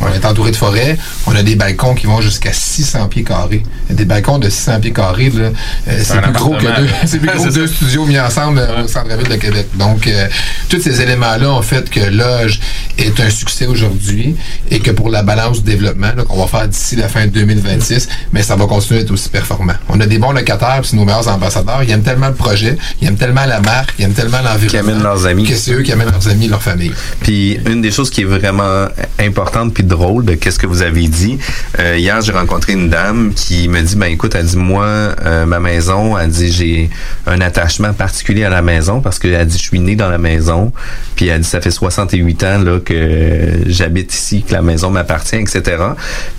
On 0.00 0.12
est 0.12 0.24
entouré 0.24 0.50
de 0.50 0.56
forêts. 0.56 0.96
On 1.26 1.34
a 1.34 1.42
des 1.42 1.56
balcons 1.56 1.94
qui 1.94 2.06
vont 2.06 2.20
jusqu'à 2.20 2.52
600 2.52 3.08
pieds 3.08 3.24
carrés. 3.24 3.62
Des 3.90 4.04
balcons 4.04 4.38
de 4.38 4.48
600 4.48 4.80
pieds 4.80 4.92
carrés, 4.92 5.30
là, 5.30 5.50
euh, 5.88 6.00
c'est 6.02 6.20
plus 6.20 6.32
gros 6.32 6.54
que 6.56 6.80
deux, 6.80 6.88
c'est 7.06 7.18
plus 7.18 7.28
gros 7.28 7.44
que 7.44 7.50
deux 7.54 7.66
studios 7.66 8.04
mis 8.04 8.18
ensemble 8.18 8.58
euh, 8.58 8.84
au 8.84 8.88
centre-ville 8.88 9.28
de 9.28 9.36
Québec. 9.36 9.68
Donc, 9.74 10.06
euh, 10.06 10.28
tous 10.68 10.80
ces 10.80 11.00
éléments-là 11.00 11.50
ont 11.50 11.62
fait 11.62 11.88
que 11.88 12.00
Loge 12.00 12.60
est 12.98 13.18
un 13.20 13.30
succès 13.30 13.66
aujourd'hui 13.66 14.36
et 14.70 14.80
que 14.80 14.90
pour 14.90 15.08
la 15.08 15.22
balance 15.22 15.62
du 15.62 15.70
développement 15.70 16.12
là, 16.16 16.24
qu'on 16.24 16.36
va 16.36 16.46
faire 16.46 16.68
d'ici 16.68 16.96
la 16.96 17.08
fin 17.08 17.26
de 17.26 17.30
2026, 17.30 18.08
mais 18.32 18.42
ça 18.42 18.56
va 18.56 18.66
continuer 18.66 19.00
à 19.00 19.02
être 19.02 19.10
aussi 19.10 19.28
performant. 19.28 19.74
On 19.88 20.00
a 20.00 20.06
des 20.06 20.18
bons 20.18 20.32
locataires, 20.32 20.80
puis 20.80 20.90
c'est 20.90 20.96
nos 20.96 21.04
meilleurs 21.04 21.28
ambassadeurs. 21.28 21.82
Ils 21.82 21.90
aiment 21.90 22.02
tellement 22.02 22.28
le 22.28 22.34
projet, 22.34 22.76
ils 23.00 23.08
aiment 23.08 23.16
tellement 23.16 23.44
la 23.46 23.60
marque, 23.60 23.94
ils 23.98 24.04
aiment 24.04 24.12
tellement 24.12 24.38
l'environnement. 24.38 24.68
Qui 24.68 24.76
amènent 24.76 25.02
leurs 25.02 25.26
amis. 25.26 25.44
Que 25.44 25.56
c'est 25.56 25.72
eux 25.72 25.82
qui 25.82 25.92
amènent 25.92 26.10
leurs 26.10 26.28
amis, 26.28 26.48
leur 26.48 26.62
famille. 26.62 26.92
Puis 27.20 27.58
une 27.66 27.80
des 27.80 27.90
choses 27.90 28.10
qui 28.10 28.22
est 28.22 28.24
vraiment 28.24 28.86
importante 29.18 29.53
puis 29.72 29.84
drôle 29.84 30.24
de 30.24 30.34
qu'est-ce 30.34 30.58
que 30.58 30.66
vous 30.66 30.82
avez 30.82 31.06
dit. 31.08 31.38
euh, 31.78 31.96
hier, 31.96 32.20
j'ai 32.20 32.32
rencontré 32.32 32.72
une 32.72 32.88
dame 32.88 33.32
qui 33.34 33.68
me 33.68 33.80
dit 33.82 33.96
ben 33.96 34.06
écoute, 34.06 34.34
elle 34.34 34.46
dit 34.46 34.56
moi 34.56 34.84
euh, 34.86 35.46
ma 35.46 35.60
maison, 35.60 36.18
elle 36.18 36.30
dit 36.30 36.52
j'ai 36.52 36.90
un 37.26 37.40
attachement 37.40 37.92
particulier 37.92 38.44
à 38.44 38.50
la 38.50 38.62
maison 38.62 39.00
parce 39.00 39.18
que 39.18 39.28
elle 39.28 39.46
dit 39.46 39.58
je 39.58 39.62
suis 39.62 39.80
né 39.80 39.96
dans 39.96 40.10
la 40.10 40.18
maison. 40.18 40.72
Puis 41.16 41.28
elle 41.28 41.40
dit 41.40 41.48
ça 41.48 41.60
fait 41.60 41.70
68 41.70 42.42
ans 42.44 42.58
là 42.58 42.80
que 42.80 43.60
j'habite 43.66 44.12
ici, 44.12 44.42
que 44.42 44.52
la 44.52 44.62
maison 44.62 44.90
m'appartient, 44.90 45.36
etc. 45.36 45.62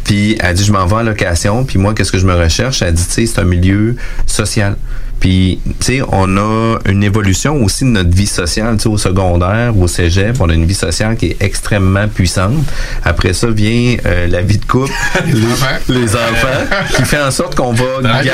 Puis 0.04 0.38
elle 0.40 0.56
dit 0.56 0.66
je 0.66 0.72
m'en 0.72 0.86
vais 0.86 0.96
en 0.96 1.04
location. 1.04 1.64
Puis 1.64 1.80
moi 1.80 1.94
qu'est-ce 1.94 2.12
que 2.12 2.20
je 2.20 2.26
me 2.28 2.36
recherche? 2.36 2.82
Elle 2.82 2.94
dit 2.94 3.06
tu 3.06 3.12
sais 3.12 3.26
c'est 3.26 3.40
un 3.40 3.46
milieu 3.46 3.96
social. 4.28 4.76
Puis, 5.20 5.60
tu 5.80 5.86
sais, 5.86 6.02
on 6.12 6.38
a 6.38 6.78
une 6.88 7.04
évolution 7.04 7.56
aussi 7.64 7.84
de 7.86 7.90
notre 7.90 8.10
vie 8.16 8.28
sociale, 8.28 8.76
tu 8.78 8.84
sais, 8.84 8.90
au 8.90 8.98
secondaire, 8.98 9.76
au 9.78 9.88
cégep, 9.88 10.36
on 10.40 10.50
a 10.50 10.54
une 10.54 10.66
vie 10.66 10.74
sociale 10.76 11.16
qui 11.16 11.28
est 11.28 11.38
extrêmement 11.42 12.08
puissante. 12.08 12.54
Après 13.04 13.34
ça 13.34 13.48
vient 13.48 13.98
euh, 14.06 14.28
la 14.28 14.42
vie 14.42 14.58
de 14.58 14.66
couple, 14.66 14.92
les, 15.26 15.34
les 15.94 16.16
enfants, 16.16 16.76
qui 16.96 17.04
fait 17.04 17.22
en 17.22 17.32
sorte 17.32 17.56
qu'on 17.56 17.74
va 17.74 17.86
Tranquille, 18.04 18.32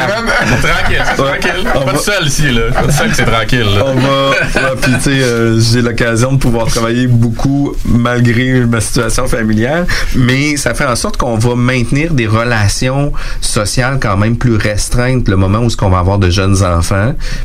tranquille, 0.62 1.04
tranquille. 1.18 1.68
On 1.76 1.82
Pas 1.86 1.92
va- 1.94 1.98
seul 2.00 2.28
ici, 2.28 2.52
là. 2.52 2.62
Pas 2.74 2.92
seul, 2.92 3.10
c'est 3.14 3.26
tranquille. 3.26 3.60
là. 3.76 3.84
on 3.88 3.96
va, 3.96 4.30
ouais, 4.30 4.76
puis 4.82 4.92
tu 4.96 5.02
sais, 5.02 5.10
euh, 5.24 5.60
j'ai 5.60 5.82
l'occasion 5.82 6.34
de 6.34 6.38
pouvoir 6.38 6.68
travailler 6.68 7.08
beaucoup 7.08 7.74
malgré 7.86 8.62
ma 8.66 8.82
situation 8.82 9.28
familiale, 9.28 9.86
mais 10.16 10.58
ça 10.58 10.74
fait 10.74 10.86
en 10.86 10.96
sorte 10.96 11.18
qu'on 11.18 11.38
va 11.38 11.56
maintenir 11.56 12.14
des 12.14 12.28
relations 12.28 13.12
sociales 13.40 13.98
quand 14.02 14.18
même 14.18 14.36
plus 14.38 14.56
restreintes 14.56 15.28
le 15.28 15.36
moment 15.36 15.60
où 15.60 15.70
ce 15.70 15.78
qu'on 15.78 15.90
va 15.90 16.00
avoir 16.00 16.18
de 16.20 16.30
jeunes 16.30 16.56
enfants, 16.64 16.70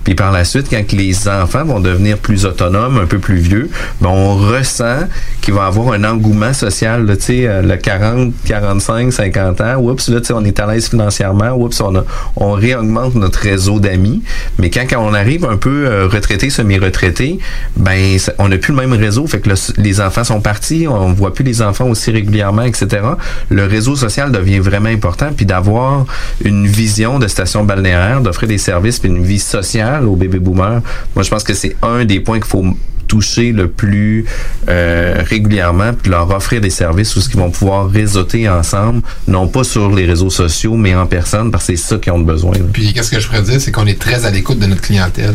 puis 0.05 0.15
par 0.15 0.33
la 0.33 0.45
suite 0.45 0.67
quand 0.71 0.93
les 0.93 1.29
enfants 1.29 1.65
vont 1.65 1.81
devenir 1.81 2.19
plus 2.19 2.47
autonomes, 2.47 2.99
un 2.99 3.07
peu 3.07 3.19
plus 3.19 3.37
vieux, 3.37 3.71
ben 4.01 4.11
on 4.11 4.37
ressent 4.37 5.01
qu'il 5.41 5.55
va 5.55 5.67
avoir 5.67 5.93
un 5.93 6.05
engouement 6.05 6.53
social, 6.53 7.07
tu 7.17 7.23
sais, 7.25 7.47
euh, 7.47 7.63
le 7.63 7.77
40, 7.77 8.33
45, 8.47 9.13
50 9.13 9.61
ans, 9.61 9.77
oups, 9.79 10.09
là, 10.09 10.21
on 10.35 10.45
est 10.45 10.59
à 10.61 10.67
l'aise 10.67 10.89
financièrement, 10.89 11.51
oups, 11.53 11.81
on, 11.81 11.97
a, 11.97 12.05
on 12.37 12.53
réaugmente 12.53 13.15
notre 13.15 13.41
réseau 13.41 13.81
d'amis, 13.81 14.23
mais 14.59 14.71
quand, 14.71 14.85
quand 14.89 15.01
on 15.05 15.15
arrive 15.15 15.45
un 15.45 15.57
peu 15.57 15.87
euh, 15.87 16.07
retraité, 16.09 16.51
semi-retraité, 16.51 17.39
ben, 17.77 18.17
on 18.39 18.49
n'a 18.49 18.59
plus 18.59 18.73
le 18.75 18.81
même 18.81 18.93
réseau, 18.93 19.27
fait 19.27 19.41
que 19.41 19.49
le- 19.51 19.83
les 19.83 20.01
enfants 20.01 20.25
sont 20.25 20.41
partis, 20.41 20.87
on 20.89 21.13
voit 21.13 21.33
plus 21.35 21.45
les 21.45 21.63
enfants 21.63 21.87
aussi 21.89 22.11
régulièrement, 22.11 22.63
etc. 22.63 23.03
Le 23.51 23.65
réseau 23.65 23.97
social 23.97 24.31
devient 24.33 24.59
vraiment 24.59 24.89
important, 24.89 25.29
puis 25.37 25.47
d'avoir 25.47 26.07
une 26.45 26.67
vision 26.67 27.19
de 27.19 27.27
station 27.29 27.65
balnéaire, 27.65 28.21
d'offrir 28.21 28.49
des 28.49 28.59
services, 28.59 28.99
puis 28.99 29.11
vie 29.23 29.39
sociale 29.39 30.07
aux 30.07 30.17
bébés 30.17 30.39
boomers, 30.39 30.83
moi, 31.15 31.23
je 31.23 31.31
pense 31.31 31.45
que 31.45 31.55
c'est 31.55 31.77
un 31.83 32.05
des 32.05 32.21
points 32.21 32.39
qu'il 32.39 32.49
faut 32.49 32.65
toucher 33.07 33.53
le 33.53 33.69
plus 33.69 34.25
euh, 34.69 35.23
régulièrement 35.25 35.93
puis 35.93 36.11
leur 36.11 36.31
offrir 36.31 36.61
des 36.61 36.71
services 36.71 37.15
où 37.17 37.21
ils 37.21 37.37
vont 37.37 37.51
pouvoir 37.51 37.89
réseauter 37.89 38.49
ensemble 38.49 39.03
non 39.29 39.49
pas 39.49 39.65
sur 39.65 39.91
les 39.91 40.07
réseaux 40.07 40.31
sociaux 40.31 40.77
mais 40.77 40.95
en 40.95 41.07
personne 41.07 41.51
parce 41.51 41.67
que 41.67 41.77
c'est 41.77 41.89
ça 41.89 41.97
qu'ils 41.97 42.13
ont 42.13 42.21
besoin. 42.21 42.55
Puis 42.73 42.93
qu'est-ce 42.93 43.11
que 43.11 43.21
je 43.21 43.27
pourrais 43.27 43.43
dire, 43.43 43.61
c'est 43.61 43.73
qu'on 43.73 43.87
est 43.87 43.99
très 43.99 44.25
à 44.25 44.31
l'écoute 44.31 44.59
de 44.59 44.67
notre 44.67 44.83
clientèle. 44.83 45.35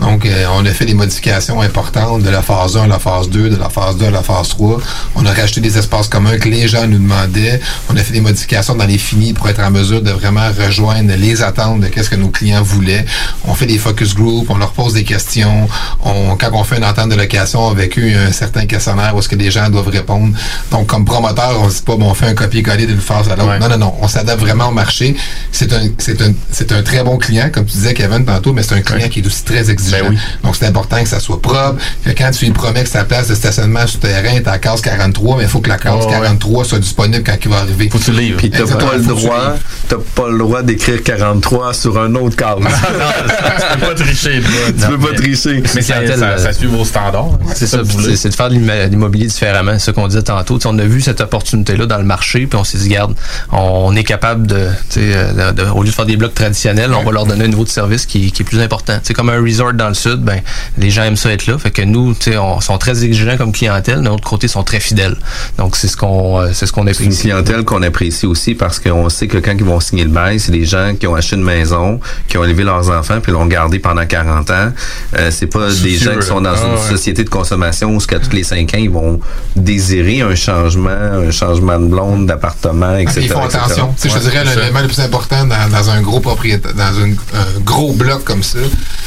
Donc, 0.00 0.26
euh, 0.26 0.46
on 0.54 0.64
a 0.66 0.70
fait 0.70 0.86
des 0.86 0.94
modifications 0.94 1.60
importantes 1.60 2.22
de 2.22 2.30
la 2.30 2.42
phase 2.42 2.76
1 2.76 2.84
à 2.84 2.86
la 2.86 2.98
phase 2.98 3.28
2, 3.30 3.50
de 3.50 3.56
la 3.56 3.68
phase 3.68 3.96
2 3.96 4.06
à 4.06 4.10
la 4.10 4.22
phase 4.22 4.48
3. 4.50 4.80
On 5.16 5.26
a 5.26 5.32
rajouté 5.32 5.60
des 5.60 5.78
espaces 5.78 6.08
communs 6.08 6.38
que 6.38 6.48
les 6.48 6.68
gens 6.68 6.86
nous 6.86 6.98
demandaient. 6.98 7.60
On 7.90 7.96
a 7.96 8.00
fait 8.00 8.12
des 8.12 8.20
modifications 8.20 8.74
dans 8.74 8.86
les 8.86 8.98
finis 8.98 9.32
pour 9.32 9.48
être 9.48 9.60
en 9.60 9.70
mesure 9.70 10.02
de 10.02 10.10
vraiment 10.10 10.48
rejoindre 10.58 11.14
les 11.16 11.42
attentes 11.42 11.80
de 11.80 11.88
qu'est-ce 11.88 12.10
que 12.10 12.16
nos 12.16 12.28
clients 12.28 12.62
voulaient. 12.62 13.04
On 13.44 13.54
fait 13.54 13.66
des 13.66 13.78
focus 13.78 14.14
groups, 14.14 14.48
on 14.50 14.58
leur 14.58 14.72
pose 14.72 14.94
des 14.94 15.04
questions. 15.04 15.68
On, 16.04 16.36
quand 16.36 16.50
on 16.52 16.64
fait 16.64 16.78
une 16.78 16.84
entente 16.84 17.11
de 17.12 17.20
location 17.20 17.68
a 17.68 17.74
un 17.74 18.32
certain 18.32 18.66
questionnaire 18.66 19.14
où 19.14 19.18
est-ce 19.18 19.28
que 19.28 19.36
les 19.36 19.50
gens 19.50 19.68
doivent 19.68 19.88
répondre. 19.88 20.34
Donc, 20.70 20.86
comme 20.86 21.04
promoteur, 21.04 21.60
on 21.60 21.68
se 21.68 21.76
dit 21.76 21.82
pas, 21.82 21.96
bon, 21.96 22.10
on 22.10 22.14
fait 22.14 22.26
un 22.26 22.34
copier-coller 22.34 22.86
d'une 22.86 23.00
phase 23.00 23.28
à 23.28 23.36
l'autre. 23.36 23.58
Non, 23.60 23.68
non, 23.68 23.78
non. 23.78 23.94
On 24.00 24.08
s'adapte 24.08 24.40
vraiment 24.40 24.68
au 24.68 24.72
marché. 24.72 25.16
C'est 25.50 25.72
un, 25.72 25.88
c'est 25.98 26.20
un, 26.22 26.32
c'est 26.50 26.72
un 26.72 26.82
très 26.82 27.02
bon 27.02 27.18
client, 27.18 27.50
comme 27.52 27.64
tu 27.64 27.72
disais, 27.72 27.94
Kevin, 27.94 28.24
tantôt, 28.24 28.52
mais 28.52 28.62
c'est 28.62 28.74
un 28.74 28.80
client 28.82 29.08
qui 29.08 29.20
est 29.20 29.26
aussi 29.26 29.44
très 29.44 29.70
exigeant. 29.70 30.10
Donc, 30.42 30.56
c'est 30.56 30.66
important 30.66 31.02
que 31.02 31.08
ça 31.08 31.20
soit 31.20 31.40
propre, 31.40 31.76
que 32.04 32.10
quand 32.10 32.30
tu 32.30 32.46
lui 32.46 32.52
promets 32.52 32.84
que 32.84 32.88
sa 32.88 33.04
place 33.04 33.28
de 33.28 33.34
stationnement 33.34 33.86
souterrain 33.86 34.34
est 34.34 34.46
à 34.48 34.52
la 34.52 34.58
case 34.58 34.80
43, 34.80 35.36
mais 35.38 35.44
il 35.44 35.48
faut 35.48 35.60
que 35.60 35.68
la 35.68 35.78
case 35.78 35.92
Ouais, 35.92 36.06
ouais. 36.06 36.12
43 36.12 36.64
soit 36.64 36.78
disponible 36.78 37.22
quand 37.24 37.36
il 37.42 37.50
va 37.50 37.58
arriver. 37.58 37.88
Faut 37.90 37.98
que 37.98 38.04
tu 38.04 38.12
livres. 38.12 38.38
puis 38.38 38.50
t'as 38.50 38.64
pas 38.64 38.94
le 38.96 39.02
droit 39.02 39.56
t'as 39.88 39.96
pas 40.14 40.28
le 40.28 40.38
droit 40.38 40.62
d'écrire 40.62 41.02
43 41.02 41.74
sur 41.74 41.98
un 41.98 42.14
autre 42.14 42.36
cadre 42.36 42.62
tu 42.66 43.78
peux 43.78 43.86
pas 43.86 43.94
tricher, 43.94 44.40
toi. 44.40 44.72
tu 44.78 44.86
peux 44.86 44.98
pas 44.98 45.14
tricher 45.14 45.62
Mais 45.74 45.82
Ça, 45.82 45.94
clientèle, 45.94 46.18
ça, 46.18 46.38
ça 46.38 46.52
suit 46.52 46.66
vos 46.66 46.84
standards. 46.84 47.01
Hein. 47.10 47.38
C'est 47.54 47.66
ça, 47.66 47.78
c'est 48.16 48.28
de 48.28 48.34
faire 48.34 48.48
de 48.48 48.54
l'immo- 48.54 48.88
l'immobilier 48.90 49.26
différemment, 49.26 49.72
c'est 49.74 49.86
ce 49.86 49.90
qu'on 49.90 50.06
disait 50.08 50.22
tantôt. 50.22 50.56
Tu 50.58 50.62
sais, 50.62 50.68
on 50.68 50.78
a 50.78 50.84
vu 50.84 51.00
cette 51.00 51.20
opportunité-là 51.20 51.86
dans 51.86 51.98
le 51.98 52.04
marché, 52.04 52.46
puis 52.46 52.58
on 52.58 52.64
s'est 52.64 52.78
dit, 52.78 52.88
garde, 52.88 53.14
on 53.50 53.94
est 53.96 54.04
capable 54.04 54.46
de, 54.46 54.68
tu 54.90 55.00
sais, 55.00 55.12
euh, 55.14 55.52
de- 55.52 55.62
de- 55.62 55.68
au 55.70 55.82
lieu 55.82 55.88
de 55.90 55.94
faire 55.94 56.06
des 56.06 56.16
blocs 56.16 56.34
traditionnels, 56.34 56.92
on 56.94 57.02
va 57.02 57.10
leur 57.12 57.26
donner 57.26 57.44
un 57.44 57.48
niveau 57.48 57.64
de 57.64 57.68
service 57.68 58.06
qui, 58.06 58.30
qui 58.32 58.42
est 58.42 58.44
plus 58.44 58.60
important. 58.60 58.98
C'est 59.02 59.14
comme 59.14 59.28
un 59.30 59.40
resort 59.42 59.72
dans 59.74 59.88
le 59.88 59.94
sud, 59.94 60.20
ben 60.22 60.40
les 60.78 60.90
gens 60.90 61.02
aiment 61.04 61.16
ça 61.16 61.30
être 61.32 61.46
là, 61.46 61.58
fait 61.58 61.70
que 61.70 61.82
nous, 61.82 62.14
tu 62.14 62.32
sais, 62.32 62.36
on 62.38 62.60
sont 62.60 62.78
très 62.78 63.04
exigeants 63.04 63.36
comme 63.36 63.52
clientèle, 63.52 64.02
de 64.02 64.08
l'autre 64.08 64.28
côté, 64.28 64.46
ils 64.46 64.50
sont 64.50 64.62
très 64.64 64.80
fidèles. 64.80 65.16
Donc 65.58 65.76
c'est 65.76 65.88
ce 65.88 65.96
qu'on, 65.96 66.40
euh, 66.40 66.50
c'est 66.52 66.66
ce 66.66 66.72
qu'on 66.72 66.82
C'est 66.86 66.98
une 66.98 67.04
apprécie. 67.06 67.20
clientèle 67.22 67.64
qu'on 67.64 67.82
apprécie 67.82 68.26
aussi 68.26 68.54
parce 68.54 68.78
qu'on 68.78 69.08
sait 69.08 69.26
que 69.26 69.38
quand 69.38 69.52
ils 69.56 69.64
vont 69.64 69.80
signer 69.80 70.04
le 70.04 70.10
bail, 70.10 70.38
c'est 70.40 70.52
des 70.52 70.64
gens 70.64 70.94
qui 70.98 71.06
ont 71.06 71.14
acheté 71.14 71.36
une 71.36 71.42
maison, 71.44 72.00
qui 72.28 72.38
ont 72.38 72.44
élevé 72.44 72.64
leurs 72.64 72.90
enfants 72.90 73.20
puis 73.20 73.32
l'ont 73.32 73.46
gardé 73.46 73.78
pendant 73.78 74.04
40 74.06 74.50
ans. 74.50 74.72
Euh, 75.18 75.30
c'est 75.30 75.46
pas 75.46 75.68
des 75.70 75.96
gens 75.96 76.16
qui 76.18 76.26
sont 76.26 76.40
dans 76.40 76.54
une 76.54 76.60
Ah 76.62 76.74
ouais. 76.74 76.91
Société 76.96 77.24
de 77.24 77.28
consommation 77.30 77.94
où 77.94 78.00
ce 78.00 78.06
qu'à 78.06 78.18
tous 78.18 78.32
les 78.32 78.42
5 78.44 78.74
ans, 78.74 78.78
ils 78.78 78.90
vont 78.90 79.20
désirer 79.56 80.20
un 80.22 80.34
changement, 80.34 80.90
un 80.90 81.30
changement 81.30 81.78
de 81.78 81.86
blonde, 81.86 82.26
d'appartement, 82.26 82.96
etc. 82.96 83.14
Ah, 83.16 83.20
ils 83.22 83.28
font 83.30 83.44
etc. 83.46 83.58
attention. 83.64 83.94
Tu 84.00 84.02
sais, 84.02 84.08
je 84.08 84.14
te 84.18 84.24
Ouais, 84.24 84.30
dirais 84.30 84.44
l'élément 84.56 84.80
le 84.80 84.86
plus 84.88 85.00
important 85.00 85.44
dans, 85.46 85.68
dans 85.70 85.90
un 85.90 86.00
gros 86.02 86.20
propriétaire, 86.20 86.74
dans 86.74 86.94
une- 87.04 87.16
un 87.34 87.60
gros 87.60 87.92
bloc 87.92 88.24
comme 88.24 88.42
ça, 88.42 88.58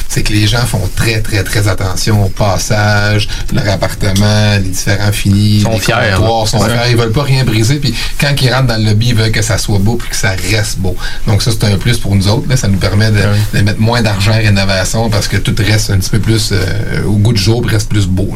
c'est 0.08 0.24
que 0.24 0.34
les 0.34 0.48
gens 0.48 0.66
font 0.66 0.88
très, 0.96 1.22
très, 1.22 1.44
très 1.44 1.68
attention 1.68 2.26
au 2.26 2.30
passage, 2.30 3.28
leur 3.54 3.68
appartement, 3.70 4.56
les 4.62 4.70
différents 4.70 5.12
finis, 5.12 5.58
Ils 5.58 5.62
sont 5.64 5.72
les 5.72 5.80
fiers, 5.80 5.96
comptoirs, 6.18 6.48
sont 6.48 6.60
ça. 6.60 6.70
fiers. 6.70 6.92
Ils 6.92 6.98
veulent 6.98 7.12
pas 7.12 7.24
rien 7.24 7.44
briser. 7.44 7.76
Puis 7.76 7.94
quand 8.20 8.34
ils 8.42 8.52
rentrent 8.54 8.68
dans 8.68 8.78
le 8.78 8.86
lobby, 8.90 9.08
ils 9.10 9.16
veulent 9.16 9.32
que 9.32 9.42
ça 9.42 9.58
soit 9.58 9.80
beau 9.80 9.96
puis 9.96 10.10
que 10.10 10.16
ça 10.16 10.32
reste 10.52 10.80
beau. 10.80 10.96
Donc 11.28 11.42
ça, 11.42 11.52
c'est 11.52 11.66
un 11.66 11.78
plus 11.78 11.98
pour 11.98 12.16
nous 12.16 12.28
autres. 12.28 12.48
Là. 12.50 12.58
Ça 12.58 12.68
nous 12.68 12.78
permet 12.78 13.12
de, 13.12 13.22
de 13.54 13.62
mettre 13.62 13.80
moins 13.80 14.02
d'argent 14.02 14.32
en 14.34 14.38
rénovation 14.38 15.10
parce 15.10 15.28
que 15.28 15.38
tout 15.38 15.56
reste 15.58 15.90
un 15.92 15.98
petit 15.98 16.10
peu 16.10 16.20
plus 16.20 16.50
euh, 16.52 17.04
au 17.08 17.14
goût 17.18 17.34
du 17.34 17.42
jour, 17.42 17.62
reste 17.76 17.90
plus 17.90 18.08
beau. 18.08 18.30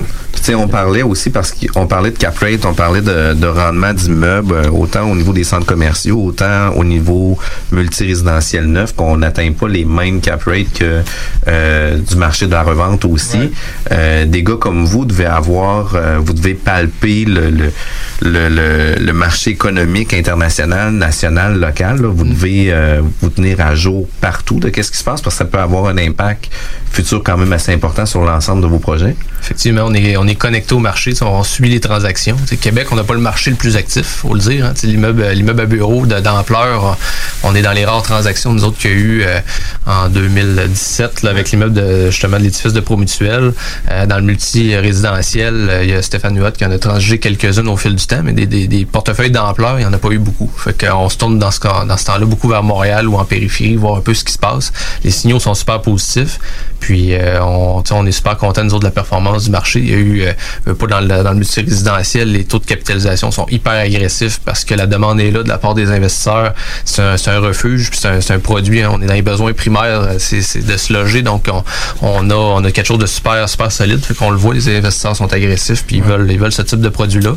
sais, 0.49 0.55
on 0.55 0.67
parlait 0.67 1.03
aussi 1.03 1.29
parce 1.29 1.51
qu'on 1.53 1.87
parlait 1.87 2.11
de 2.11 2.17
cap 2.17 2.37
rate, 2.39 2.65
on 2.65 2.73
parlait 2.73 3.01
de, 3.01 3.33
de 3.33 3.47
rendement 3.47 3.93
d'immeubles, 3.93 4.53
euh, 4.53 4.69
autant 4.71 5.09
au 5.11 5.15
niveau 5.15 5.33
des 5.33 5.43
centres 5.43 5.65
commerciaux, 5.65 6.19
autant 6.25 6.71
au 6.75 6.83
niveau 6.83 7.37
multirésidentiel 7.71 8.65
neuf, 8.65 8.95
qu'on 8.95 9.17
n'atteint 9.17 9.51
pas 9.51 9.67
les 9.67 9.85
mêmes 9.85 10.21
cap 10.21 10.43
rates 10.43 10.73
que 10.73 11.01
euh, 11.47 11.97
du 11.99 12.15
marché 12.15 12.47
de 12.47 12.51
la 12.51 12.63
revente 12.63 13.05
aussi. 13.05 13.51
Euh, 13.91 14.25
des 14.25 14.43
gars 14.43 14.57
comme 14.59 14.85
vous 14.85 15.05
devez 15.05 15.25
avoir, 15.25 15.95
euh, 15.95 16.17
vous 16.19 16.33
devez 16.33 16.53
palper 16.53 17.25
le, 17.25 17.49
le, 17.49 17.71
le, 18.21 18.49
le, 18.49 18.95
le 18.99 19.13
marché 19.13 19.51
économique 19.51 20.13
international, 20.13 20.93
national, 20.93 21.59
local. 21.59 22.01
là. 22.01 22.07
Vous 22.09 22.25
devez 22.25 22.71
euh, 22.71 23.01
vous 23.21 23.29
tenir 23.29 23.61
à 23.61 23.75
jour 23.75 24.07
partout 24.21 24.59
de 24.59 24.69
qu'est-ce 24.69 24.91
qui 24.91 24.97
se 24.97 25.03
passe 25.03 25.21
parce 25.21 25.35
que 25.35 25.39
ça 25.39 25.45
peut 25.45 25.59
avoir 25.59 25.85
un 25.87 25.97
impact 25.97 26.49
futur 26.91 27.21
quand 27.23 27.37
même 27.37 27.53
assez 27.53 27.73
important 27.73 28.05
sur 28.05 28.21
l'ensemble 28.25 28.61
de 28.63 28.67
vos 28.67 28.79
projets. 28.79 29.15
Effectivement, 29.41 29.83
on 29.85 29.93
est, 29.93 30.17
on 30.17 30.27
est 30.27 30.35
connecté 30.35 30.73
au 30.75 30.79
marché, 30.79 31.13
on 31.21 31.43
suit 31.43 31.69
les 31.69 31.79
transactions. 31.79 32.35
Québec, 32.61 32.87
on 32.91 32.95
n'a 32.95 33.03
pas 33.03 33.13
le 33.13 33.19
marché 33.21 33.49
le 33.49 33.55
plus 33.55 33.75
actif, 33.77 34.05
faut 34.05 34.33
le 34.33 34.39
dire. 34.39 34.65
hein. 34.65 34.73
Tu 34.75 34.81
sais, 34.81 34.87
L'immeuble, 34.87 35.25
l'immeuble 35.29 35.61
à 35.61 35.65
bureau 35.65 36.05
d'ampleur, 36.05 36.97
on 37.43 37.55
est 37.55 37.61
dans 37.61 37.71
les 37.71 37.85
rares 37.85 38.03
transactions, 38.03 38.51
nous 38.53 38.63
autres, 38.65 38.77
qu'il 38.77 38.91
y 38.91 38.93
a 38.93 38.97
eu 38.97 39.23
euh, 39.23 39.39
en 39.87 40.09
2017 40.09 41.23
là, 41.23 41.29
avec 41.31 41.51
l'immeuble 41.51 41.73
de, 41.73 42.11
justement 42.11 42.37
de 42.37 42.43
l'édifice 42.43 42.73
de 42.73 42.79
Promutuel. 42.79 43.53
Euh, 43.89 44.05
dans 44.05 44.17
le 44.17 44.23
multi-résidentiel, 44.23 45.53
euh, 45.69 45.83
il 45.83 45.89
y 45.89 45.93
a 45.93 46.01
Stéphane 46.01 46.37
Huot 46.37 46.51
qui 46.51 46.65
en 46.65 46.71
a 46.71 46.77
transigé 46.77 47.19
quelques-unes 47.19 47.67
au 47.67 47.77
fil 47.77 47.95
du 47.95 48.05
temps, 48.05 48.21
mais 48.23 48.33
des, 48.33 48.45
des- 48.45 48.85
portefeuilles 48.85 49.31
d'ampleur, 49.31 49.77
il 49.79 49.81
n'y 49.81 49.85
en 49.85 49.93
a 49.93 49.97
pas 49.97 50.09
eu 50.09 50.17
beaucoup. 50.19 50.51
Fait 50.57 50.87
qu'on 50.87 51.09
se 51.09 51.17
tourne 51.17 51.39
dans 51.39 51.51
ce, 51.51 51.59
dans 51.59 51.97
ce 51.97 52.05
temps-là 52.05 52.25
beaucoup 52.25 52.49
vers 52.49 52.63
Montréal 52.63 53.07
ou 53.07 53.15
en 53.17 53.25
périphérie, 53.25 53.75
voir 53.75 53.95
un 53.97 54.01
peu 54.01 54.13
ce 54.13 54.23
qui 54.23 54.33
se 54.33 54.37
passe. 54.39 54.71
Les 55.03 55.11
signaux 55.11 55.39
sont 55.39 55.53
super 55.53 55.81
positifs. 55.81 56.39
Puis 56.79 57.13
euh, 57.13 57.43
on, 57.43 57.83
on 57.91 58.05
est 58.05 58.11
super 58.11 58.37
content 58.37 58.63
nous 58.63 58.71
autres 58.73 58.79
de 58.81 58.85
la 58.85 58.91
performance 58.91 59.18
performance 59.19 59.45
du 59.45 59.51
marché. 59.51 59.79
Il 59.79 59.89
y 59.89 59.93
a 59.93 59.97
eu, 59.97 60.23
euh, 60.67 60.73
pas 60.73 60.87
dans 60.87 60.99
le, 61.01 61.07
dans 61.07 61.31
le 61.31 61.37
multirésidentiel, 61.37 62.31
les 62.31 62.45
taux 62.45 62.59
de 62.59 62.65
capitalisation 62.65 63.31
sont 63.31 63.45
hyper 63.49 63.73
agressifs 63.73 64.39
parce 64.45 64.63
que 64.65 64.73
la 64.75 64.87
demande 64.87 65.19
est 65.19 65.31
là 65.31 65.43
de 65.43 65.49
la 65.49 65.57
part 65.57 65.73
des 65.73 65.91
investisseurs. 65.91 66.53
C'est 66.85 67.01
un, 67.01 67.15
un 67.27 67.39
refuge, 67.39 67.89
puis 67.89 67.99
c'est 67.99 68.07
un, 68.31 68.35
un 68.35 68.39
produit. 68.39 68.81
hein. 68.81 68.89
on 68.93 69.01
est 69.01 69.05
dans 69.05 69.13
les 69.13 69.21
besoins 69.21 69.53
primaires, 69.53 70.01
euh, 70.01 70.15
c'est, 70.19 70.65
de 70.65 70.77
se 70.77 70.93
loger. 70.93 71.21
Donc, 71.21 71.47
on, 71.51 71.63
on 72.01 72.29
a, 72.29 72.35
on 72.35 72.63
a 72.63 72.71
quelque 72.71 72.85
chose 72.87 72.99
de 72.99 73.05
super, 73.05 73.47
super 73.49 73.71
solide. 73.71 74.03
Fait 74.03 74.13
qu'on 74.13 74.31
le 74.31 74.37
voit, 74.37 74.53
les 74.53 74.67
investisseurs 74.77 75.15
sont 75.15 75.31
agressifs, 75.33 75.83
puis 75.85 75.97
ils 75.97 76.03
veulent, 76.03 76.31
ils 76.31 76.39
veulent 76.39 76.51
ce 76.51 76.61
type 76.61 76.81
de 76.81 76.89
produit-là. 76.89 77.35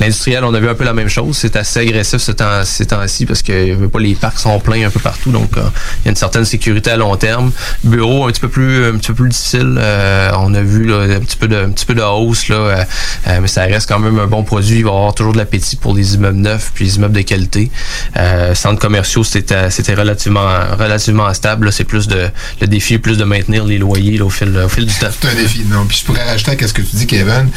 L'industriel, 0.00 0.44
on 0.44 0.54
a 0.54 0.60
vu 0.60 0.68
un 0.68 0.74
peu 0.74 0.84
la 0.84 0.92
même 0.94 1.08
chose. 1.08 1.36
C'est 1.36 1.56
assez 1.56 1.80
agressif 1.80 2.18
ce 2.18 2.32
temps, 2.32 2.64
ces 2.64 2.86
temps-ci 2.86 3.26
parce 3.26 3.42
que 3.42 3.86
pas, 3.86 3.98
les 3.98 4.14
parcs 4.14 4.38
sont 4.38 4.58
pleins 4.60 4.86
un 4.86 4.90
peu 4.90 5.00
partout. 5.00 5.30
Donc, 5.30 5.56
euh, 5.56 5.62
il 6.00 6.06
y 6.06 6.08
a 6.08 6.10
une 6.10 6.16
certaine 6.16 6.44
sécurité 6.44 6.90
à 6.90 6.96
long 6.96 7.16
terme. 7.16 7.52
Bureau, 7.84 8.26
un 8.26 8.32
petit 8.32 8.40
peu 8.40 8.48
plus, 8.48 8.86
un 8.86 8.96
petit 8.98 9.08
peu 9.08 9.14
plus 9.14 9.28
difficile. 9.30 9.76
Euh, 9.78 10.30
on 10.38 10.54
a 10.54 10.60
vu 10.60 10.84
là, 10.84 11.11
un 11.16 11.20
petit 11.20 11.36
peu 11.36 11.48
de, 11.48 11.56
un 11.56 11.70
petit 11.70 11.86
peu 11.86 11.94
de 11.94 12.02
hausse 12.02 12.48
là, 12.48 12.56
euh, 12.56 12.84
euh, 13.28 13.38
mais 13.42 13.48
ça 13.48 13.62
reste 13.62 13.88
quand 13.88 13.98
même 13.98 14.18
un 14.18 14.26
bon 14.26 14.42
produit. 14.42 14.78
Il 14.78 14.84
va 14.84 14.90
y 14.90 14.92
avoir 14.94 15.14
toujours 15.14 15.32
de 15.32 15.38
l'appétit 15.38 15.76
pour 15.76 15.94
les 15.94 16.14
immeubles 16.14 16.38
neufs 16.38 16.72
puis 16.74 16.84
les 16.86 16.96
immeubles 16.96 17.14
de 17.14 17.22
qualité. 17.22 17.70
Euh, 18.16 18.54
centres 18.54 18.80
commerciaux, 18.80 19.24
c'était, 19.24 19.70
c'était 19.70 19.94
relativement, 19.94 20.48
relativement 20.78 21.32
stable. 21.34 21.72
C'est 21.72 21.84
plus 21.84 22.08
de, 22.08 22.28
le 22.60 22.66
défi 22.66 22.94
est 22.94 22.98
plus 22.98 23.18
de 23.18 23.24
maintenir 23.24 23.64
les 23.64 23.78
loyers 23.78 24.20
au 24.20 24.30
fil, 24.30 24.56
au 24.58 24.68
fil 24.68 24.86
du 24.86 24.94
temps. 24.94 25.08
C'est 25.20 25.28
un 25.28 25.34
défi, 25.34 25.64
non. 25.68 25.84
Puis 25.86 25.98
je 26.00 26.04
pourrais 26.04 26.24
rajouter 26.24 26.62
à 26.62 26.68
ce 26.68 26.72
que 26.72 26.82
tu 26.82 26.96
dis, 26.96 27.06
Kevin, 27.06 27.48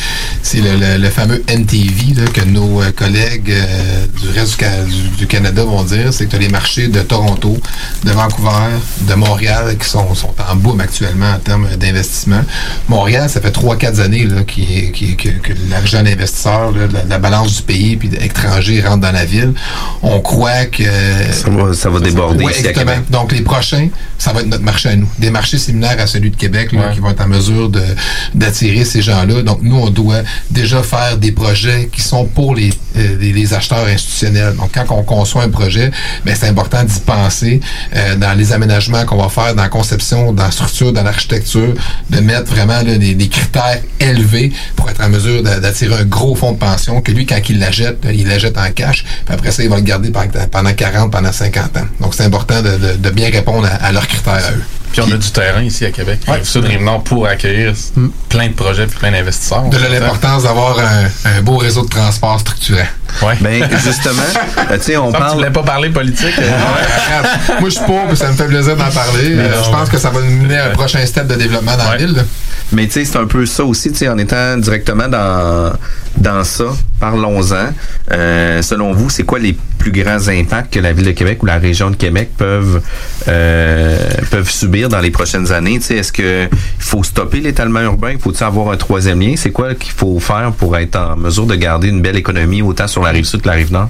c'est 0.42 0.62
le, 0.62 0.98
le- 0.98 1.10
fameux 1.10 1.44
NTV 1.48 2.16
que 2.34 2.42
nos 2.42 2.82
euh, 2.82 2.92
collègues 2.92 3.52
euh, 3.52 4.06
du 4.22 4.30
reste 4.38 4.62
du 5.18 5.28
Canada 5.28 5.64
vont 5.64 5.84
dire, 5.84 6.12
c'est 6.14 6.26
que 6.26 6.32
tu 6.32 6.36
as 6.36 6.40
les 6.40 6.50
marchés 6.50 6.88
de 6.88 7.02
Toronto, 7.02 7.58
de 8.04 8.12
Vancouver, 8.12 8.50
de 9.02 9.14
Montréal 9.14 9.78
qui 9.78 9.88
sont, 9.90 10.14
sont 10.16 10.34
en 10.50 10.56
boom 10.56 10.80
actuellement 10.82 11.32
en 11.32 11.40
termes 11.40 11.68
d'investissement. 11.78 12.42
Montréal, 12.90 13.30
ça 13.30 13.40
fait 13.42 13.45
3-4 13.50 14.00
années 14.02 14.26
là, 14.26 14.42
qui, 14.46 14.92
qui- 14.92 15.16
que, 15.16 15.30
que 15.30 15.54
l'argent 15.70 16.04
d'investisseurs, 16.04 16.72
la, 16.72 17.04
la 17.08 17.20
balance 17.20 17.58
du 17.58 17.62
pays 17.64 17.96
puis 17.96 18.10
d'étrangers 18.10 18.82
rentre 18.82 19.02
dans 19.02 19.12
la 19.12 19.26
ville. 19.26 19.54
On 20.02 20.20
croit 20.20 20.66
que... 20.66 20.84
Ça 21.32 21.50
va, 21.50 21.74
ça 21.74 21.90
va 21.90 22.00
déborder 22.00 22.44
Ouais, 22.44 22.52
ici 22.52 22.66
à 22.66 22.70
exactement. 22.70 22.92
Québec. 22.94 23.10
Donc, 23.12 23.32
les 23.32 23.42
prochains, 23.42 23.90
ça 24.18 24.34
va 24.34 24.42
être 24.42 24.48
notre 24.48 24.64
marché 24.64 24.90
à 24.90 24.96
nous. 24.96 25.10
Des 25.20 25.30
marchés 25.30 25.58
similaires 25.58 26.00
à 26.00 26.08
celui 26.08 26.32
de 26.32 26.36
Québec, 26.36 26.72
là, 26.72 26.80
Ouais. 26.88 26.94
qui 26.94 27.00
vont 27.00 27.10
être 27.10 27.22
en 27.22 27.28
mesure 27.28 27.70
de- 27.70 27.82
d'attirer 28.34 28.86
ces 28.86 29.02
gens-là. 29.02 29.42
Donc, 29.42 29.60
nous, 29.62 29.78
on 29.78 29.90
doit 29.90 30.22
déjà 30.52 30.82
faire 30.84 31.18
des 31.18 31.32
projets 31.32 31.90
qui 31.92 32.02
sont 32.02 32.26
pour 32.26 32.56
les, 32.56 32.72
euh, 32.98 33.18
les, 33.20 33.32
les 33.34 33.54
acheteurs 33.54 33.86
institutionnels. 33.88 34.56
Donc, 34.56 34.72
quand 34.74 34.86
on 34.96 35.04
conçoit 35.04 35.44
un 35.44 35.50
projet, 35.50 35.92
ben, 36.26 36.36
c'est 36.40 36.48
important 36.48 36.84
d'y 36.84 37.00
penser 37.00 37.60
euh, 37.96 38.16
dans 38.16 38.34
les 38.38 38.52
aménagements 38.54 39.06
qu'on 39.06 39.18
va 39.22 39.30
faire, 39.30 39.56
dans 39.56 39.64
la 39.64 39.70
conception, 39.70 40.32
dans 40.34 40.44
la 40.44 40.52
structure, 40.52 40.92
dans 40.94 41.04
l'architecture, 41.04 41.74
de 42.10 42.20
mettre 42.20 42.52
vraiment 42.52 42.82
là, 42.82 42.98
des, 42.98 43.14
des 43.16 43.28
critères 43.36 43.82
élevés 44.00 44.52
pour 44.76 44.90
être 44.90 45.02
en 45.04 45.10
mesure 45.10 45.44
d'a- 45.44 45.60
d'attirer 45.60 45.96
un 45.96 46.06
gros 46.06 46.36
fonds 46.36 46.54
de 46.54 46.58
pension 46.58 47.02
que 47.02 47.12
lui, 47.12 47.26
quand 47.26 47.40
il 47.50 47.60
l'achète, 47.60 48.00
il 48.12 48.28
l'achète 48.28 48.58
en 48.58 48.72
cash. 48.72 49.04
Puis 49.26 49.34
après 49.34 49.52
ça, 49.52 49.64
il 49.64 49.70
va 49.70 49.76
le 49.76 49.82
garder 49.82 50.12
pendant 50.52 50.74
40, 50.74 51.12
pendant 51.12 51.32
50 51.32 51.78
ans. 51.78 51.88
Donc, 52.00 52.14
c'est 52.16 52.24
important 52.24 52.62
de, 52.62 52.78
de- 52.78 52.98
de 52.98 53.10
bien 53.10 53.30
répondre 53.30 53.68
à, 53.68 53.76
à 53.86 53.92
leurs 53.92 54.08
critères 54.08 54.34
à 54.46 54.52
eux. 54.52 54.64
Puis 54.92 55.02
on 55.02 55.12
a 55.12 55.18
du 55.18 55.30
terrain 55.32 55.62
ici 55.62 55.84
à 55.86 55.92
Québec, 55.92 56.20
Ouais. 56.28 56.36
Rive-Sud, 56.36 56.64
Rive-Nord, 56.64 57.04
pour 57.04 57.28
accueillir 57.28 57.74
plein 58.30 58.48
de 58.48 58.54
projets 58.54 58.88
puis 58.88 58.98
plein 58.98 59.12
d'investisseurs. 59.12 59.64
De 59.70 59.78
l'importance 59.78 60.44
d'avoir 60.44 60.80
un, 60.80 61.04
un 61.38 61.42
beau 61.42 61.58
réseau 61.58 61.84
de 61.84 61.90
transport 61.90 62.40
structuré. 62.40 62.84
Ouais. 63.22 63.38
Ben, 63.42 63.64
justement, 63.84 64.22
euh, 64.72 64.78
tu 64.78 64.84
sais, 64.84 64.98
on 64.98 65.12
parle. 65.12 65.32
Tu 65.32 65.38
voulais 65.38 65.52
pas 65.52 65.64
parler 65.64 65.90
politique. 65.90 66.38
euh. 66.40 67.60
Moi, 67.60 67.70
je 67.70 67.76
suis 67.76 67.86
pas, 67.86 68.06
mais 68.10 68.16
ça 68.16 68.30
me 68.30 68.36
fait 68.36 68.46
plaisir 68.48 68.76
d'en 68.76 68.90
parler. 68.90 69.36
Euh, 69.38 69.64
je 69.64 69.70
pense 69.70 69.90
que 69.90 69.98
ça 69.98 70.10
va 70.10 70.22
nous 70.22 70.32
mener 70.44 70.58
à 70.58 70.66
un 70.68 70.70
prochain 70.72 71.06
step 71.06 71.28
de 71.28 71.36
développement 71.36 71.78
dans 71.78 71.90
la 71.92 71.98
ville. 71.98 72.14
là. 72.14 72.24
Mais 72.72 72.88
tu 72.88 72.94
sais, 72.94 73.06
c'est 73.06 73.18
un 73.18 73.28
peu 73.28 73.46
ça 73.46 73.64
aussi, 73.64 73.92
tu 73.92 74.00
sais, 74.00 74.10
en 74.10 74.18
étant 74.18 74.58
directement 74.58 75.08
dans, 75.08 75.72
dans 76.18 76.44
ça, 76.44 76.66
parlons-en. 77.00 77.74
Euh, 78.12 78.62
selon 78.62 78.94
vous, 78.94 79.10
c'est 79.10 79.24
quoi 79.24 79.40
les 79.40 79.56
plus 79.78 79.92
grands 79.92 80.28
impacts 80.28 80.74
que 80.74 80.80
la 80.80 80.94
Ville 80.94 81.06
de 81.06 81.12
Québec 81.12 81.44
ou 81.44 81.46
la 81.46 81.58
région 81.58 81.92
de 81.92 81.96
Québec 81.96 82.30
peuvent, 82.38 82.82
euh, 83.28 83.98
peuvent 84.32 84.50
subir 84.50 84.90
dans 84.90 85.00
les 85.00 85.12
prochaines 85.12 85.52
années? 85.52 85.76
Est-ce 85.76 86.12
qu'il 86.12 86.50
faut 86.80 87.04
stopper 87.04 87.42
l'étalement 87.42 87.82
urbain? 87.82 88.16
Faut-il 88.20 88.44
avoir 88.44 88.72
un 88.72 88.78
troisième 88.78 89.20
lien? 89.20 89.34
C'est 89.36 89.52
quoi 89.52 89.76
qu'il 89.76 89.92
faut 89.92 90.20
faire 90.20 90.52
pour 90.54 90.78
être 90.78 90.96
en 90.96 91.16
mesure 91.16 91.46
de 91.46 91.56
garder 91.56 91.90
une 91.90 92.02
belle 92.02 92.18
économie 92.18 92.62
autant 92.62 92.88
sur 92.88 93.04
la 93.04 93.12
rive 93.12 93.26
sud 93.26 93.42
que 93.42 93.48
la 93.48 93.54
rive 93.54 93.72
nord? 93.72 93.90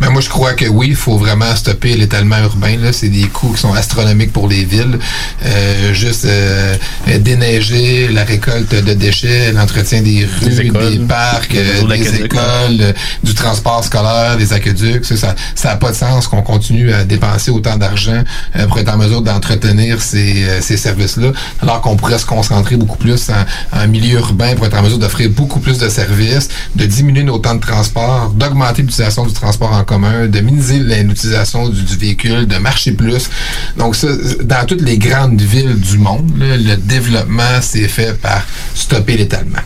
Ben, 0.00 0.10
moi, 0.10 0.20
je 0.20 0.28
crois 0.28 0.54
que 0.54 0.66
oui, 0.66 0.88
il 0.90 0.96
faut 0.96 1.16
vraiment 1.18 1.54
stopper 1.54 1.96
l'étalement 1.96 2.38
urbain. 2.38 2.76
Là. 2.78 2.92
C'est 2.92 3.08
des 3.08 3.28
coûts 3.28 3.52
qui 3.52 3.60
sont 3.60 3.72
astronomiques 3.72 4.32
pour 4.32 4.48
les 4.48 4.64
villes. 4.64 4.98
Euh, 5.44 5.94
juste 5.94 6.24
euh, 6.24 6.76
déneiger, 7.18 8.08
la 8.08 8.24
récolte 8.24 8.74
de 8.74 8.94
déchets, 8.94 9.52
l'entretien 9.52 10.02
des 10.02 10.24
rues, 10.26 10.48
Des 10.48 10.60
écoles, 10.62 10.98
des 10.98 11.04
parcs, 11.04 11.52
des 11.52 11.58
euh, 11.58 11.86
des 11.86 12.24
écoles, 12.24 12.80
euh, 12.80 12.92
du 13.22 13.34
transport 13.34 13.84
scolaire, 13.84 14.36
des 14.36 14.52
aqueducs. 14.52 15.04
Ça, 15.04 15.16
ça 15.16 15.34
ça 15.54 15.70
a 15.72 15.76
pas 15.76 15.90
de 15.90 15.96
sens 15.96 16.26
qu'on 16.26 16.42
continue 16.42 16.92
à 16.92 17.04
dépenser 17.04 17.50
autant 17.50 17.76
d'argent 17.76 18.22
euh, 18.56 18.66
pour 18.66 18.78
être 18.78 18.92
en 18.92 18.98
mesure 18.98 19.22
d'entretenir 19.22 20.02
ces, 20.02 20.44
ces 20.60 20.76
services-là, 20.76 21.32
alors 21.62 21.80
qu'on 21.80 21.96
pourrait 21.96 22.18
se 22.18 22.26
concentrer 22.26 22.76
beaucoup 22.76 22.98
plus 22.98 23.30
en, 23.30 23.78
en 23.80 23.88
milieu 23.88 24.18
urbain 24.18 24.54
pour 24.56 24.66
être 24.66 24.76
en 24.76 24.82
mesure 24.82 24.98
d'offrir 24.98 25.30
beaucoup 25.30 25.60
plus 25.60 25.78
de 25.78 25.88
services, 25.88 26.48
de 26.74 26.84
diminuer 26.84 27.22
nos 27.22 27.38
temps 27.38 27.54
de 27.54 27.60
transport, 27.60 28.30
d'augmenter 28.30 28.82
l'utilisation 28.82 29.24
du 29.24 29.32
transport 29.32 29.72
en 29.72 29.83
commun, 29.84 30.26
de 30.26 30.40
minimiser 30.40 30.78
l'utilisation 30.78 31.68
du, 31.68 31.82
du 31.82 31.96
véhicule, 31.96 32.46
de 32.46 32.56
marcher 32.56 32.92
plus. 32.92 33.30
Donc 33.76 33.96
ça, 33.96 34.08
dans 34.42 34.64
toutes 34.66 34.82
les 34.82 34.98
grandes 34.98 35.40
villes 35.40 35.78
du 35.78 35.98
monde, 35.98 36.30
là, 36.38 36.56
le 36.56 36.76
développement 36.76 37.60
s'est 37.60 37.88
fait 37.88 38.18
par 38.20 38.42
stopper 38.74 39.16
l'étalement. 39.16 39.58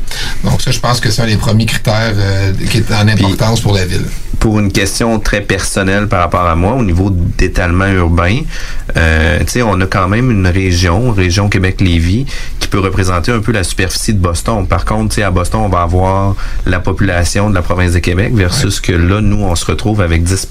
Donc 0.44 0.62
ça, 0.62 0.70
je 0.70 0.78
pense 0.78 1.00
que 1.00 1.10
c'est 1.10 1.22
un 1.22 1.26
des 1.26 1.36
premiers 1.36 1.66
critères 1.66 2.14
euh, 2.16 2.52
qui 2.70 2.78
est 2.78 2.92
en 2.92 3.08
importance 3.08 3.60
pour 3.60 3.74
la 3.74 3.84
ville. 3.84 4.04
Pour 4.38 4.58
une 4.58 4.70
question 4.70 5.18
très 5.18 5.40
personnelle 5.40 6.06
par 6.08 6.20
rapport 6.20 6.46
à 6.46 6.54
moi, 6.54 6.74
au 6.74 6.82
niveau 6.82 7.10
d'étalement 7.10 7.88
urbain, 7.88 8.40
euh, 8.96 9.38
tu 9.40 9.46
sais, 9.46 9.62
on 9.62 9.80
a 9.80 9.86
quand 9.86 10.08
même 10.08 10.30
une 10.30 10.46
région, 10.46 11.10
région 11.12 11.48
Québec-Lévis, 11.48 12.26
qui 12.60 12.68
peut 12.68 12.78
représenter 12.78 13.32
un 13.32 13.40
peu 13.40 13.52
la 13.52 13.64
superficie 13.64 14.14
de 14.14 14.20
Boston. 14.20 14.66
Par 14.66 14.84
contre, 14.84 15.10
tu 15.10 15.16
sais, 15.16 15.22
à 15.22 15.30
Boston, 15.30 15.62
on 15.64 15.68
va 15.68 15.82
avoir 15.82 16.36
la 16.66 16.80
population 16.80 17.50
de 17.50 17.54
la 17.54 17.62
province 17.62 17.92
de 17.92 17.98
Québec 17.98 18.32
versus 18.34 18.80
que 18.80 18.92
là, 18.92 19.20
nous, 19.20 19.42
on 19.42 19.54
se 19.56 19.66
retrouve 19.66 20.00
avec 20.00 20.22
10 20.22 20.48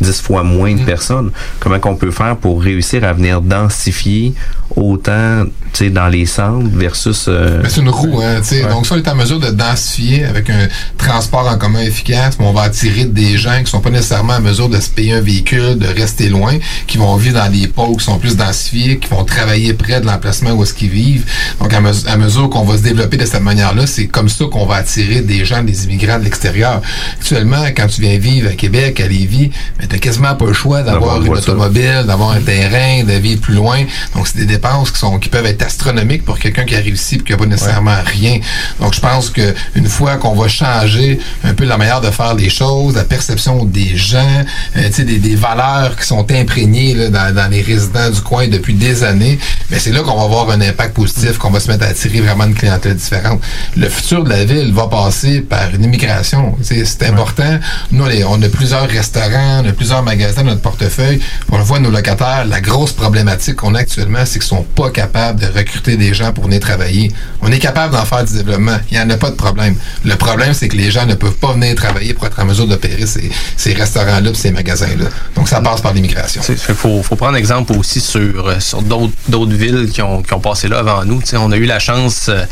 10 0.00 0.22
fois 0.22 0.42
moins 0.42 0.74
de 0.74 0.82
personnes. 0.82 1.30
Comment 1.58 1.78
qu'on 1.78 1.96
peut 1.96 2.10
faire 2.10 2.36
pour 2.36 2.62
réussir 2.62 3.04
à 3.04 3.12
venir 3.12 3.40
densifier 3.40 4.34
autant, 4.76 5.44
tu 5.72 5.78
sais, 5.84 5.90
dans 5.90 6.08
les 6.08 6.26
centres 6.26 6.68
versus... 6.72 7.26
euh, 7.28 7.62
c'est 7.68 7.80
une 7.80 7.88
roue, 7.88 8.20
hein, 8.22 8.36
tu 8.40 8.48
sais. 8.56 8.62
Donc, 8.62 8.86
ça, 8.86 8.94
on 8.94 8.98
est 8.98 9.08
en 9.08 9.14
mesure 9.14 9.40
de 9.40 9.50
densifier 9.50 10.24
avec 10.24 10.48
un 10.50 10.68
transport 10.96 11.46
en 11.48 11.58
commun 11.58 11.80
efficace, 11.80 12.36
mais 12.38 12.46
on 12.46 12.52
va 12.52 12.62
attirer 12.62 13.04
des 13.04 13.36
gens 13.36 13.62
qui 13.64 13.70
sont 13.70 13.80
pas 13.80 13.90
nécessairement 13.90 14.34
en 14.34 14.40
mesure 14.40 14.68
de 14.68 14.80
se 14.80 14.90
payer 14.90 15.14
un 15.14 15.20
véhicule, 15.20 15.76
de 15.78 15.86
rester 15.86 16.28
loin, 16.28 16.54
qui 16.86 16.98
vont 16.98 17.16
vivre 17.16 17.38
dans 17.42 17.50
des 17.50 17.66
pôles 17.66 17.96
qui 17.96 18.04
sont 18.04 18.18
plus 18.18 18.36
densifiés, 18.36 18.98
qui 18.98 19.08
vont 19.08 19.24
travailler 19.24 19.74
près 19.74 20.00
de 20.00 20.06
l'emplacement 20.06 20.52
où 20.52 20.62
est-ce 20.62 20.74
qu'ils 20.74 20.90
vivent. 20.90 21.24
Donc, 21.60 21.72
à, 21.74 21.80
mes- 21.80 22.06
à 22.06 22.16
mesure 22.16 22.48
qu'on 22.48 22.64
va 22.64 22.76
se 22.76 22.82
développer 22.82 23.16
de 23.16 23.24
cette 23.26 23.42
manière-là, 23.42 23.86
c'est 23.86 24.06
comme 24.06 24.28
ça 24.28 24.44
qu'on 24.50 24.66
va 24.66 24.76
attirer 24.76 25.20
des 25.22 25.44
gens, 25.44 25.62
des 25.62 25.84
immigrants 25.84 26.18
de 26.18 26.24
l'extérieur. 26.24 26.80
Actuellement, 27.18 27.64
quand 27.76 27.86
tu 27.88 28.00
viens 28.02 28.18
vivre 28.18 28.48
à 28.50 28.54
Québec, 28.54 29.00
à 29.00 29.08
Lévis, 29.08 29.50
ben, 29.78 29.86
t'as 29.88 29.98
quasiment 29.98 30.34
pas 30.34 30.46
le 30.46 30.52
choix 30.52 30.82
d'avoir 30.82 31.16
une 31.16 31.22
une 31.22 31.28
voiture. 31.28 31.52
automobile, 31.54 32.04
d'avoir 32.06 32.30
un 32.30 32.40
terrain, 32.40 33.04
de 33.04 33.12
vivre 33.14 33.40
plus 33.40 33.54
loin. 33.54 33.78
Donc, 34.14 34.26
c'est 34.28 34.44
des 34.44 34.58
dépenses 34.60 34.90
qui 34.90 34.98
sont 34.98 35.18
qui 35.18 35.28
peuvent 35.28 35.46
être 35.46 35.62
astronomiques 35.62 36.24
pour 36.24 36.38
quelqu'un 36.38 36.64
qui 36.64 36.76
arrive 36.76 36.94
ici 36.94 37.16
et 37.16 37.18
qui 37.18 37.32
n'a 37.32 37.38
pas 37.38 37.46
nécessairement 37.46 37.96
rien. 38.04 38.38
Donc, 38.78 38.94
je 38.94 39.00
pense 39.00 39.30
que 39.30 39.54
une 39.74 39.88
fois 39.88 40.16
qu'on 40.16 40.34
va 40.34 40.48
changer 40.48 41.18
un 41.44 41.54
peu 41.54 41.64
la 41.64 41.78
manière 41.78 42.00
de 42.00 42.10
faire 42.10 42.34
les 42.34 42.50
choses, 42.50 42.94
la 42.96 43.04
perception 43.04 43.64
des 43.64 43.96
gens, 43.96 44.44
euh, 44.76 44.88
des, 44.98 45.18
des 45.18 45.34
valeurs 45.34 45.96
qui 45.96 46.06
sont 46.06 46.26
imprégnées 46.30 46.94
là, 46.94 47.08
dans, 47.08 47.34
dans 47.34 47.50
les 47.50 47.62
résidents 47.62 48.10
du 48.10 48.20
coin 48.20 48.48
depuis 48.48 48.74
des 48.74 49.02
années, 49.02 49.38
mais 49.70 49.78
c'est 49.78 49.92
là 49.92 50.02
qu'on 50.02 50.16
va 50.16 50.24
avoir 50.24 50.50
un 50.50 50.60
impact 50.60 50.94
positif, 50.94 51.38
qu'on 51.38 51.50
va 51.50 51.60
se 51.60 51.70
mettre 51.70 51.84
à 51.84 51.88
attirer 51.88 52.20
vraiment 52.20 52.44
une 52.44 52.54
clientèle 52.54 52.94
différente. 52.94 53.40
Le 53.76 53.88
futur 53.88 54.24
de 54.24 54.30
la 54.30 54.44
ville 54.44 54.72
va 54.72 54.88
passer 54.88 55.40
par 55.40 55.74
une 55.74 55.84
immigration. 55.84 56.56
C'est 56.62 57.02
important. 57.04 57.58
Nous, 57.92 58.04
on, 58.04 58.42
a 58.42 58.48
plusieurs 58.48 58.88
restaurants, 58.88 59.62
on 59.64 59.68
a 59.68 59.72
plusieurs 59.72 60.02
magasins 60.02 60.42
dans 60.42 60.50
notre 60.50 60.62
portefeuille. 60.62 61.20
On 61.50 61.58
le 61.58 61.64
voit, 61.64 61.80
nos 61.80 61.90
locataires, 61.90 62.44
la 62.46 62.60
grosse 62.60 62.92
problématique 62.92 63.56
qu'on 63.56 63.74
a 63.74 63.80
actuellement, 63.80 64.24
c'est 64.24 64.38
qu'ils 64.38 64.48
sont 64.50 64.62
pas 64.62 64.90
capables 64.90 65.40
de 65.40 65.46
recruter 65.46 65.96
des 65.96 66.12
gens 66.12 66.32
pour 66.32 66.44
venir 66.44 66.60
travailler. 66.60 67.12
On 67.40 67.52
est 67.52 67.58
capable 67.58 67.94
d'en 67.94 68.04
faire 68.04 68.24
du 68.24 68.34
développement. 68.34 68.78
Il 68.90 68.96
n'y 68.96 69.02
en 69.02 69.08
a 69.10 69.16
pas 69.16 69.30
de 69.30 69.36
problème. 69.36 69.76
Le 70.04 70.16
problème, 70.16 70.54
c'est 70.54 70.68
que 70.68 70.76
les 70.76 70.90
gens 70.90 71.06
ne 71.06 71.14
peuvent 71.14 71.36
pas 71.36 71.52
venir 71.52 71.74
travailler 71.74 72.14
pour 72.14 72.26
être 72.26 72.38
en 72.40 72.44
mesure 72.44 72.66
d'opérer 72.66 73.06
ces, 73.06 73.30
ces 73.56 73.72
restaurants-là 73.74 74.30
ces 74.34 74.50
magasins-là. 74.50 75.06
Donc, 75.36 75.48
ça 75.48 75.60
passe 75.60 75.80
par 75.80 75.92
l'immigration. 75.92 76.42
Il 76.48 76.74
faut, 76.74 77.02
prendre 77.16 77.36
exemple 77.36 77.72
aussi 77.78 78.00
sur, 78.00 78.48
euh, 78.48 78.60
sur 78.60 78.82
d'autres 78.82 79.54
villes 79.54 79.88
qui 79.92 80.02
ont, 80.02 80.22
qui 80.22 80.32
ont 80.32 80.40
passé 80.40 80.68
là 80.68 80.78
avant 80.78 81.04
nous. 81.04 81.20
On 81.34 81.52
a 81.52 81.56
eu 81.56 81.66
la 81.66 81.78
chance 81.78 82.26
euh, 82.28 82.44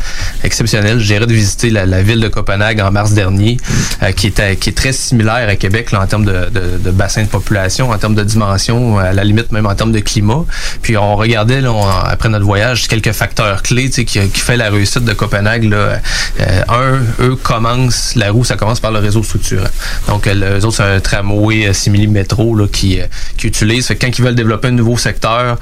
exceptionnelle, 0.43 0.99
je 0.99 1.07
dirais, 1.07 1.25
de 1.25 1.33
visiter 1.33 1.69
la, 1.69 2.01
ville 2.01 2.21
de 2.21 2.27
Copenhague 2.27 2.79
en 2.79 2.91
mars 2.91 3.11
dernier, 3.11 3.57
euh, 4.03 4.11
qui, 4.11 4.27
était, 4.27 4.55
qui 4.55 4.69
est 4.69 4.77
très 4.77 4.93
similaire 4.93 5.49
à 5.49 5.55
Québec 5.55 5.89
en 5.93 6.05
termes 6.07 6.25
de, 6.25 6.49
de, 6.49 6.77
de 6.77 6.91
bassin 6.91 7.23
de 7.23 7.27
population, 7.27 7.89
en 7.89 7.97
termes 7.97 8.15
de 8.15 8.23
dimension, 8.23 8.99
à 8.99 9.11
la 9.11 9.23
limite 9.23 9.51
même 9.51 9.65
en 9.65 9.75
termes 9.75 9.91
de 9.91 9.99
climat. 9.99 10.45
Puis 10.81 10.95
on 10.95 11.15
regardait, 11.15 11.61
là, 11.61 11.71
on, 11.71 11.88
après 11.89 12.29
notre 12.29 12.45
voyage, 12.45 12.87
quelques 12.87 13.11
facteurs 13.11 13.61
clés 13.63 13.89
qui, 13.89 14.03
qui 14.05 14.39
fait 14.39 14.57
la 14.57 14.69
réussite 14.69 15.03
de 15.05 15.13
Copenhague. 15.13 15.63
Là. 15.65 15.99
Euh, 16.39 16.61
un, 16.69 17.23
eux 17.23 17.35
commencent, 17.35 18.15
la 18.15 18.31
roue, 18.31 18.43
ça 18.43 18.55
commence 18.55 18.79
par 18.79 18.91
le 18.91 18.99
réseau 18.99 19.23
structurant. 19.23 19.67
Donc, 20.07 20.27
euh, 20.27 20.59
eux 20.59 20.65
autres, 20.65 20.77
c'est 20.77 20.83
un 20.83 20.99
tramway 20.99 21.67
euh, 21.67 21.73
simili 21.73 22.07
métro 22.07 22.55
là, 22.55 22.67
qui, 22.71 22.99
qui 23.37 23.47
utilise. 23.47 23.87
Fait 23.87 23.95
que 23.95 24.05
quand 24.05 24.17
ils 24.17 24.23
veulent 24.23 24.35
développer 24.35 24.69
un 24.69 24.71
nouveau 24.71 24.97
secteur, 24.97 25.57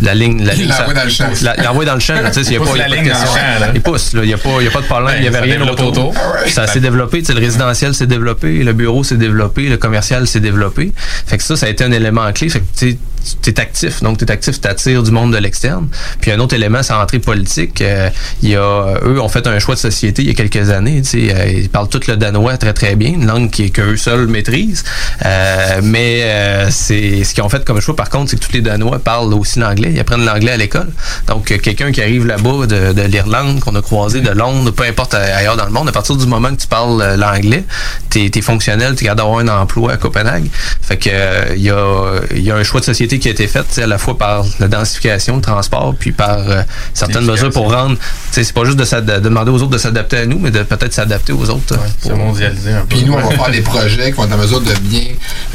la 0.00 0.14
ligne, 0.14 0.44
la 0.44 0.54
ligne, 0.54 0.68
dans 0.68 1.04
le 1.04 1.10
champ. 1.10 1.24
la- 1.42 1.56
dans 1.56 1.94
le 1.94 2.00
champ. 2.00 2.14
là, 2.20 2.30
tu 2.30 2.44
sais, 2.44 2.50
il 2.50 2.52
y 2.54 2.56
a 2.56 2.60
pas, 2.60 2.66
il 2.74 2.80
a 2.82 2.88
la 2.88 2.88
pas 2.88 2.90
de 2.90 2.94
ligne 3.02 3.12
dans 3.12 3.18
le 3.18 3.24
question. 3.24 3.40
champ, 3.40 3.60
là. 3.60 3.68
Ils 3.74 3.80
poussent, 3.80 4.12
là. 4.12 4.20
Il 4.22 4.28
n'y 4.28 4.34
a, 4.34 4.38
pas- 4.38 4.50
il 4.60 4.64
y 4.64 4.68
a 4.68 4.70
pas 4.70 4.80
de 4.80 4.86
problème, 4.86 5.14
il 5.18 5.22
n'y 5.22 5.28
avait 5.28 5.40
rien 5.40 5.60
autour. 5.68 5.88
autour. 5.88 6.14
Ça 6.48 6.66
s'est 6.66 6.80
développé, 6.80 7.20
tu 7.20 7.26
sais, 7.26 7.34
le 7.34 7.40
résidentiel 7.40 7.94
s'est 7.94 8.06
développé, 8.06 8.62
le 8.62 8.72
bureau 8.72 9.04
s'est 9.04 9.16
développé, 9.16 9.68
le 9.68 9.76
commercial 9.78 10.26
s'est 10.26 10.40
développé. 10.40 10.92
Fait 11.26 11.38
que 11.38 11.42
ça, 11.44 11.56
ça 11.56 11.66
a 11.66 11.68
été 11.70 11.82
un 11.84 11.92
élément 11.92 12.30
clé. 12.32 12.48
Fait 12.48 12.60
que 12.60 12.64
tu 12.76 12.98
es 13.46 13.60
actif. 13.60 14.02
Donc, 14.02 14.18
tu 14.18 14.24
es 14.24 14.30
actif, 14.30 14.60
tu 14.60 14.68
attires 14.68 15.02
du 15.02 15.10
monde 15.10 15.32
de 15.32 15.38
l'externe. 15.38 15.88
Puis 16.20 16.30
un 16.30 16.38
autre 16.40 16.54
élément, 16.54 16.82
c'est 16.82 16.92
l'entrée 16.92 17.18
politique. 17.18 17.80
Euh, 17.80 18.10
il 18.42 18.50
y 18.50 18.56
a, 18.56 18.94
eux 19.04 19.20
ont 19.20 19.28
fait 19.28 19.46
un 19.46 19.58
choix 19.58 19.74
de 19.74 19.80
société 19.80 20.22
il 20.22 20.28
y 20.28 20.30
a 20.30 20.34
quelques 20.34 20.70
années. 20.70 21.02
Euh, 21.14 21.46
ils 21.54 21.68
parlent 21.68 21.88
tout 21.88 22.00
le 22.08 22.16
danois 22.16 22.56
très 22.56 22.72
très 22.72 22.96
bien, 22.96 23.10
une 23.10 23.26
langue 23.26 23.50
qui- 23.50 23.70
qu'eux 23.70 23.96
seuls 23.96 24.26
maîtrisent. 24.26 24.84
Euh, 25.24 25.80
mais 25.82 26.20
euh, 26.24 26.68
c'est 26.70 27.24
ce 27.24 27.34
qu'ils 27.34 27.42
ont 27.42 27.48
fait 27.48 27.64
comme 27.64 27.80
choix, 27.80 27.96
par 27.96 28.10
contre, 28.10 28.30
c'est 28.30 28.38
que 28.38 28.44
tous 28.44 28.52
les 28.52 28.60
Danois 28.60 28.98
parlent 28.98 29.32
aussi 29.34 29.58
l'anglais. 29.58 29.90
Ils 29.92 30.00
apprennent 30.00 30.24
l'anglais 30.24 30.52
à 30.52 30.56
l'école. 30.56 30.88
Donc, 31.26 31.50
euh, 31.50 31.58
quelqu'un 31.58 31.92
qui 31.92 32.00
arrive 32.02 32.26
là-bas 32.26 32.66
de, 32.66 32.92
de 32.92 33.02
l'Irlande, 33.02 33.60
qu'on 33.60 33.74
a 33.74 33.82
croisé 33.82 34.20
de 34.20 34.30
Londres, 34.30 34.70
peu 34.70 34.84
importe 34.84 35.14
euh, 35.14 35.36
ailleurs 35.38 35.56
dans 35.56 35.66
le 35.66 35.70
monde, 35.72 35.88
à 35.88 35.92
partir 35.92 36.16
du 36.16 36.26
moment 36.26 36.50
que 36.54 36.60
tu 36.60 36.66
parles 36.66 37.00
euh, 37.02 37.16
l'anglais, 37.16 37.64
t'es 38.10 38.30
es 38.34 38.40
fonctionnel, 38.40 38.94
t'es 38.94 39.04
capable 39.04 39.18
d'avoir 39.20 39.38
un 39.38 39.48
emploi 39.62 39.92
à 39.92 39.96
Copenhague. 39.96 40.48
Fait 40.82 40.96
que 40.96 41.10
euh, 41.12 41.54
il 41.56 41.62
y, 41.62 41.70
a, 41.70 42.20
il 42.34 42.42
y 42.42 42.50
a 42.50 42.56
un 42.56 42.62
choix 42.64 42.80
de 42.80 42.84
société 42.84 43.15
qui 43.18 43.28
a 43.28 43.30
été 43.32 43.46
fait, 43.46 43.60
tu 43.60 43.66
sais, 43.74 43.82
à 43.82 43.86
la 43.86 43.98
fois 43.98 44.16
par 44.18 44.44
la 44.58 44.68
densification, 44.68 45.36
le 45.36 45.42
transport, 45.42 45.94
puis 45.98 46.12
par 46.12 46.38
euh, 46.38 46.62
certaines 46.94 47.24
mesures 47.24 47.50
pour 47.50 47.72
rendre. 47.72 47.96
C'est 48.30 48.52
pas 48.52 48.64
juste 48.64 48.76
de, 48.78 48.84
s'ad- 48.84 49.04
de 49.06 49.18
demander 49.20 49.50
aux 49.50 49.56
autres 49.62 49.68
de 49.70 49.78
s'adapter 49.78 50.18
à 50.18 50.26
nous, 50.26 50.38
mais 50.38 50.50
de 50.50 50.62
peut-être 50.62 50.92
s'adapter 50.92 51.32
aux 51.32 51.48
autres. 51.50 51.74
euh, 51.74 51.76
pour- 52.02 52.16
mondialisé 52.16 52.72
un 52.72 52.80
peu. 52.80 52.86
Puis 52.96 53.04
nous, 53.04 53.12
on 53.14 53.16
va 53.20 53.30
faire 53.30 53.50
des 53.50 53.60
projets 53.62 54.10
qui 54.10 54.16
vont 54.16 54.24
être 54.24 54.34
en 54.34 54.38
mesure 54.38 54.60
de 54.60 54.72
bien 54.80 55.02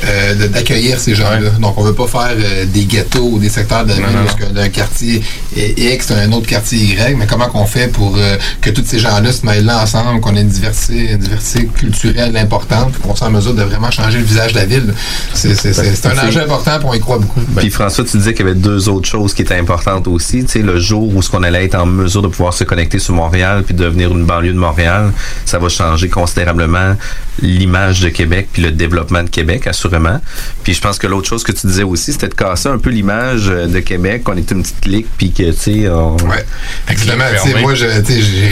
euh, 0.05 0.47
d'accueillir 0.47 0.99
ces 0.99 1.15
gens-là. 1.15 1.49
Donc, 1.59 1.77
on 1.77 1.83
veut 1.83 1.93
pas 1.93 2.07
faire 2.07 2.31
euh, 2.37 2.65
des 2.65 2.85
ghettos 2.85 3.29
ou 3.33 3.39
des 3.39 3.49
secteurs 3.49 3.83
de 3.85 3.89
la 3.89 3.95
ville 3.95 4.05
parce 4.25 4.35
que 4.35 4.45
d'un 4.45 4.69
quartier 4.69 5.21
X, 5.55 6.11
un 6.11 6.31
autre 6.31 6.47
quartier 6.47 6.79
Y, 6.79 7.15
mais 7.17 7.27
comment 7.27 7.47
qu'on 7.47 7.65
fait 7.65 7.87
pour 7.87 8.15
euh, 8.17 8.37
que 8.61 8.69
tous 8.69 8.83
ces 8.85 8.99
gens-là 8.99 9.31
se 9.31 9.45
mêlent 9.45 9.65
là 9.65 9.81
ensemble, 9.83 10.19
qu'on 10.21 10.35
ait 10.35 10.41
une 10.41 10.47
diversité, 10.49 11.11
une 11.11 11.17
diversité 11.17 11.65
culturelle 11.67 12.35
importante, 12.37 12.97
qu'on 12.99 13.15
soit 13.15 13.27
en 13.27 13.31
mesure 13.31 13.53
de 13.53 13.63
vraiment 13.63 13.91
changer 13.91 14.17
le 14.19 14.23
visage 14.25 14.53
de 14.53 14.59
la 14.59 14.65
ville? 14.65 14.93
C'est 15.33 16.05
un 16.05 16.27
enjeu 16.27 16.41
important, 16.41 16.77
puis 16.79 16.87
on 16.89 16.93
y 16.93 16.99
croit 16.99 17.17
beaucoup. 17.19 17.41
Puis 17.57 17.69
François, 17.69 18.03
tu 18.03 18.17
disais 18.17 18.33
qu'il 18.33 18.45
y 18.45 18.49
avait 18.49 18.59
deux 18.59 18.89
autres 18.89 19.07
choses 19.07 19.33
qui 19.33 19.41
étaient 19.41 19.57
importantes 19.57 20.07
aussi. 20.07 20.45
Tu 20.45 20.51
sais, 20.51 20.59
le 20.61 20.79
jour 20.79 21.15
où 21.15 21.21
ce 21.21 21.29
qu'on 21.29 21.43
allait 21.43 21.65
être 21.65 21.75
en 21.75 21.85
mesure 21.85 22.21
de 22.21 22.27
pouvoir 22.27 22.53
se 22.53 22.63
connecter 22.63 22.99
sur 22.99 23.13
Montréal 23.13 23.63
puis 23.63 23.73
devenir 23.73 24.11
une 24.11 24.25
banlieue 24.25 24.53
de 24.53 24.57
Montréal, 24.57 25.11
ça 25.45 25.59
va 25.59 25.69
changer 25.69 26.09
considérablement 26.09 26.95
l'image 27.41 28.01
de 28.01 28.09
Québec 28.09 28.49
puis 28.51 28.61
le 28.61 28.71
développement 28.71 29.23
de 29.23 29.29
Québec, 29.29 29.67
assurément. 29.67 30.19
Puis 30.63 30.73
je 30.73 30.81
pense 30.81 30.97
que 30.97 31.07
l'autre 31.07 31.27
chose 31.27 31.43
que 31.43 31.51
tu 31.51 31.67
disais 31.67 31.83
aussi, 31.83 32.13
c'était 32.13 32.29
de 32.29 32.33
casser 32.33 32.69
un 32.69 32.77
peu 32.77 32.89
l'image 32.89 33.49
euh, 33.49 33.67
de 33.67 33.79
Québec, 33.79 34.23
qu'on 34.23 34.37
était 34.37 34.55
une 34.55 34.63
petite 34.63 34.81
clique 34.81 35.07
puis 35.17 35.31
que, 35.31 35.51
tu 35.51 35.57
sais, 35.57 35.89
on... 35.89 36.17
Ouais. 36.17 36.45
Exactement. 36.89 37.23
Tu 37.31 37.37
sais, 37.37 37.47
fermé. 37.49 37.61
moi, 37.61 37.75
j'ai 37.75 37.87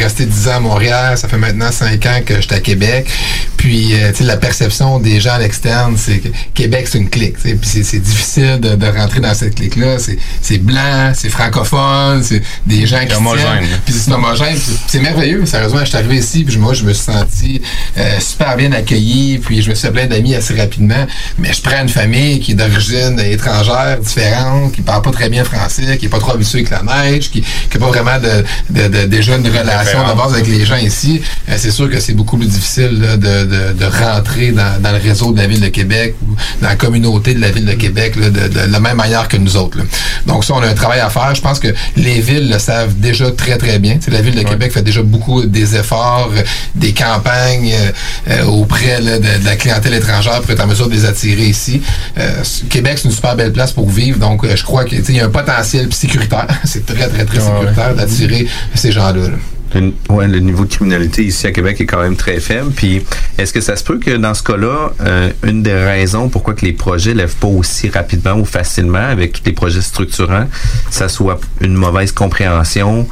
resté 0.02 0.26
10 0.26 0.48
ans 0.48 0.56
à 0.56 0.60
Montréal. 0.60 1.18
Ça 1.18 1.28
fait 1.28 1.38
maintenant 1.38 1.72
5 1.72 2.06
ans 2.06 2.20
que 2.26 2.42
j'étais 2.42 2.56
à 2.56 2.60
Québec. 2.60 3.10
Puis, 3.58 3.94
euh, 3.94 4.12
tu 4.12 4.20
sais, 4.20 4.24
la 4.24 4.38
perception 4.38 5.00
des 5.00 5.20
gens 5.20 5.34
à 5.34 5.40
l'externe, 5.40 5.96
c'est 5.98 6.20
que 6.20 6.30
Québec, 6.54 6.88
c'est 6.90 6.98
une 6.98 7.10
clique. 7.10 7.38
Puis, 7.38 7.84
c'est 7.84 8.00
difficile 8.00 8.60
de, 8.60 8.79
de 8.80 8.88
rentrer 8.88 9.20
dans 9.20 9.34
cette 9.34 9.56
clique-là. 9.56 10.00
C'est- 10.00 10.18
C'est 10.42 10.58
blanc, 10.58 11.12
c'est 11.14 11.30
francophone, 11.30 12.24
c'est 12.24 12.42
des 12.66 12.86
gens 12.88 13.00
qui 13.06 13.14
homogène. 13.14 13.46
Puis, 13.86 13.94
c'est 13.94 14.12
homogène. 14.12 14.58
C'est 14.88 15.00
merveilleux. 15.00 15.46
Sérieusement, 15.46 15.80
je 15.82 15.86
suis 15.86 15.98
arrivé 15.98 16.18
ici. 16.18 16.44
Puis, 16.44 16.58
moi, 16.58 16.74
je 16.74 16.84
me 16.84 16.94
suis 16.94 17.04
senti 17.06 17.62
euh, 17.98 18.20
super 18.20 18.56
bien 18.56 18.72
accueilli. 18.72 19.38
Puis, 19.40 19.62
je 19.62 19.70
me 19.70 19.76
suis 19.76 19.88
fait 19.88 19.94
plein 19.94 20.08
d'amis 20.08 20.36
assez 20.36 20.56
rapidement. 20.56 21.06
Mais 21.38 21.54
je 21.54 21.62
prends 21.62 21.82
une 21.82 21.90
famille 21.90 22.40
qui 22.40 22.52
est 22.54 22.56
d'origine 22.56 23.20
étrangère, 23.20 24.00
différente, 24.00 24.72
qui 24.74 24.82
parle 24.82 25.02
pas 25.02 25.12
très 25.12 25.30
bien 25.30 25.44
français, 25.44 25.98
qui 25.98 26.06
est 26.06 26.10
pas 26.10 26.20
trop 26.20 26.32
habituée 26.34 26.60
avec 26.60 26.72
la 26.72 26.82
neige, 26.84 27.30
qui 27.30 27.42
n'a 27.42 27.80
pas 27.80 27.88
vraiment 27.88 28.18
de, 28.20 28.44
de, 28.82 28.88
de- 28.88 29.06
déjà 29.06 29.36
une 29.38 29.48
relation 29.48 30.08
de 30.08 30.14
base 30.18 30.34
avec 30.34 30.48
les 30.48 30.66
gens 30.66 30.78
ici. 30.78 31.22
Euh, 31.50 31.56
c'est 31.58 31.72
sûr 31.72 31.90
que 31.90 32.00
c'est 32.00 32.14
beaucoup 32.14 32.38
plus 32.38 32.48
difficile 32.48 33.00
là, 33.02 33.18
de, 33.18 33.46
de, 33.46 33.74
de 33.74 33.86
rentrer 33.86 34.52
dans, 34.52 34.82
dans 34.82 34.92
le 34.92 34.98
réseau 34.98 35.32
de 35.32 35.38
la 35.40 35.48
Ville 35.48 35.60
de 35.62 35.68
Québec 35.70 36.16
ou 36.28 36.36
dans 36.62 36.70
la 36.70 36.76
communauté 36.76 37.34
de 37.34 37.42
la 37.42 37.52
Ville 37.52 37.66
de 37.66 37.74
Québec 37.74 38.16
là, 38.16 38.30
de, 38.30 38.48
de 38.70 38.74
la 38.74 38.80
même 38.80 38.98
manière 38.98 39.28
que 39.28 39.38
nous 39.38 39.58
autres. 39.58 39.78
là. 39.78 39.84
Donc 40.26 40.44
ça, 40.44 40.54
on 40.56 40.62
a 40.62 40.68
un 40.68 40.74
travail 40.74 41.00
à 41.00 41.10
faire. 41.10 41.34
Je 41.36 41.42
pense 41.42 41.60
que 41.60 41.68
les 41.96 42.22
villes 42.22 42.50
le 42.50 42.60
savent 42.60 42.98
déjà 42.98 43.32
très, 43.32 43.58
très 43.58 43.80
bien. 43.80 44.00
La 44.08 44.22
Ville 44.22 44.36
de 44.36 44.44
Québec 44.44 44.72
fait 44.72 44.82
déjà 44.82 45.02
beaucoup 45.02 45.46
des 45.46 45.76
efforts, 45.76 46.32
euh, 46.36 46.42
des 46.76 46.94
campagnes 46.94 47.72
euh, 47.74 47.92
euh, 48.30 48.46
auprès 48.46 49.02
là, 49.02 49.20
de, 49.20 49.40
de 49.40 49.46
la 49.46 49.56
clientèle 49.56 49.94
étrangère 49.94 50.42
pour 50.42 50.52
être 50.52 50.64
en 50.64 50.68
mesure 50.68 50.88
de 50.88 50.94
les 50.94 51.06
attirer 51.06 51.46
ici. 51.46 51.82
Euh, 52.18 52.44
Québec, 52.70 52.98
c'est 52.98 53.08
une 53.08 53.14
super 53.14 53.36
belle 53.36 53.52
place 53.54 53.72
pour 53.72 53.90
vivre. 53.90 54.20
Donc, 54.20 54.46
je 54.46 54.64
crois 54.64 54.86
qu'il 54.86 55.16
y 55.16 55.20
a 55.20 55.26
un 55.26 55.30
potentiel 55.30 55.92
sécuritaire. 55.94 56.48
c'est 56.64 56.86
très, 56.86 57.08
très, 57.08 57.26
très 57.26 57.40
sécuritaire 57.40 57.96
d'attirer 57.96 58.48
ces 58.76 58.92
gens-là. 58.92 59.30
là. 59.30 59.38
Le, 59.76 59.94
ouais, 60.10 60.28
le 60.28 60.40
niveau 60.40 60.66
de 60.66 60.70
criminalité 60.70 61.24
ici 61.24 61.48
à 61.48 61.52
Québec 61.52 61.80
est 61.80 61.86
quand 61.86 62.02
même 62.02 62.16
très 62.16 62.40
faible. 62.40 62.72
Puis, 62.72 63.04
est-ce 63.38 63.54
que 63.54 63.62
ça 63.62 63.76
se 63.76 63.84
peut 63.84 64.00
que 64.00 64.12
dans 64.18 64.34
ce 64.34 64.44
cas-là, 64.44 64.94
euh, 65.02 65.30
une 65.44 65.64
des 65.64 65.74
raisons 65.74 66.30
pourquoi 66.30 66.54
que 66.54 66.66
les 66.66 66.74
projets 66.74 67.14
lèvent 67.14 67.36
pas 67.36 67.48
aussi 67.48 67.90
rapidement 67.90 68.34
ou 68.34 68.46
facilement 68.46 68.98
avec 68.98 69.34
tous 69.34 69.46
les 69.46 69.54
projets 69.54 69.82
structurants, 69.82 70.48
ça 70.90 71.10
soit 71.10 71.40
une 71.62 71.74
mauvaise 71.74 72.12
compréhension 72.12 73.08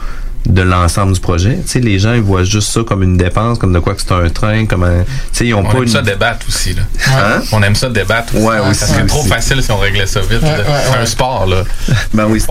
de 0.47 0.61
l'ensemble 0.61 1.13
du 1.13 1.19
projet. 1.19 1.55
Tu 1.63 1.67
sais, 1.67 1.79
les 1.79 1.99
gens 1.99 2.13
ils 2.13 2.21
voient 2.21 2.43
juste 2.43 2.71
ça 2.71 2.79
comme 2.87 3.03
une 3.03 3.17
dépense, 3.17 3.59
comme 3.59 3.73
de 3.73 3.79
quoi 3.79 3.93
que 3.95 4.01
c'est 4.01 4.13
un 4.13 4.29
train, 4.29 4.65
comme 4.65 4.83
un. 4.83 5.03
Tu 5.03 5.09
sais, 5.33 5.45
ils 5.45 5.53
ont 5.53 5.59
On 5.59 5.63
pas 5.63 5.77
aime 5.77 5.83
une. 5.83 5.89
ça 5.89 6.01
débattre 6.01 6.45
aussi. 6.47 6.73
Là. 6.73 6.81
Hein? 7.09 7.41
On 7.51 7.61
aime 7.63 7.75
ça 7.75 7.89
débattre. 7.89 8.33
Aussi. 8.35 8.45
Ouais, 8.45 8.59
aussi, 8.59 8.79
Ça 8.79 8.87
serait 8.87 9.05
trop 9.05 9.23
facile 9.23 9.61
si 9.61 9.71
on 9.71 9.77
réglait 9.77 10.07
ça 10.07 10.21
vite. 10.21 10.41
Ouais, 10.41 10.47
là. 10.49 10.57
ouais, 10.57 10.63
c'est 10.91 10.97
un 10.99 11.05
sport. 11.05 11.45
là. 11.47 11.63
Ben 12.13 12.25
oui, 12.29 12.41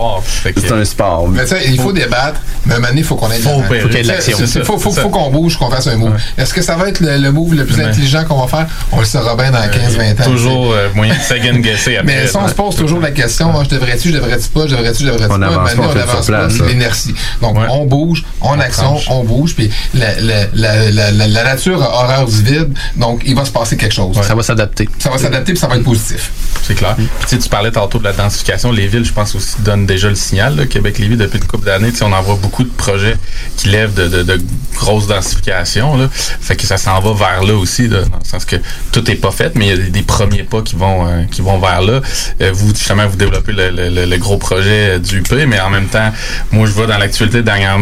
c'est 0.55 0.71
un 0.71 0.85
sport. 0.85 1.27
Mais 1.27 1.43
tu 1.43 1.49
sais, 1.49 1.61
il 1.67 1.79
faut 1.79 1.91
débattre, 1.91 2.39
mais 2.65 2.73
à 2.73 2.77
un 2.77 2.79
moment 2.79 2.89
donné, 2.89 3.01
il 3.01 3.05
faut 3.07 3.15
qu'on 3.15 3.31
ait 3.31 3.39
de 3.39 4.07
l'action, 4.07 4.37
Il 4.39 4.47
ça. 4.47 4.63
faut, 4.63 4.77
faut, 4.77 4.91
C'est 4.91 5.01
faut 5.01 5.07
ça. 5.07 5.11
qu'on 5.13 5.29
bouge, 5.31 5.57
qu'on 5.57 5.69
fasse 5.69 5.87
un 5.87 5.97
move. 5.97 6.13
Est-ce 6.37 6.53
que 6.53 6.61
ça 6.61 6.75
va 6.75 6.89
être 6.89 6.99
le, 6.99 7.17
le 7.17 7.31
move 7.31 7.55
le 7.55 7.65
plus 7.65 7.81
intelligent 7.81 8.23
qu'on 8.25 8.39
va 8.41 8.47
faire? 8.47 8.67
On 8.91 8.99
le 8.99 9.05
saura 9.05 9.35
bien 9.35 9.51
dans 9.51 9.59
15-20 9.59 10.21
ans. 10.21 10.25
Toujours 10.25 10.71
euh, 10.73 10.89
moyen 10.95 11.15
de 11.15 11.19
second 11.21 11.57
guesser 11.59 11.97
après. 11.97 12.15
Mais 12.15 12.27
si 12.27 12.35
on 12.37 12.47
se 12.47 12.53
pose 12.53 12.75
toujours 12.75 12.99
la 12.99 13.11
question, 13.11 13.51
je 13.63 13.69
devrais-tu, 13.69 14.09
je 14.09 14.15
devrais-tu 14.17 14.49
pas, 14.49 14.67
je 14.67 14.75
devrais-tu, 14.75 15.03
je 15.03 15.07
devrais-tu 15.11 15.33
On 15.33 15.39
pas, 15.39 15.45
avance 15.47 15.73
pas, 15.73 15.81
on 15.81 15.85
on 15.89 15.93
ça 15.93 16.01
avance 16.03 16.27
pas, 16.27 16.49
c'est 16.49 16.59
là. 16.61 16.67
l'inertie. 16.67 17.15
Donc, 17.41 17.57
on 17.69 17.85
bouge, 17.87 18.23
on, 18.41 18.59
action, 18.59 18.83
tranche. 18.83 19.07
on 19.09 19.23
bouge, 19.23 19.55
puis 19.55 19.69
la, 19.93 20.19
la, 20.21 20.45
la, 20.53 20.91
la, 20.91 21.11
la, 21.11 21.27
la 21.27 21.43
nature 21.43 21.81
a 21.81 21.89
horreur 22.03 22.25
du 22.27 22.41
vide, 22.43 22.73
donc 22.95 23.21
il 23.25 23.35
va 23.35 23.45
se 23.45 23.51
passer 23.51 23.75
quelque 23.77 23.93
chose. 23.95 24.15
Ça 24.21 24.35
va 24.35 24.43
s'adapter. 24.43 24.87
Ça 24.99 25.09
va 25.09 25.17
s'adapter, 25.17 25.53
puis 25.53 25.59
ça 25.59 25.67
va 25.67 25.77
être 25.77 25.83
positif. 25.83 26.31
C'est 26.63 26.75
clair. 26.75 26.95
Puis, 26.95 27.07
tu 27.21 27.27
sais, 27.27 27.37
tu 27.39 27.49
parlais 27.49 27.71
tantôt 27.71 27.97
de 27.99 28.03
la 28.03 28.13
densification. 28.13 28.71
Les 28.71 28.87
villes, 28.87 29.05
je 29.05 29.13
pense 29.13 29.33
aussi, 29.35 29.55
donnent 29.61 29.85
déjà 29.85 30.09
le 30.09 30.15
signal. 30.15 30.55
là. 30.55 30.65
Québec-Lévis, 30.65 31.17
depuis 31.17 31.37
une 31.39 31.45
couple 31.45 31.65
d'années, 31.65 31.91
on 32.01 32.11
en 32.11 32.21
voit 32.21 32.35
beaucoup 32.35 32.63
de 32.63 32.69
projets 32.69 33.15
qui 33.55 33.69
lèvent 33.69 33.93
de, 33.93 34.07
de, 34.07 34.23
de 34.23 34.41
grosses 34.75 35.07
densifications. 35.07 35.97
Là. 35.97 36.07
Fait 36.11 36.55
que 36.55 36.65
ça 36.65 36.77
s'en 36.77 36.99
va 36.99 37.13
vers 37.13 37.43
là 37.43 37.55
aussi, 37.55 37.87
là, 37.87 38.01
dans 38.01 38.17
le 38.17 38.25
sens 38.25 38.45
que 38.45 38.57
tout 38.91 39.01
n'est 39.07 39.15
pas 39.15 39.31
fait, 39.31 39.55
mais 39.55 39.67
il 39.67 39.69
y 39.69 39.73
a 39.87 39.89
des, 39.89 40.01
premiers 40.01 40.43
pas 40.43 40.61
qui 40.61 40.75
vont, 40.75 41.07
euh, 41.07 41.23
qui 41.31 41.41
vont 41.41 41.59
vers 41.59 41.81
là. 41.81 42.01
Euh, 42.41 42.51
vous, 42.53 42.69
justement, 42.69 43.07
vous 43.07 43.15
développez 43.17 43.51
le, 43.53 43.69
le- 43.69 43.89
le- 43.89 44.05
le 44.05 44.17
gros 44.17 44.37
projet 44.37 44.99
du 44.99 45.19
UP, 45.19 45.31
mais 45.47 45.59
en 45.59 45.69
même 45.69 45.87
temps, 45.87 46.11
moi, 46.51 46.65
je 46.67 46.71
vois 46.71 46.87
dans 46.87 46.97
l'actualité 46.97 47.41
dernièrement 47.43 47.76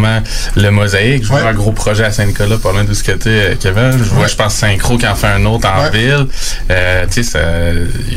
le 0.56 0.70
Mosaïque. 0.70 1.24
Je 1.24 1.28
vois 1.30 1.42
un 1.48 1.54
gros 1.54 1.72
projet 1.72 2.04
à 2.06 2.12
Saint-Nicolas, 2.12 2.58
pas 2.58 2.72
loin 2.72 2.84
de 2.84 2.94
ce 2.94 3.04
que 3.04 3.12
tu 3.14 3.30
es, 3.30 3.58
Kevin. 3.60 3.92
Je 3.98 4.04
vois, 4.04 4.28
je 4.28 4.36
pense, 4.36 4.56
Synchro 4.56 4.98
qui 4.98 5.08
en 5.08 5.16
fait 5.16 5.28
un 5.28 5.46
autre 5.46 5.68
en 5.68 5.90
ville. 5.90 6.28
Euh, 6.72 7.06
tu 7.12 7.24
sais, 7.24 7.40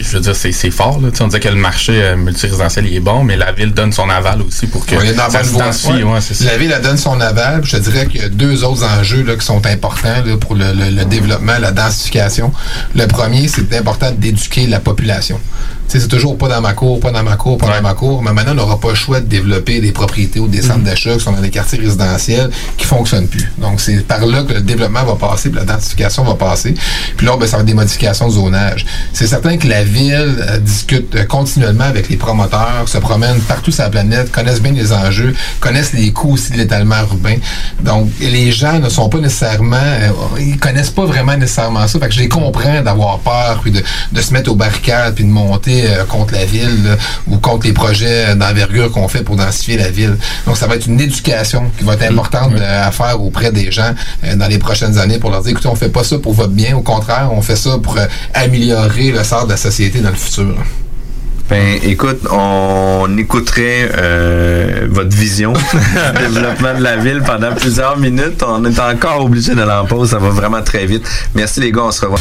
je 0.01 0.09
veux 0.17 0.21
dire, 0.21 0.35
c'est 0.37 0.71
fort. 0.71 1.01
Là. 1.01 1.09
On 1.21 1.27
disait 1.27 1.41
que 1.41 1.49
le 1.49 1.55
marché 1.57 1.93
euh, 2.03 2.17
multirésidentiel, 2.17 2.87
il 2.87 2.95
est 2.97 3.01
bon, 3.01 3.25
mais 3.25 3.37
la 3.37 3.53
ville 3.53 3.73
donne 3.73 3.93
son 3.93 4.09
aval 4.09 4.43
aussi 4.43 4.67
pour 4.67 4.85
que 4.87 4.95
ça 5.31 5.45
se 5.45 5.53
densifie. 5.67 6.03
Ouais. 6.05 6.15
Ouais. 6.15 6.21
La 6.45 6.57
ville 6.59 6.73
elle 6.75 6.83
donne 6.83 6.97
son 6.97 7.21
aval. 7.21 7.61
Je 7.65 7.77
te 7.77 7.83
dirais 7.83 8.07
qu'il 8.07 8.21
y 8.21 8.25
a 8.25 8.29
deux 8.29 8.65
autres 8.65 8.85
enjeux 8.85 9.23
là, 9.25 9.37
qui 9.37 9.45
sont 9.45 9.65
importants 9.67 10.23
là, 10.25 10.37
pour 10.39 10.55
le, 10.55 10.73
le- 10.73 10.91
le 10.91 11.05
développement, 11.05 11.59
la 11.61 11.73
densification. 11.73 12.53
Le 12.95 13.07
premier, 13.07 13.49
c'est 13.49 13.73
important 13.77 14.11
d'éduquer 14.13 14.67
la 14.67 14.81
population. 14.81 15.41
C'est 15.89 16.07
toujours 16.07 16.37
pas 16.37 16.49
dans 16.49 16.61
ma 16.61 16.75
cour, 16.75 17.01
pas 17.01 17.11
dans 17.11 17.23
ma 17.23 17.37
cour, 17.37 17.57
pas 17.57 17.75
dans 17.75 17.83
ma 17.83 17.95
cour. 17.95 18.23
Mais 18.23 18.35
maintenant, 18.35 18.53
on 18.53 18.57
n'aura 18.57 18.79
pas 18.79 18.91
le 18.91 18.95
choix 18.95 19.21
de 19.21 19.27
développer 19.27 19.81
des 19.81 19.91
propriétés 19.91 20.39
ou 20.39 20.47
des 20.47 20.61
centres 20.61 20.85
d'achat 20.85 21.15
qui 21.15 21.21
sont 21.21 21.33
dans 21.33 21.41
des 21.41 21.49
quartiers 21.49 21.79
résidentiels 21.79 22.51
qui 22.77 22.85
fonctionnent 22.85 23.27
plus. 23.27 23.51
Donc, 23.57 23.81
c'est 23.81 24.07
par 24.07 24.25
là 24.27 24.43
que 24.43 24.53
le 24.53 24.61
développement 24.61 25.03
va 25.05 25.15
passer, 25.15 25.49
puis 25.49 25.59
la 25.59 25.65
densification 25.65 26.25
va 26.25 26.35
passer. 26.35 26.75
Puis 27.17 27.27
là, 27.27 27.39
ben, 27.39 27.47
ça 27.47 27.57
va 27.57 27.63
être 27.63 27.67
des 27.67 27.75
modifications 27.75 28.29
de 28.29 28.33
zonage. 28.33 28.85
C'est 29.15 29.27
certain 29.27 29.57
que 29.57 29.67
la 29.67 29.83
ville 29.83 30.37
euh, 30.51 30.59
discute 30.59 31.15
euh, 31.15 31.25
continuellement 31.25 31.85
avec 31.85 32.11
les 32.11 32.17
promoteurs, 32.17 32.85
se 32.87 32.99
promène 32.99 33.41
partout 33.41 33.73
sur 33.73 33.85
la 33.85 33.91
planète, 33.91 34.31
connaissent 34.31 34.61
bien 34.61 34.73
les 34.73 34.93
enjeux, 34.93 35.35
connaissent 35.59 35.95
les 35.95 36.13
coûts 36.13 36.33
aussi 36.33 36.53
de 36.53 36.59
l'étalement 36.59 36.99
urbain. 37.01 37.37
Donc, 37.81 38.11
les 38.21 38.53
gens 38.53 38.79
ne 38.79 38.91
sont 38.91 39.09
pas 39.09 39.21
nécessairement, 39.21 39.77
euh, 39.77 40.11
ils 40.39 40.59
connaissent 40.59 40.91
pas 40.91 41.07
vraiment 41.07 41.37
nécessairement 41.37 41.89
ça. 41.89 41.99
Fait 41.99 42.09
que 42.09 42.15
je 42.15 42.21
les 42.21 42.29
comprends 42.29 42.83
d'avoir 42.83 43.21
peur, 43.21 43.61
puis 43.63 43.71
de, 43.71 43.83
de 44.13 44.21
se 44.21 44.35
mettre 44.35 44.51
aux 44.51 44.55
barricades, 44.55 45.15
puis 45.15 45.25
de 45.25 45.31
monter 45.31 45.78
lutter 45.79 45.91
euh, 45.91 46.05
contre 46.05 46.35
la 46.35 46.45
ville 46.45 46.85
là, 46.85 46.97
ou 47.27 47.39
contre 47.39 47.67
les 47.67 47.73
projets 47.73 48.35
d'envergure 48.35 48.91
qu'on 48.91 49.09
fait 49.09 49.23
pour 49.23 49.37
densifier 49.37 49.77
la 49.77 49.91
ville. 49.91 50.17
Donc, 50.47 50.57
ça 50.57 50.67
va 50.67 50.77
être 50.77 50.87
une 50.87 51.01
éducation 51.01 51.71
qui 51.77 51.85
va 51.85 51.95
être 51.95 52.03
importante 52.11 52.53
euh, 52.57 52.87
à 52.89 52.91
faire 52.91 53.23
auprès 53.23 53.53
des 53.53 53.71
gens 53.71 53.95
euh, 54.25 54.37
dans 54.37 54.49
les 54.49 54.59
prochaines 54.59 54.99
années 54.99 55.19
pour 55.19 55.31
leur 55.31 55.43
dire, 55.43 55.53
écoutez, 55.53 55.69
on 55.69 55.77
fait 55.77 55.89
pas 55.89 56.05
ça 56.05 56.19
pour 56.19 56.35
votre 56.35 56.53
bien, 56.53 56.77
au 56.77 56.83
contraire, 56.83 57.31
on 57.33 57.43
fait 57.43 57.57
ça 57.57 57.79
pour 57.83 57.97
euh, 57.99 58.07
améliorer 58.35 59.13
le 59.13 59.23
sort 59.25 59.47
de 59.47 59.51
la 59.51 59.57
société 59.57 60.01
dans 60.01 60.11
le 60.11 60.17
futur. 60.17 60.55
Ben, 61.49 61.79
écoute, 61.83 62.27
on 62.31 63.09
écouterait 63.17 63.91
euh, 63.97 64.87
votre 64.91 65.17
vision 65.17 65.55
du 66.13 66.19
développement 66.19 66.75
de 66.75 66.83
la 66.83 66.97
ville 66.99 67.23
pendant 67.25 67.55
plusieurs 67.55 67.97
minutes. 67.97 68.45
On 68.47 68.63
est 68.67 68.79
encore 68.79 69.25
obligé 69.25 69.55
de 69.55 69.63
l'en 69.63 69.87
pause. 69.87 70.11
Ça 70.11 70.19
va 70.19 70.29
vraiment 70.29 70.61
très 70.61 70.85
vite. 70.85 71.09
Merci 71.35 71.61
les 71.61 71.73
gars, 71.73 71.85
on 71.85 71.91
se 71.91 72.03
revoit. 72.03 72.21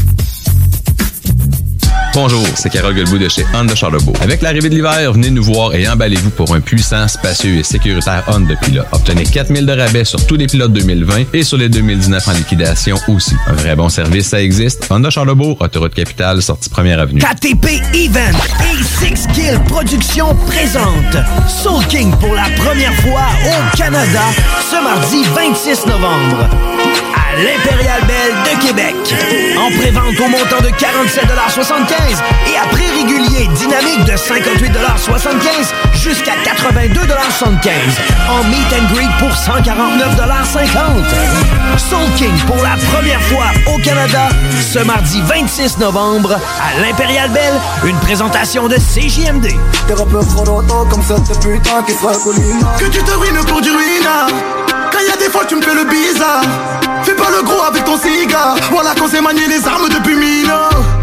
Bonjour, 2.13 2.45
c'est 2.55 2.69
Carole 2.69 2.93
Guilbeault 2.93 3.19
de 3.19 3.29
chez 3.29 3.45
Honda 3.53 3.73
Charlebourg. 3.73 4.15
Avec 4.21 4.41
l'arrivée 4.41 4.67
de 4.69 4.75
l'hiver, 4.75 5.13
venez 5.13 5.29
nous 5.29 5.43
voir 5.43 5.73
et 5.73 5.87
emballez-vous 5.87 6.31
pour 6.31 6.53
un 6.53 6.59
puissant, 6.59 7.07
spacieux 7.07 7.57
et 7.57 7.63
sécuritaire 7.63 8.23
Honda 8.27 8.55
Pilot. 8.57 8.83
Obtenez 8.91 9.23
4000 9.23 9.65
de 9.65 9.71
rabais 9.71 10.03
sur 10.03 10.25
tous 10.27 10.35
les 10.35 10.47
pilotes 10.47 10.73
2020 10.73 11.33
et 11.33 11.43
sur 11.43 11.57
les 11.57 11.69
2019 11.69 12.27
en 12.27 12.31
liquidation 12.33 12.97
aussi. 13.07 13.35
Un 13.47 13.53
vrai 13.53 13.75
bon 13.77 13.87
service, 13.87 14.27
ça 14.27 14.41
existe. 14.41 14.87
Honda 14.89 15.09
Charlebourg, 15.09 15.57
autoroute 15.61 15.93
capitale, 15.93 16.41
sortie 16.41 16.69
première 16.69 16.99
avenue. 16.99 17.21
KTP 17.21 17.81
Event 17.93 18.37
et 18.61 18.83
Six 18.83 19.27
Kill 19.33 19.59
Productions 19.69 20.35
présente 20.47 21.15
Soul 21.47 21.85
King 21.87 22.11
pour 22.19 22.35
la 22.35 22.49
première 22.57 22.93
fois 22.95 23.23
au 23.45 23.77
Canada 23.77 24.23
ce 24.69 24.83
mardi 24.83 25.23
26 25.33 25.85
novembre 25.87 26.49
à 27.15 27.37
l'Impérial 27.37 28.01
Belle 28.07 28.35
de 28.43 28.67
Québec. 28.67 28.95
En 29.57 29.69
prévente 29.77 30.19
au 30.19 30.27
montant 30.27 30.61
de 30.61 30.69
47,75 30.69 31.80
et 31.81 32.57
à 32.57 32.65
prix 32.67 32.89
régulier 32.91 33.47
dynamique 33.55 34.03
de 34.05 34.11
58,75 34.11 35.73
jusqu'à 35.93 36.33
82,75 36.43 37.71
en 38.29 38.43
meet 38.43 38.73
and 38.73 38.85
greet 38.93 39.09
pour 39.17 39.29
149,50 39.29 41.77
Soul 41.77 42.07
King 42.17 42.37
pour 42.45 42.57
la 42.57 42.75
première 42.93 43.21
fois 43.23 43.45
au 43.73 43.79
Canada 43.79 44.29
ce 44.61 44.77
mardi 44.79 45.21
26 45.25 45.79
novembre 45.79 46.33
à 46.33 46.79
l'Impérial 46.81 47.31
Belle, 47.31 47.59
une 47.83 47.97
présentation 47.97 48.67
de 48.67 48.75
CJMD. 48.75 49.47
Que 52.77 52.85
tu 52.85 53.01
te 53.03 53.11
ruines 53.11 53.43
pour 53.47 53.61
du 53.61 53.71
ruina 53.71 54.27
Quand 54.91 54.99
y 54.99 55.09
a 55.11 55.17
des 55.17 55.31
fois 55.31 55.45
tu 55.47 55.55
me 55.55 55.61
fais 55.61 55.73
le 55.73 55.85
bizarre. 55.85 56.43
Fais 57.03 57.15
pas 57.15 57.31
le 57.35 57.41
gros 57.43 57.63
avec 57.63 57.83
ton 57.85 57.97
cigare. 57.97 58.55
Voilà 58.69 58.93
qu'on 58.93 59.07
sait 59.07 59.21
manier 59.21 59.47
les 59.47 59.67
armes 59.67 59.89
depuis 59.89 60.15
mille 60.15 60.51
ans 60.51 60.69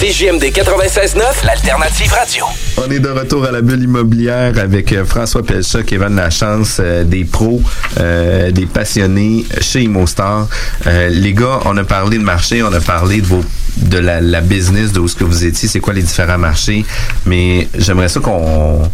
CJMD 0.00 0.44
96.9, 0.44 1.44
l'alternative 1.44 2.12
radio. 2.12 2.46
On 2.78 2.90
est 2.90 2.98
de 2.98 3.10
retour 3.10 3.44
à 3.44 3.52
la 3.52 3.60
bulle 3.60 3.82
immobilière 3.82 4.58
avec 4.58 4.90
euh, 4.92 5.04
François 5.04 5.42
Pelcha, 5.42 5.82
Kevin 5.82 6.16
Lachance, 6.16 6.78
euh, 6.80 7.04
des 7.04 7.24
pros, 7.24 7.60
euh, 8.00 8.50
des 8.50 8.64
passionnés 8.66 9.44
chez 9.60 9.82
ImmoStar. 9.82 10.48
Les 10.86 11.34
gars, 11.34 11.60
on 11.66 11.76
a 11.76 11.84
parlé 11.84 12.18
de 12.18 12.24
marché, 12.24 12.62
on 12.62 12.72
a 12.72 12.80
parlé 12.80 13.22
de 13.76 13.98
la 13.98 14.40
business, 14.40 14.92
de 14.92 14.98
où 14.98 15.06
ce 15.06 15.14
que 15.14 15.24
vous 15.24 15.44
étiez, 15.44 15.68
c'est 15.68 15.80
quoi 15.80 15.92
les 15.92 16.02
différents 16.02 16.38
marchés, 16.38 16.84
mais 17.26 17.68
j'aimerais 17.76 18.08
ça 18.08 18.20
qu'on 18.20 18.90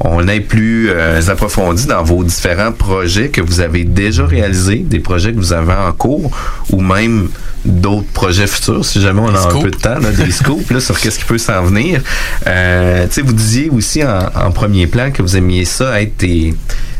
on 0.00 0.26
aille 0.28 0.40
plus 0.40 0.90
euh, 0.90 1.20
approfondi 1.28 1.86
dans 1.86 2.02
vos 2.02 2.24
différents 2.24 2.72
projets 2.72 3.28
que 3.28 3.40
vous 3.40 3.60
avez 3.60 3.84
déjà 3.84 4.24
réalisés, 4.24 4.78
des 4.78 4.98
projets 4.98 5.32
que 5.32 5.38
vous 5.38 5.52
avez 5.52 5.72
en 5.72 5.92
cours, 5.92 6.30
ou 6.70 6.80
même 6.80 7.28
d'autres 7.64 8.08
projets 8.12 8.46
futurs, 8.46 8.84
si 8.84 9.00
jamais 9.02 9.20
on 9.20 9.34
a 9.34 9.40
un 9.40 9.60
peu 9.60 9.70
de 9.70 9.76
temps, 9.76 9.98
là, 9.98 10.10
des 10.12 10.30
scoops 10.30 10.70
là, 10.70 10.80
sur 10.80 10.98
qu'est-ce 10.98 11.18
qui 11.18 11.26
peut 11.26 11.38
s'en 11.38 11.62
venir. 11.64 12.00
Euh, 12.46 13.06
tu 13.06 13.14
sais, 13.14 13.22
vous 13.22 13.34
disiez 13.34 13.68
aussi 13.68 14.02
en, 14.02 14.30
en 14.34 14.50
premier 14.50 14.86
plan 14.86 15.10
que 15.10 15.20
vous 15.20 15.36
aimiez 15.36 15.66
ça 15.66 16.00
être 16.00 16.16
des 16.16 16.54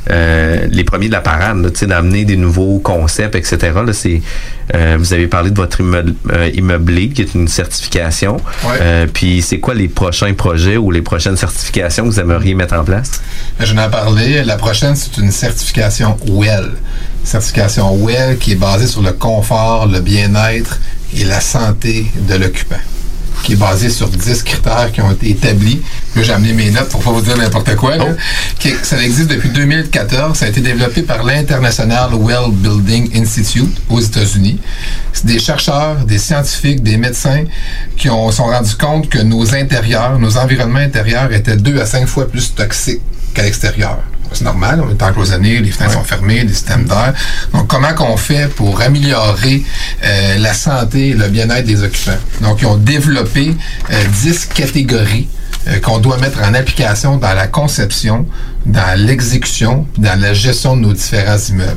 euh, 0.08 0.66
les 0.70 0.84
premiers 0.84 1.08
de 1.08 1.12
la 1.12 1.20
parade, 1.20 1.70
d'amener 1.82 2.24
des 2.24 2.36
nouveaux 2.36 2.78
concepts, 2.78 3.34
etc. 3.34 3.58
Là, 3.84 3.92
c'est, 3.92 4.22
euh, 4.74 4.96
vous 4.98 5.12
avez 5.12 5.26
parlé 5.26 5.50
de 5.50 5.56
votre 5.56 5.80
immeuble, 5.80 6.14
euh, 6.32 7.08
qui 7.14 7.22
est 7.22 7.34
une 7.34 7.48
certification. 7.48 8.38
Ouais. 8.64 9.06
Puis 9.12 9.42
c'est 9.42 9.58
quoi 9.58 9.74
les 9.74 9.88
prochains 9.88 10.32
projets 10.34 10.76
ou 10.76 10.90
les 10.90 11.02
prochaines 11.02 11.36
certifications 11.36 12.04
que 12.04 12.10
vous 12.10 12.20
aimeriez 12.20 12.54
mettre 12.54 12.74
en 12.74 12.84
place? 12.84 13.20
Je 13.58 13.74
n'en 13.74 13.88
ai 13.88 13.90
parlé. 13.90 14.44
La 14.44 14.56
prochaine, 14.56 14.96
c'est 14.96 15.16
une 15.18 15.30
certification 15.30 16.16
WELL. 16.28 16.70
Certification 17.24 17.94
WELL 17.96 18.38
qui 18.38 18.52
est 18.52 18.56
basée 18.56 18.86
sur 18.86 19.02
le 19.02 19.12
confort, 19.12 19.86
le 19.86 20.00
bien-être 20.00 20.78
et 21.16 21.24
la 21.24 21.40
santé 21.40 22.06
de 22.28 22.34
l'occupant 22.36 22.76
qui 23.42 23.52
est 23.54 23.56
basée 23.56 23.90
sur 23.90 24.08
10 24.08 24.42
critères 24.42 24.90
qui 24.92 25.00
ont 25.00 25.10
été 25.10 25.30
établis. 25.30 25.80
Là, 26.16 26.22
j'ai 26.22 26.32
amené 26.32 26.52
mes 26.52 26.70
notes 26.70 26.88
pour 26.88 27.00
pas 27.02 27.10
vous 27.10 27.20
dire 27.22 27.36
n'importe 27.36 27.74
quoi. 27.76 27.96
là. 27.96 28.04
Qui- 28.58 28.74
ça 28.82 29.02
existe 29.02 29.30
depuis 29.30 29.48
2014. 29.50 30.38
Ça 30.38 30.46
a 30.46 30.48
été 30.48 30.60
développé 30.60 31.02
par 31.02 31.22
l'International 31.24 32.10
Well 32.14 32.50
Building 32.52 33.10
Institute 33.16 33.76
aux 33.88 34.00
États-Unis. 34.00 34.58
C'est 35.12 35.26
des 35.26 35.38
chercheurs, 35.38 35.96
des 36.04 36.18
scientifiques, 36.18 36.82
des 36.82 36.96
médecins 36.96 37.44
qui 37.96 38.08
ont 38.10 38.30
sont 38.30 38.44
rendus 38.44 38.76
compte 38.76 39.08
que 39.08 39.18
nos 39.18 39.54
intérieurs, 39.54 40.18
nos 40.18 40.36
environnements 40.36 40.78
intérieurs 40.80 41.32
étaient 41.32 41.56
deux 41.56 41.80
à 41.80 41.86
cinq 41.86 42.06
fois 42.06 42.28
plus 42.28 42.54
toxiques 42.54 43.00
qu'à 43.34 43.42
l'extérieur. 43.42 43.98
C'est 44.32 44.44
normal, 44.44 44.82
on 44.84 44.90
est 44.90 45.02
encloisonné, 45.02 45.58
les 45.58 45.70
fenêtres 45.70 45.94
sont 45.94 46.04
fermées, 46.04 46.42
les 46.42 46.52
systèmes 46.52 46.84
d'air. 46.84 47.14
Donc, 47.52 47.66
comment 47.66 47.92
qu'on 47.94 48.16
fait 48.16 48.48
pour 48.48 48.80
améliorer 48.80 49.62
euh, 50.04 50.38
la 50.38 50.54
santé 50.54 51.08
et 51.08 51.14
le 51.14 51.28
bien-être 51.28 51.66
des 51.66 51.82
occupants? 51.82 52.18
Donc, 52.40 52.62
ils 52.62 52.66
ont 52.66 52.76
développé 52.76 53.56
euh, 53.90 54.04
10 54.22 54.46
catégories 54.46 55.28
euh, 55.68 55.78
qu'on 55.80 55.98
doit 55.98 56.16
mettre 56.16 56.40
en 56.42 56.54
application 56.54 57.18
dans 57.18 57.34
la 57.34 57.46
conception, 57.46 58.24
dans 58.64 58.98
l'exécution, 58.98 59.86
dans 59.98 60.18
la 60.18 60.32
gestion 60.32 60.74
de 60.74 60.80
nos 60.80 60.92
différents 60.94 61.36
immeubles. 61.36 61.76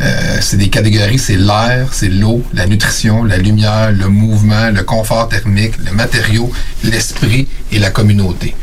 Euh, 0.00 0.38
c'est 0.40 0.56
des 0.56 0.70
catégories, 0.70 1.18
c'est 1.18 1.36
l'air, 1.36 1.88
c'est 1.92 2.08
l'eau, 2.08 2.42
la 2.54 2.66
nutrition, 2.66 3.24
la 3.24 3.36
lumière, 3.36 3.92
le 3.92 4.08
mouvement, 4.08 4.70
le 4.70 4.82
confort 4.82 5.28
thermique, 5.28 5.74
le 5.84 5.92
matériau, 5.92 6.50
l'esprit 6.84 7.48
et 7.70 7.78
la 7.78 7.90
communauté. 7.90 8.54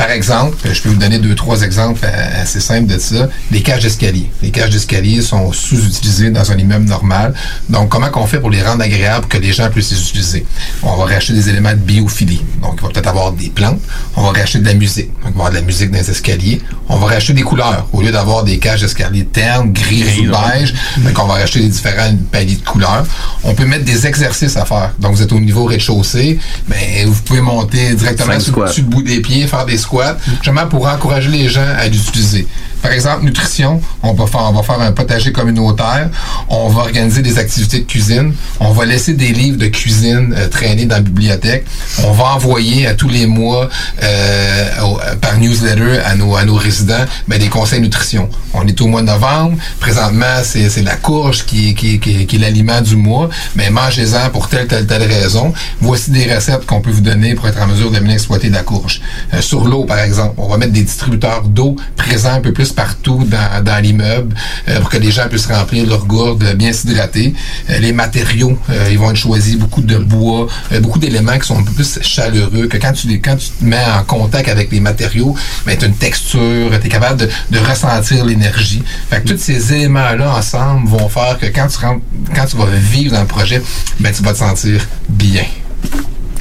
Par 0.00 0.12
exemple, 0.12 0.56
je 0.72 0.80
peux 0.80 0.88
vous 0.88 0.94
donner 0.94 1.18
deux, 1.18 1.34
trois 1.34 1.60
exemples 1.60 2.00
euh, 2.04 2.42
assez 2.42 2.58
simples 2.58 2.86
de 2.86 2.98
ça. 2.98 3.28
Les 3.50 3.60
cages 3.60 3.82
d'escalier. 3.82 4.30
Les 4.40 4.50
cages 4.50 4.70
d'escalier 4.70 5.20
sont 5.20 5.52
sous-utilisées 5.52 6.30
dans 6.30 6.50
un 6.50 6.56
immeuble 6.56 6.86
normal. 6.86 7.34
Donc, 7.68 7.90
comment 7.90 8.08
qu'on 8.08 8.26
fait 8.26 8.40
pour 8.40 8.48
les 8.48 8.62
rendre 8.62 8.82
agréables 8.82 9.26
que 9.26 9.36
les 9.36 9.52
gens 9.52 9.68
puissent 9.68 9.90
les 9.90 10.00
utiliser? 10.00 10.46
On 10.82 10.96
va 10.96 11.04
racheter 11.04 11.34
des 11.34 11.50
éléments 11.50 11.72
de 11.72 11.76
biophilie. 11.76 12.40
Donc, 12.62 12.76
il 12.78 12.82
va 12.82 12.88
peut-être 12.88 13.08
avoir 13.08 13.32
des 13.32 13.50
plantes. 13.50 13.78
On 14.16 14.22
va 14.22 14.40
racheter 14.40 14.60
de 14.60 14.64
la 14.64 14.72
musique. 14.72 15.08
Donc, 15.08 15.18
il 15.18 15.24
va 15.24 15.28
y 15.28 15.32
avoir 15.34 15.50
de 15.50 15.56
la 15.56 15.60
musique 15.60 15.90
dans 15.90 15.98
les 15.98 16.10
escaliers. 16.10 16.62
On 16.88 16.96
va 16.96 17.06
racheter 17.08 17.34
des 17.34 17.42
couleurs. 17.42 17.86
Au 17.92 18.00
lieu 18.00 18.10
d'avoir 18.10 18.42
des 18.42 18.58
cages 18.58 18.80
d'escalier 18.80 19.26
ternes, 19.26 19.70
gris 19.70 20.26
ou 20.26 20.30
beige, 20.30 20.74
donc 20.96 21.18
on 21.18 21.26
va 21.26 21.34
racheter 21.34 21.60
des 21.60 21.68
différents 21.68 22.14
paliers 22.32 22.56
de 22.56 22.64
couleurs. 22.64 23.04
On 23.44 23.52
peut 23.52 23.66
mettre 23.66 23.84
des 23.84 24.06
exercices 24.06 24.56
à 24.56 24.64
faire. 24.64 24.94
Donc, 24.98 25.14
vous 25.14 25.20
êtes 25.20 25.32
au 25.32 25.40
niveau 25.40 25.66
rez-de-chaussée, 25.66 26.38
mais 26.68 27.04
vous 27.04 27.20
pouvez 27.20 27.42
monter 27.42 27.94
directement 27.94 28.40
sur 28.40 28.64
le 28.64 28.82
bout 28.84 29.02
des 29.02 29.20
pieds, 29.20 29.46
faire 29.46 29.66
des 29.66 29.76
squats, 29.76 29.89
justement 30.28 30.66
pour 30.66 30.86
encourager 30.86 31.28
les 31.28 31.48
gens 31.48 31.64
à 31.78 31.86
l'utiliser. 31.88 32.46
Par 32.82 32.92
exemple, 32.92 33.24
nutrition, 33.24 33.80
on 34.02 34.14
va 34.14 34.26
faire, 34.26 34.40
on 34.40 34.52
va 34.52 34.62
faire 34.62 34.80
un 34.80 34.92
potager 34.92 35.32
communautaire, 35.32 36.08
on 36.48 36.68
va 36.70 36.82
organiser 36.82 37.20
des 37.20 37.38
activités 37.38 37.80
de 37.80 37.84
cuisine, 37.84 38.32
on 38.58 38.72
va 38.72 38.86
laisser 38.86 39.12
des 39.12 39.32
livres 39.32 39.58
de 39.58 39.66
cuisine 39.66 40.34
euh, 40.34 40.48
traîner 40.48 40.86
dans 40.86 40.94
la 40.96 41.02
bibliothèque, 41.02 41.66
on 42.04 42.12
va 42.12 42.34
envoyer 42.36 42.86
à 42.86 42.94
tous 42.94 43.08
les 43.10 43.26
mois 43.26 43.68
euh, 44.02 44.68
euh, 44.80 45.14
par 45.20 45.36
newsletter 45.38 46.00
à 46.04 46.14
nos, 46.14 46.36
à 46.36 46.44
nos 46.44 46.54
résidents 46.54 47.04
ben, 47.28 47.38
des 47.38 47.48
conseils 47.48 47.80
nutrition. 47.82 48.30
On 48.54 48.66
est 48.66 48.80
au 48.80 48.86
mois 48.86 49.02
de 49.02 49.06
novembre, 49.06 49.56
présentement 49.78 50.40
c'est 50.42 50.82
la 50.82 50.96
courge 50.96 51.44
qui, 51.44 51.74
qui, 51.74 52.00
qui, 52.00 52.22
est- 52.22 52.38
l'aliment 52.38 52.80
du 52.80 52.96
mois, 52.96 53.28
mais 53.56 53.68
mangez-en 53.68 54.30
pour 54.30 54.48
telle, 54.48 54.66
telle, 54.66 54.86
telle 54.86 55.02
raison. 55.02 55.52
Voici 55.82 56.10
des 56.10 56.32
recettes 56.34 56.64
qu'on 56.64 56.80
peut 56.80 56.90
vous 56.90 57.02
donner 57.02 57.34
pour 57.34 57.46
être 57.48 57.60
en 57.60 57.66
mesure 57.66 57.90
de 57.90 57.98
bien 57.98 58.14
exploiter 58.14 58.48
la 58.48 58.62
courge. 58.62 59.02
Sur 59.40 59.66
l'eau, 59.66 59.79
par 59.86 59.98
exemple, 59.98 60.34
on 60.38 60.48
va 60.48 60.56
mettre 60.56 60.72
des 60.72 60.82
distributeurs 60.82 61.42
d'eau 61.42 61.76
présents 61.96 62.34
un 62.34 62.40
peu 62.40 62.52
plus 62.52 62.72
partout 62.72 63.24
dans, 63.24 63.62
dans 63.64 63.82
l'immeuble 63.82 64.34
euh, 64.68 64.80
pour 64.80 64.90
que 64.90 64.98
les 64.98 65.10
gens 65.10 65.28
puissent 65.28 65.46
remplir 65.46 65.86
leur 65.86 66.06
gourde, 66.06 66.42
euh, 66.42 66.54
bien 66.54 66.72
s'hydrater. 66.72 67.34
Euh, 67.70 67.78
les 67.78 67.92
matériaux, 67.92 68.58
euh, 68.70 68.88
ils 68.90 68.98
vont 68.98 69.10
être 69.10 69.16
choisis, 69.16 69.56
beaucoup 69.56 69.82
de 69.82 69.96
bois, 69.96 70.46
beaucoup 70.80 70.98
d'éléments 70.98 71.38
qui 71.38 71.46
sont 71.46 71.58
un 71.58 71.62
peu 71.62 71.72
plus 71.72 71.98
chaleureux, 72.02 72.66
que 72.66 72.76
quand 72.76 72.92
tu, 72.92 73.08
quand 73.20 73.36
tu 73.36 73.48
te 73.50 73.64
mets 73.64 73.84
en 73.84 74.04
contact 74.04 74.48
avec 74.48 74.70
les 74.70 74.80
matériaux, 74.80 75.34
ben, 75.66 75.76
tu 75.76 75.84
as 75.84 75.88
une 75.88 75.94
texture, 75.94 76.70
tu 76.80 76.86
es 76.86 76.88
capable 76.88 77.28
de, 77.50 77.58
ressentir 77.58 78.24
l'énergie. 78.24 78.82
Fait 79.10 79.22
que 79.22 79.28
tous 79.28 79.38
ces 79.38 79.74
éléments-là 79.74 80.34
ensemble 80.34 80.88
vont 80.88 81.08
faire 81.08 81.38
que 81.38 81.46
quand 81.46 81.66
tu 81.68 81.78
quand 81.78 82.46
tu 82.46 82.56
vas 82.56 82.66
vivre 82.66 83.12
dans 83.12 83.20
le 83.20 83.26
projet, 83.26 83.62
ben, 84.00 84.12
tu 84.12 84.22
vas 84.22 84.32
te 84.32 84.38
sentir 84.38 84.80
bien. 85.08 85.44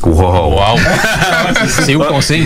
Wow! 0.04 0.78
c'est 1.86 1.96
où 1.96 2.04
qu'on 2.04 2.22
sait? 2.22 2.40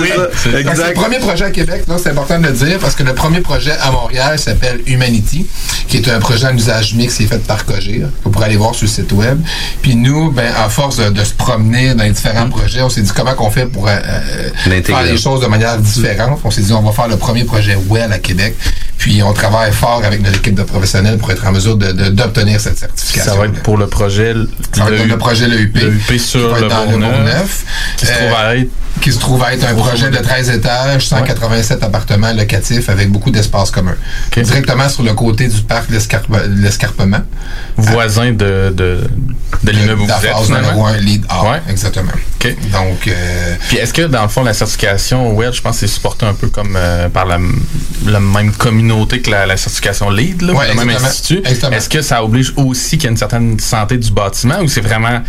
Oui, 0.00 0.10
c'est 0.36 0.50
le 0.62 0.94
premier 0.94 1.18
projet 1.18 1.44
à 1.44 1.50
Québec, 1.50 1.84
c'est 1.98 2.10
important 2.10 2.38
de 2.38 2.46
le 2.46 2.52
dire, 2.52 2.78
parce 2.78 2.94
que 2.94 3.02
le 3.02 3.14
premier 3.14 3.40
projet 3.40 3.72
à 3.82 3.90
Montréal 3.90 4.38
s'appelle 4.38 4.80
Humanity, 4.86 5.46
qui 5.88 5.98
est 5.98 6.08
un 6.08 6.18
projet 6.20 6.46
en 6.46 6.54
usage 6.56 6.94
mixte 6.94 7.18
qui 7.18 7.24
est 7.24 7.26
fait 7.26 7.44
par 7.46 7.64
Cogir. 7.64 8.08
Vous 8.24 8.30
pourrez 8.30 8.46
aller 8.46 8.56
voir 8.56 8.74
sur 8.74 8.84
le 8.86 8.90
site 8.90 9.12
web. 9.12 9.38
Puis 9.82 9.94
nous, 9.96 10.30
ben, 10.30 10.52
à 10.56 10.68
force 10.68 10.96
de, 10.96 11.10
de 11.10 11.24
se 11.24 11.34
promener 11.34 11.94
dans 11.94 12.04
les 12.04 12.10
différents 12.10 12.48
projets, 12.48 12.82
on 12.82 12.88
s'est 12.88 13.02
dit 13.02 13.12
comment 13.14 13.34
qu'on 13.34 13.50
fait 13.50 13.66
pour 13.66 13.88
euh, 13.88 13.92
euh, 14.06 14.48
faire 14.82 15.02
les 15.02 15.18
choses 15.18 15.40
de 15.40 15.46
manière 15.46 15.76
différente. 15.78 16.40
On 16.44 16.50
s'est 16.50 16.62
dit 16.62 16.72
on 16.72 16.82
va 16.82 16.92
faire 16.92 17.08
le 17.08 17.16
premier 17.16 17.44
projet 17.44 17.76
WELL 17.88 18.12
à 18.12 18.18
Québec. 18.18 18.54
Puis 18.98 19.22
on 19.22 19.32
travaille 19.34 19.72
fort 19.72 20.02
avec 20.04 20.22
notre 20.22 20.38
équipe 20.38 20.54
de 20.54 20.62
professionnels 20.62 21.18
pour 21.18 21.30
être 21.30 21.46
en 21.46 21.52
mesure 21.52 21.76
de- 21.76 21.92
de- 21.92 22.08
d'obtenir 22.08 22.58
cette 22.60 22.78
certification. 22.78 23.32
Ça 23.32 23.38
va 23.38 23.44
être 23.44 23.62
pour 23.62 23.76
le 23.76 23.86
projet. 23.86 24.34
Ça 24.72 24.84
va 24.84 24.90
être 24.96 25.06
le 25.06 25.18
projet 25.18 25.46
Le 25.48 25.60
UP. 25.60 25.76
Le 25.76 25.92
UP 25.92 26.18
sur 26.18 26.54
le 26.54 26.68
Qui 27.96 28.06
se 28.06 28.12
trouve 28.12 28.32
Euh, 28.32 28.48
à 28.50 28.56
être. 28.56 28.70
qui 29.00 29.12
se 29.12 29.18
trouve 29.18 29.42
à 29.44 29.52
être 29.54 29.64
un 29.66 29.74
projet 29.74 30.10
de 30.10 30.16
13 30.16 30.50
étages, 30.50 31.06
187 31.08 31.82
appartements 31.82 32.32
locatifs 32.32 32.88
avec 32.88 33.10
beaucoup 33.10 33.30
d'espaces 33.30 33.70
communs. 33.70 33.96
Directement 34.34 34.88
sur 34.88 35.02
le 35.02 35.12
côté 35.12 35.48
du 35.48 35.60
parc 35.62 35.90
L'Escarpe- 35.90 36.46
L'Escarpement. 36.48 37.20
Voisin 37.76 38.32
de, 38.32 38.72
de, 38.74 39.00
de 39.64 39.70
l'immeuble 39.70 40.02
où 40.02 40.06
vous 40.06 40.10
êtes. 40.26 41.02
lead 41.02 41.24
A. 41.28 41.44
Ouais. 41.50 41.62
Exactement. 41.68 42.12
Donc, 42.72 43.08
euh, 43.08 43.54
Puis 43.68 43.78
est-ce 43.78 43.92
que 43.92 44.02
dans 44.02 44.22
le 44.22 44.28
fond 44.28 44.44
la 44.44 44.54
certification 44.54 45.34
WELL, 45.36 45.52
je 45.52 45.60
pense 45.60 45.74
que 45.74 45.80
c'est 45.80 45.92
supporté 45.92 46.24
un 46.26 46.34
peu 46.34 46.46
comme 46.48 46.74
euh, 46.76 47.08
par 47.08 47.26
la, 47.26 47.38
la 48.06 48.20
même 48.20 48.52
communauté 48.52 49.20
que 49.20 49.30
la, 49.30 49.46
la 49.46 49.56
certification 49.56 50.10
LEED, 50.10 50.42
là, 50.42 50.52
Ouais, 50.54 50.68
le 50.68 50.74
même 50.84 50.90
institut? 51.04 51.42
Est-ce 51.44 51.88
que 51.88 52.02
ça 52.02 52.22
oblige 52.22 52.52
aussi 52.56 52.98
qu'il 52.98 53.04
y 53.04 53.06
ait 53.06 53.10
une 53.10 53.16
certaine 53.16 53.58
santé 53.58 53.98
du 53.98 54.10
bâtiment 54.12 54.60
ou 54.60 54.68
c'est 54.68 54.80
vraiment 54.80 55.22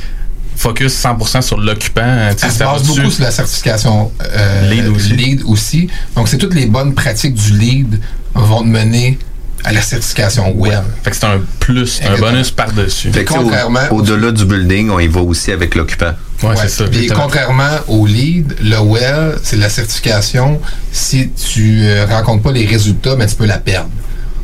focus 0.58 0.94
100% 1.04 1.42
sur 1.42 1.58
l'occupant? 1.58 2.02
euh, 2.04 2.34
tu 2.34 2.40
sais, 2.40 2.46
Elle 2.48 2.52
se 2.52 2.58
ça 2.58 2.66
base 2.66 2.84
beaucoup 2.84 3.12
sur 3.12 3.24
la 3.24 3.32
certification 3.32 4.12
euh, 4.22 4.70
Lead 4.70 4.88
aussi. 4.88 5.10
lead 5.14 5.42
aussi. 5.46 5.88
Donc, 6.16 6.28
c'est 6.28 6.38
toutes 6.38 6.56
les 6.56 6.66
bonnes 6.66 6.94
pratiques 6.94 7.36
du 7.36 7.54
lead 7.58 8.00
vont 8.34 8.62
te 8.64 8.68
mener 8.68 9.18
à 9.64 9.72
la 9.74 9.82
certification 9.82 10.54
WELL. 10.56 10.84
Fait 11.04 11.10
que 11.12 11.16
c'est 11.16 11.26
un 11.26 11.42
plus, 11.60 12.00
un 12.08 12.18
bonus 12.20 12.52
par-dessus. 12.52 13.10
Au- 13.10 13.24
contrairement- 13.34 13.80
Au-delà 13.92 14.32
du 14.32 14.46
building, 14.46 14.90
on 14.92 15.00
y 15.00 15.08
va 15.08 15.22
aussi 15.22 15.52
avec 15.52 15.76
l'occupant. 15.76 16.14
Ouais, 16.44 16.50
Ouais. 16.50 16.56
c'est 16.62 16.70
ça. 16.70 16.84
Puis 16.86 17.08
contrairement 17.08 17.70
au 17.88 18.06
lead, 18.06 18.56
le 18.62 18.78
well, 18.80 19.38
c'est 19.44 19.56
la 19.58 19.70
certification. 19.70 20.62
Si 20.92 21.30
tu 21.32 21.82
euh, 21.84 22.06
rencontres 22.06 22.44
pas 22.44 22.52
les 22.52 22.66
résultats, 22.68 23.16
mais 23.16 23.26
tu 23.26 23.36
peux 23.36 23.46
la 23.48 23.58
perdre. 23.58 23.90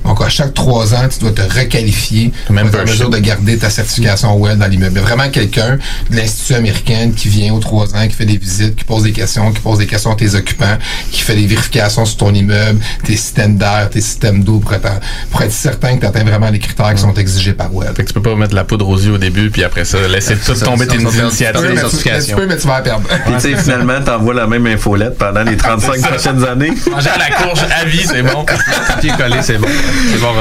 Donc, 0.05 0.21
à 0.21 0.29
chaque 0.29 0.53
trois 0.53 0.93
ans, 0.93 1.07
tu 1.11 1.19
dois 1.19 1.31
te 1.31 1.41
requalifier 1.41 2.31
pour 2.45 2.55
être 2.59 2.75
en 2.75 2.91
mesure 2.91 3.09
de 3.09 3.17
garder 3.19 3.57
ta 3.57 3.69
certification 3.69 4.35
WELL 4.37 4.57
dans 4.57 4.67
l'immeuble. 4.67 4.93
Il 4.95 4.99
y 4.99 4.99
a 4.99 5.03
Vraiment 5.03 5.29
quelqu'un 5.29 5.77
de 6.09 6.15
l'Institut 6.15 6.55
américain 6.55 7.11
qui 7.15 7.29
vient 7.29 7.53
aux 7.53 7.59
trois 7.59 7.95
ans, 7.95 8.07
qui 8.07 8.13
fait 8.15 8.25
des 8.25 8.37
visites, 8.37 8.75
qui 8.75 8.83
pose 8.83 9.03
des 9.03 9.11
questions, 9.11 9.51
qui 9.51 9.59
pose 9.61 9.77
des 9.79 9.85
questions 9.87 10.11
à 10.11 10.15
tes 10.15 10.33
occupants, 10.35 10.77
qui 11.11 11.21
fait 11.21 11.35
des 11.35 11.45
vérifications 11.45 12.05
sur 12.05 12.17
ton 12.17 12.33
immeuble, 12.33 12.79
tes 13.03 13.15
systèmes 13.15 13.57
d'air, 13.57 13.89
tes 13.91 14.01
systèmes 14.01 14.43
d'eau 14.43 14.59
pour 14.59 14.73
être, 14.73 14.85
en- 14.87 14.99
pour 15.31 15.41
être 15.41 15.51
certain 15.51 15.95
que 15.95 16.01
tu 16.01 16.05
atteins 16.07 16.23
vraiment 16.23 16.49
les 16.49 16.59
critères 16.59 16.93
qui 16.95 17.01
sont 17.01 17.13
exigés 17.13 17.53
par 17.53 17.73
WELL. 17.73 17.93
Fait 17.95 18.03
que 18.03 18.07
tu 18.09 18.13
peux 18.13 18.21
pas 18.21 18.35
mettre 18.35 18.55
la 18.55 18.63
poudre 18.63 18.87
aux 18.89 18.97
yeux 18.97 19.13
au 19.13 19.17
début, 19.17 19.49
puis 19.49 19.63
après 19.63 19.85
ça, 19.85 19.97
laisser 20.07 20.35
tout 20.35 20.53
Ça, 20.55 20.65
tomber 20.65 20.85
ça, 20.85 20.91
tes 20.93 21.01
initiatives. 21.01 21.47
tu 21.53 21.67
peux, 21.67 21.73
mais 21.75 21.81
tu- 21.89 22.25
tu 22.27 22.35
peux, 22.35 22.45
mais 22.47 22.57
tu 22.57 22.67
vas 22.67 22.75
la 22.75 22.81
perdre. 22.81 23.07
Puis 23.25 23.33
tu 23.35 23.39
sais, 23.41 23.55
finalement, 23.55 24.01
t'envoies 24.03 24.33
la 24.33 24.47
même 24.47 24.65
infolette 24.67 25.17
pendant 25.17 25.43
les 25.43 25.57
35 25.57 26.01
prochaines 26.01 26.43
années. 26.45 26.73
Manger 26.91 27.09
à 27.09 27.17
la 27.17 27.35
courge 27.35 27.61
à 27.79 27.85
vie, 27.85 28.05
c'est 28.05 28.21
bon. 28.23 28.45
Papier 28.87 29.11
collé, 29.17 29.37
c'est 29.41 29.57
bon. 29.57 29.67
C'est 30.11 30.19
bon. 30.19 30.33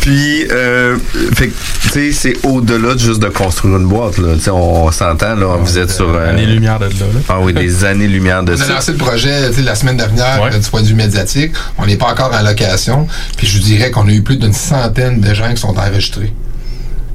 Puis, 0.00 0.46
euh, 0.50 0.96
fait 1.34 1.50
tu 1.82 1.90
sais, 1.90 2.12
c'est 2.12 2.46
au-delà 2.46 2.94
de 2.94 2.98
juste 2.98 3.20
de 3.20 3.28
construire 3.28 3.76
une 3.78 3.86
boîte, 3.88 4.18
là. 4.18 4.34
Tu 4.34 4.40
sais, 4.42 4.50
on 4.50 4.90
s'entend, 4.92 5.34
là, 5.34 5.56
vous 5.60 5.78
êtes 5.78 5.90
sur... 5.90 6.08
euh, 6.14 6.30
Années-lumière 6.30 6.78
de 6.78 6.84
là, 6.84 6.90
là. 7.14 7.20
Ah 7.28 7.38
oui, 7.40 7.52
des 7.52 7.84
années-lumière 7.84 8.42
de 8.42 8.52
On 8.52 8.60
a 8.60 8.64
ça. 8.64 8.74
lancé 8.74 8.92
le 8.92 8.98
projet 8.98 9.48
tu 9.50 9.56
sais, 9.56 9.62
la 9.62 9.74
semaine 9.74 9.96
dernière 9.96 10.48
du 10.50 10.70
point 10.70 10.82
de 10.82 10.86
vue 10.86 10.94
médiatique. 10.94 11.52
On 11.78 11.86
n'est 11.86 11.96
pas 11.96 12.06
encore 12.12 12.32
en 12.32 12.42
location. 12.42 13.06
Puis 13.36 13.46
je 13.46 13.58
vous 13.58 13.64
dirais 13.64 13.90
qu'on 13.90 14.06
a 14.08 14.12
eu 14.12 14.22
plus 14.22 14.36
d'une 14.36 14.52
centaine 14.52 15.20
de 15.20 15.34
gens 15.34 15.50
qui 15.50 15.60
sont 15.60 15.76
enregistrés. 15.78 16.32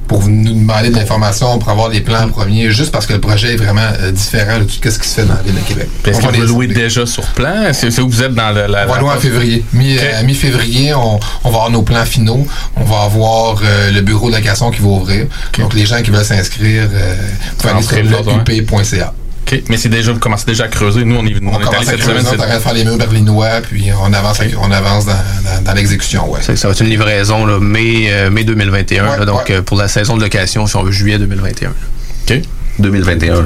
Pour 0.06 0.26
nous 0.28 0.52
demander 0.52 0.90
de 0.90 0.96
l'information, 0.96 1.58
pour 1.58 1.70
avoir 1.70 1.88
les 1.88 2.00
plans 2.00 2.28
premiers, 2.28 2.70
juste 2.70 2.92
parce 2.92 3.06
que 3.06 3.12
le 3.14 3.20
projet 3.20 3.54
est 3.54 3.56
vraiment 3.56 3.80
euh, 4.00 4.10
différent 4.12 4.58
de 4.58 4.64
tout 4.64 4.74
ce 4.90 4.98
qui 4.98 5.08
se 5.08 5.14
fait 5.14 5.24
dans 5.24 5.34
la 5.34 5.42
ville 5.42 5.54
de 5.54 5.60
Québec. 5.60 5.88
Est-ce 6.06 6.18
On 6.18 6.20
que 6.20 6.24
va 6.26 6.32
vous 6.32 6.40
les- 6.42 6.46
louez 6.48 6.66
déjà 6.66 7.06
sur 7.06 7.24
plan? 7.28 7.70
C'est 7.72 7.98
où 8.00 8.08
vous 8.08 8.22
êtes 8.22 8.34
dans 8.34 8.50
le, 8.50 8.66
la... 8.66 8.86
on 8.86 8.92
va 8.92 8.98
louer 9.00 9.10
en 9.10 9.20
février. 9.20 9.64
Mi- 9.72 9.96
euh, 9.98 10.22
Mi-février, 10.24 10.94
on, 10.94 11.14
on 11.44 11.50
va 11.50 11.56
avoir 11.56 11.70
nos 11.70 11.82
plans 11.82 12.04
finaux. 12.04 12.46
On 12.76 12.84
va 12.84 13.02
avoir 13.02 13.60
euh, 13.64 13.90
le 13.90 14.00
bureau 14.02 14.30
de 14.30 14.36
location 14.36 14.70
qui 14.70 14.80
va 14.82 14.88
ouvrir. 14.88 15.26
Donc, 15.58 15.74
les 15.74 15.86
gens 15.86 16.02
qui 16.02 16.10
veulent 16.10 16.24
s'inscrire, 16.24 16.88
euh, 16.92 17.14
peuvent 17.62 17.72
aller 17.76 17.82
sur 17.82 17.96
up.ca. 17.98 19.12
OK. 19.54 19.62
Mais 19.68 19.76
c'est 19.76 19.88
déjà, 19.88 20.12
vous 20.12 20.18
commencez 20.18 20.46
déjà 20.46 20.64
à 20.64 20.68
creuser. 20.68 21.04
Nous, 21.04 21.14
on 21.16 21.24
est, 21.26 21.34
on 21.42 21.48
On 21.54 21.60
est 21.60 21.74
allé 21.74 21.84
cette 21.86 22.00
creuser, 22.00 22.02
semaine. 22.20 22.24
on 22.26 22.30
c'est- 22.36 22.40
arrête 22.42 22.56
de 22.58 22.62
faire 22.62 22.74
les 22.74 22.84
murs 22.84 22.96
berlinois, 22.96 23.60
puis 23.62 23.86
on 24.00 24.12
avance, 24.12 24.40
on 24.60 24.70
avance 24.70 25.06
dans, 25.06 25.12
dans- 25.12 25.62
dans 25.64 25.72
l'exécution. 25.74 26.30
Ouais. 26.30 26.40
Ça, 26.42 26.56
ça 26.56 26.68
va 26.68 26.72
être 26.72 26.80
une 26.80 26.88
livraison 26.90 27.46
là, 27.46 27.58
mai, 27.60 28.06
euh, 28.10 28.30
mai 28.30 28.44
2021. 28.44 29.08
Ouais, 29.10 29.18
là, 29.18 29.24
donc, 29.24 29.48
ouais. 29.48 29.56
euh, 29.56 29.62
pour 29.62 29.76
la 29.76 29.88
saison 29.88 30.16
de 30.16 30.22
location, 30.22 30.66
si 30.66 30.76
on 30.76 30.82
veut, 30.82 30.92
juillet 30.92 31.18
2021. 31.18 31.70
OK. 31.70 32.40
2021, 32.78 33.34
là. 33.34 33.42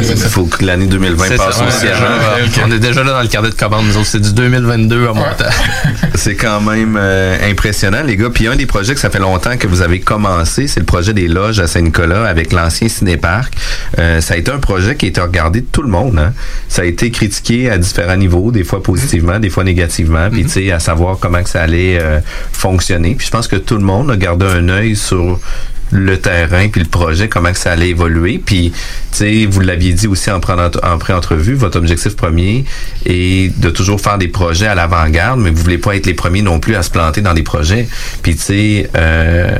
Il 0.00 0.16
faut 0.16 0.44
que 0.44 0.64
l'année 0.64 0.86
2020 0.86 1.24
C'est 1.28 1.36
passe 1.36 1.60
ouais, 1.60 1.66
aussi 1.66 1.86
euh, 1.86 2.64
On 2.64 2.70
est 2.70 2.78
déjà 2.78 3.02
là 3.02 3.12
dans 3.12 3.22
le 3.22 3.28
carnet 3.28 3.50
de 3.50 3.54
commande. 3.54 3.86
Nous 3.86 3.96
autres, 3.96 4.06
c'est 4.06 4.20
du 4.20 4.32
2022 4.32 5.08
à 5.08 5.12
montant. 5.12 5.44
C'est 6.14 6.34
quand 6.34 6.60
même 6.60 6.96
euh, 6.98 7.50
impressionnant, 7.50 8.02
les 8.02 8.16
gars. 8.16 8.30
Puis 8.32 8.46
un 8.46 8.56
des 8.56 8.66
projets 8.66 8.94
que 8.94 9.00
ça 9.00 9.10
fait 9.10 9.18
longtemps 9.18 9.56
que 9.56 9.66
vous 9.66 9.82
avez 9.82 10.00
commencé, 10.00 10.66
c'est 10.66 10.80
le 10.80 10.86
projet 10.86 11.12
des 11.12 11.28
loges 11.28 11.60
à 11.60 11.66
Saint-Nicolas 11.66 12.26
avec 12.26 12.52
l'ancien 12.52 12.88
cinéparc. 12.88 13.54
Euh, 13.98 14.20
ça 14.20 14.34
a 14.34 14.36
été 14.36 14.50
un 14.50 14.58
projet 14.58 14.96
qui 14.96 15.06
a 15.06 15.08
été 15.08 15.20
regardé 15.20 15.60
de 15.60 15.66
tout 15.70 15.82
le 15.82 15.88
monde. 15.88 16.18
Hein. 16.18 16.32
Ça 16.68 16.82
a 16.82 16.84
été 16.84 17.10
critiqué 17.10 17.70
à 17.70 17.78
différents 17.78 18.16
niveaux, 18.16 18.50
des 18.50 18.64
fois 18.64 18.82
positivement, 18.82 19.38
des 19.38 19.50
fois 19.50 19.64
négativement. 19.64 20.28
Puis 20.30 20.44
tu 20.44 20.50
sais, 20.50 20.72
à 20.72 20.80
savoir 20.80 21.18
comment 21.20 21.42
que 21.42 21.50
ça 21.50 21.62
allait 21.62 21.98
euh, 22.00 22.20
fonctionner. 22.52 23.14
Puis 23.14 23.26
je 23.26 23.30
pense 23.30 23.48
que 23.48 23.56
tout 23.56 23.76
le 23.76 23.84
monde 23.84 24.10
a 24.10 24.16
gardé 24.16 24.46
un 24.46 24.68
œil 24.68 24.96
sur 24.96 25.38
le 25.90 26.18
terrain 26.18 26.68
puis 26.68 26.80
le 26.80 26.88
projet, 26.88 27.28
comment 27.28 27.52
que 27.52 27.58
ça 27.58 27.72
allait 27.72 27.90
évoluer. 27.90 28.40
Puis, 28.44 28.72
tu 28.72 29.18
sais, 29.18 29.46
vous 29.46 29.60
l'aviez 29.60 29.92
dit 29.92 30.06
aussi 30.06 30.30
en, 30.30 30.38
en 30.38 30.98
pré-entrevue, 30.98 31.54
votre 31.54 31.78
objectif 31.78 32.16
premier 32.16 32.64
est 33.06 33.56
de 33.58 33.70
toujours 33.70 34.00
faire 34.00 34.18
des 34.18 34.28
projets 34.28 34.66
à 34.66 34.74
l'avant-garde, 34.74 35.40
mais 35.40 35.50
vous 35.50 35.62
voulez 35.62 35.78
pas 35.78 35.96
être 35.96 36.06
les 36.06 36.14
premiers 36.14 36.42
non 36.42 36.60
plus 36.60 36.74
à 36.74 36.82
se 36.82 36.90
planter 36.90 37.20
dans 37.20 37.34
des 37.34 37.42
projets. 37.42 37.88
Puis, 38.22 38.36
tu 38.36 38.42
sais, 38.42 38.90
euh, 38.96 39.58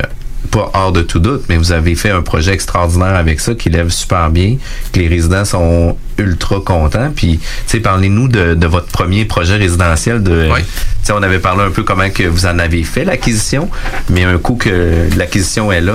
pas 0.51 0.71
hors 0.73 0.91
de 0.91 1.01
tout 1.01 1.19
doute, 1.19 1.43
mais 1.49 1.57
vous 1.57 1.71
avez 1.71 1.95
fait 1.95 2.09
un 2.09 2.21
projet 2.21 2.53
extraordinaire 2.53 3.15
avec 3.15 3.39
ça 3.39 3.53
qui 3.55 3.69
lève 3.69 3.89
super 3.89 4.29
bien, 4.29 4.57
que 4.91 4.99
les 4.99 5.07
résidents 5.07 5.45
sont 5.45 5.97
ultra 6.17 6.59
contents. 6.61 7.11
Puis, 7.15 7.37
tu 7.39 7.45
sais, 7.67 7.79
parlez-nous 7.79 8.27
de, 8.27 8.53
de 8.55 8.67
votre 8.67 8.87
premier 8.87 9.25
projet 9.25 9.57
résidentiel. 9.57 10.23
De, 10.23 10.47
tu 10.57 10.63
sais, 11.03 11.13
on 11.13 11.21
avait 11.21 11.39
parlé 11.39 11.63
un 11.63 11.71
peu 11.71 11.83
comment 11.83 12.09
que 12.09 12.23
vous 12.23 12.45
en 12.45 12.59
avez 12.59 12.83
fait 12.83 13.05
l'acquisition, 13.05 13.69
mais 14.09 14.23
un 14.23 14.37
coup 14.37 14.55
que 14.55 15.07
l'acquisition 15.17 15.71
est 15.71 15.81
là, 15.81 15.93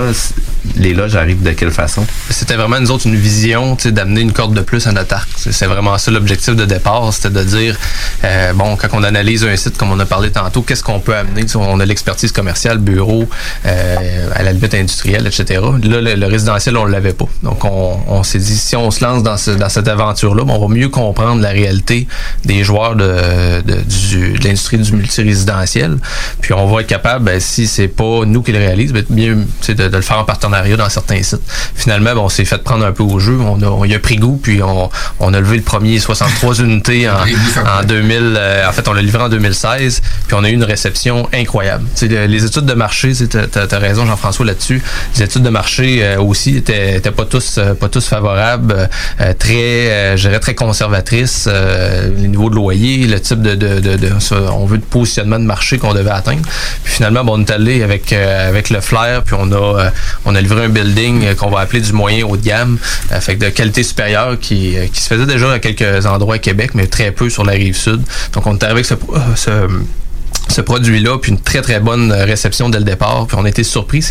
loges 0.95 1.17
arrivent 1.17 1.43
de 1.43 1.51
quelle 1.53 1.71
façon? 1.71 2.07
C'était 2.31 2.55
vraiment, 2.55 2.81
nous 2.81 2.91
autres, 2.91 3.07
une 3.07 3.17
vision 3.17 3.77
d'amener 3.85 4.21
une 4.23 4.33
corde 4.33 4.55
de 4.55 4.61
plus 4.61 4.87
à 4.87 4.93
notre 4.93 5.15
arc. 5.15 5.29
C'est 5.37 5.67
vraiment 5.67 5.97
ça 5.99 6.11
l'objectif 6.11 6.55
de 6.57 6.65
départ, 6.65 7.13
c'était 7.13 7.31
de 7.31 7.43
dire, 7.43 7.77
euh, 8.25 8.53
bon, 8.55 8.77
quand 8.77 8.89
on 8.93 9.03
analyse 9.03 9.45
un 9.45 9.57
site, 9.57 9.77
comme 9.77 9.91
on 9.93 10.01
a 10.01 10.07
parlé 10.07 10.31
tantôt, 10.31 10.63
qu'est-ce 10.63 10.83
qu'on 10.83 11.01
peut 11.01 11.15
amener? 11.15 11.43
Tu 11.43 11.49
sais, 11.51 11.57
On 11.59 11.81
a 11.81 11.85
l'expertise 11.85 12.33
commerciale, 12.33 12.79
bureau, 12.79 13.29
euh, 13.67 14.29
à 14.35 14.43
la 14.43 14.53
limite 14.53 14.75
industrielle, 14.75 15.27
etc. 15.27 15.61
Là, 15.83 16.01
le, 16.01 16.15
le 16.15 16.27
résidentiel, 16.27 16.77
on 16.77 16.85
l'avait 16.87 17.13
pas. 17.13 17.27
Donc, 17.43 17.65
on, 17.65 17.99
on 18.09 18.23
s'est 18.23 18.39
dit, 18.39 18.57
si 18.57 18.77
on 18.77 18.91
se 18.91 19.05
lance 19.05 19.23
dans, 19.23 19.37
ce- 19.37 19.51
dans 19.51 19.69
cette 19.69 19.89
aventure-là, 19.89 20.45
ben, 20.45 20.55
on 20.55 20.67
va 20.69 20.75
mieux 20.75 20.89
comprendre 20.89 21.41
la 21.43 21.51
réalité 21.51 22.07
des 22.45 22.65
joueurs 22.65 22.97
de, 22.97 23.61
de, 23.63 23.81
du- 23.83 24.33
de 24.39 24.45
l'industrie 24.45 24.79
du 24.79 24.93
multirésidentiel. 24.93 25.99
Puis, 26.41 26.53
on 26.55 26.67
va 26.73 26.81
être 26.81 26.87
capable, 26.87 27.25
ben, 27.25 27.41
si 27.41 27.67
c'est 27.67 27.89
pas 27.89 28.25
nous 28.27 28.43
qui 28.43 28.53
le 28.53 28.59
réalise, 28.59 28.93
ben, 28.93 29.05
sais, 29.61 29.75
de, 29.75 29.89
de 29.89 29.97
le 29.97 30.03
faire 30.03 30.19
en 30.19 30.25
partenariat 30.25 30.54
dans 30.77 30.89
certains 30.89 31.23
sites. 31.23 31.41
Finalement, 31.75 32.15
ben, 32.15 32.21
on 32.21 32.29
s'est 32.29 32.45
fait 32.45 32.63
prendre 32.63 32.85
un 32.85 32.93
peu 32.93 33.03
au 33.03 33.19
jeu. 33.19 33.39
On 33.41 33.61
a, 33.63 33.67
on 33.67 33.85
y 33.85 33.95
a 33.95 33.99
pris 33.99 34.17
goût, 34.17 34.39
puis 34.43 34.63
on, 34.63 34.91
on 35.21 35.35
a 35.35 35.41
levé 35.41 35.57
le 35.57 35.63
premier 35.63 35.99
63 35.99 36.55
unités 36.61 37.09
en, 37.09 37.15
en 37.81 37.85
2000. 37.85 38.35
euh, 38.37 38.69
en 38.69 38.73
fait, 38.73 38.87
on 38.89 38.93
l'a 38.93 39.03
livré 39.03 39.23
en 39.23 39.29
2016, 39.29 40.03
puis 40.27 40.35
on 40.35 40.45
a 40.45 40.49
eu 40.51 40.53
une 40.55 40.65
réception 40.65 41.29
incroyable. 41.35 41.85
Tu 41.95 42.07
sais, 42.07 42.09
le- 42.09 42.27
les 42.27 42.45
études 42.45 42.67
de 42.67 42.75
marché, 42.75 43.13
tu 43.15 43.37
as, 43.39 43.79
raison, 43.79 44.07
Jean-François, 44.07 44.47
là-dessus. 44.47 44.83
Les 45.17 45.23
études 45.23 45.43
de 45.43 45.51
marché 45.51 46.01
euh, 46.05 46.21
aussi 46.21 46.57
étaient, 46.57 46.97
étaient 46.97 47.11
pas 47.11 47.25
tous 47.25 47.59
euh, 47.59 47.75
pas 47.75 47.89
tous 47.89 48.07
favorables, 48.07 48.89
euh, 49.21 49.33
très, 49.39 49.91
euh, 49.91 50.17
je 50.17 50.29
dirais 50.29 50.41
très 50.41 50.55
conservatrices. 50.55 51.49
euh, 51.51 52.11
les 52.17 52.29
niveaux 52.29 52.51
de 52.51 52.55
loyer, 52.55 53.07
le 53.07 53.21
type 53.21 53.43
de, 53.43 53.55
de, 53.55 53.81
de, 53.81 53.97
de- 53.97 54.13
on 54.53 54.67
veut 54.67 54.79
de 54.79 54.85
positionnement 54.85 55.39
de 55.39 55.45
marché 55.45 55.79
qu'on 55.79 55.95
devait 55.95 56.11
atteindre. 56.11 56.43
Puis 56.85 56.95
finalement, 56.95 57.25
bon, 57.25 57.39
on 57.39 57.41
est 57.45 57.51
allé 57.51 57.83
avec 57.83 58.13
euh, 58.13 58.49
avec 58.49 58.71
le 58.71 58.81
flair, 58.81 59.23
puis 59.23 59.35
on 59.39 59.51
a 59.53 59.57
euh, 59.85 59.91
on 60.25 60.35
a 60.35 60.41
un 60.53 60.69
building 60.69 61.25
euh, 61.25 61.35
qu'on 61.35 61.51
va 61.51 61.61
appeler 61.61 61.81
du 61.81 61.93
moyen 61.93 62.25
haut 62.27 62.37
de 62.37 62.43
gamme, 62.43 62.79
euh, 63.13 63.35
de 63.35 63.49
qualité 63.51 63.83
supérieure 63.83 64.39
qui, 64.39 64.77
euh, 64.77 64.87
qui 64.87 65.01
se 65.01 65.09
faisait 65.09 65.27
déjà 65.27 65.53
à 65.53 65.59
quelques 65.59 66.07
endroits 66.07 66.37
à 66.37 66.39
Québec, 66.39 66.71
mais 66.75 66.87
très 66.87 67.13
peu 67.13 67.31
sur 67.31 67.45
la 67.45 67.53
rive 67.53 67.77
sud. 67.77 68.03
Donc 68.33 68.47
on 68.47 68.55
est 68.55 68.63
arrivé 68.65 68.83
avec 68.83 68.87
ce, 69.37 69.49
ce 70.49 70.61
produit-là, 70.61 71.19
puis 71.19 71.33
une 71.33 71.41
très 71.41 71.63
très 71.63 71.81
bonne 71.81 72.13
réception 72.13 72.69
dès 72.69 72.79
le 72.79 72.85
départ. 72.85 73.27
Puis 73.27 73.37
on 73.41 73.45
a 73.45 73.49
été 73.49 73.65
surpris, 73.65 74.03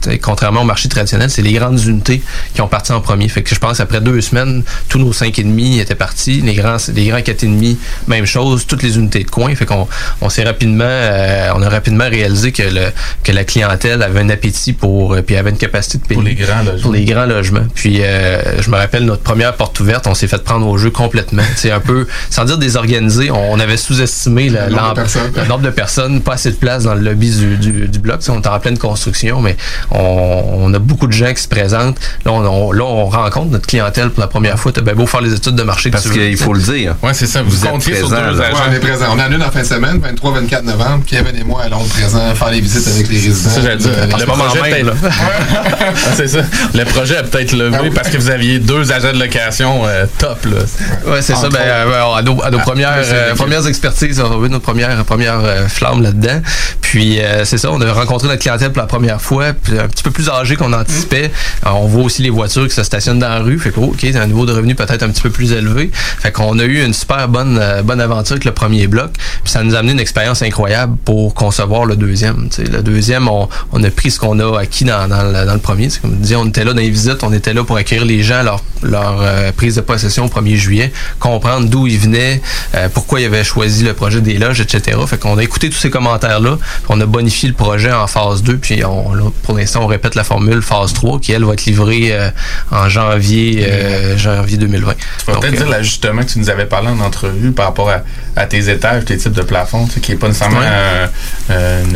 t'sais, 0.00 0.18
contrairement 0.18 0.62
au 0.62 0.64
marché 0.64 0.88
traditionnel, 0.88 1.30
c'est 1.30 1.42
les 1.42 1.52
grandes 1.52 1.80
unités 1.84 2.22
qui 2.54 2.60
ont 2.60 2.68
parti 2.68 2.92
en 2.92 3.00
premier. 3.00 3.28
Fait 3.28 3.42
que 3.42 3.54
je 3.54 3.58
pense 3.60 3.80
après 3.80 4.00
deux 4.00 4.20
semaines, 4.20 4.62
tous 4.88 4.98
nos 4.98 5.12
cinq 5.12 5.38
et 5.38 5.42
demi 5.44 5.78
étaient 5.78 5.94
partis. 5.94 6.40
Les 6.40 6.54
grands, 6.54 6.76
les 6.94 7.06
grands 7.06 7.22
quatre 7.22 7.42
et 7.44 7.46
demi, 7.48 7.78
même 8.08 8.26
chose. 8.26 8.66
Toutes 8.66 8.82
les 8.82 8.96
unités 8.96 9.24
de 9.24 9.30
coin. 9.30 9.54
Fait 9.54 9.66
qu'on, 9.66 9.86
on 10.20 10.28
s'est 10.28 10.44
rapidement, 10.44 10.84
euh, 10.86 11.50
on 11.54 11.62
a 11.62 11.68
rapidement 11.68 12.08
réalisé 12.08 12.52
que 12.52 12.62
le, 12.62 12.86
que 13.24 13.32
la 13.32 13.44
clientèle 13.44 14.02
avait 14.02 14.20
un 14.20 14.28
appétit 14.30 14.72
pour, 14.72 15.14
euh, 15.14 15.22
puis 15.22 15.36
avait 15.36 15.50
une 15.50 15.58
capacité 15.58 15.98
de 15.98 16.02
payer 16.04 16.14
Pour 16.14 16.22
les 16.28 16.34
grands 16.34 16.62
logements. 16.62 16.82
Pour 16.82 16.92
les 16.92 17.04
grands 17.04 17.26
logements. 17.26 17.66
Puis 17.74 17.98
euh, 18.02 18.60
je 18.62 18.70
me 18.70 18.76
rappelle 18.76 19.04
notre 19.04 19.22
première 19.22 19.54
porte 19.54 19.78
ouverte, 19.80 20.06
on 20.06 20.14
s'est 20.14 20.28
fait 20.28 20.42
prendre 20.42 20.66
au 20.66 20.78
jeu 20.78 20.90
complètement. 20.90 21.42
C'est 21.56 21.70
un 21.70 21.80
peu, 21.80 22.06
sans 22.30 22.44
dire 22.44 22.58
désorganisé, 22.58 23.30
on, 23.30 23.52
on 23.52 23.58
avait 23.60 23.76
sous-estimé 23.76 24.48
la- 24.48 24.66
Le 24.68 25.48
nombre 25.48 25.62
de 25.62 25.70
personnes. 25.70 26.20
pas 26.22 26.34
assez 26.34 26.50
de 26.50 26.56
place 26.56 26.84
dans 26.84 26.94
le 26.94 27.00
lobby 27.00 27.30
du, 27.30 27.56
du, 27.56 27.88
du 27.88 27.98
bloc. 27.98 28.20
Tu 28.20 28.26
sais, 28.26 28.30
on 28.32 28.40
est 28.40 28.46
en 28.46 28.58
pleine 28.60 28.78
construction, 28.78 29.40
mais 29.40 29.56
on, 29.90 30.42
on 30.58 30.74
a 30.74 30.78
beaucoup 30.78 31.06
de 31.06 31.12
gens 31.12 31.32
qui 31.32 31.42
se 31.42 31.48
présentent. 31.48 31.98
Là, 32.24 32.32
on, 32.32 32.44
on- 32.46 32.72
là, 32.72 32.84
on 32.84 33.06
rencontre 33.06 33.50
notre 33.52 33.66
clientèle 33.66 34.10
pour 34.10 34.20
la 34.20 34.26
première 34.28 34.58
fois. 34.58 34.72
T'as 34.72 34.80
bien 34.80 34.94
beau 34.94 35.06
faire 35.06 35.20
les 35.20 35.32
études 35.34 35.54
de 35.54 35.62
marché. 35.62 35.90
Parce 35.90 36.04
tu 36.04 36.10
qu'il 36.12 36.36
faut 36.36 36.52
le 36.52 36.60
dire. 36.60 36.94
Ouais, 37.02 37.14
c'est 37.14 37.26
ça. 37.26 37.42
Vous, 37.42 37.50
Vous 37.50 37.64
êtes 37.64 37.70
comptiez 37.70 37.96
sur 37.96 38.08
présent, 38.08 38.30
deux 38.32 38.40
agents. 38.40 38.54
Ouais, 38.54 38.60
on 38.68 38.72
est 38.72 38.78
présent. 38.80 39.06
On 39.10 39.14
en 39.14 39.18
a 39.20 39.28
une 39.28 39.42
en 39.42 39.50
fin 39.50 39.60
de 39.60 39.66
semaine, 39.66 40.00
23-24 40.00 40.62
novembre. 40.64 41.04
Kevin 41.06 41.36
et 41.36 41.44
moi 41.44 41.62
allons 41.64 41.84
présent 41.84 42.34
faire 42.34 42.50
les 42.50 42.60
visites 42.60 42.86
avec 42.88 43.08
les 43.08 43.18
résidents. 43.20 43.50
Ça, 43.50 43.60
j'allais 43.62 43.76
dire. 43.76 43.90
Euh, 43.96 44.06
Le 44.06 44.24
projet 44.26 44.60
même, 44.62 44.86
peut-être- 44.86 44.96
Ah, 45.10 45.94
c'est 46.16 46.28
ça. 46.28 46.40
Le 46.74 46.84
projet 46.84 47.16
a 47.18 47.22
peut-être 47.22 47.52
levé 47.52 47.90
parce 47.94 48.08
que 48.08 48.16
vous 48.16 48.30
aviez 48.30 48.58
deux 48.58 48.92
agents 48.92 49.12
de 49.12 49.18
location 49.18 49.82
euh, 49.86 50.06
top. 50.18 50.44
Là. 50.46 51.10
Ouais, 51.12 51.22
c'est 51.22 51.34
ça. 51.36 51.48
Ben, 51.48 51.58
euh, 51.60 52.14
à, 52.16 52.22
nos, 52.22 52.42
à 52.42 52.50
nos 52.50 52.58
premières, 52.58 52.94
mais 52.96 53.04
c'est 53.04 53.14
euh, 53.14 53.34
premières 53.34 53.66
expertises, 53.66 54.20
on 54.20 54.42
a 54.42 54.46
eu 54.46 54.50
notre 54.50 54.64
première, 54.64 55.04
première 55.04 55.38
euh, 55.42 55.68
flamme 55.68 56.02
là-dedans. 56.02 56.40
Puis, 56.80 57.20
euh, 57.20 57.44
c'est 57.44 57.58
ça, 57.58 57.70
on 57.70 57.80
a 57.80 57.92
rencontré 57.92 58.28
notre 58.28 58.40
clientèle 58.40 58.72
pour 58.72 58.82
la 58.82 58.86
première 58.88 59.20
fois, 59.20 59.46
puis 59.52 59.75
un 59.78 59.88
petit 59.88 60.02
peu 60.02 60.10
plus 60.10 60.28
âgé 60.28 60.56
qu'on 60.56 60.72
anticipait. 60.72 61.30
Euh, 61.66 61.70
on 61.70 61.86
voit 61.86 62.04
aussi 62.04 62.22
les 62.22 62.30
voitures 62.30 62.66
qui 62.68 62.74
se 62.74 62.82
stationnent 62.82 63.18
dans 63.18 63.28
la 63.28 63.40
rue. 63.40 63.58
Fait 63.58 63.70
que, 63.70 63.80
oh, 63.80 63.92
OK, 63.92 63.98
c'est 64.00 64.16
un 64.16 64.26
niveau 64.26 64.46
de 64.46 64.52
revenu 64.52 64.74
peut-être 64.74 65.02
un 65.02 65.10
petit 65.10 65.22
peu 65.22 65.30
plus 65.30 65.52
élevé. 65.52 65.90
Fait 65.92 66.32
qu'on 66.32 66.58
a 66.58 66.64
eu 66.64 66.84
une 66.84 66.94
super 66.94 67.28
bonne, 67.28 67.58
euh, 67.60 67.82
bonne 67.82 68.00
aventure 68.00 68.34
avec 68.34 68.44
le 68.44 68.52
premier 68.52 68.86
bloc. 68.86 69.12
Puis, 69.42 69.52
ça 69.52 69.62
nous 69.62 69.74
a 69.74 69.78
amené 69.78 69.92
une 69.92 70.00
expérience 70.00 70.42
incroyable 70.42 70.96
pour 71.04 71.34
concevoir 71.34 71.84
le 71.84 71.96
deuxième. 71.96 72.48
Le 72.58 72.82
deuxième, 72.82 73.28
on, 73.28 73.48
a 73.84 73.90
pris 73.90 74.10
ce 74.10 74.18
qu'on 74.18 74.38
a 74.38 74.60
acquis 74.60 74.84
dans, 74.84 75.06
le, 75.06 75.58
premier. 75.58 75.90
C'est 75.90 76.00
comme 76.00 76.12
je 76.12 76.16
disais, 76.16 76.36
on 76.36 76.46
était 76.46 76.64
là 76.64 76.72
dans 76.72 76.80
les 76.80 76.90
visites, 76.90 77.22
on 77.22 77.32
était 77.32 77.54
là 77.54 77.64
pour 77.64 77.76
accueillir 77.76 78.04
les 78.04 78.22
gens 78.22 78.42
leur, 78.82 79.20
euh, 79.20 79.52
prise 79.52 79.76
de 79.76 79.80
possession 79.80 80.26
au 80.26 80.28
1er 80.28 80.56
juillet, 80.56 80.92
comprendre 81.18 81.68
d'où 81.68 81.86
ils 81.86 81.98
venaient, 81.98 82.40
euh, 82.74 82.88
pourquoi 82.92 83.20
ils 83.20 83.26
avaient 83.26 83.44
choisi 83.44 83.84
le 83.84 83.94
projet 83.94 84.20
des 84.20 84.38
loges, 84.38 84.60
etc. 84.60 84.98
Fait 85.06 85.18
qu'on 85.18 85.38
a 85.38 85.42
écouté 85.42 85.70
tous 85.70 85.78
ces 85.78 85.90
commentaires-là, 85.90 86.58
on 86.88 87.00
a 87.00 87.06
bonifié 87.06 87.48
le 87.48 87.54
projet 87.54 87.92
en 87.92 88.06
phase 88.06 88.42
2, 88.42 88.58
puis 88.58 88.84
on, 88.84 89.14
là, 89.14 89.24
pour 89.42 89.58
on 89.76 89.86
répète 89.86 90.14
la 90.14 90.24
formule 90.24 90.62
phase 90.62 90.92
3, 90.92 91.18
qui, 91.20 91.32
elle, 91.32 91.44
va 91.44 91.54
être 91.54 91.64
livrée 91.64 92.08
euh, 92.12 92.30
en 92.70 92.88
janvier, 92.88 93.66
euh, 93.68 94.16
janvier 94.16 94.56
2020. 94.58 94.92
Tu 94.94 95.30
vas 95.32 95.38
peut-être 95.40 95.54
euh, 95.54 95.56
dire 95.56 95.68
l'ajustement 95.68 96.22
que 96.22 96.30
tu 96.30 96.38
nous 96.38 96.50
avais 96.50 96.66
parlé 96.66 96.88
en 96.88 97.00
entrevue 97.00 97.52
par 97.52 97.66
rapport 97.66 97.90
à, 97.90 98.02
à 98.36 98.46
tes 98.46 98.68
étages, 98.70 99.04
tes 99.04 99.16
types 99.16 99.32
de 99.32 99.42
plafonds, 99.42 99.86
tu 99.86 99.94
sais, 99.94 100.00
qui 100.00 100.12
n'est 100.12 100.18
pas 100.18 100.28
nécessairement 100.28 100.60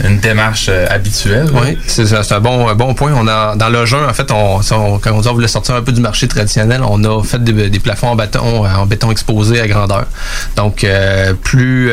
une 0.04 0.18
démarche 0.18 0.68
habituelle. 0.68 1.48
Oui, 1.52 1.78
c'est 1.86 2.32
un 2.32 2.40
bon, 2.40 2.68
un 2.68 2.74
bon 2.74 2.94
point. 2.94 3.12
On 3.14 3.26
a, 3.28 3.56
dans 3.56 3.68
le 3.68 3.84
jeu, 3.86 3.98
en 4.08 4.12
fait, 4.14 4.30
on, 4.30 4.62
ça, 4.62 4.78
on- 4.78 4.98
quand 4.98 5.12
on 5.12 5.20
dit 5.20 5.28
on 5.28 5.34
voulait 5.34 5.48
sortir 5.48 5.74
un 5.74 5.82
peu 5.82 5.92
du 5.92 6.00
marché 6.00 6.28
traditionnel, 6.28 6.80
on 6.88 7.02
a 7.04 7.22
fait 7.22 7.42
des, 7.42 7.68
des 7.70 7.78
plafonds 7.80 8.08
en 8.08 8.16
béton, 8.16 8.64
en 8.66 8.86
béton 8.86 9.10
exposé 9.10 9.60
à 9.60 9.66
grandeur. 9.66 10.06
Donc, 10.56 10.86
plus, 11.42 11.92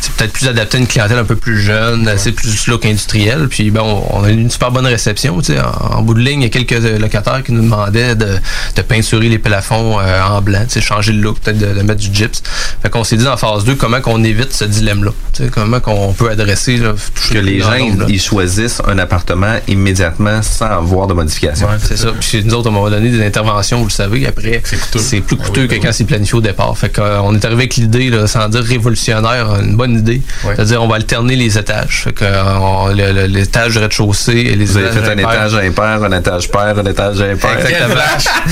c'est 0.00 0.12
peut-être 0.14 0.32
plus 0.32 0.48
adapté 0.48 0.76
à 0.76 0.80
une 0.80 0.86
clientèle 0.86 1.18
un 1.18 1.24
peu 1.24 1.36
plus 1.36 1.60
jeune, 1.60 2.10
c'est 2.16 2.32
plus 2.32 2.66
look 2.68 2.84
industriel. 2.86 3.48
Puis, 3.48 3.70
bon, 3.70 4.04
on 4.10 4.24
a 4.24 4.30
eu 4.30 4.32
une 4.34 4.50
super 4.50 4.70
bonne 4.70 4.86
réception 4.86 5.17
conception. 5.18 5.40
tu 5.40 5.52
sais. 5.54 5.60
En, 5.60 5.98
en 5.98 6.02
bout 6.02 6.14
de 6.14 6.20
ligne, 6.20 6.40
il 6.40 6.44
y 6.44 6.46
a 6.46 6.50
quelques 6.50 6.72
euh, 6.84 6.98
locataires 6.98 7.42
qui 7.42 7.52
nous 7.52 7.62
demandaient 7.62 8.14
de, 8.14 8.38
de 8.76 8.82
peinturer 8.82 9.28
les 9.28 9.38
plafonds 9.38 9.98
euh, 10.00 10.22
en 10.22 10.40
blanc, 10.40 10.62
tu 10.64 10.74
sais, 10.74 10.80
changer 10.80 11.12
le 11.12 11.20
look, 11.20 11.38
peut-être 11.40 11.58
de, 11.58 11.66
de 11.78 11.82
mettre 11.82 12.00
du 12.00 12.12
gyps. 12.12 12.42
Fait 12.82 12.90
qu'on 12.90 13.04
s'est 13.04 13.16
dit 13.16 13.26
en 13.26 13.36
phase 13.36 13.64
2, 13.64 13.74
comment 13.74 14.00
qu'on 14.00 14.22
évite 14.24 14.52
ce 14.52 14.64
dilemme-là? 14.64 15.10
Tu 15.32 15.44
sais, 15.44 15.50
Comment 15.50 15.80
qu'on 15.80 16.12
peut 16.12 16.30
adresser 16.30 16.76
là, 16.76 16.92
Que 17.30 17.38
les 17.38 17.60
gens, 17.60 17.76
nombre, 17.78 18.04
ils 18.08 18.20
choisissent 18.20 18.80
un 18.86 18.98
appartement 18.98 19.56
immédiatement 19.66 20.42
sans 20.42 20.66
avoir 20.66 21.06
de 21.06 21.14
modification. 21.14 21.66
Ouais, 21.68 21.74
c'est 21.82 21.96
ça. 21.96 22.08
Puis 22.20 22.44
nous 22.44 22.54
autres, 22.54 22.70
on 22.70 22.82
m'a 22.84 22.90
donné 22.90 23.10
des 23.10 23.24
interventions, 23.24 23.78
vous 23.78 23.86
le 23.86 23.90
savez. 23.90 24.26
Après, 24.26 24.62
c'est 24.96 25.20
plus 25.20 25.36
coûteux 25.36 25.66
que 25.66 25.74
quand 25.76 25.92
c'est 25.92 26.04
planifié 26.04 26.34
au 26.38 26.40
départ. 26.40 26.76
Fait 26.76 26.94
qu'on 26.94 27.34
est 27.34 27.44
arrivé 27.44 27.62
avec 27.62 27.76
l'idée, 27.76 28.10
sans 28.26 28.48
dire 28.48 28.62
révolutionnaire, 28.62 29.56
une 29.62 29.76
bonne 29.76 29.98
idée. 29.98 30.22
C'est-à-dire, 30.42 30.82
on 30.82 30.88
va 30.88 30.96
alterner 30.96 31.36
les 31.36 31.58
étages. 31.58 32.02
Fait 32.04 32.12
que 32.12 32.24
euh, 32.24 33.26
l'étage 33.26 33.72
du 33.72 33.78
rez-de-chaussée 33.78 34.32
et 34.32 34.56
les 34.56 34.64
Vous 34.66 34.76
avez 34.76 34.86
étages 34.88 35.02
fait 35.04 35.07
un 35.08 35.18
étage 35.18 35.54
impair, 35.54 36.02
un 36.04 36.18
étage 36.18 36.50
pair, 36.50 36.74
un 36.78 36.84
étage 36.86 37.20
impair. 37.20 37.58
Exactement. 37.58 37.94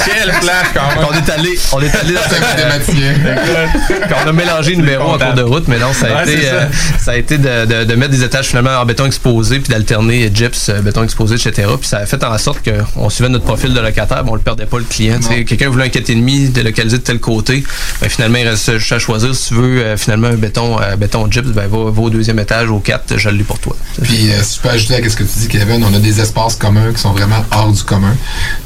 Quelle 0.04 0.32
flash 0.32 0.66
quand 0.74 0.88
même. 1.00 1.06
on 1.10 1.14
est 1.14 1.30
allé, 1.32 1.58
on 1.72 1.80
est 1.80 1.94
allé 1.94 2.14
dans 2.14 2.20
mathématicien. 2.46 3.14
Quand 4.08 4.16
on 4.24 4.28
a 4.28 4.32
mélangé 4.32 4.76
numéros 4.76 5.10
en 5.14 5.18
cours 5.18 5.34
de 5.34 5.42
route, 5.42 5.64
mais 5.68 5.78
non, 5.78 5.92
ça 5.92 6.06
a 6.06 6.24
Ouais, 6.24 6.32
été, 6.32 6.42
ça. 6.46 6.52
euh, 6.54 6.66
ça 6.98 7.10
a 7.12 7.16
été 7.16 7.38
de, 7.38 7.64
de- 7.66 7.84
de 7.84 7.94
mettre 7.94 8.10
des 8.12 8.22
étages 8.22 8.46
finalement 8.46 8.78
en 8.80 8.84
béton 8.86 9.06
exposé, 9.06 9.58
puis 9.60 9.70
d'alterner 9.72 10.30
gyps, 10.32 10.68
euh, 10.70 10.80
béton 10.80 11.02
exposé, 11.04 11.34
etc. 11.36 11.68
Puis 11.78 11.88
ça 11.88 11.98
a 11.98 12.06
fait 12.06 12.22
en 12.24 12.36
sorte 12.38 12.60
qu'on 12.68 13.10
suivait 13.10 13.28
notre 13.28 13.44
profil 13.44 13.74
de 13.74 13.80
locataire, 13.80 14.22
mais 14.24 14.30
on 14.30 14.34
le 14.34 14.40
perdait 14.40 14.66
pas 14.66 14.78
le 14.78 14.84
client. 14.84 15.18
Quelqu'un 15.46 15.68
voulait 15.68 15.84
un 15.84 15.88
4,5 15.88 16.52
délocalisé 16.52 16.98
de 16.98 17.02
tel 17.02 17.18
côté, 17.20 17.64
ben, 18.00 18.08
finalement, 18.08 18.38
il 18.38 18.48
reste 18.48 18.78
juste 18.78 18.92
à 18.92 18.98
choisir 18.98 19.34
si 19.34 19.48
tu 19.48 19.54
veux 19.54 19.80
euh, 19.82 19.96
finalement 19.96 20.28
un 20.28 20.34
béton, 20.36 20.78
euh, 20.80 20.96
béton 20.96 21.30
gyps, 21.30 21.46
ben, 21.48 21.66
va, 21.68 21.90
va 21.90 22.02
au 22.02 22.10
deuxième 22.10 22.38
étage, 22.38 22.70
au 22.70 22.78
4, 22.78 23.16
je 23.18 23.28
l'ai 23.28 23.44
pour 23.44 23.58
toi. 23.58 23.76
Puis, 24.02 24.30
si 24.42 24.56
je 24.56 24.60
peux 24.60 24.68
ajouter 24.68 24.94
à 24.96 25.08
ce 25.08 25.16
que 25.16 25.22
tu 25.24 25.38
dis, 25.38 25.48
Kevin, 25.48 25.84
on 25.84 25.94
a 25.94 25.98
des 25.98 26.20
espaces 26.20 26.45
communs 26.54 26.92
qui 26.92 27.00
sont 27.00 27.12
vraiment 27.12 27.44
hors 27.50 27.72
du 27.72 27.82
commun. 27.82 28.14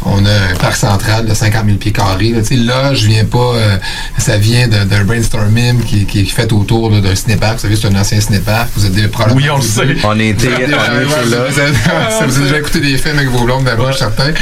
On 0.04 0.24
a 0.26 0.30
un 0.52 0.54
parc 0.60 0.76
central 0.76 1.26
de 1.26 1.32
50 1.32 1.64
000 1.64 1.76
pieds 1.78 1.92
carrés. 1.92 2.30
Là, 2.32 2.42
là 2.56 2.94
je 2.94 3.06
viens 3.06 3.24
pas... 3.24 3.38
euh, 3.54 3.76
ça 4.18 4.36
vient 4.36 4.68
de- 4.68 4.84
d'un 4.84 5.04
brainstorming 5.04 5.82
qui, 5.84 6.04
qui 6.04 6.20
est 6.20 6.24
fait 6.24 6.52
autour 6.52 6.90
là, 6.90 7.00
d'un 7.00 7.14
cinépark. 7.14 7.54
Vous 7.54 7.60
savez, 7.62 7.76
c'est 7.76 7.88
un 7.88 7.94
ancien 7.98 8.20
cinépark. 8.20 8.68
Vous 8.76 8.84
êtes 8.86 8.92
des 8.92 9.08
probablement... 9.08 9.40
Oui, 9.40 9.50
on 9.50 9.56
le 9.56 9.62
sait. 9.62 9.96
On 10.04 10.10
a 10.10 10.14
avez- 10.14 10.34
on 10.34 10.54
a 10.54 10.98
ouais, 10.98 11.04
ouais, 11.04 11.30
là. 11.30 11.44
Vous 11.48 11.58
avez, 11.60 11.72
ça, 11.74 12.26
vous 12.26 12.36
avez 12.36 12.44
déjà 12.44 12.58
écouté 12.58 12.80
des 12.80 12.98
films 12.98 13.16
avec 13.16 13.30
vos 13.30 13.44
blondes 13.44 13.64
d'abord, 13.64 13.88
je 13.92 13.96
suis 13.96 14.00
certain. 14.04 14.32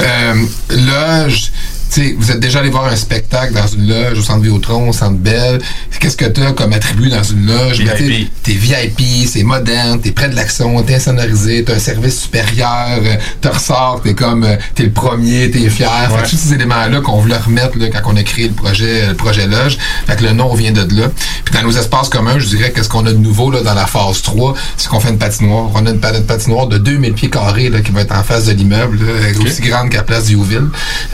Euh, 0.00 0.34
loge, 0.70 1.42
tu 1.44 1.50
sais, 1.90 2.14
vous 2.18 2.30
êtes 2.30 2.40
déjà 2.40 2.60
allé 2.60 2.70
voir 2.70 2.86
un 2.86 2.96
spectacle 2.96 3.54
dans 3.54 3.66
une 3.66 3.86
loge 3.88 4.18
au 4.18 4.22
centre 4.22 4.40
Vidéotron, 4.40 4.88
au 4.88 4.92
centre 4.92 5.16
Belle. 5.18 5.60
Qu'est-ce 6.00 6.16
que 6.16 6.24
tu 6.26 6.42
as 6.42 6.52
comme 6.52 6.72
attribut 6.72 7.08
dans 7.08 7.22
une 7.22 7.46
loge? 7.46 7.80
VIP. 8.08 8.30
T'es 8.42 8.52
VIP, 8.52 9.28
c'est 9.28 9.42
moderne, 9.42 10.00
t'es 10.00 10.10
près 10.12 10.28
de 10.28 10.34
l'action, 10.36 10.82
t'es 10.82 10.96
insonorisé, 10.96 11.64
t'as 11.64 11.74
un 11.76 11.78
service 11.78 12.20
supérieur, 12.22 12.98
euh, 13.02 13.16
te 13.40 13.48
ressors, 13.48 14.00
t'es 14.02 14.14
comme, 14.14 14.44
euh, 14.44 14.56
t'es 14.74 14.84
le 14.84 14.90
premier, 14.90 15.50
t'es 15.50 15.68
fier. 15.70 15.88
Fait 16.10 16.22
que 16.24 16.30
tous 16.30 16.36
ces 16.36 16.54
éléments-là 16.54 17.00
qu'on 17.00 17.20
voulait 17.20 17.36
remettre 17.38 17.78
là, 17.78 17.86
quand 17.92 18.12
on 18.12 18.16
a 18.16 18.22
créé 18.22 18.48
le 18.48 18.54
projet, 18.54 19.06
le 19.08 19.14
projet 19.14 19.46
Loge. 19.46 19.78
Fait 20.06 20.16
que 20.16 20.24
le 20.24 20.32
nom 20.32 20.54
vient 20.54 20.72
de 20.72 20.80
là. 20.94 21.08
Puis 21.44 21.54
dans 21.54 21.62
nos 21.62 21.72
espaces 21.76 22.08
communs, 22.08 22.38
je 22.38 22.46
dirais 22.46 22.72
qu'est-ce 22.74 22.88
qu'on 22.88 23.06
a 23.06 23.12
de 23.12 23.18
nouveau 23.18 23.50
là, 23.50 23.62
dans 23.62 23.74
la 23.74 23.86
phase 23.86 24.22
3, 24.22 24.54
c'est 24.76 24.88
qu'on 24.88 25.00
fait 25.00 25.10
une 25.10 25.18
patinoire. 25.18 25.70
On 25.74 25.86
a 25.86 25.90
une, 25.90 26.00
pa- 26.00 26.14
une 26.16 26.24
patinoire 26.26 26.66
de 26.66 26.78
2000 26.78 27.12
pieds 27.14 27.30
carrés 27.30 27.70
là, 27.70 27.80
qui 27.80 27.92
va 27.92 28.02
être 28.02 28.14
en 28.14 28.22
face 28.22 28.44
de 28.46 28.52
l'immeuble, 28.52 28.98
aussi 29.44 29.62
grande 29.62 29.88
qu'à 29.90 29.98
la 29.98 30.02
place 30.04 30.24
du. 30.26 30.34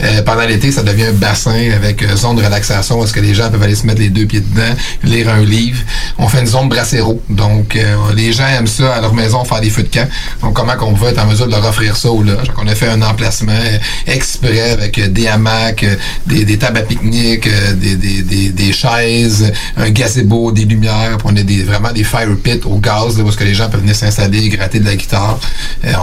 Euh, 0.03 0.21
pendant 0.23 0.41
ça 0.69 0.83
devient 0.83 1.05
un 1.05 1.13
bassin 1.13 1.71
avec 1.75 2.03
euh, 2.03 2.15
zone 2.15 2.35
de 2.35 2.43
relaxation 2.43 2.99
où 2.99 3.03
est-ce 3.03 3.13
que 3.13 3.19
les 3.19 3.33
gens 3.33 3.49
peuvent 3.49 3.63
aller 3.63 3.75
se 3.75 3.85
mettre 3.87 3.99
les 4.01 4.09
deux 4.09 4.25
pieds 4.25 4.41
dedans, 4.41 4.75
lire 5.03 5.29
un 5.29 5.43
livre. 5.43 5.79
On 6.17 6.27
fait 6.27 6.41
une 6.41 6.47
zone 6.47 6.69
brassero. 6.69 7.21
Donc, 7.29 7.75
euh, 7.75 7.95
les 8.15 8.33
gens 8.33 8.47
aiment 8.47 8.67
ça 8.67 8.93
à 8.95 9.01
leur 9.01 9.13
maison 9.13 9.43
faire 9.45 9.61
des 9.61 9.69
feux 9.69 9.83
de 9.83 9.87
camp. 9.87 10.07
Donc, 10.41 10.53
comment 10.53 10.75
qu'on 10.75 10.93
peut 10.93 11.07
être 11.07 11.19
en 11.23 11.25
mesure 11.25 11.47
de 11.47 11.51
leur 11.51 11.65
offrir 11.65 11.95
ça 11.95 12.11
au 12.11 12.21
loge? 12.21 12.47
Donc, 12.47 12.57
on 12.61 12.67
a 12.67 12.75
fait 12.75 12.89
un 12.89 13.01
emplacement 13.01 13.51
euh, 13.53 13.77
exprès 14.07 14.71
avec 14.71 14.97
euh, 14.99 15.07
des 15.07 15.27
hamacs, 15.27 15.85
des, 16.27 16.45
des 16.45 16.57
tables 16.57 16.79
à 16.79 16.81
pique-nique, 16.81 17.49
des, 17.75 17.95
des, 17.95 18.21
des, 18.21 18.49
des 18.49 18.73
chaises, 18.73 19.51
un 19.77 19.89
gazebo, 19.89 20.51
des 20.51 20.65
lumières. 20.65 21.17
On 21.23 21.35
a 21.35 21.43
des, 21.43 21.63
vraiment 21.63 21.91
des 21.91 22.03
fire 22.03 22.35
pits 22.43 22.59
au 22.65 22.77
gaz, 22.77 23.17
là, 23.17 23.23
où 23.23 23.29
est-ce 23.29 23.37
que 23.37 23.43
les 23.45 23.53
gens 23.53 23.69
peuvent 23.69 23.81
venir 23.81 23.95
s'installer, 23.95 24.49
gratter 24.49 24.79
de 24.79 24.85
la 24.85 24.95
guitare. 24.95 25.39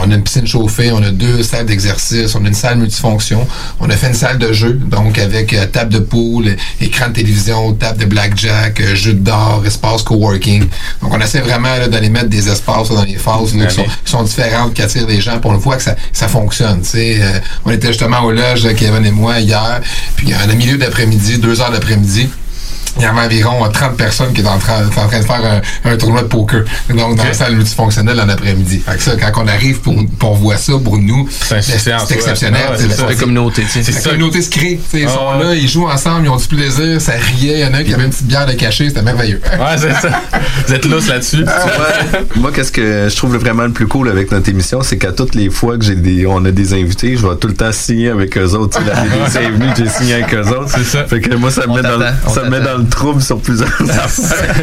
On 0.01 0.11
a 0.11 0.15
une 0.15 0.23
piscine 0.23 0.47
chauffée, 0.47 0.91
on 0.91 1.03
a 1.03 1.11
deux 1.11 1.43
salles 1.43 1.65
d'exercice, 1.65 2.33
on 2.35 2.43
a 2.45 2.47
une 2.47 2.53
salle 2.53 2.77
multifonction. 2.77 3.45
On 3.79 3.89
a 3.89 3.95
fait 3.95 4.07
une 4.07 4.13
salle 4.13 4.37
de 4.37 4.48
jeu, 4.53 4.73
donc 4.73 5.17
avec 5.17 5.53
euh, 5.53 5.65
table 5.65 5.93
de 5.93 5.99
pool, 5.99 6.55
écran 6.81 7.09
de 7.09 7.13
télévision, 7.13 7.73
table 7.73 7.99
de 7.99 8.05
blackjack, 8.05 8.79
euh, 8.81 8.95
jeu 8.95 9.13
d'or, 9.13 9.63
espace 9.65 10.03
coworking. 10.03 10.67
Donc 11.01 11.13
on 11.13 11.19
essaie 11.19 11.41
vraiment 11.41 11.87
d'aller 11.87 12.09
mettre 12.09 12.29
des 12.29 12.49
espaces 12.49 12.89
là, 12.89 12.97
dans 12.97 13.03
les 13.03 13.17
phases 13.17 13.55
là, 13.55 13.65
qui, 13.65 13.75
sont, 13.75 13.83
qui 13.83 14.11
sont 14.11 14.23
différentes, 14.23 14.73
qui 14.73 14.81
attirent 14.81 15.07
les 15.07 15.21
gens. 15.21 15.39
Puis 15.39 15.49
on 15.49 15.53
le 15.53 15.59
voit 15.59 15.77
que 15.77 15.83
ça, 15.83 15.95
ça 16.11 16.27
fonctionne. 16.27 16.81
Euh, 16.95 17.39
on 17.65 17.71
était 17.71 17.87
justement 17.87 18.21
au 18.21 18.31
loge, 18.31 18.67
Kevin 18.75 19.05
et 19.05 19.11
moi, 19.11 19.39
hier, 19.39 19.81
puis 20.15 20.33
en 20.35 20.55
milieu 20.55 20.77
d'après-midi, 20.77 21.37
deux 21.37 21.61
heures 21.61 21.71
d'après-midi, 21.71 22.29
il 22.97 23.03
y 23.03 23.05
avait 23.05 23.19
environ 23.21 23.65
euh, 23.65 23.69
30 23.69 23.95
personnes 23.97 24.33
qui 24.33 24.41
étaient 24.41 24.49
en 24.49 24.57
train, 24.59 24.85
en 24.85 25.07
train 25.07 25.19
de 25.19 25.25
faire 25.25 25.61
un, 25.85 25.91
un 25.91 25.97
tournoi 25.97 26.21
de 26.23 26.27
poker. 26.27 26.63
Donc, 26.89 27.15
dans 27.17 27.23
la 27.23 27.33
salle 27.33 27.55
multifonctionnelle 27.55 28.19
en 28.19 28.29
après-midi. 28.29 28.81
Fait 28.85 28.95
que 28.97 29.03
ça, 29.03 29.11
quand 29.15 29.43
on 29.43 29.47
arrive 29.47 29.79
pour, 29.81 29.95
pour 30.17 30.31
on 30.31 30.35
voit 30.35 30.57
ça, 30.57 30.73
pour 30.83 30.97
nous, 30.97 31.27
C'est 31.29 32.11
exceptionnel. 32.11 32.61
Ah 32.67 32.71
ouais, 32.71 32.77
c'est 32.77 32.91
ça. 32.91 33.07
la 33.07 33.15
communauté, 33.15 33.63
tu 33.63 33.69
sais. 33.69 33.83
C'est 33.83 33.91
La 33.93 33.99
ça. 33.99 34.09
communauté 34.11 34.41
se 34.41 34.49
crée. 34.49 34.79
sais, 34.89 35.01
Ils 35.01 35.07
Ah 35.07 35.13
sont 35.13 35.39
là, 35.39 35.55
ils 35.55 35.67
jouent 35.67 35.87
ensemble, 35.89 36.25
ils 36.25 36.29
ont 36.29 36.35
du 36.37 36.47
plaisir, 36.47 37.01
ça 37.01 37.13
riait. 37.13 37.59
Il 37.59 37.59
y 37.59 37.65
en 37.65 37.73
a 37.73 37.83
qui 37.83 37.93
avait 37.93 38.03
une 38.03 38.09
petite 38.11 38.27
bière 38.27 38.45
de 38.45 38.53
cachet, 38.53 38.87
c'était 38.89 39.01
merveilleux. 39.01 39.41
Ouais, 39.59 39.77
c'est 39.77 39.93
ça. 39.93 40.21
Vous 40.67 40.73
êtes 40.73 40.85
lousse 40.85 41.07
là-dessus. 41.07 41.43
Ouais. 41.43 42.19
Moi, 42.35 42.51
qu'est-ce 42.53 42.71
que 42.71 43.07
je 43.09 43.15
trouve 43.15 43.35
vraiment 43.37 43.63
le 43.63 43.71
plus 43.71 43.87
cool 43.87 44.07
avec 44.09 44.31
notre 44.31 44.47
émission, 44.49 44.81
c'est 44.81 44.97
qu'à 44.97 45.11
toutes 45.11 45.35
les 45.35 45.49
fois 45.49 45.77
que 45.77 45.83
j'ai 45.83 45.95
des, 45.95 46.25
on 46.25 46.43
a 46.45 46.51
des 46.51 46.73
invités, 46.73 47.17
je 47.17 47.27
vais 47.27 47.35
tout 47.35 47.47
le 47.49 47.53
temps 47.55 47.71
signer 47.71 48.09
avec 48.09 48.37
eux 48.37 48.53
autres. 48.53 48.79
Tu 48.79 48.85
sais, 48.85 49.41
La 49.41 49.41
est 49.47 49.51
venue, 49.51 49.65
j'ai 49.77 49.89
signé 49.89 50.13
avec 50.15 50.33
eux 50.33 50.47
autres. 50.47 50.69
C'est 50.69 50.83
ça. 50.85 51.05
Fait 51.05 51.19
que 51.19 51.35
moi, 51.35 51.51
ça 51.51 51.67
me, 51.67 51.73
met 51.75 51.81
dans, 51.81 51.99
ça 52.33 52.43
me 52.43 52.49
met 52.49 52.59
t'attend. 52.59 52.77
dans 52.78 52.78
le 52.79 52.87
trouble 52.87 53.21
sur 53.21 53.39
plusieurs 53.39 53.69
affaires. 53.89 54.55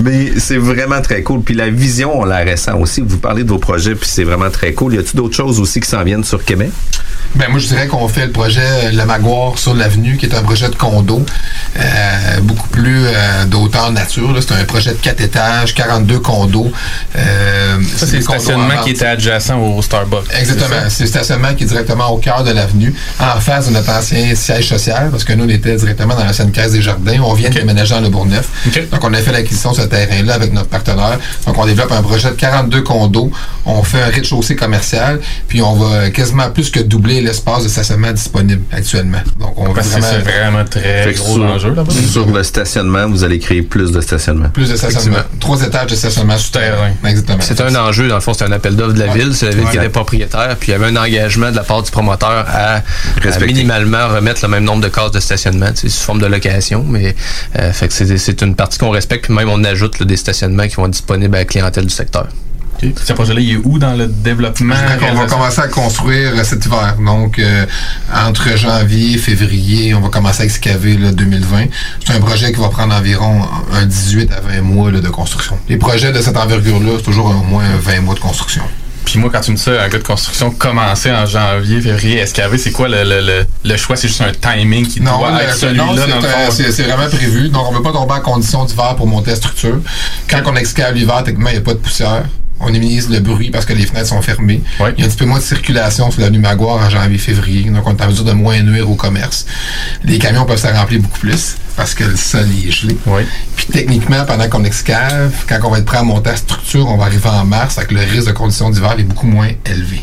Mais 0.00 0.32
c'est 0.38 0.58
vraiment 0.58 1.00
très 1.00 1.22
cool. 1.22 1.42
Puis 1.42 1.54
la 1.54 1.70
vision, 1.70 2.20
on 2.20 2.24
la 2.24 2.44
ressent 2.44 2.78
aussi. 2.78 3.02
Vous 3.06 3.18
parlez 3.18 3.44
de 3.44 3.48
vos 3.48 3.58
projets, 3.58 3.94
puis 3.94 4.08
c'est 4.10 4.24
vraiment 4.24 4.50
très 4.50 4.72
cool. 4.72 4.94
Y 4.94 4.98
a-t-il 4.98 5.16
d'autres 5.16 5.36
choses 5.36 5.60
aussi 5.60 5.80
qui 5.80 5.88
s'en 5.88 6.02
viennent 6.02 6.24
sur 6.24 6.44
Québec? 6.44 6.70
Ben 7.34 7.48
moi 7.50 7.58
je 7.58 7.66
dirais 7.66 7.86
qu'on 7.86 8.06
fait 8.08 8.26
le 8.26 8.32
projet 8.32 8.60
euh, 8.62 8.90
Le 8.92 9.04
Maguire 9.04 9.52
sur 9.56 9.74
l'avenue, 9.74 10.16
qui 10.16 10.26
est 10.26 10.34
un 10.34 10.42
projet 10.42 10.68
de 10.68 10.74
condo, 10.76 11.24
euh, 11.78 12.40
beaucoup 12.42 12.68
plus 12.68 13.04
euh, 13.06 13.44
d'auteur 13.46 13.90
nature. 13.90 14.34
C'est 14.40 14.54
un 14.54 14.64
projet 14.64 14.92
de 14.92 14.96
4 14.96 15.20
étages, 15.20 15.74
42 15.74 16.18
condos. 16.20 16.70
Euh, 17.16 17.76
Ça, 17.96 18.06
c'est 18.06 18.16
le 18.16 18.22
stationnement 18.22 18.82
qui 18.84 18.90
était 18.90 19.06
adjacent 19.06 19.50
au 19.58 19.82
Starbucks. 19.82 20.28
Exactement. 20.38 20.88
C'est 20.88 21.02
le 21.04 21.08
stationnement 21.08 21.54
qui 21.54 21.64
est 21.64 21.66
directement 21.66 22.08
au 22.10 22.18
cœur 22.18 22.42
de 22.44 22.52
l'avenue, 22.52 22.94
en 23.20 23.38
face 23.40 23.66
de 23.68 23.72
notre 23.72 23.90
ancien 23.90 24.34
siège 24.34 24.68
social, 24.68 25.10
parce 25.10 25.24
que 25.24 25.32
nous, 25.34 25.44
on 25.44 25.48
était 25.48 25.76
directement 25.76 26.14
dans 26.14 26.24
l'ancienne 26.24 26.52
caisse 26.52 26.72
des 26.72 26.82
jardins. 26.82 27.20
On 27.26 27.34
vient 27.34 27.50
de 27.50 27.54
déménager 27.54 27.94
dans 27.94 28.00
le 28.00 28.08
Bourgneuf. 28.08 28.48
Donc, 28.92 29.02
on 29.02 29.12
a 29.12 29.16
fait 29.16 29.32
l'acquisition 29.32 29.72
de 29.72 29.76
ce 29.76 29.82
terrain-là 29.82 30.34
avec 30.34 30.52
notre 30.52 30.68
partenaire. 30.68 31.18
Donc, 31.46 31.58
on 31.58 31.66
développe 31.66 31.90
un 31.90 32.02
projet 32.02 32.30
de 32.30 32.34
42 32.34 32.82
condos. 32.82 33.30
On 33.64 33.82
fait 33.82 34.00
un 34.00 34.06
rez-de-chaussée 34.06 34.54
commercial, 34.54 35.20
puis 35.48 35.60
on 35.60 35.74
va 35.74 36.10
quasiment 36.10 36.48
plus 36.50 36.70
que 36.70 36.78
doubler 36.80 37.20
l'espace 37.20 37.64
de 37.64 37.68
stationnement 37.68 38.12
disponible 38.12 38.62
actuellement. 38.72 39.18
Donc, 39.40 39.54
on 39.56 39.72
Parce 39.72 39.88
que 39.88 40.00
vraiment 40.00 40.06
c'est 40.24 40.30
vraiment 40.30 40.64
très 40.64 41.14
gros 41.14 41.34
sur, 41.34 41.42
enjeu 41.44 41.74
là-bas. 41.74 41.92
sur 41.92 42.26
le 42.26 42.42
stationnement, 42.44 43.08
vous 43.08 43.24
allez 43.24 43.40
créer 43.40 43.62
plus 43.62 43.90
de 43.90 44.00
stationnement. 44.00 44.48
plus 44.50 44.70
de 44.70 44.76
stationnement. 44.76 45.18
Trois 45.40 45.62
étages 45.62 45.90
de 45.90 45.96
stationnement 45.96 46.38
souterrain. 46.38 46.92
Exactement. 47.04 47.38
C'est 47.40 47.60
un 47.60 47.74
enjeu, 47.74 48.06
dans 48.06 48.14
le 48.14 48.20
fond, 48.20 48.34
c'est 48.34 48.44
un 48.44 48.52
appel 48.52 48.76
d'offres 48.76 48.94
de 48.94 49.00
la 49.00 49.12
ville. 49.12 49.32
C'est 49.34 49.46
la 49.46 49.56
ville 49.56 49.68
qui 49.68 49.76
était 49.76 49.88
propriétaire. 49.88 50.56
Puis 50.60 50.68
il 50.68 50.72
y 50.72 50.74
avait 50.74 50.86
un 50.86 50.96
engagement 50.96 51.50
de 51.50 51.56
la 51.56 51.64
part 51.64 51.82
du 51.82 51.90
promoteur 51.90 52.46
à, 52.48 52.76
à 52.76 53.40
minimalement 53.44 54.08
remettre 54.08 54.40
le 54.44 54.48
même 54.48 54.64
nombre 54.64 54.82
de 54.82 54.88
cases 54.88 55.10
de 55.10 55.20
stationnement, 55.20 55.70
sous 55.74 55.88
forme 55.88 56.20
de 56.20 56.26
location. 56.26 56.84
Mais 56.88 57.15
euh, 57.58 57.72
fait 57.72 57.88
que 57.88 57.94
c'est 57.94 58.16
c'est 58.18 58.42
une 58.42 58.54
partie 58.54 58.78
qu'on 58.78 58.90
respecte. 58.90 59.26
Puis 59.26 59.34
même 59.34 59.48
on 59.48 59.62
ajoute 59.64 59.98
là, 59.98 60.06
des 60.06 60.16
stationnements 60.16 60.66
qui 60.68 60.76
vont 60.76 60.86
être 60.86 60.92
disponibles 60.92 61.34
à 61.34 61.40
la 61.40 61.44
clientèle 61.44 61.84
du 61.84 61.94
secteur. 61.94 62.28
Ce 62.80 63.12
projet-là, 63.12 63.40
il 63.40 63.52
est 63.52 63.60
où 63.64 63.78
dans 63.78 63.94
le 63.94 64.06
développement? 64.06 64.74
Qu'on 65.00 65.14
va 65.14 65.26
commencer 65.26 65.60
à 65.60 65.68
construire 65.68 66.32
euh, 66.36 66.44
cet 66.44 66.66
hiver. 66.66 66.96
Donc, 67.04 67.38
euh, 67.38 67.64
entre 68.14 68.56
janvier, 68.56 69.16
février, 69.18 69.94
on 69.94 70.00
va 70.00 70.08
commencer 70.08 70.42
à 70.42 70.44
excaver 70.44 70.96
là, 70.96 71.12
2020. 71.12 71.66
C'est 72.04 72.12
un 72.14 72.20
projet 72.20 72.52
qui 72.52 72.60
va 72.60 72.68
prendre 72.68 72.94
environ 72.94 73.42
un 73.72 73.86
18 73.86 74.30
à 74.32 74.40
20 74.40 74.60
mois 74.62 74.90
là, 74.90 75.00
de 75.00 75.08
construction. 75.08 75.58
Les 75.68 75.78
projets 75.78 76.12
de 76.12 76.20
cette 76.20 76.36
envergure-là, 76.36 76.92
c'est 76.98 77.04
toujours 77.04 77.26
au 77.26 77.44
moins 77.44 77.64
20 77.80 78.00
mois 78.02 78.14
de 78.14 78.20
construction. 78.20 78.62
Puis 79.06 79.18
moi, 79.20 79.30
quand 79.32 79.40
tu 79.40 79.52
me 79.52 79.56
dis 79.56 79.70
un 79.70 79.88
gars 79.88 79.98
de 79.98 80.02
construction 80.02 80.50
commencer 80.50 81.10
en 81.10 81.24
janvier, 81.26 81.80
février, 81.80 82.26
SKV, 82.26 82.58
c'est 82.58 82.72
quoi 82.72 82.88
le, 82.88 83.04
le, 83.04 83.20
le, 83.20 83.46
le 83.64 83.76
choix? 83.76 83.96
C'est 83.96 84.08
juste 84.08 84.20
un 84.20 84.32
timing 84.32 84.86
qui 84.86 85.00
doit 85.20 85.30
le- 85.30 85.44
être 85.44 85.52
non, 85.74 85.94
celui-là 85.94 86.06
dans 86.20 86.26
euh, 86.26 86.50
c'est 86.72 86.82
vraiment 86.82 87.08
prévu. 87.08 87.48
Donc, 87.48 87.66
on 87.68 87.72
ne 87.72 87.76
veut 87.78 87.82
pas 87.82 87.92
tomber 87.92 88.12
en 88.14 88.20
condition 88.20 88.64
d'hiver 88.64 88.94
pour 88.96 89.06
monter 89.06 89.30
la 89.30 89.36
structure. 89.36 89.78
Quand 90.28 90.42
on 90.46 90.56
excave 90.56 90.94
l'hiver, 90.94 91.22
techniquement, 91.24 91.50
il 91.50 91.54
n'y 91.54 91.58
a 91.58 91.62
pas 91.62 91.72
de 91.74 91.78
poussière. 91.78 92.24
On 92.58 92.70
minimise 92.70 93.10
le 93.10 93.20
bruit 93.20 93.50
parce 93.50 93.66
que 93.66 93.74
les 93.74 93.84
fenêtres 93.84 94.08
sont 94.08 94.22
fermées. 94.22 94.62
Il 94.80 95.00
y 95.00 95.02
a 95.02 95.06
un 95.06 95.08
petit 95.08 95.16
peu 95.16 95.26
moins 95.26 95.38
de 95.38 95.44
circulation 95.44 96.10
sur 96.10 96.22
l'avenue 96.22 96.38
Maguire 96.38 96.68
en 96.68 96.88
janvier-février. 96.88 97.70
Donc, 97.70 97.86
on 97.86 97.94
est 97.94 98.02
en 98.02 98.06
mesure 98.06 98.24
de 98.24 98.32
moins 98.32 98.60
nuire 98.62 98.90
au 98.90 98.94
commerce. 98.94 99.46
Les 100.04 100.18
camions 100.18 100.46
peuvent 100.46 100.60
se 100.60 100.66
remplir 100.66 101.00
beaucoup 101.00 101.18
plus 101.18 101.56
parce 101.76 101.94
que 101.94 102.04
le 102.04 102.16
sol 102.16 102.46
est 102.66 102.70
gelé. 102.70 102.96
Puis, 103.56 103.66
techniquement, 103.66 104.24
pendant 104.24 104.48
qu'on 104.48 104.64
excave, 104.64 105.32
quand 105.46 105.58
on 105.64 105.70
va 105.70 105.78
être 105.78 105.84
prêt 105.84 105.98
à 105.98 106.02
monter 106.02 106.30
la 106.30 106.36
structure, 106.36 106.88
on 106.88 106.96
va 106.96 107.04
arriver 107.04 107.28
en 107.28 107.44
mars 107.44 107.76
avec 107.76 107.92
le 107.92 108.00
risque 108.00 108.28
de 108.28 108.32
conditions 108.32 108.70
d'hiver 108.70 108.94
est 108.98 109.02
beaucoup 109.02 109.26
moins 109.26 109.50
élevé. 109.66 110.02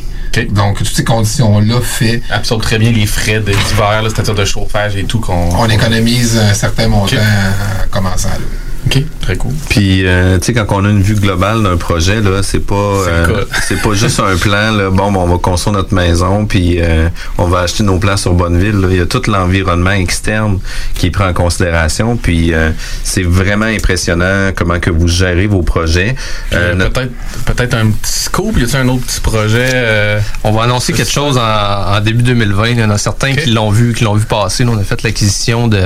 Donc, 0.51 0.77
toutes 0.77 0.87
ces 0.87 1.03
conditions-là 1.03 1.79
fait... 1.81 2.21
Absorbe 2.31 2.61
très 2.61 2.79
bien 2.79 2.91
les 2.91 3.05
frais 3.05 3.39
d'hiver, 3.39 4.03
c'est-à-dire 4.03 4.35
de 4.35 4.45
chauffage 4.45 4.95
et 4.95 5.03
tout. 5.03 5.19
qu'on 5.19 5.49
On 5.57 5.69
économise 5.69 6.37
un 6.37 6.53
certain 6.53 6.87
montant 6.87 7.17
en 7.17 7.87
commençant 7.89 8.29
là. 8.29 8.37
OK, 8.85 9.01
très 9.21 9.37
cool. 9.37 9.51
Puis, 9.69 10.05
euh, 10.05 10.37
tu 10.39 10.45
sais, 10.45 10.53
quand 10.53 10.65
on 10.69 10.83
a 10.85 10.89
une 10.89 11.01
vue 11.01 11.15
globale 11.15 11.63
d'un 11.63 11.77
projet, 11.77 12.19
là, 12.21 12.43
c'est 12.43 12.59
pas, 12.59 12.75
euh, 12.75 13.45
c'est 13.67 13.81
pas 13.81 13.93
juste 13.93 14.19
un 14.19 14.35
plan, 14.35 14.71
là, 14.73 14.89
bon, 14.89 15.11
ben, 15.11 15.19
on 15.19 15.27
va 15.27 15.37
construire 15.37 15.77
notre 15.77 15.93
maison, 15.93 16.45
puis 16.45 16.77
euh, 16.81 17.07
on 17.37 17.45
va 17.45 17.59
acheter 17.61 17.83
nos 17.83 17.97
plans 17.99 18.17
sur 18.17 18.33
Bonneville. 18.33 18.79
là. 18.81 18.87
Il 18.91 18.97
y 18.97 19.01
a 19.01 19.05
tout 19.05 19.21
l'environnement 19.27 19.91
externe 19.91 20.59
qui 20.95 21.07
est 21.07 21.11
pris 21.11 21.23
en 21.23 21.33
considération, 21.33 22.17
puis 22.17 22.53
euh, 22.53 22.71
c'est 23.03 23.23
vraiment 23.23 23.65
impressionnant 23.65 24.51
comment 24.55 24.79
que 24.79 24.89
vous 24.89 25.07
gérez 25.07 25.47
vos 25.47 25.61
projets. 25.61 26.15
Euh, 26.53 26.73
notre- 26.75 26.93
Peut-être 26.93 27.11
peut-être 27.45 27.73
un 27.75 27.87
petit 27.91 28.11
scoop, 28.23 28.57
y 28.57 28.63
a-t-il 28.63 28.77
un 28.77 28.87
autre 28.89 29.05
petit 29.05 29.21
projet? 29.21 29.69
euh, 29.73 30.19
On 30.43 30.51
va 30.51 30.63
annoncer 30.63 30.93
quelque 30.93 31.11
chose 31.11 31.37
en, 31.37 31.95
en 31.95 31.99
début 32.01 32.23
2020. 32.23 32.67
Il 32.69 32.79
y 32.79 32.83
en 32.83 32.89
a 32.89 32.97
certains 32.97 33.33
qui 33.33 33.49
l'ont 33.51 33.69
vu, 33.71 33.93
qui 33.93 34.03
l'ont 34.03 34.15
vu 34.15 34.25
passer. 34.25 34.63
Là, 34.63 34.71
on 34.73 34.77
a 34.77 34.83
fait 34.83 35.01
l'acquisition 35.03 35.67
de, 35.67 35.79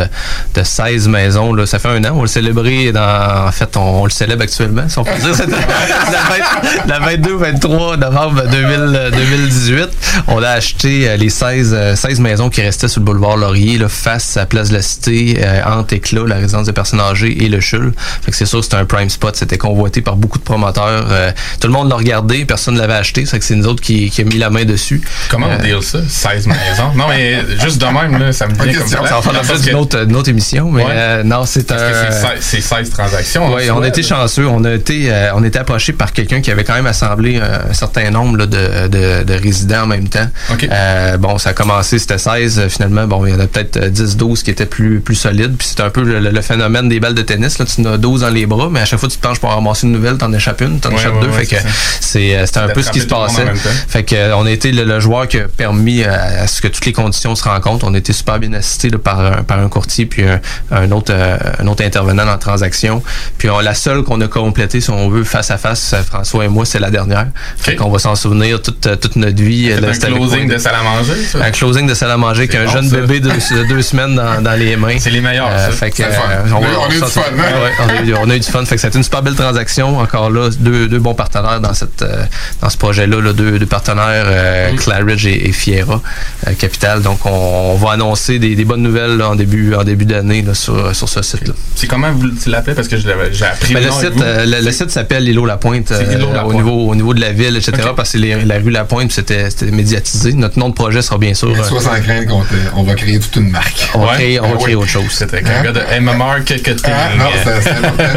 de 0.56 0.64
16 0.64 1.08
maisons. 1.08 1.54
Là. 1.54 1.66
Ça 1.66 1.80
fait 1.80 1.88
un 1.90 2.04
an. 2.06 2.10
On 2.14 2.16
va 2.18 2.22
le 2.24 2.28
célébrer 2.28 2.87
dans. 2.92 3.48
En 3.48 3.52
fait, 3.52 3.76
on, 3.78 4.02
on 4.02 4.04
le 4.06 4.10
célèbre 4.10 4.44
actuellement, 4.44 4.88
si 4.88 4.98
on 5.00 5.04
peut 5.04 5.12
dire. 5.20 5.36
C'est 5.36 5.48
la, 6.88 7.00
22-23 7.00 7.98
novembre 8.00 8.44
2000, 8.50 9.12
2018. 9.14 9.90
On 10.28 10.42
a 10.44 10.50
acheté 10.50 11.10
euh, 11.10 11.18
les 11.18 11.30
16, 11.30 11.74
euh, 11.74 11.96
16 11.96 12.20
maisons 12.20 12.50
qui 12.50 12.62
restaient 12.62 12.88
sur 12.88 13.02
le 13.02 13.06
boulevard 13.06 13.38
Laurier, 13.38 13.78
là, 13.78 13.88
face 13.90 14.38
à 14.38 14.46
Place 14.46 14.70
de 14.70 14.76
la 14.76 14.82
Cité, 14.82 15.38
euh, 15.42 15.62
entre 15.66 15.94
Éclat, 15.94 16.24
la 16.26 16.36
résidence 16.36 16.68
de 16.68 16.72
personnes 16.72 17.00
âgées 17.00 17.44
et 17.44 17.50
le 17.50 17.60
CHUL. 17.60 17.94
Fait 18.24 18.32
que 18.32 18.38
c'est 18.38 18.46
sûr 18.46 18.60
que 18.60 18.64
c'était 18.66 18.78
un 18.78 18.86
prime 18.86 19.10
spot. 19.10 19.36
C'était 19.36 19.58
convoité 19.58 20.02
par 20.02 20.16
beaucoup 20.16 20.38
de 20.40 20.44
promoteurs. 20.44 21.08
Euh, 21.10 21.32
tout 21.60 21.68
le 21.68 21.74
monde 21.74 21.90
l'a 21.90 21.96
regardé, 21.96 22.46
personne 22.46 22.76
ne 22.76 22.80
l'avait 22.80 22.94
acheté. 22.94 23.26
C'est 23.26 23.40
que 23.40 23.46
c'est 23.46 23.56
nous 23.56 23.68
autres 23.68 23.82
qui, 23.82 24.10
qui 24.10 24.22
a 24.22 24.24
mis 24.26 24.38
la 24.38 24.50
main 24.50 24.66
dessus. 24.66 25.02
Comment 25.30 25.48
on 25.58 25.62
deal 25.62 25.82
ça? 25.82 26.00
16 26.08 26.48
maisons? 26.48 26.94
Non, 26.96 27.06
mais 27.10 27.40
juste 27.64 27.80
de 27.80 27.86
même, 27.86 28.18
là, 28.20 28.32
ça 28.32 28.48
me 28.48 28.54
vient 28.54 28.74
comme 28.80 28.88
ça. 28.88 28.98
ça 29.06 29.16
va 29.16 29.22
faire 29.22 29.34
l'objet 29.34 30.06
d'une 30.06 30.16
autre, 30.16 30.30
émission, 30.30 30.70
mais 30.72 30.84
Ouais. 30.84 30.92
euh, 30.94 31.24
non, 31.24 31.46
c'est 31.46 31.72
un. 31.72 31.78
c'est 31.78 32.12
16 32.12 32.26
c'est 32.40 32.62
16 32.80 32.90
transactions. 32.90 33.54
Oui, 33.54 33.70
on 33.70 33.76
a 33.76 33.78
soit, 33.78 33.88
été 33.88 34.02
là. 34.02 34.08
chanceux. 34.08 34.48
On 34.48 34.64
a 34.64 34.74
été, 34.74 35.12
euh, 35.12 35.32
on 35.36 35.44
était 35.44 35.60
approché 35.60 35.94
par 35.94 36.14
quelqu'un 36.14 36.42
qui 36.42 36.52
avait 36.52 36.64
quand 36.64 36.74
même 36.76 36.86
assemblé 36.88 37.40
euh, 37.42 37.70
un 37.70 37.74
certain 37.74 38.10
nombre 38.12 38.38
là, 38.38 38.46
de, 38.46 38.88
de, 38.88 39.24
de 39.24 39.34
résidents 39.34 39.84
en 39.84 39.88
même 39.88 40.08
temps. 40.10 40.28
Euh, 40.72 41.18
bon, 41.18 41.38
ça 41.38 41.50
a 41.50 41.54
commencé, 41.54 42.00
c'était 42.00 42.18
16. 42.18 42.60
euh, 42.60 42.70
Finalement, 42.70 43.08
bon, 43.08 43.26
il 43.26 43.32
y 43.32 43.36
en 43.36 43.40
a 43.40 43.48
peut-être 43.48 43.78
euh, 43.78 43.90
10, 43.90 44.18
12 44.18 44.44
qui 44.44 44.52
étaient 44.52 44.66
plus, 44.66 45.00
plus 45.00 45.16
solides. 45.16 45.56
Puis 45.58 45.68
c'est 45.70 45.82
un 45.82 45.90
peu 45.90 46.04
le, 46.04 46.42
phénomène 46.42 46.88
des 46.90 47.00
balles 47.00 47.16
de 47.16 47.22
tennis. 47.22 47.60
Là. 47.60 47.66
Tu 47.66 47.82
en 47.82 47.94
as 47.94 47.98
12 47.98 48.22
dans 48.22 48.30
les 48.30 48.46
bras, 48.46 48.70
mais 48.72 48.80
à 48.82 48.86
chaque 48.86 49.00
fois 49.00 49.10
que 49.10 49.14
tu 49.14 49.20
te 49.20 49.28
penches 49.28 49.40
pour 49.40 49.50
ramasser 49.50 49.88
une 49.88 49.94
nouvelle, 49.94 50.18
t'en 50.18 50.32
échappes 50.34 50.62
une, 50.62 50.80
t'en 50.80 50.90
Ouais, 50.90 50.96
échappes 50.96 51.16
ouais, 51.16 51.22
deux. 51.22 51.28
ouais, 51.30 51.46
fait 51.46 51.56
que 51.58 51.62
c'est 52.00 52.36
euh, 52.38 52.46
c'était 52.46 52.60
un 52.60 52.70
peu 52.70 52.82
ce 52.82 52.92
qui 52.92 53.00
se 53.02 53.08
passait. 53.08 53.46
Fait 53.88 54.04
que 54.04 54.16
euh, 54.16 54.36
on 54.38 54.46
a 54.46 54.52
été 54.52 54.72
le, 54.72 54.84
le 54.84 55.00
joueur 55.00 55.28
qui 55.28 55.40
a 55.40 55.48
permis 55.48 56.04
euh, 56.04 56.44
à 56.44 56.48
ce 56.48 56.62
que 56.62 56.68
toutes 56.68 56.86
les 56.86 56.94
conditions 56.94 57.36
se 57.36 57.44
rencontrent. 57.44 57.86
On 57.88 57.94
a 57.94 57.98
été 57.98 58.14
super 58.14 58.40
bien 58.40 58.54
assisté 58.54 58.90
par, 58.92 59.20
un, 59.20 59.44
par 59.44 59.60
un 59.60 59.70
courtier 59.70 60.06
puis 60.06 60.24
un, 60.24 60.40
un 60.72 60.92
autre 60.92 61.12
euh, 61.14 61.38
un 61.60 61.68
autre 61.68 61.84
intervenant 61.84 62.26
dans 62.26 62.32
la 62.32 62.38
transaction. 62.68 63.02
Puis 63.38 63.50
on, 63.50 63.60
la 63.60 63.74
seule 63.74 64.04
qu'on 64.04 64.20
a 64.22 64.28
complétée, 64.28 64.82
si 64.82 64.90
on 64.90 65.10
veut, 65.10 65.24
face 65.24 65.52
à 65.52 65.58
face, 65.58 65.94
euh, 65.94 66.04
François 66.04 66.46
et 66.46 66.48
moi, 66.48 66.66
c'est 66.66 66.80
la 66.80 66.90
dernière. 66.92 67.28
Fait 67.58 67.76
qu'on 67.76 67.90
va 67.90 68.00
s'en 68.00 68.16
souvenir 68.16 68.62
toute, 68.62 68.86
euh, 68.88 68.96
toute 68.96 69.16
notre 69.16 69.42
vie. 69.42 69.70
Là, 69.70 69.90
un 69.90 69.94
closing 69.94 70.48
de 70.50 70.58
salle 70.58 70.76
à 70.76 70.84
manger, 70.84 71.24
ça? 71.24 71.44
Un 71.44 71.52
closing 71.52 71.88
de 71.88 71.94
salle 71.94 72.12
à 72.12 72.18
manger 72.18 72.40
avec 72.42 72.52
C'est 72.52 72.58
un 72.60 72.66
bon, 72.66 72.72
jeune 72.72 72.90
ça. 72.90 72.96
bébé 72.98 73.20
de, 73.20 73.30
de 73.30 73.68
deux 73.68 73.82
semaines 73.82 74.16
dans, 74.16 74.42
dans 74.42 74.54
les 74.60 74.76
mains. 74.76 74.98
C'est 75.00 75.10
les 75.10 75.22
meilleurs, 75.22 75.50
Euh, 75.52 75.68
ça. 75.68 75.72
fait 75.72 75.92
que, 75.92 76.04
euh, 76.04 76.08
On 76.54 76.58
a- 76.64 76.94
eu 76.94 77.00
du 77.00 77.06
fun, 77.06 77.22
on, 78.22 78.30
a 78.30 78.36
eu, 78.36 78.40
du. 78.40 78.46
Fait 78.46 78.76
que 78.76 78.82
c'était 78.82 78.98
une 78.98 79.04
super 79.04 79.22
belle 79.22 79.36
transaction. 79.36 80.00
Encore 80.00 80.30
là, 80.30 80.50
deux, 80.60 80.88
deux 80.88 81.00
bons 81.00 81.14
partenaires 81.16 81.60
dans 81.62 81.74
cette 81.74 82.02
euh, 82.02 82.24
dans 82.62 82.70
ce 82.70 82.78
projet-là, 82.78 83.22
là, 83.22 83.34
deux, 83.34 83.60
deux 83.60 83.66
partenaires, 83.66 84.26
euh, 84.28 84.76
Claridge 84.76 85.26
et, 85.26 85.48
et 85.48 85.52
Fiera 85.52 86.02
euh, 86.48 86.52
Capital. 86.58 87.02
Donc 87.02 87.26
on, 87.26 87.30
on 87.30 87.76
va 87.76 87.92
annoncer 87.94 88.40
des, 88.40 88.56
des 88.56 88.66
bonnes 88.66 88.82
nouvelles 88.82 89.18
là, 89.18 89.30
en 89.30 89.36
début 89.36 89.74
en 89.76 89.84
début 89.84 90.06
d'année 90.06 90.44
sur, 90.54 90.96
sur 90.96 91.10
ce 91.10 91.22
site-là. 91.22 91.54
C'est 91.76 91.88
comment 91.88 92.12
vous 92.12 92.28
Parce 92.62 92.88
que 92.88 92.98
j'ai 92.98 93.46
appris 93.46 93.74
Ben, 93.74 93.84
le, 93.84 93.92
site, 93.92 94.22
euh, 94.22 94.46
le, 94.46 94.66
le 94.66 94.72
site 94.72 94.90
s'appelle 94.92 95.24
l'îlot 95.24 95.46
Lapointe 95.46 95.88
C'est 95.88 96.16
euh, 96.16 96.44
au, 96.44 96.54
niveau, 96.54 96.90
au 96.90 96.96
niveau 96.96 97.14
de 97.14 97.22
la 97.22 97.32
ville, 97.32 97.56
etc. 97.58 97.72
Parce 97.96 98.12
que 98.12 98.20
c'est 98.20 98.46
la 98.46 98.58
rue 98.58 98.72
Lapointe, 98.72 99.08
puis 99.08 99.16
c'était 99.16 99.50
c'était 99.50 99.72
médiatisé. 99.72 100.34
Notre 100.34 100.60
nom 100.60 100.70
de 100.70 100.74
projet 100.74 101.02
sera 101.02 101.18
bien 101.18 101.34
sûr. 101.34 101.50
Euh, 101.50 101.64
sois 101.64 101.82
sans 101.82 102.00
crainte 102.02 102.28
qu'on 102.28 102.44
on 102.76 102.84
va 102.84 102.96
créer 102.96 103.20
toute 103.20 103.36
une 103.36 103.50
marque. 103.50 103.90
on 103.94 104.06
va 104.06 104.16
créer, 104.16 104.40
on 104.40 104.50
va 104.50 104.58
créer 104.58 104.76
oui. 104.76 104.84
autre 104.84 104.92
chose. 104.92 105.12
C'était 105.12 105.38
un 105.38 105.64
gars 105.64 105.72
de 105.72 105.82
MMR 106.00 106.18
marketing. 106.18 106.76
Ah, 106.86 107.10
non, 107.18 107.26
c'est. 107.44 107.72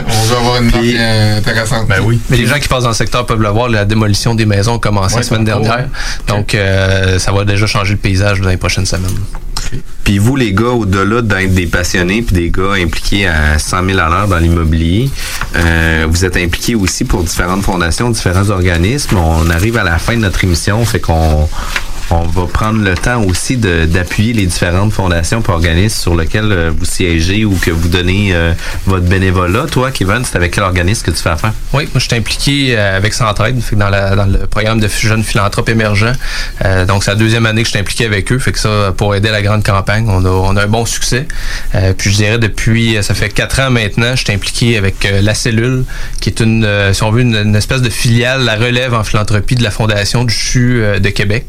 On 0.08 0.24
veut 0.24 0.36
avoir 0.36 0.62
une 0.62 0.70
marque 0.70 1.38
intéressante. 1.38 1.88
Ben 1.88 2.00
oui. 2.02 2.20
Mais 2.28 2.36
les 2.36 2.46
gens 2.46 2.58
qui 2.58 2.68
passent 2.68 2.84
dans 2.84 2.90
le 2.90 2.94
secteur 2.94 3.26
peuvent 3.26 3.42
le 3.42 3.48
voir, 3.48 3.68
la 3.68 3.84
démolition 3.84 4.34
des 4.34 4.46
maisons 4.46 4.76
a 4.76 4.78
commencé 4.78 5.14
Ouais, 5.14 5.20
la 5.20 5.26
semaine 5.26 5.44
dernière. 5.44 5.88
Donc, 6.26 6.54
euh, 6.54 7.18
ça 7.18 7.32
va 7.32 7.44
déjà 7.44 7.66
changer 7.66 7.92
le 7.92 7.98
paysage 7.98 8.40
dans 8.40 8.48
les 8.48 8.56
prochaines 8.56 8.86
semaines. 8.86 9.10
Puis 10.04 10.18
vous, 10.18 10.36
les 10.36 10.52
gars, 10.52 10.70
au-delà 10.70 11.22
d'être 11.22 11.54
des 11.54 11.66
passionnés 11.66 12.22
puis 12.22 12.34
des 12.34 12.50
gars 12.50 12.72
impliqués 12.72 13.26
à 13.26 13.58
100 13.58 13.86
000 13.86 13.98
à 13.98 14.26
dans 14.26 14.38
l'immobilier, 14.38 15.10
euh, 15.56 16.06
vous 16.08 16.24
êtes 16.24 16.36
impliqués 16.36 16.74
aussi 16.74 17.04
pour 17.04 17.22
différentes 17.22 17.62
fondations, 17.62 18.10
différents 18.10 18.50
organismes. 18.50 19.16
On 19.16 19.48
arrive 19.50 19.76
à 19.76 19.84
la 19.84 19.98
fin 19.98 20.14
de 20.14 20.20
notre 20.20 20.42
émission, 20.44 20.84
fait 20.84 21.00
qu'on 21.00 21.48
on 22.10 22.22
va 22.22 22.46
prendre 22.46 22.82
le 22.82 22.94
temps 22.94 23.22
aussi 23.22 23.56
d'appuyer 23.56 24.32
les 24.32 24.46
différentes 24.46 24.92
fondations 24.92 25.40
et 25.40 25.50
organismes 25.50 26.00
sur 26.00 26.16
lesquels 26.16 26.50
euh, 26.50 26.70
vous 26.76 26.84
siégez 26.84 27.44
ou 27.44 27.54
que 27.54 27.70
vous 27.70 27.88
donnez 27.88 28.30
euh, 28.32 28.52
votre 28.86 29.04
bénévolat. 29.04 29.66
Toi, 29.70 29.90
Kevin, 29.92 30.22
c'est 30.24 30.36
avec 30.36 30.52
quel 30.52 30.64
organisme 30.64 31.06
que 31.06 31.10
tu 31.12 31.22
fais 31.22 31.30
affaire? 31.30 31.52
Oui, 31.72 31.84
moi 31.84 32.00
je 32.00 32.06
suis 32.06 32.16
impliqué 32.16 32.76
euh, 32.76 32.96
avec 32.96 33.14
Centraide, 33.14 33.60
dans, 33.72 34.26
le 34.26 34.46
programme 34.46 34.80
de 34.80 34.88
jeunes 34.88 35.22
philanthropes 35.22 35.68
émergents. 35.68 36.12
Donc 36.88 37.04
c'est 37.04 37.12
la 37.12 37.16
deuxième 37.16 37.46
année 37.46 37.62
que 37.62 37.68
je 37.68 37.72
suis 37.72 37.78
impliqué 37.78 38.04
avec 38.04 38.30
eux, 38.32 38.38
fait 38.38 38.52
que 38.52 38.58
ça 38.58 38.92
pour 38.96 39.14
aider 39.14 39.30
la 39.30 39.42
grande 39.42 39.64
campagne, 39.64 40.06
on 40.08 40.56
a, 40.56 40.62
un 40.62 40.66
bon 40.66 40.84
succès. 40.84 41.26
Puis 41.96 42.10
je 42.10 42.16
dirais 42.16 42.38
depuis, 42.38 42.98
ça 43.02 43.14
fait 43.14 43.28
quatre 43.28 43.60
ans 43.60 43.70
maintenant, 43.70 44.14
je 44.16 44.24
suis 44.24 44.32
impliqué 44.32 44.76
avec 44.76 45.08
la 45.22 45.34
cellule, 45.34 45.84
qui 46.20 46.28
est 46.28 46.40
une, 46.40 46.66
si 46.92 47.02
on 47.02 47.10
veut, 47.10 47.22
une, 47.22 47.36
une 47.36 47.56
espèce 47.56 47.82
de 47.82 47.90
filiale, 47.90 48.44
la 48.44 48.56
relève 48.56 48.94
en 48.94 49.04
philanthropie 49.04 49.54
de 49.54 49.62
la 49.62 49.70
fondation 49.70 50.24
du 50.24 50.34
CHU 50.34 50.82
de 51.00 51.08
Québec. 51.10 51.46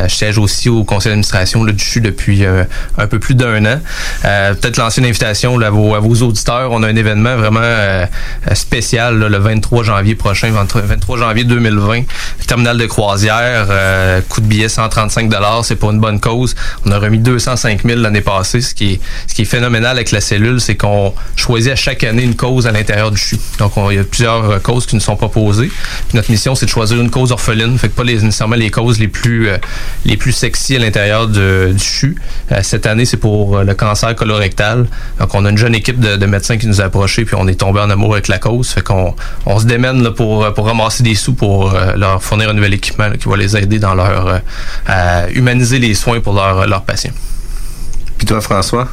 Euh, 0.00 0.08
je 0.08 0.14
siège 0.14 0.38
aussi 0.38 0.68
au 0.68 0.84
conseil 0.84 1.10
d'administration 1.10 1.64
du 1.64 1.78
CHU 1.78 2.00
depuis 2.00 2.44
euh, 2.44 2.64
un 2.98 3.06
peu 3.06 3.18
plus 3.18 3.34
d'un 3.34 3.64
an. 3.66 3.80
Euh, 4.24 4.54
Peut-être 4.54 4.76
lancer 4.78 5.00
une 5.00 5.06
invitation 5.06 5.58
là, 5.58 5.68
à, 5.68 5.70
vos, 5.70 5.94
à 5.94 6.00
vos 6.00 6.14
auditeurs. 6.22 6.70
On 6.72 6.82
a 6.82 6.88
un 6.88 6.96
événement 6.96 7.36
vraiment 7.36 7.60
euh, 7.62 8.06
euh, 8.50 8.54
spécial 8.54 9.18
là, 9.18 9.28
le 9.28 9.38
23 9.38 9.84
janvier 9.84 10.14
prochain, 10.14 10.50
23 10.50 10.82
23 10.82 11.18
janvier 11.18 11.44
2020. 11.44 12.02
Terminal 12.46 12.78
de 12.78 12.86
croisière, 12.86 13.66
euh, 13.70 14.20
coût 14.28 14.40
de 14.40 14.46
billet 14.46 14.68
135 14.68 15.30
C'est 15.62 15.76
pour 15.76 15.90
une 15.90 16.00
bonne 16.00 16.20
cause. 16.20 16.54
On 16.86 16.90
a 16.90 16.98
remis 16.98 17.18
205 17.18 17.82
000 17.84 18.00
l'année 18.00 18.20
passée. 18.20 18.60
Ce 18.60 18.74
qui, 18.74 18.94
est, 18.94 19.00
ce 19.26 19.34
qui 19.34 19.42
est 19.42 19.46
phénoménal 19.46 19.92
avec 19.96 20.10
la 20.10 20.20
cellule, 20.20 20.60
c'est 20.60 20.76
qu'on 20.76 21.14
choisit 21.36 21.72
à 21.72 21.76
chaque 21.76 22.04
année 22.04 22.22
une 22.22 22.34
cause 22.36 22.66
à 22.66 22.72
l'intérieur 22.72 23.10
du 23.10 23.18
CHU. 23.18 23.36
Donc, 23.58 23.76
on- 23.76 23.90
il 23.90 23.96
y 23.96 24.00
a 24.00 24.04
plusieurs 24.04 24.50
euh, 24.50 24.58
causes 24.58 24.86
qui 24.86 24.94
nous 24.94 25.00
sont 25.00 25.16
proposées. 25.16 25.68
Puis 26.08 26.16
notre 26.16 26.30
mission, 26.30 26.54
c'est 26.54 26.66
de 26.66 26.70
choisir 26.70 27.00
une 27.00 27.10
cause 27.10 27.32
orpheline. 27.32 27.78
Fait 27.78 27.88
que 27.88 27.94
pas 27.94 28.04
les, 28.04 28.14
nécessairement 28.16 28.56
les 28.56 28.70
causes 28.70 28.98
les 28.98 29.08
plus, 29.08 29.48
euh, 29.48 29.56
les 30.04 30.16
plus 30.16 30.32
sexy 30.32 30.76
à 30.76 30.78
l'intérieur 30.78 31.28
du 31.28 31.78
CHU. 31.78 32.16
Euh, 32.52 32.60
cette 32.62 32.86
année, 32.86 33.04
c'est 33.04 33.16
pour 33.16 33.58
euh, 33.58 33.64
le 33.64 33.74
cancer 33.74 34.14
colorectal. 34.14 34.86
Donc, 35.18 35.34
on 35.34 35.44
a 35.44 35.50
une 35.50 35.58
jeune 35.58 35.74
équipe 35.74 36.00
de, 36.00 36.16
de 36.16 36.26
médecins 36.26 36.56
qui 36.56 36.66
nous 36.66 36.80
a 36.80 36.84
approchés, 36.84 37.24
puis 37.24 37.36
on 37.38 37.46
est 37.48 37.60
tombé 37.60 37.80
en 37.80 37.90
amour 37.90 38.14
avec 38.14 38.28
la 38.28 38.38
cause. 38.38 38.70
Fait 38.70 38.82
qu'on 38.82 39.14
on 39.46 39.58
se 39.58 39.66
démène 39.66 40.10
pour, 40.10 40.44
euh, 40.44 40.50
pour 40.50 40.66
ramasser 40.66 41.02
des 41.02 41.14
sous 41.14 41.34
pour 41.34 41.72
leur 41.96 42.22
fournir 42.22 42.50
un 42.50 42.54
nouvel 42.54 42.74
équipement 42.74 43.10
qui 43.12 43.28
va 43.28 43.36
les 43.36 43.56
aider 43.56 43.78
dans 43.78 43.94
leur 43.94 44.40
à 44.86 45.28
humaniser 45.30 45.78
les 45.78 45.94
soins 45.94 46.20
pour 46.20 46.34
leurs 46.34 46.66
leurs 46.66 46.82
patients. 46.82 47.12
Puis 48.18 48.26
toi, 48.26 48.40
François? 48.40 48.88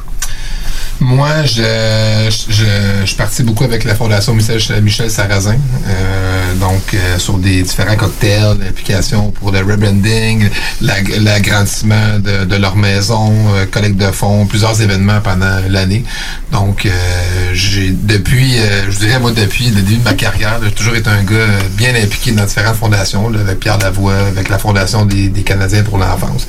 Moi, 1.00 1.44
je, 1.44 2.28
je, 2.48 2.64
je 3.02 3.06
suis 3.06 3.16
parti 3.16 3.44
beaucoup 3.44 3.62
avec 3.62 3.84
la 3.84 3.94
Fondation 3.94 4.34
Michel, 4.34 5.10
Sarrazin. 5.10 5.56
Euh, 5.86 6.54
donc, 6.56 6.92
euh, 6.92 7.18
sur 7.18 7.38
des 7.38 7.62
différents 7.62 7.94
cocktails, 7.94 8.56
l'application 8.60 9.30
pour 9.30 9.52
le 9.52 9.60
rebranding, 9.60 10.48
la- 10.80 11.00
l'agrandissement 11.20 12.18
de, 12.18 12.44
de 12.46 12.56
leur 12.56 12.74
maison, 12.74 13.32
euh, 13.54 13.64
collecte 13.66 13.96
de 13.96 14.10
fonds, 14.10 14.46
plusieurs 14.46 14.82
événements 14.82 15.20
pendant 15.20 15.60
l'année. 15.68 16.04
Donc, 16.50 16.84
euh, 16.84 16.90
j'ai 17.52 17.90
depuis, 17.90 18.58
euh, 18.58 18.90
je 18.90 18.98
dirais 18.98 19.20
moi 19.20 19.30
depuis 19.30 19.66
le 19.70 19.82
début 19.82 19.98
de 19.98 20.04
ma 20.04 20.14
carrière, 20.14 20.58
j'ai 20.64 20.72
toujours 20.72 20.96
été 20.96 21.08
un 21.08 21.22
gars 21.22 21.46
bien 21.76 21.94
impliqué 21.94 22.32
dans 22.32 22.44
différentes 22.44 22.74
fondations, 22.76 23.28
là, 23.30 23.38
avec 23.40 23.60
Pierre 23.60 23.78
Lavoie, 23.78 24.16
avec 24.16 24.48
la 24.48 24.58
Fondation 24.58 25.04
des, 25.06 25.28
des 25.28 25.42
Canadiens 25.42 25.84
pour 25.84 25.98
l'enfance. 25.98 26.48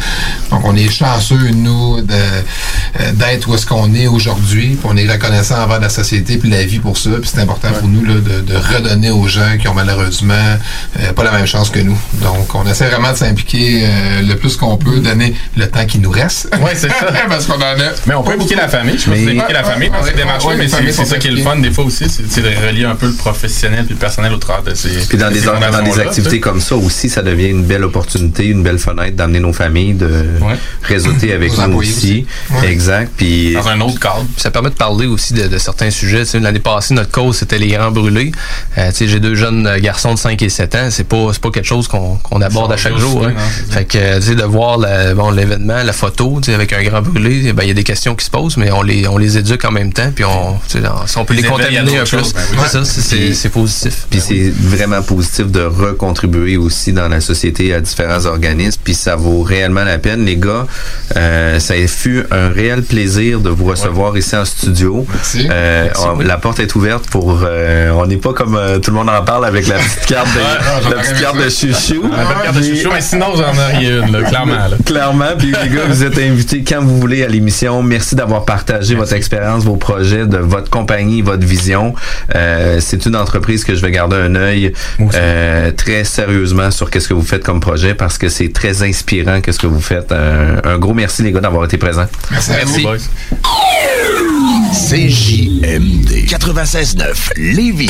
Donc, 0.49 0.61
on 0.65 0.75
est 0.75 0.89
chanceux, 0.89 1.49
nous, 1.53 2.01
d'être 2.01 3.47
où 3.47 3.53
est-ce 3.53 3.67
qu'on 3.67 3.93
est 3.93 4.07
aujourd'hui. 4.07 4.38
Puis 4.47 4.77
on 4.83 4.97
est 4.97 5.09
reconnaissant 5.09 5.63
envers 5.63 5.79
la 5.79 5.89
société 5.89 6.37
puis 6.37 6.49
la 6.49 6.63
vie 6.63 6.79
pour 6.79 6.97
ça. 6.97 7.11
Puis 7.21 7.29
c'est 7.33 7.41
important 7.41 7.69
pour 7.79 7.87
nous 7.87 8.03
là, 8.03 8.15
de, 8.15 8.41
de 8.41 8.55
redonner 8.55 9.11
aux 9.11 9.27
gens 9.27 9.57
qui 9.59 9.67
ont 9.67 9.73
malheureusement 9.73 10.33
euh, 10.99 11.13
pas 11.13 11.23
la 11.23 11.31
même 11.31 11.45
chance 11.45 11.69
que 11.69 11.79
nous. 11.79 11.97
Donc, 12.21 12.53
on 12.55 12.65
essaie 12.65 12.87
vraiment 12.89 13.11
de 13.11 13.17
s'impliquer 13.17 13.81
euh, 13.83 14.21
le 14.21 14.35
plus 14.35 14.55
qu'on 14.57 14.77
peut, 14.77 14.99
donner 14.99 15.33
le 15.55 15.67
temps 15.67 15.85
qui 15.85 15.99
nous 15.99 16.11
reste. 16.11 16.49
Ouais, 16.61 16.75
c'est 16.75 16.89
ça. 16.89 17.07
Parce 17.29 17.45
qu'on 17.45 17.55
en 17.55 17.61
a. 17.61 17.93
Mais 18.05 18.15
on 18.15 18.23
peut 18.23 18.33
impliquer 18.33 18.55
la 18.55 18.67
famille. 18.67 18.97
Je 18.97 19.09
vous 19.09 19.15
impliquez 19.15 19.53
la 19.53 19.63
famille 19.63 19.89
cette 20.03 20.15
démarche-là, 20.15 20.55
mais 20.57 20.67
c'est 20.67 21.05
ça 21.05 21.17
qui 21.17 21.27
est 21.27 21.31
le 21.31 21.41
fun 21.41 21.57
des 21.57 21.71
fois 21.71 21.85
aussi, 21.85 22.05
c'est 22.09 22.41
de 22.41 22.67
relier 22.67 22.85
un 22.85 22.95
peu 22.95 23.07
le 23.07 23.13
professionnel 23.13 23.85
puis 23.85 23.93
le 23.93 23.99
personnel 23.99 24.33
au 24.33 24.37
travers 24.37 24.63
de 24.63 24.75
ces. 24.75 24.89
Puis 25.07 25.17
dans 25.17 25.31
des, 25.31 25.41
dans 25.41 25.99
activités 25.99 26.39
comme 26.39 26.61
ça 26.61 26.75
aussi, 26.75 27.09
ça 27.09 27.21
devient 27.21 27.47
une 27.47 27.63
belle 27.63 27.83
opportunité, 27.83 28.45
une 28.45 28.63
belle 28.63 28.79
fenêtre 28.79 29.15
d'amener 29.15 29.39
nos 29.39 29.53
familles, 29.53 29.93
de 29.93 30.25
réseauter 30.83 31.33
avec 31.33 31.57
nous 31.57 31.77
aussi. 31.77 31.89
aussi. 31.89 32.25
Ouais. 32.51 32.71
Exact. 32.71 33.11
Puis 33.17 33.53
Dans 33.53 33.67
un 33.67 33.81
autre 33.81 33.99
cadre. 33.99 34.25
Ça 34.37 34.51
permet 34.51 34.69
de 34.69 34.75
parler 34.75 35.07
aussi 35.07 35.33
de, 35.33 35.47
de 35.47 35.57
certains 35.57 35.89
sujets. 35.91 36.23
L'année 36.39 36.59
passée, 36.59 36.93
notre 36.93 37.11
cause, 37.11 37.37
c'était 37.37 37.57
les 37.57 37.67
grands 37.69 37.91
brûlés. 37.91 38.31
Euh, 38.77 38.91
J'ai 38.97 39.19
deux 39.19 39.35
jeunes 39.35 39.67
euh, 39.67 39.79
garçons 39.79 40.13
de 40.13 40.19
5 40.19 40.41
et 40.41 40.49
7 40.49 40.75
ans. 40.75 40.87
C'est 40.91 41.03
pas, 41.03 41.27
c'est 41.33 41.41
pas 41.41 41.51
quelque 41.51 41.65
chose 41.67 41.87
qu'on 41.87 42.41
aborde 42.41 42.71
à 42.71 42.77
chaque 42.77 42.97
jour. 42.97 43.17
aussi, 43.21 43.27
hein. 43.29 43.33
Fait 43.69 43.85
que, 43.85 43.97
euh, 43.97 44.19
de 44.35 44.43
voir 44.43 44.77
la- 44.77 45.13
bon, 45.13 45.31
l'événement, 45.31 45.81
la 45.83 45.93
photo, 45.93 46.39
avec 46.47 46.73
un 46.73 46.83
grand 46.83 47.01
brûlé, 47.01 47.51
ben, 47.53 47.63
il 47.63 47.67
y 47.67 47.71
a 47.71 47.73
des 47.73 47.83
questions 47.83 48.15
qui 48.15 48.25
se 48.25 48.29
posent, 48.31 48.57
mais 48.57 48.71
on 48.71 48.81
les, 48.81 49.07
on 49.07 49.17
les 49.17 49.37
éduque 49.37 49.65
en 49.65 49.71
même 49.71 49.91
temps, 49.93 50.11
puis 50.13 50.23
on, 50.25 50.59
peut 51.25 51.33
Les 51.33 51.41
contaminer 51.43 51.97
un 51.99 52.03
peu. 52.05 52.17
ben 52.17 52.41
oui. 52.51 52.57
C'est 52.63 52.69
ça, 52.69 52.85
c'est- 52.85 53.01
c'est 53.01 53.33
c'est 53.33 53.49
positif. 53.49 54.05
Puis 54.09 54.21
c'est 54.21 54.49
vraiment 54.55 55.01
positif 55.01 55.47
de 55.47 55.61
recontribuer 55.61 56.57
aussi 56.57 56.93
dans 56.93 57.07
la 57.07 57.21
société 57.21 57.73
à 57.73 57.79
différents 57.81 58.25
organismes. 58.25 58.79
Puis 58.83 58.93
ça 58.93 59.15
vaut 59.15 59.41
réellement 59.41 59.83
la 59.83 59.97
peine, 59.97 60.25
les 60.25 60.37
gars. 60.37 60.65
Euh, 61.15 61.59
ça 61.59 61.73
fut 61.87 62.23
un 62.31 62.49
réel 62.49 62.83
plaisir 62.83 63.39
de 63.39 63.49
vous 63.49 63.65
recevoir 63.65 64.15
ici 64.19 64.35
en 64.35 64.45
studio. 64.45 65.05
Euh, 65.49 65.87
on- 66.05 66.19
la 66.19 66.37
porte 66.37 66.59
est 66.59 66.75
ouverte 66.75 67.09
pour. 67.09 67.41
euh, 67.43 67.89
on 67.91 68.05
n'est 68.05 68.17
pas 68.17 68.33
comme 68.33 68.55
euh, 68.55 68.79
tout 68.79 68.91
le 68.91 68.97
monde 68.97 69.09
en 69.09 69.23
parle 69.23 69.45
avec 69.45 69.67
la 69.67 69.75
petite 69.79 70.05
carte 70.05 70.27
de, 70.33 70.89
la 70.95 71.01
petite 71.01 71.19
carte 71.21 71.37
de 71.37 71.49
chouchou. 71.49 72.03
La 72.11 72.25
petite 72.25 72.43
carte 72.43 72.55
de 72.57 72.63
chouchou, 72.63 72.89
mais 72.93 73.01
sinon, 73.01 73.27
j'en 73.35 73.51
aurais 73.51 73.83
une, 73.83 74.11
là, 74.11 74.21
clairement. 74.29 74.53
là. 74.53 74.77
Clairement, 74.85 75.35
puis 75.37 75.47
les 75.63 75.69
gars, 75.75 75.85
vous 75.87 76.03
êtes 76.03 76.17
invités 76.17 76.63
quand 76.67 76.81
vous 76.81 76.99
voulez 76.99 77.23
à 77.23 77.27
l'émission. 77.27 77.81
Merci 77.83 78.15
d'avoir 78.15 78.45
partagé 78.45 78.95
votre 78.95 79.13
expérience, 79.13 79.63
vos 79.63 79.75
projets, 79.77 80.25
de 80.27 80.37
votre 80.37 80.69
compagnie, 80.69 81.21
votre 81.21 81.45
vision. 81.45 81.93
Euh, 82.35 82.77
c'est 82.79 83.05
une 83.05 83.15
entreprise 83.15 83.63
que 83.63 83.75
je 83.75 83.81
vais 83.81 83.91
garder 83.91 84.15
un 84.17 84.35
œil 84.35 84.73
euh, 85.15 85.71
très 85.71 86.03
sérieusement 86.03 86.71
sur 86.71 86.89
qu'est-ce 86.89 87.07
que 87.07 87.13
vous 87.13 87.21
faites 87.25 87.43
comme 87.43 87.59
projet 87.59 87.93
parce 87.93 88.17
que 88.17 88.29
c'est 88.29 88.51
très 88.53 88.83
inspirant 88.83 89.41
qu'est-ce 89.41 89.59
que 89.59 89.67
vous 89.67 89.81
faites. 89.81 90.11
Un, 90.11 90.57
un 90.63 90.77
gros 90.77 90.93
merci 90.93 91.23
les 91.23 91.31
gars 91.31 91.39
d'avoir 91.41 91.65
été 91.65 91.77
présents. 91.77 92.07
Merci 92.31 92.51
à 92.51 92.65
vous. 92.65 92.79
CJMD 94.71 96.27
96.9 96.27 97.31
Lévis. 97.37 97.89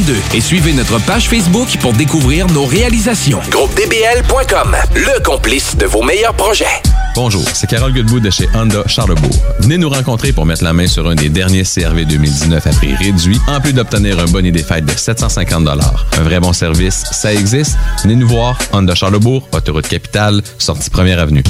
et 0.33 0.41
suivez 0.41 0.73
notre 0.73 0.99
page 0.99 1.29
Facebook 1.29 1.77
pour 1.79 1.93
découvrir 1.93 2.47
nos 2.47 2.65
réalisations. 2.65 3.39
GroupeDBL.com, 3.51 4.75
le 4.95 5.23
complice 5.23 5.75
de 5.75 5.85
vos 5.85 6.01
meilleurs 6.01 6.33
projets. 6.33 6.65
Bonjour, 7.13 7.43
c'est 7.53 7.67
Carole 7.67 7.93
Goodbout 7.93 8.19
de 8.19 8.29
chez 8.29 8.49
Honda 8.55 8.83
Charlebourg. 8.87 9.35
Venez 9.59 9.77
nous 9.77 9.89
rencontrer 9.89 10.31
pour 10.31 10.45
mettre 10.45 10.63
la 10.63 10.73
main 10.73 10.87
sur 10.87 11.07
un 11.07 11.15
des 11.15 11.29
derniers 11.29 11.63
CRV 11.63 12.05
2019 12.05 12.65
à 12.65 12.69
prix 12.71 12.95
réduit, 12.95 13.39
en 13.47 13.59
plus 13.59 13.73
d'obtenir 13.73 14.19
un 14.19 14.25
bonnet 14.25 14.51
des 14.51 14.63
fêtes 14.63 14.85
de 14.85 14.97
750 14.97 15.67
Un 15.67 16.23
vrai 16.23 16.39
bon 16.39 16.53
service, 16.53 17.03
ça 17.11 17.33
existe. 17.33 17.77
Venez 18.01 18.15
nous 18.15 18.27
voir, 18.27 18.57
Honda 18.73 18.95
Charlebourg, 18.95 19.47
autoroute 19.51 19.87
capitale, 19.87 20.41
sortie 20.57 20.89
première 20.89 21.19
avenue. 21.19 21.43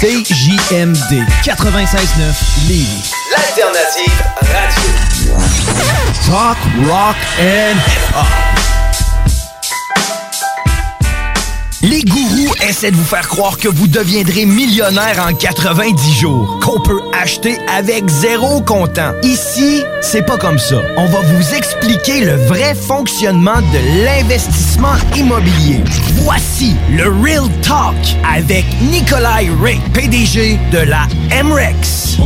CJMD 0.00 1.22
96.9 1.44 2.68
Lévis. 2.68 3.21
L'alternative 3.32 4.22
radio. 4.40 4.90
Talk, 6.26 6.58
rock 6.86 7.16
and 7.38 7.78
hip-hop. 7.78 8.28
Essaient 12.72 12.90
de 12.90 12.96
vous 12.96 13.04
faire 13.04 13.28
croire 13.28 13.58
que 13.58 13.68
vous 13.68 13.86
deviendrez 13.86 14.46
millionnaire 14.46 15.22
en 15.28 15.34
90 15.34 16.14
jours, 16.14 16.58
qu'on 16.64 16.80
peut 16.80 17.02
acheter 17.12 17.58
avec 17.68 18.08
zéro 18.08 18.62
comptant. 18.62 19.12
Ici, 19.22 19.82
c'est 20.00 20.24
pas 20.24 20.38
comme 20.38 20.58
ça. 20.58 20.76
On 20.96 21.04
va 21.04 21.20
vous 21.20 21.54
expliquer 21.54 22.24
le 22.24 22.32
vrai 22.46 22.74
fonctionnement 22.74 23.60
de 23.60 24.04
l'investissement 24.06 24.94
immobilier. 25.14 25.80
Voici 26.24 26.74
le 26.96 27.10
Real 27.22 27.46
Talk 27.60 28.16
avec 28.26 28.64
Nikolai 28.80 29.50
Ray, 29.60 29.78
PDG 29.92 30.58
de 30.72 30.78
la 30.78 31.06
MREX. 31.44 32.16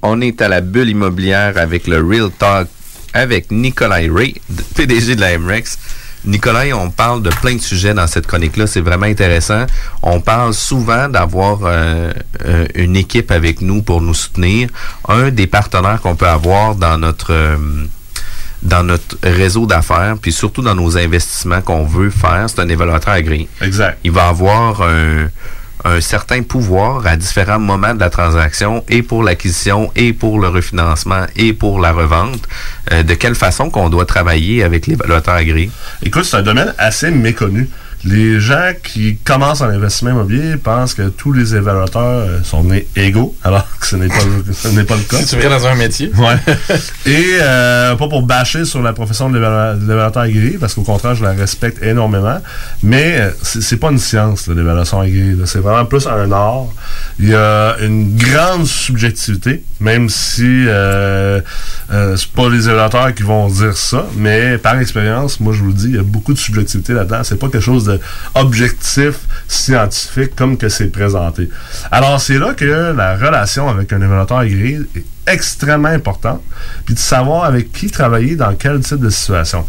On 0.00 0.22
est 0.22 0.40
à 0.40 0.48
la 0.48 0.62
bulle 0.62 0.88
immobilière 0.88 1.58
avec 1.58 1.86
le 1.86 1.98
Real 2.02 2.30
Talk 2.30 2.66
avec 3.12 3.50
Nicolas 3.50 4.00
Ray, 4.10 4.40
PDG 4.74 5.16
de 5.16 5.20
la 5.20 5.36
MREX. 5.36 5.78
Nicolas, 6.24 6.64
on 6.74 6.90
parle 6.90 7.22
de 7.22 7.30
plein 7.30 7.54
de 7.54 7.60
sujets 7.60 7.94
dans 7.94 8.06
cette 8.06 8.26
chronique-là. 8.26 8.66
C'est 8.66 8.80
vraiment 8.80 9.06
intéressant. 9.06 9.66
On 10.02 10.20
parle 10.20 10.52
souvent 10.54 11.08
d'avoir 11.08 11.60
euh, 11.62 12.12
euh, 12.44 12.66
une 12.74 12.96
équipe 12.96 13.30
avec 13.30 13.60
nous 13.60 13.82
pour 13.82 14.00
nous 14.00 14.14
soutenir. 14.14 14.68
Un 15.08 15.30
des 15.30 15.46
partenaires 15.46 16.00
qu'on 16.00 16.16
peut 16.16 16.28
avoir 16.28 16.74
dans 16.74 16.98
notre 16.98 17.32
euh, 17.32 17.56
dans 18.62 18.82
notre 18.82 19.16
réseau 19.22 19.66
d'affaires, 19.66 20.16
puis 20.20 20.32
surtout 20.32 20.62
dans 20.62 20.74
nos 20.74 20.98
investissements 20.98 21.60
qu'on 21.60 21.84
veut 21.84 22.10
faire, 22.10 22.46
c'est 22.48 22.60
un 22.60 22.68
évaluateur 22.68 23.14
agréé. 23.14 23.48
Exact. 23.60 24.00
Il 24.02 24.10
va 24.10 24.26
avoir 24.26 24.82
un, 24.82 25.28
un 25.84 26.00
certain 26.00 26.42
pouvoir 26.42 27.06
à 27.06 27.16
différents 27.16 27.58
moments 27.58 27.94
de 27.94 28.00
la 28.00 28.10
transaction 28.10 28.84
et 28.88 29.02
pour 29.02 29.22
l'acquisition 29.22 29.90
et 29.96 30.12
pour 30.12 30.40
le 30.40 30.48
refinancement 30.48 31.26
et 31.36 31.52
pour 31.52 31.80
la 31.80 31.92
revente. 31.92 32.42
Euh, 32.92 33.02
de 33.02 33.14
quelle 33.14 33.34
façon 33.34 33.70
qu'on 33.70 33.88
doit 33.88 34.06
travailler 34.06 34.62
avec 34.62 34.86
l'évaluateur 34.86 35.34
agréé? 35.34 35.70
Écoute, 36.02 36.24
c'est 36.24 36.36
un 36.36 36.42
domaine 36.42 36.74
assez 36.78 37.10
méconnu. 37.10 37.68
Les 38.04 38.38
gens 38.40 38.72
qui 38.82 39.16
commencent 39.24 39.60
en 39.60 39.68
investissement 39.70 40.10
immobilier 40.10 40.56
pensent 40.56 40.94
que 40.94 41.08
tous 41.08 41.32
les 41.32 41.54
évaluateurs 41.56 42.02
euh, 42.02 42.42
sont 42.44 42.64
nés 42.64 42.86
égaux, 42.96 43.34
alors 43.42 43.66
que 43.80 43.86
ce 43.86 43.96
n'est 43.96 44.08
pas, 44.08 44.14
le- 44.24 44.52
ce 44.52 44.68
n'est 44.68 44.84
pas 44.84 44.94
le 44.96 45.02
cas. 45.02 45.16
Si 45.20 45.26
tu 45.26 45.36
viens 45.40 45.50
dans 45.50 45.66
un 45.66 45.74
métier. 45.74 46.10
Ouais. 46.16 46.36
Et 47.06 47.38
euh, 47.40 47.96
pas 47.96 48.08
pour 48.08 48.22
bâcher 48.22 48.64
sur 48.64 48.82
la 48.82 48.92
profession 48.92 49.28
de 49.30 49.38
l'évalua- 49.38 49.74
de 49.74 49.80
l'évaluateur 49.80 50.22
agréé, 50.22 50.56
parce 50.60 50.74
qu'au 50.74 50.82
contraire, 50.82 51.14
je 51.14 51.24
la 51.24 51.32
respecte 51.32 51.82
énormément. 51.82 52.38
Mais 52.82 53.16
euh, 53.18 53.30
c'est 53.42 53.62
c'est 53.62 53.76
pas 53.78 53.90
une 53.90 53.98
science, 53.98 54.46
l'évaluation 54.48 55.00
agréée. 55.00 55.34
C'est 55.44 55.58
vraiment 55.58 55.84
plus 55.84 56.06
un 56.06 56.30
art. 56.32 56.66
Il 57.18 57.28
y 57.30 57.34
a 57.34 57.76
une 57.80 58.16
grande 58.16 58.66
subjectivité, 58.66 59.62
même 59.80 60.08
si 60.08 60.44
euh, 60.68 61.40
euh, 61.92 62.16
c'est 62.16 62.30
pas 62.32 62.48
les 62.48 62.64
évaluateurs 62.68 63.14
qui 63.14 63.22
vont 63.24 63.48
dire 63.48 63.76
ça, 63.76 64.06
mais 64.16 64.56
par 64.58 64.78
expérience, 64.80 65.40
moi 65.40 65.52
je 65.52 65.60
vous 65.60 65.68
le 65.68 65.72
dis, 65.74 65.86
il 65.88 65.96
y 65.96 65.98
a 65.98 66.02
beaucoup 66.02 66.32
de 66.32 66.38
subjectivité 66.38 66.92
là-dedans. 66.92 67.20
C'est 67.24 67.38
pas 67.38 67.48
quelque 67.48 67.60
chose 67.62 67.87
objectif, 68.34 69.14
scientifique, 69.46 70.34
comme 70.36 70.56
que 70.56 70.68
c'est 70.68 70.88
présenté. 70.88 71.48
Alors 71.90 72.20
c'est 72.20 72.38
là 72.38 72.54
que 72.54 72.92
la 72.96 73.16
relation 73.16 73.68
avec 73.68 73.92
un 73.92 74.00
évaluateur 74.00 74.38
agréé 74.38 74.80
est 74.94 75.04
extrêmement 75.26 75.88
importante, 75.88 76.42
puis 76.84 76.94
de 76.94 76.98
savoir 76.98 77.44
avec 77.44 77.72
qui 77.72 77.90
travailler 77.90 78.36
dans 78.36 78.54
quel 78.54 78.80
type 78.80 79.00
de 79.00 79.10
situation. 79.10 79.66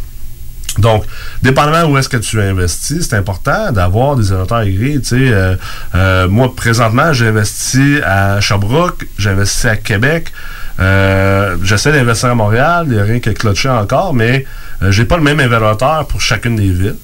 Donc, 0.77 1.03
dépendamment 1.41 1.91
où 1.91 1.97
est-ce 1.97 2.07
que 2.07 2.17
tu 2.17 2.39
investis, 2.39 3.07
c'est 3.09 3.15
important 3.15 3.71
d'avoir 3.71 4.15
des 4.15 4.27
évaluateurs 4.27 4.59
agréés. 4.59 5.01
Euh, 5.11 5.55
euh, 5.95 6.27
moi, 6.29 6.55
présentement, 6.55 7.11
j'ai 7.11 7.27
investi 7.27 7.99
à 8.05 8.39
Sherbrooke, 8.39 9.05
j'ai 9.17 9.31
investi 9.31 9.67
à 9.67 9.75
Québec, 9.75 10.31
euh, 10.79 11.57
j'essaie 11.63 11.91
d'investir 11.91 12.29
à 12.29 12.35
Montréal, 12.35 12.85
il 12.87 12.93
n'y 12.93 12.99
a 12.99 13.03
rien 13.03 13.19
qui 13.19 13.29
a 13.29 13.33
cloché 13.33 13.67
encore, 13.67 14.13
mais 14.13 14.45
euh, 14.81 14.91
j'ai 14.91 15.05
pas 15.05 15.17
le 15.17 15.23
même 15.23 15.41
évaluateur 15.41 16.07
pour 16.07 16.21
chacune 16.21 16.55
des 16.55 16.69
villes. 16.69 16.95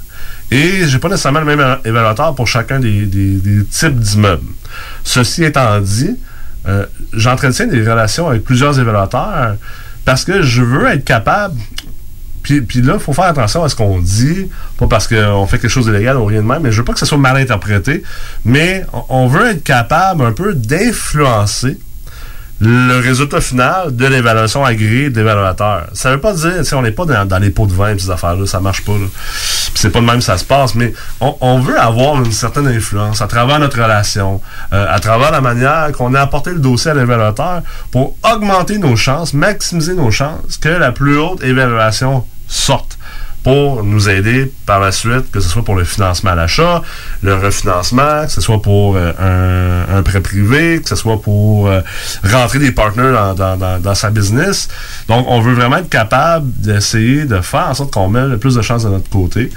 Et 0.52 0.88
j'ai 0.88 1.00
pas 1.00 1.10
nécessairement 1.10 1.40
le 1.40 1.46
même 1.46 1.78
évaluateur 1.86 2.36
pour 2.36 2.48
chacun 2.48 2.80
des, 2.80 3.08
types 3.70 4.00
d'immeubles. 4.00 4.48
Ceci 5.04 5.44
étant 5.44 5.80
dit, 5.80 6.18
euh, 6.68 6.86
j'entretiens 7.14 7.68
des 7.68 7.82
relations 7.82 8.28
avec 8.30 8.44
plusieurs 8.44 8.80
évaluateurs 8.80 9.56
parce 10.04 10.24
que 10.24 10.42
je 10.42 10.62
veux 10.62 10.88
être 10.88 11.04
capable 11.04 11.56
puis, 12.46 12.82
là, 12.82 12.94
il 12.94 13.00
faut 13.00 13.14
faire 13.14 13.26
attention 13.26 13.64
à 13.64 13.70
ce 13.70 13.76
qu'on 13.76 14.00
dit, 14.00 14.50
pas 14.78 14.86
parce 14.86 15.08
qu'on 15.08 15.48
fait 15.48 15.58
quelque 15.58 15.72
chose 15.72 15.88
d'illégal 15.88 16.16
ou 16.18 16.26
rien 16.26 16.44
de 16.44 16.48
même, 16.48 16.62
mais 16.62 16.72
je 16.72 16.78
veux 16.78 16.84
pas 16.84 16.94
que 16.94 17.00
ça 17.00 17.08
soit 17.08 17.18
mal 17.18 17.38
interprété, 17.38 18.04
mais 18.44 18.86
on 19.10 19.26
veut 19.26 19.48
être 19.48 19.64
capable 19.64 20.24
un 20.24 20.32
peu 20.32 20.54
d'influencer 20.54 21.80
le 22.62 23.00
résultat 23.00 23.42
final 23.42 23.96
de 23.96 24.06
l'évaluation 24.06 24.64
agréée 24.64 25.10
d'évaluateur. 25.10 25.88
Ça 25.94 26.12
veut 26.12 26.22
pas 26.22 26.34
dire, 26.34 26.66
sais, 26.66 26.76
on 26.76 26.82
n'est 26.82 26.92
pas 26.92 27.06
dans, 27.06 27.40
les 27.40 27.50
pots 27.50 27.68
de 27.68 27.74
vin 27.74 27.98
ces 27.98 28.10
affaires-là, 28.10 28.46
ça 28.46 28.62
marche 28.62 28.84
pas. 28.86 28.94
c'est 29.76 29.90
pas 29.90 30.00
de 30.00 30.06
même 30.06 30.20
que 30.20 30.24
ça 30.24 30.38
se 30.38 30.46
passe, 30.46 30.74
mais 30.74 30.94
on, 31.20 31.36
on 31.42 31.60
veut 31.60 31.78
avoir 31.78 32.24
une 32.24 32.32
certaine 32.32 32.68
influence 32.68 33.22
à 33.22 33.28
travers 33.28 33.60
notre 33.60 33.82
relation, 33.82 34.42
euh, 34.72 34.86
à 34.90 35.00
travers 35.00 35.32
la 35.32 35.42
manière 35.42 35.92
qu'on 35.92 36.14
a 36.14 36.22
apporté 36.22 36.52
le 36.52 36.60
dossier 36.60 36.92
à 36.92 36.94
l'évaluateur 36.94 37.62
pour 37.92 38.16
augmenter 38.24 38.78
nos 38.78 38.96
chances, 38.96 39.34
maximiser 39.34 39.94
nos 39.94 40.12
chances 40.12 40.58
que 40.58 40.70
la 40.70 40.92
plus 40.94 41.18
haute 41.18 41.44
évaluation 41.44 42.24
sorte 42.48 42.95
pour 43.46 43.84
nous 43.84 44.10
aider 44.10 44.52
par 44.66 44.80
la 44.80 44.92
suite, 44.92 45.30
que 45.32 45.40
ce 45.40 45.48
soit 45.48 45.64
pour 45.64 45.76
le 45.76 45.84
financement 45.84 46.32
à 46.32 46.36
l'achat, 46.36 46.82
le 47.22 47.36
refinancement, 47.36 48.26
que 48.26 48.32
ce 48.32 48.42
soit 48.42 48.60
pour 48.60 48.96
euh, 48.98 49.84
un, 49.88 50.02
prêt 50.02 50.20
privé, 50.22 50.82
que 50.82 50.90
ce 50.90 50.96
soit 50.96 51.22
pour 51.22 51.68
euh, 51.68 51.82
rentrer 52.24 52.58
des 52.58 52.72
partenaires 52.72 53.36
dans, 53.36 53.94
sa 53.94 54.10
business. 54.10 54.68
Donc, 55.08 55.28
on 55.30 55.42
veut 55.42 55.54
vraiment 55.54 55.78
être 55.78 55.90
capable 55.90 56.52
d'essayer 56.58 57.26
de 57.26 57.40
faire 57.42 57.68
en 57.70 57.76
sorte 57.76 57.94
qu'on 57.94 58.10
met 58.10 58.26
le 58.26 58.40
plus 58.40 58.56
de 58.56 58.64
chances 58.64 58.84
de 58.84 58.90
notre 58.90 59.12
côté. 59.12 59.52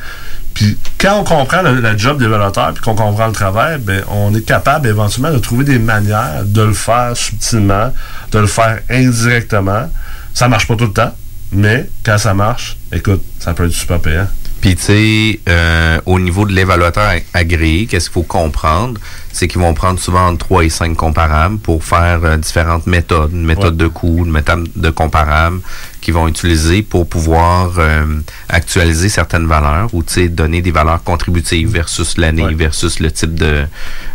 Puis, 0.52 0.76
quand 1.00 1.20
on 1.20 1.24
comprend 1.24 1.62
le, 1.62 1.80
le 1.80 1.96
job 1.96 2.18
d'évaluateur 2.18 2.74
puis 2.74 2.84
qu'on 2.84 2.94
comprend 2.94 3.28
le 3.28 3.32
travail, 3.32 3.78
ben, 3.78 4.02
on 4.10 4.34
est 4.34 4.44
capable 4.44 4.86
éventuellement 4.86 5.32
de 5.32 5.38
trouver 5.38 5.64
des 5.64 5.78
manières 5.78 6.44
de 6.44 6.60
le 6.60 6.74
faire 6.74 7.16
subtilement, 7.16 7.90
de 8.32 8.38
le 8.38 8.48
faire 8.48 8.80
indirectement. 8.90 9.88
Ça 10.34 10.46
marche 10.46 10.68
pas 10.68 10.76
tout 10.76 10.84
le 10.84 10.92
temps, 10.92 11.14
mais 11.52 11.88
quand 12.04 12.18
ça 12.18 12.34
marche, 12.34 12.76
écoute, 12.92 13.22
ça 13.38 13.54
peut 13.54 13.66
être 13.66 13.72
super 13.72 14.00
payant. 14.00 14.26
Puis, 14.60 14.74
tu 14.74 14.82
sais, 14.82 15.40
euh, 15.48 16.00
au 16.04 16.18
niveau 16.18 16.44
de 16.44 16.52
l'évaluateur 16.52 17.04
ag- 17.08 17.24
agréé, 17.32 17.86
qu'est-ce 17.86 18.06
qu'il 18.10 18.14
faut 18.14 18.22
comprendre? 18.24 19.00
C'est 19.32 19.46
qu'ils 19.46 19.60
vont 19.60 19.72
prendre 19.72 20.00
souvent 20.00 20.26
entre 20.26 20.38
3 20.46 20.64
et 20.64 20.68
5 20.68 20.96
comparables 20.96 21.58
pour 21.58 21.84
faire 21.84 22.24
euh, 22.24 22.36
différentes 22.38 22.88
méthodes, 22.88 23.30
une 23.32 23.44
méthode 23.44 23.76
de 23.76 23.86
coût, 23.86 24.24
une 24.24 24.32
méthode 24.32 24.68
de 24.74 24.90
comparable 24.90 25.60
qu'ils 26.00 26.12
vont 26.14 26.26
utiliser 26.26 26.82
pour 26.82 27.08
pouvoir 27.08 27.74
euh, 27.78 28.04
actualiser 28.48 29.08
certaines 29.08 29.46
valeurs 29.46 29.94
ou, 29.94 30.02
tu 30.02 30.14
sais, 30.14 30.28
donner 30.28 30.60
des 30.60 30.72
valeurs 30.72 31.04
contributives 31.04 31.70
versus 31.70 32.18
l'année, 32.18 32.52
versus 32.56 32.98
le 32.98 33.12
type 33.12 33.36
de, 33.36 33.64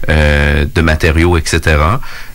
euh, 0.10 0.66
de 0.76 0.82
matériaux, 0.82 1.38
etc. 1.38 1.78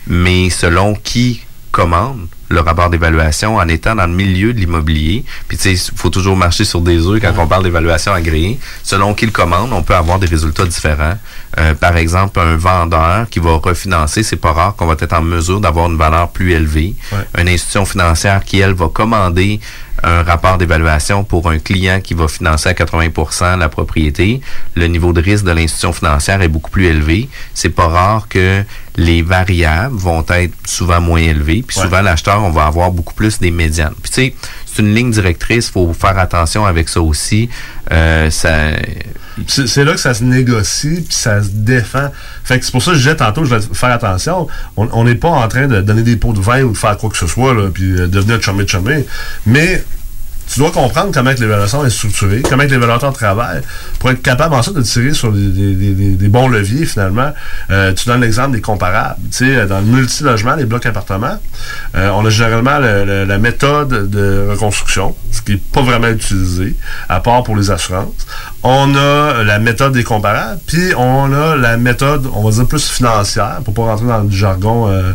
Mais 0.07 0.49
selon 0.49 0.95
qui 0.95 1.41
commande 1.71 2.25
le 2.49 2.59
rapport 2.61 2.89
d'évaluation 2.89 3.57
en 3.57 3.67
étant 3.67 3.95
dans 3.95 4.07
le 4.07 4.13
milieu 4.13 4.53
de 4.53 4.59
l'immobilier. 4.59 5.23
Puis 5.47 5.57
tu 5.57 5.75
sais, 5.75 5.91
il 5.91 5.97
faut 5.97 6.09
toujours 6.09 6.35
marcher 6.35 6.65
sur 6.65 6.81
des 6.81 7.05
œufs 7.05 7.21
quand 7.21 7.33
on 7.37 7.47
parle 7.47 7.63
d'évaluation 7.63 8.11
agréée. 8.11 8.59
Selon 8.83 9.13
qui 9.13 9.25
le 9.25 9.31
commande, 9.31 9.71
on 9.71 9.83
peut 9.83 9.95
avoir 9.95 10.19
des 10.19 10.27
résultats 10.27 10.65
différents. 10.65 11.17
Euh, 11.57 11.73
par 11.73 11.97
exemple, 11.97 12.39
un 12.39 12.55
vendeur 12.55 13.29
qui 13.29 13.39
va 13.39 13.57
refinancer, 13.57 14.23
c'est 14.23 14.35
pas 14.35 14.51
rare 14.51 14.75
qu'on 14.75 14.87
va 14.87 14.95
être 14.99 15.13
en 15.13 15.21
mesure 15.21 15.59
d'avoir 15.61 15.89
une 15.89 15.97
valeur 15.97 16.29
plus 16.29 16.51
élevée. 16.53 16.95
Une 17.37 17.47
institution 17.47 17.85
financière 17.85 18.43
qui, 18.43 18.59
elle, 18.59 18.73
va 18.73 18.87
commander 18.87 19.59
un 20.03 20.23
rapport 20.23 20.57
d'évaluation 20.57 21.23
pour 21.23 21.49
un 21.49 21.59
client 21.59 21.99
qui 22.01 22.13
va 22.13 22.27
financer 22.27 22.69
à 22.69 22.73
80% 22.73 23.57
la 23.57 23.69
propriété, 23.69 24.41
le 24.75 24.87
niveau 24.87 25.13
de 25.13 25.21
risque 25.21 25.43
de 25.43 25.51
l'institution 25.51 25.93
financière 25.93 26.41
est 26.41 26.47
beaucoup 26.47 26.71
plus 26.71 26.85
élevé. 26.85 27.29
C'est 27.53 27.69
pas 27.69 27.87
rare 27.87 28.27
que 28.29 28.63
les 28.99 29.21
variables 29.21 29.95
vont 29.95 30.25
être 30.29 30.53
souvent 30.67 30.99
moins 30.99 31.21
élevées. 31.21 31.63
Puis 31.65 31.79
souvent, 31.79 32.01
l'acheteur, 32.01 32.43
on 32.43 32.51
va 32.51 32.65
avoir 32.65 32.91
beaucoup 32.91 33.13
plus 33.13 33.39
des 33.39 33.49
médianes. 33.49 33.93
Puis 34.01 34.11
tu 34.11 34.15
sais, 34.15 34.35
c'est 34.65 34.81
une 34.81 34.93
ligne 34.93 35.11
directrice, 35.11 35.69
faut 35.69 35.93
faire 35.93 36.19
attention 36.19 36.65
avec 36.65 36.89
ça 36.89 37.01
aussi. 37.01 37.49
Euh, 37.91 38.29
ça, 38.29 38.71
C'est 39.47 39.85
là 39.85 39.93
que 39.93 39.99
ça 39.99 40.13
se 40.13 40.23
négocie, 40.23 41.05
puis 41.07 41.15
ça 41.15 41.41
se 41.41 41.49
défend. 41.49 42.09
Fait 42.43 42.59
que 42.59 42.65
c'est 42.65 42.71
pour 42.71 42.83
ça 42.83 42.91
que 42.91 42.97
je 42.97 43.03
disais 43.03 43.15
tantôt, 43.15 43.45
je 43.45 43.55
vais 43.55 43.61
faire 43.73 43.91
attention. 43.91 44.47
On 44.75 44.89
on 44.91 45.05
n'est 45.05 45.15
pas 45.15 45.29
en 45.29 45.47
train 45.47 45.67
de 45.67 45.79
donner 45.79 46.03
des 46.03 46.17
pots 46.17 46.33
de 46.33 46.41
vin 46.41 46.63
ou 46.63 46.73
de 46.73 46.77
faire 46.77 46.97
quoi 46.97 47.09
que 47.09 47.17
ce 47.17 47.27
soit, 47.27 47.53
là, 47.53 47.69
puis 47.73 47.93
euh, 47.93 48.07
devenir 48.07 48.41
chumé 48.41 48.67
chumé. 48.67 49.05
Mais 49.45 49.81
tu 50.51 50.59
dois 50.59 50.71
comprendre 50.71 51.11
comment 51.13 51.33
que 51.33 51.39
l'évaluation 51.41 51.85
est 51.85 51.89
structurée, 51.89 52.41
comment 52.41 52.63
que 52.63 52.69
l'évaluateur 52.71 53.13
travaille, 53.13 53.61
pour 53.99 54.09
être 54.09 54.21
capable 54.21 54.55
ensuite 54.55 54.75
de 54.75 54.81
tirer 54.81 55.13
sur 55.13 55.31
des, 55.31 56.27
bons 56.27 56.47
leviers, 56.47 56.85
finalement. 56.85 57.31
Euh, 57.71 57.93
tu 57.93 58.07
donnes 58.07 58.21
l'exemple 58.21 58.51
des 58.53 58.61
comparables. 58.61 59.19
Tu 59.31 59.45
sais, 59.55 59.65
dans 59.67 59.79
le 59.79 59.85
multilogement, 59.85 60.55
les 60.55 60.65
blocs 60.65 60.85
appartements, 60.85 61.37
euh, 61.95 62.09
on 62.15 62.25
a 62.25 62.29
généralement 62.29 62.79
le- 62.79 63.05
le- 63.05 63.25
la 63.25 63.37
méthode 63.37 64.09
de 64.09 64.47
reconstruction, 64.51 65.15
ce 65.31 65.41
qui 65.41 65.51
n'est 65.53 65.57
pas 65.57 65.81
vraiment 65.81 66.07
utilisé, 66.09 66.75
à 67.09 67.19
part 67.19 67.43
pour 67.43 67.55
les 67.55 67.69
assurances. 67.71 68.13
On 68.63 68.95
a 68.95 69.43
la 69.43 69.59
méthode 69.59 69.93
des 69.93 70.03
comparables, 70.03 70.59
puis 70.65 70.93
on 70.97 71.31
a 71.33 71.55
la 71.55 71.77
méthode, 71.77 72.27
on 72.33 72.43
va 72.43 72.51
dire 72.51 72.67
plus 72.67 72.89
financière, 72.89 73.59
pour 73.63 73.73
pas 73.73 73.83
rentrer 73.83 74.07
dans 74.07 74.23
du 74.23 74.35
jargon 74.35 74.87
euh, 74.89 75.13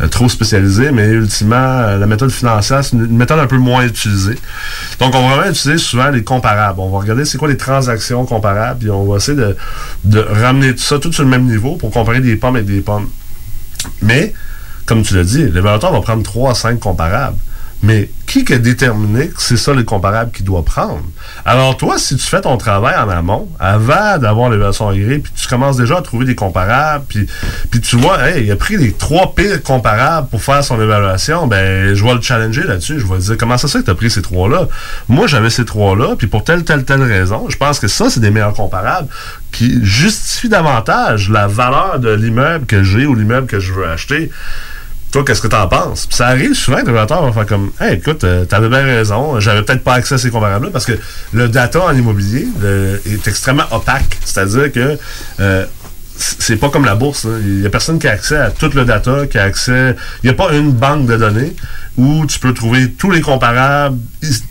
euh, 0.00 0.08
trop 0.08 0.28
spécialisé, 0.28 0.90
mais 0.92 1.06
ultimement, 1.08 1.56
euh, 1.56 1.98
la 1.98 2.06
méthode 2.06 2.30
financière, 2.30 2.84
c'est 2.84 2.92
une 2.96 3.16
méthode 3.16 3.38
un 3.38 3.46
peu 3.46 3.58
moins 3.58 3.84
utilisée. 3.84 4.38
Donc, 4.98 5.14
on 5.14 5.28
va 5.28 5.36
vraiment 5.36 5.50
utiliser 5.50 5.78
souvent 5.78 6.10
les 6.10 6.24
comparables. 6.24 6.80
On 6.80 6.90
va 6.90 6.98
regarder 6.98 7.24
c'est 7.24 7.38
quoi 7.38 7.48
les 7.48 7.56
transactions 7.56 8.24
comparables, 8.24 8.80
puis 8.80 8.90
on 8.90 9.04
va 9.04 9.16
essayer 9.16 9.36
de, 9.36 9.56
de 10.04 10.20
ramener 10.20 10.72
tout 10.74 10.82
ça 10.82 10.98
tout 10.98 11.12
sur 11.12 11.24
le 11.24 11.30
même 11.30 11.44
niveau 11.44 11.76
pour 11.76 11.90
comparer 11.90 12.20
des 12.20 12.36
pommes 12.36 12.56
avec 12.56 12.66
des 12.66 12.80
pommes. 12.80 13.08
Mais, 14.00 14.32
comme 14.86 15.02
tu 15.02 15.14
l'as 15.14 15.24
dit, 15.24 15.44
l'évaluateur 15.44 15.92
va 15.92 16.00
prendre 16.00 16.22
3 16.22 16.50
à 16.52 16.54
5 16.54 16.78
comparables. 16.78 17.36
Mais 17.82 18.10
qui 18.26 18.50
a 18.52 18.58
déterminé 18.58 19.28
que 19.28 19.42
c'est 19.42 19.58
ça 19.58 19.74
le 19.74 19.82
comparable 19.82 20.30
qu'il 20.30 20.46
doit 20.46 20.64
prendre? 20.64 21.02
Alors 21.44 21.76
toi, 21.76 21.98
si 21.98 22.16
tu 22.16 22.24
fais 22.24 22.40
ton 22.40 22.56
travail 22.56 22.94
en 22.96 23.08
amont, 23.08 23.48
avant 23.60 24.16
d'avoir 24.18 24.48
l'évaluation 24.48 24.88
agréée, 24.88 25.18
puis 25.18 25.32
tu 25.34 25.46
commences 25.48 25.76
déjà 25.76 25.98
à 25.98 26.02
trouver 26.02 26.24
des 26.24 26.34
comparables, 26.34 27.04
puis, 27.06 27.26
puis 27.70 27.80
tu 27.80 27.96
vois, 27.96 28.30
hey, 28.30 28.44
il 28.44 28.50
a 28.50 28.56
pris 28.56 28.78
les 28.78 28.92
trois 28.92 29.34
pires 29.34 29.62
comparables 29.62 30.28
pour 30.28 30.42
faire 30.42 30.64
son 30.64 30.80
évaluation, 30.80 31.46
ben 31.46 31.94
je 31.94 32.02
vais 32.02 32.14
le 32.14 32.22
challenger 32.22 32.62
là-dessus. 32.62 33.00
Je 33.00 33.06
vais 33.06 33.18
dire, 33.18 33.36
comment 33.36 33.58
ça 33.58 33.68
se 33.68 33.76
fait 33.76 33.80
que 33.80 33.86
tu 33.86 33.90
as 33.90 33.96
pris 33.96 34.10
ces 34.10 34.22
trois-là? 34.22 34.68
Moi, 35.08 35.26
j'avais 35.26 35.50
ces 35.50 35.64
trois-là, 35.64 36.16
puis 36.16 36.26
pour 36.26 36.42
telle, 36.44 36.64
telle, 36.64 36.84
telle 36.84 37.02
raison, 37.02 37.46
je 37.50 37.56
pense 37.56 37.80
que 37.80 37.88
ça, 37.88 38.08
c'est 38.08 38.20
des 38.20 38.30
meilleurs 38.30 38.54
comparables 38.54 39.08
qui 39.50 39.84
justifient 39.84 40.48
davantage 40.48 41.28
la 41.28 41.46
valeur 41.46 41.98
de 41.98 42.10
l'immeuble 42.10 42.64
que 42.64 42.82
j'ai 42.82 43.04
ou 43.04 43.14
l'immeuble 43.14 43.46
que 43.46 43.60
je 43.60 43.72
veux 43.74 43.86
acheter. 43.86 44.30
Toi, 45.12 45.24
qu'est-ce 45.26 45.42
que 45.42 45.48
t'en 45.48 45.68
penses? 45.68 46.06
Puis 46.06 46.16
ça 46.16 46.28
arrive 46.28 46.54
souvent 46.54 46.78
que 46.78 46.86
le 46.86 46.92
révélateur 46.92 47.22
va 47.22 47.32
faire 47.32 47.46
comme 47.46 47.70
Hey, 47.78 47.96
écoute, 47.96 48.24
euh, 48.24 48.46
t'avais 48.46 48.70
bien 48.70 48.82
raison, 48.82 49.38
j'avais 49.40 49.62
peut-être 49.62 49.84
pas 49.84 49.92
accès 49.94 50.14
à 50.14 50.18
ces 50.18 50.30
comparables-là 50.30 50.70
parce 50.72 50.86
que 50.86 50.94
le 51.34 51.48
data 51.48 51.82
en 51.82 51.94
immobilier 51.94 52.48
est 53.04 53.28
extrêmement 53.28 53.66
opaque. 53.72 54.18
C'est-à-dire 54.24 54.72
que 54.72 54.98
euh, 55.40 55.66
c'est 56.16 56.56
pas 56.56 56.70
comme 56.70 56.86
la 56.86 56.94
bourse. 56.94 57.26
Il 57.44 57.60
y 57.60 57.66
a 57.66 57.70
personne 57.70 57.98
qui 57.98 58.08
a 58.08 58.12
accès 58.12 58.36
à 58.36 58.50
tout 58.50 58.70
le 58.74 58.86
data, 58.86 59.26
qui 59.26 59.36
a 59.36 59.44
accès. 59.44 59.96
Il 60.22 60.26
n'y 60.26 60.30
a 60.30 60.34
pas 60.34 60.52
une 60.54 60.72
banque 60.72 61.06
de 61.06 61.16
données 61.16 61.54
où 61.98 62.24
tu 62.26 62.38
peux 62.38 62.54
trouver 62.54 62.90
tous 62.92 63.10
les 63.10 63.20
comparables, 63.20 63.98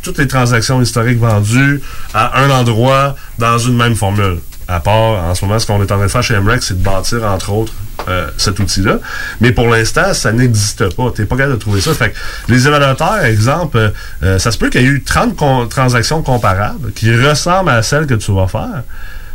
toutes 0.03 0.19
les 0.19 0.27
transactions 0.27 0.79
historiques 0.79 1.19
vendues 1.19 1.81
à 2.13 2.39
un 2.43 2.51
endroit 2.51 3.15
dans 3.39 3.57
une 3.57 3.77
même 3.77 3.95
formule. 3.95 4.37
À 4.71 4.79
part, 4.79 5.23
en 5.25 5.35
ce 5.35 5.43
moment, 5.45 5.59
ce 5.59 5.67
qu'on 5.67 5.79
est 5.81 5.91
en 5.91 5.97
train 5.97 6.05
de 6.05 6.07
faire 6.11 6.23
chez 6.23 6.39
MREX, 6.39 6.67
c'est 6.67 6.79
de 6.79 6.83
bâtir, 6.83 7.23
entre 7.25 7.51
autres, 7.51 7.73
euh, 8.07 8.29
cet 8.37 8.59
outil-là. 8.59 8.99
Mais 9.41 9.51
pour 9.51 9.67
l'instant, 9.69 10.13
ça 10.13 10.31
n'existe 10.31 10.95
pas. 10.95 11.11
Tu 11.13 11.21
n'es 11.21 11.27
pas 11.27 11.35
capable 11.35 11.55
de 11.55 11.59
trouver 11.59 11.81
ça. 11.81 11.93
Fait 11.93 12.11
que 12.11 12.17
les 12.51 12.67
évaluateurs, 12.67 13.23
exemple, 13.25 13.77
euh, 13.77 13.89
euh, 14.23 14.39
ça 14.39 14.51
se 14.51 14.57
peut 14.57 14.69
qu'il 14.69 14.81
y 14.81 14.85
ait 14.85 14.87
eu 14.87 15.03
30 15.03 15.35
con- 15.35 15.67
transactions 15.67 16.21
comparables 16.21 16.93
qui 16.93 17.13
ressemblent 17.15 17.69
à 17.69 17.83
celles 17.83 18.07
que 18.07 18.13
tu 18.13 18.31
vas 18.33 18.47
faire. 18.47 18.83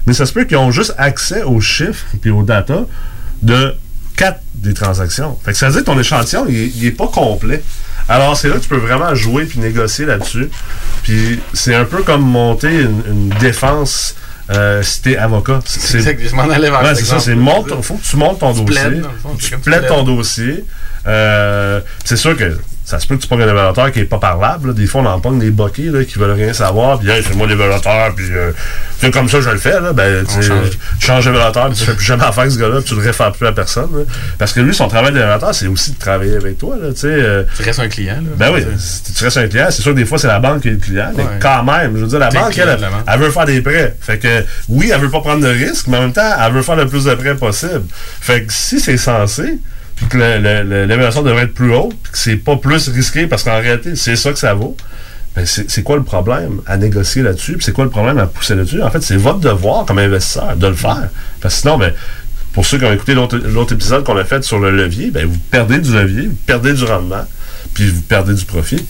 Mais 0.06 0.14
ça 0.14 0.24
se 0.26 0.32
peut 0.32 0.44
qu'ils 0.44 0.56
ont 0.56 0.70
juste 0.70 0.94
accès 0.98 1.42
aux 1.42 1.60
chiffres 1.60 2.06
et 2.24 2.30
aux 2.30 2.42
data 2.42 2.86
de 3.42 3.74
4 4.16 4.40
des 4.54 4.72
transactions. 4.74 5.38
Fait 5.44 5.52
que 5.52 5.58
ça 5.58 5.66
veut 5.66 5.72
dire 5.72 5.80
que 5.82 5.86
ton 5.86 5.98
échantillon, 5.98 6.46
il 6.48 6.72
n'est 6.82 6.90
pas 6.92 7.08
complet. 7.08 7.62
Alors, 8.08 8.36
c'est 8.36 8.48
là 8.48 8.54
que 8.54 8.60
tu 8.60 8.68
peux 8.68 8.76
vraiment 8.76 9.14
jouer 9.14 9.44
puis 9.44 9.58
négocier 9.58 10.06
là-dessus. 10.06 10.48
Puis, 11.02 11.40
c'est 11.52 11.74
un 11.74 11.84
peu 11.84 12.02
comme 12.02 12.22
monter 12.22 12.82
une 12.82 13.28
défense 13.40 14.14
euh, 14.51 14.82
si 14.82 15.02
t'es 15.02 15.16
avocat. 15.16 15.60
C'est 15.64 15.98
exact, 15.98 16.20
je 16.28 16.35
m'en 16.35 16.48
allais 16.48 16.70
vers 16.70 16.82
Ouais, 16.82 16.94
c'est 16.94 17.05
ça. 17.05 17.18
C'est 17.20 17.35
monte, 17.35 17.82
faut 17.82 17.94
que 17.94 18.02
tu 18.05 18.16
montes 18.16 18.39
ton 18.39 18.52
Tu 18.55 18.64
dossier. 18.64 18.81
plaides, 18.82 19.02
fond, 19.23 19.35
tu 19.39 19.51
comme 19.51 19.60
tu 19.60 19.70
plaides 19.70 19.86
ton 19.89 20.05
plaides. 20.05 20.16
dossier. 20.16 20.64
Euh, 21.06 21.81
c'est 22.05 22.16
sûr 22.16 22.36
que 22.36 22.59
ça 22.86 23.00
se 23.00 23.06
peut 23.08 23.16
que 23.16 23.22
tu 23.22 23.26
pognes 23.28 23.42
un 23.42 23.48
évaluateur 23.48 23.90
qui 23.90 23.98
est 23.98 24.04
pas 24.04 24.18
parlable. 24.18 24.68
là. 24.68 24.72
Des 24.72 24.86
fois, 24.86 25.00
on 25.00 25.06
en 25.06 25.18
pogne 25.20 25.40
des 25.40 25.50
boquets 25.50 25.90
là, 25.90 26.04
qui 26.04 26.20
veulent 26.20 26.30
rien 26.30 26.52
savoir. 26.52 27.00
Puis, 27.00 27.10
hey, 27.10 27.20
c'est 27.26 27.34
moi 27.34 27.48
l'évaluateur. 27.48 28.14
Puis, 28.14 28.26
euh, 28.30 28.52
comme 29.12 29.28
ça, 29.28 29.40
je 29.40 29.50
le 29.50 29.58
fais. 29.58 29.80
Là. 29.80 29.92
Ben, 29.92 30.24
tu 30.24 31.04
changes 31.04 31.24
d'évaluateur. 31.24 31.68
Puis, 31.68 31.78
tu 31.78 31.84
fais 31.84 31.94
plus 31.94 32.04
jamais 32.04 32.22
affaire 32.22 32.42
avec 32.44 32.52
ce 32.52 32.58
gars-là. 32.60 32.76
Puis, 32.76 32.90
tu 32.90 32.94
le 32.94 33.02
réfères 33.02 33.32
plus 33.32 33.44
à 33.44 33.50
personne. 33.50 33.90
là. 33.92 34.04
Parce 34.38 34.52
que 34.52 34.60
lui, 34.60 34.72
son 34.72 34.86
travail 34.86 35.12
d'évaluateur, 35.12 35.52
c'est 35.52 35.66
aussi 35.66 35.92
de 35.92 35.98
travailler 35.98 36.36
avec 36.36 36.58
toi. 36.58 36.76
Là, 36.80 36.92
tu 36.92 37.00
sais, 37.00 37.08
euh, 37.08 37.42
Tu 37.56 37.64
restes 37.64 37.80
un 37.80 37.88
client. 37.88 38.14
Là, 38.14 38.30
ben 38.36 38.50
oui, 38.54 38.62
tu 39.16 39.24
restes 39.24 39.36
un 39.36 39.48
client, 39.48 39.66
c'est 39.70 39.82
sûr 39.82 39.92
que 39.92 39.96
des 39.98 40.04
fois 40.04 40.18
c'est 40.18 40.28
la 40.28 40.38
banque 40.38 40.62
qui 40.62 40.68
est 40.68 40.72
le 40.72 40.76
client, 40.78 41.10
mais 41.16 41.24
quand 41.40 41.64
même, 41.64 41.96
je 41.96 42.02
veux 42.02 42.06
dire, 42.06 42.18
la 42.20 42.28
banque, 42.30 42.52
client 42.52 42.66
elle, 42.70 42.76
de 42.76 42.82
la 42.82 42.90
banque. 42.90 43.00
elle 43.06 43.20
veut 43.20 43.30
faire 43.30 43.46
des 43.46 43.60
prêts. 43.62 43.96
Fait 44.00 44.18
que 44.18 44.44
oui, 44.68 44.90
elle 44.94 45.00
veut 45.00 45.10
pas 45.10 45.20
prendre 45.20 45.42
de 45.42 45.48
risques, 45.48 45.86
mais 45.88 45.96
en 45.98 46.02
même 46.02 46.12
temps, 46.12 46.30
elle 46.40 46.52
veut 46.52 46.62
faire 46.62 46.76
le 46.76 46.86
plus 46.86 47.04
de 47.04 47.14
prêts 47.14 47.34
possible. 47.34 47.82
Fait 48.20 48.44
que 48.44 48.52
si 48.52 48.78
c'est 48.78 48.96
censé, 48.96 49.58
puis 49.97 50.06
que 50.06 50.18
l'évaluation 50.18 51.23
devrait 51.23 51.44
être 51.44 51.55
plus 51.55 51.74
haute, 51.74 51.97
puis 52.02 52.12
que 52.12 52.18
c'est 52.18 52.36
pas 52.36 52.56
plus 52.56 52.89
risqué 52.89 53.27
parce 53.27 53.43
qu'en 53.43 53.59
réalité, 53.59 53.97
c'est 53.97 54.16
ça 54.16 54.31
que 54.32 54.39
ça 54.39 54.55
vaut. 54.55 54.77
Ben 55.35 55.44
c'est 55.44 55.82
quoi 55.82 55.97
le 55.97 56.02
problème 56.02 56.60
à 56.66 56.78
négocier 56.78 57.23
là-dessus? 57.23 57.55
Puis 57.55 57.64
c'est 57.64 57.73
quoi 57.73 57.85
le 57.85 57.90
problème 57.90 58.18
à 58.18 58.27
pousser 58.27 58.55
là-dessus? 58.55 58.82
En 58.82 58.90
fait, 58.90 59.02
c'est 59.02 59.16
votre 59.16 59.40
devoir 59.40 59.85
comme 59.85 59.98
investisseur 59.98 60.56
de 60.56 60.66
le 60.66 60.74
faire. 60.74 61.09
Parce 61.40 61.56
que 61.56 61.60
sinon, 61.60 61.77
ben, 61.77 61.93
pour 62.55 62.64
ceux 62.64 62.78
qui 62.78 62.86
ont 62.86 62.93
écouté 62.93 63.14
l'autre 63.14 63.36
l'autre 63.36 63.74
épisode 63.74 64.02
qu'on 64.02 64.16
a 64.16 64.24
fait 64.24 64.43
sur 64.44 64.59
le 64.59 64.70
levier, 64.70 65.10
ben, 65.10 65.27
vous 65.27 65.39
perdez 65.51 65.78
du 65.78 65.93
levier, 65.93 66.28
vous 66.28 66.39
perdez 66.47 66.73
du 66.73 66.85
rendement, 66.85 67.27
puis 67.74 67.90
vous 67.90 68.01
perdez 68.01 68.32
du 68.32 68.47
profit. 68.47 68.86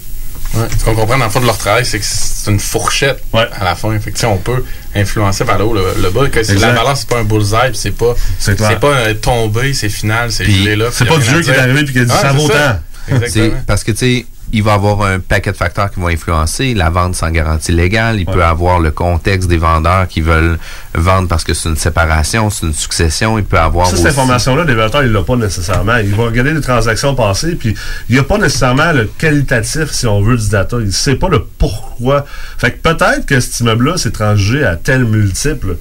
Ouais. 0.54 0.66
Ce 0.78 0.84
qu'on 0.84 0.94
comprend 0.94 1.18
dans 1.18 1.24
le 1.26 1.30
fond 1.30 1.40
de 1.40 1.46
leur 1.46 1.58
travail, 1.58 1.84
c'est 1.84 1.98
que 1.98 2.04
c'est 2.08 2.50
une 2.50 2.60
fourchette 2.60 3.22
à 3.32 3.64
la 3.64 3.74
fin. 3.74 3.98
Fait 4.00 4.10
que, 4.12 4.26
on 4.26 4.38
peut 4.38 4.64
influencer 4.94 5.44
par 5.44 5.58
le 5.58 5.64
haut, 5.64 5.74
le, 5.74 5.94
le 6.00 6.10
bas. 6.10 6.28
Que 6.28 6.42
c'est- 6.42 6.54
la 6.54 6.72
balance, 6.72 7.00
c'est 7.00 7.08
pas 7.08 7.18
un 7.18 7.24
bullseye, 7.24 7.70
puis 7.70 7.78
c'est 7.78 7.90
pas, 7.96 8.14
C'est 8.38 8.56
pas 8.80 9.14
tombé, 9.14 9.74
c'est 9.74 9.88
final, 9.88 10.32
c'est 10.32 10.44
gelé 10.44 10.76
là. 10.76 10.86
c'est 10.92 11.04
pas 11.04 11.18
Dieu 11.18 11.38
à 11.38 11.42
qui 11.42 11.50
est 11.50 11.58
arrivé 11.58 11.84
puis 11.84 11.92
qui 11.92 11.98
a 12.00 12.04
dit, 12.04 12.10
ça 12.10 12.30
c'est 12.30 12.36
vaut 12.36 12.48
tant. 12.48 12.78
Exactement. 13.08 13.28
C'est 13.56 13.66
parce 13.66 13.84
que, 13.84 13.92
tu 13.92 13.98
sais, 13.98 14.26
il 14.52 14.62
va 14.62 14.74
avoir 14.74 15.02
un 15.02 15.18
paquet 15.18 15.52
de 15.52 15.56
facteurs 15.56 15.90
qui 15.90 16.00
vont 16.00 16.08
influencer. 16.08 16.74
La 16.74 16.90
vente 16.90 17.14
sans 17.14 17.30
garantie 17.30 17.72
légale, 17.72 18.20
il 18.20 18.26
peut 18.26 18.44
avoir 18.44 18.78
le 18.78 18.90
contexte 18.90 19.48
des 19.48 19.56
vendeurs 19.56 20.06
qui 20.08 20.20
veulent 20.20 20.58
vendre 20.94 21.28
parce 21.28 21.44
que 21.44 21.52
c'est 21.52 21.68
une 21.68 21.76
séparation, 21.76 22.48
c'est 22.50 22.66
une 22.66 22.72
succession. 22.72 23.38
Il 23.38 23.44
peut 23.44 23.58
avoir 23.58 23.86
Ça, 23.86 23.94
aussi... 23.94 24.02
cette 24.02 24.12
information-là, 24.12 24.62
le 24.62 24.68
développeur, 24.68 25.02
il 25.02 25.12
l'a 25.12 25.22
pas 25.22 25.36
nécessairement. 25.36 25.96
Il 25.96 26.14
va 26.14 26.24
regarder 26.24 26.52
les 26.52 26.60
transactions 26.60 27.14
passées, 27.14 27.56
puis 27.56 27.74
il 28.08 28.14
n'y 28.14 28.18
a 28.20 28.24
pas 28.24 28.38
nécessairement 28.38 28.92
le 28.92 29.06
qualitatif, 29.18 29.90
si 29.90 30.06
on 30.06 30.20
veut, 30.22 30.36
du 30.36 30.48
data. 30.48 30.76
Il 30.80 30.92
sait 30.92 31.16
pas 31.16 31.28
le 31.28 31.44
pourquoi. 31.58 32.24
Fait 32.58 32.70
que 32.70 32.78
peut-être 32.78 33.26
que 33.26 33.40
cet 33.40 33.60
immeuble-là 33.60 33.96
s'est 33.96 34.12
transgé 34.12 34.64
à 34.64 34.76
tel 34.76 35.04
multiple, 35.04 35.76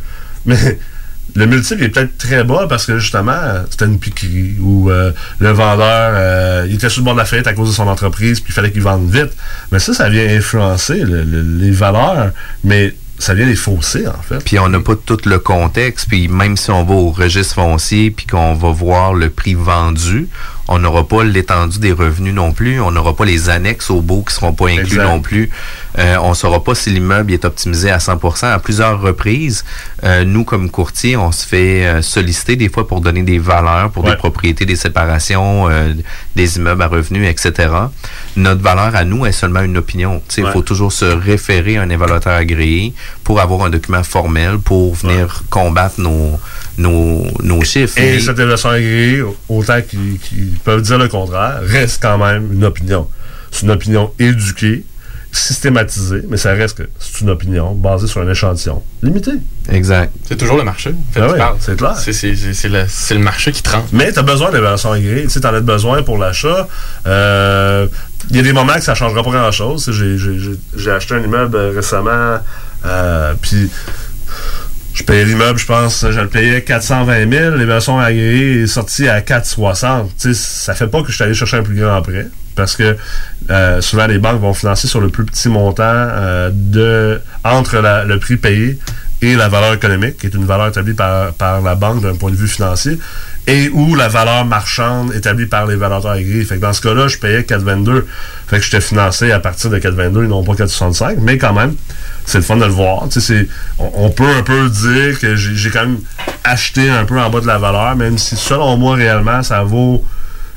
mais 0.46 0.80
le 1.36 1.46
multiple 1.48 1.84
est 1.84 1.90
peut-être 1.90 2.18
très 2.18 2.44
bas 2.44 2.66
parce 2.70 2.86
que 2.86 2.98
justement, 2.98 3.38
c'était 3.70 3.86
une 3.86 4.00
piquerie 4.00 4.56
ou 4.62 4.90
euh, 4.90 5.12
le 5.40 5.50
vendeur, 5.52 6.14
euh, 6.16 6.66
il 6.68 6.76
était 6.76 6.90
sur 6.90 7.02
le 7.02 7.06
bord 7.06 7.14
de 7.16 7.20
la 7.20 7.26
faillite 7.26 7.48
à 7.48 7.54
cause 7.54 7.70
de 7.70 7.74
son 7.76 7.88
entreprise, 7.88 8.40
puis 8.40 8.52
il 8.52 8.54
fallait 8.54 8.72
qu'il 8.72 8.82
vende 8.82 9.10
vite. 9.10 9.32
Mais 9.72 9.80
ça, 9.80 9.94
ça 9.94 10.08
vient 10.10 10.26
influencer 10.28 11.00
le- 11.00 11.24
le- 11.24 11.42
les 11.60 11.72
valeurs, 11.72 12.32
mais 12.64 12.96
ça 13.20 13.34
vient 13.34 13.46
les 13.46 13.56
fausser, 13.56 14.08
en 14.08 14.22
fait. 14.22 14.44
Puis 14.44 14.60
on 14.60 14.68
n'a 14.70 14.80
pas 14.80 14.96
tout 14.96 15.18
le 15.26 15.40
contexte. 15.40 16.08
Puis 16.10 16.28
même 16.28 16.58
si 16.58 16.70
on 16.72 16.84
va 16.84 16.94
au 16.96 17.12
registre 17.12 17.56
foncier 17.56 18.12
puis 18.12 18.26
qu'on 18.26 18.56
va 18.56 18.72
voir 18.72 19.14
le 19.14 19.30
prix 19.30 19.54
vendu, 19.54 20.28
on 20.68 20.80
n'aura 20.80 21.08
pas 21.08 21.24
l'étendue 21.24 21.80
des 21.80 21.92
revenus 21.92 22.34
non 22.34 22.52
plus. 22.52 22.80
On 22.82 22.92
n'aura 22.92 23.16
pas 23.16 23.26
les 23.26 23.50
annexes 23.50 23.90
au 23.92 24.02
beau 24.02 24.24
qui 24.28 24.34
seront 24.34 24.54
pas 24.54 24.66
inclus 24.70 24.82
Exact. 24.98 25.04
non 25.04 25.20
plus. 25.22 25.50
Euh, 26.00 26.18
on 26.22 26.30
ne 26.30 26.34
saura 26.34 26.64
pas 26.64 26.74
si 26.76 26.90
l'immeuble 26.90 27.32
est 27.34 27.46
optimisé 27.46 27.92
à 27.92 27.98
100%. 28.00 28.48
À 28.52 28.60
plusieurs 28.60 29.00
reprises, 29.00 29.64
euh, 30.04 30.24
nous, 30.26 30.44
comme 30.44 30.70
courtier, 30.70 31.16
on 31.18 31.32
se 31.32 31.46
fait 31.46 31.86
euh, 31.86 32.02
solliciter 32.02 32.56
des 32.56 32.70
fois 32.70 32.88
pour 32.88 33.02
donner 33.02 33.22
des 33.24 33.38
valeurs 33.40 33.92
pour 33.92 34.04
Ouais. 34.06 34.12
des 34.12 34.18
propriétés, 34.18 34.66
des 34.66 34.76
séparations, 34.76 35.70
euh, 35.70 35.94
des 36.36 36.58
immeubles 36.58 36.82
à 36.82 36.88
revenus, 36.88 37.30
etc. 37.30 37.70
Notre 38.36 38.62
valeur 38.62 38.96
à 38.96 39.04
nous 39.06 39.26
est 39.26 39.32
seulement 39.32 39.62
une 39.62 39.78
opinion. 39.78 40.22
Tu 40.28 40.36
sais, 40.36 40.42
Il 40.42 40.46
Ouais. 40.46 40.52
faut 40.52 40.62
toujours 40.62 40.92
se 40.92 41.06
référer 41.06 41.78
à 41.78 41.82
un 41.84 41.90
évaluateur 41.90 42.34
agréé 42.36 42.94
pour 43.24 43.40
avoir 43.40 43.64
un 43.66 43.70
document 43.70 44.04
formel 44.04 44.58
pour 44.60 44.96
venir 44.96 45.44
combattre 45.50 46.00
nos, 46.00 46.40
nos, 46.78 47.26
nos 47.42 47.62
chiffres. 47.64 47.98
Et 47.98 48.20
cette 48.20 48.38
évaluation 48.38 48.70
agréée, 48.70 49.24
autant 49.50 49.82
qu'ils 49.82 50.58
peuvent 50.64 50.82
dire 50.82 50.98
le 50.98 51.08
contraire, 51.08 51.60
reste 51.64 52.02
quand 52.02 52.18
même 52.18 52.52
une 52.54 52.66
opinion. 52.66 53.08
C'est 53.52 53.64
une 53.64 53.72
opinion 53.72 54.12
éduquée, 54.20 54.84
systématisée, 55.32 56.24
mais 56.30 56.38
ça 56.38 56.54
reste 56.54 56.78
que 56.78 56.84
c'est 56.98 57.22
une 57.22 57.30
opinion 57.30 57.74
basée 57.74 58.08
sur 58.08 58.22
un 58.22 58.30
échantillon 58.30 58.82
limité. 59.04 59.32
Exact. 59.70 60.12
C'est 60.28 60.38
toujours 60.38 60.58
le 60.58 60.64
marché. 60.64 60.92
En 60.92 61.14
fait, 61.14 61.22
Ah 61.22 61.28
tu 61.28 61.34
oui, 61.34 61.58
c'est 61.60 61.76
clair. 61.76 61.98
C'est, 61.98 63.14
le, 63.14 63.20
marché 63.20 63.52
qui 63.52 63.62
trempe. 63.62 63.86
Mais 63.92 64.12
tu 64.14 64.20
as 64.20 64.24
besoin 64.24 64.52
d'évaluation 64.52 64.92
agréée. 64.92 65.24
Tu 65.24 65.30
sais, 65.30 65.46
en 65.46 65.54
as 65.54 65.60
besoin 65.60 66.04
pour 66.04 66.18
l'achat. 66.18 66.68
Euh, 67.06 67.88
Il 68.30 68.38
y 68.38 68.40
a 68.40 68.44
des 68.44 68.54
moments 68.54 68.76
que 68.76 68.84
ça 68.84 68.96
changera 68.96 69.24
pas 69.24 69.32
grand-chose. 69.32 69.92
J'ai, 69.92 70.92
acheté 70.92 71.16
un 71.16 71.22
immeuble 71.22 71.58
récemment, 71.58 72.40
euh, 72.86 73.34
puis 73.42 73.70
je 74.96 75.04
payais 75.04 75.26
l'immeuble, 75.26 75.60
je 75.60 75.66
pense, 75.66 76.06
je 76.10 76.20
le 76.20 76.30
payais 76.30 76.62
420 76.62 77.30
000. 77.30 77.56
L'évaluation 77.58 78.00
agréée 78.00 78.62
est 78.62 78.68
sortie 78.68 79.10
à 79.10 79.22
460. 79.22 80.10
Tu 80.18 80.34
sais, 80.34 80.34
ça 80.34 80.74
fait 80.74 80.88
pas 80.88 81.02
que 81.02 81.10
je 81.10 81.16
suis 81.16 81.24
allé 81.24 81.34
chercher 81.34 81.58
un 81.58 81.64
plus 81.64 81.76
grand 81.76 82.02
prêt. 82.02 82.28
Parce 82.56 82.78
que 82.78 82.96
euh, 83.50 83.82
souvent 83.82 84.08
les 84.08 84.18
banques 84.18 84.40
vont 84.40 84.54
financer 84.54 84.88
sur 84.88 85.02
le 85.02 85.10
plus 85.10 85.26
petit 85.26 85.50
montant 85.50 85.84
euh, 85.84 86.50
de 86.54 87.20
entre 87.44 87.76
le 88.08 88.18
prix 88.20 88.38
payé 88.38 88.80
et 89.22 89.36
la 89.36 89.50
valeur 89.50 89.74
économique, 89.74 90.18
qui 90.18 90.28
est 90.28 90.34
une 90.34 90.46
valeur 90.46 90.68
établie 90.68 90.94
par, 90.94 91.34
par 91.34 91.62
la 91.62 91.76
banque 91.76 92.02
d'un 92.02 92.16
point 92.16 92.32
de 92.32 92.38
vue 92.38 92.48
financier, 92.48 92.98
et 93.48 93.70
ou 93.70 93.96
la 93.96 94.08
valeur 94.08 94.46
marchande 94.46 95.14
établie 95.14 95.46
par 95.46 95.68
les 95.68 95.76
valuateurs 95.76 96.12
agréés. 96.12 96.44
Fait 96.44 96.56
que 96.56 96.62
dans 96.62 96.74
ce 96.74 96.82
cas-là, 96.82 97.08
je 97.08 97.18
payais 97.18 97.42
4,22. 97.42 98.06
Fait 98.48 98.58
que 98.58 98.64
j'étais 98.64 98.82
financé 98.82 99.32
à 99.32 99.40
partir 99.40 99.70
de 99.70 99.78
4,22 99.78 100.26
et 100.26 100.28
non 100.28 100.44
pas 100.44 100.54
4,65. 100.54 101.18
Mais 101.22 101.38
quand 101.38 101.54
même, 101.54 101.76
c'est 102.26 102.40
le 102.40 102.44
fun 102.44 102.58
de 102.58 102.66
le 102.66 102.72
voir. 102.72 103.08
On, 103.78 103.92
on 103.96 104.10
peut 104.10 104.30
un 104.30 104.42
peu 104.42 104.70
dire 104.70 105.20
que 105.20 105.36
j'ai 105.36 105.70
quand 105.70 105.82
même 105.82 106.00
acheté 106.44 106.90
un 106.90 107.06
peu 107.06 107.20
en 107.20 107.30
bas 107.30 107.42
de 107.42 107.48
la 107.48 107.58
valeur, 107.58 107.96
même 107.96 108.18
si 108.18 108.36
selon 108.36 108.78
moi, 108.78 108.96
réellement, 108.96 109.44
ça 109.44 109.64
vaut 109.64 110.04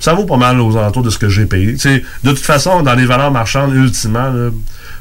ça 0.01 0.15
vaut 0.15 0.27
pas 0.27 0.37
mal 0.37 0.61
aux 0.61 0.77
alentours 0.77 1.03
de 1.03 1.11
ce 1.11 1.19
que 1.19 1.29
j'ai 1.29 1.47
payé. 1.47 1.73
Tu 1.73 1.81
sais, 1.81 2.05
de 2.23 2.31
toute 2.31 2.39
façon, 2.39 2.83
dans 2.83 2.95
les 2.95 3.05
valeurs 3.05 3.33
marchandes, 3.33 3.75
ultimement, 3.75 4.31
là, 4.31 4.51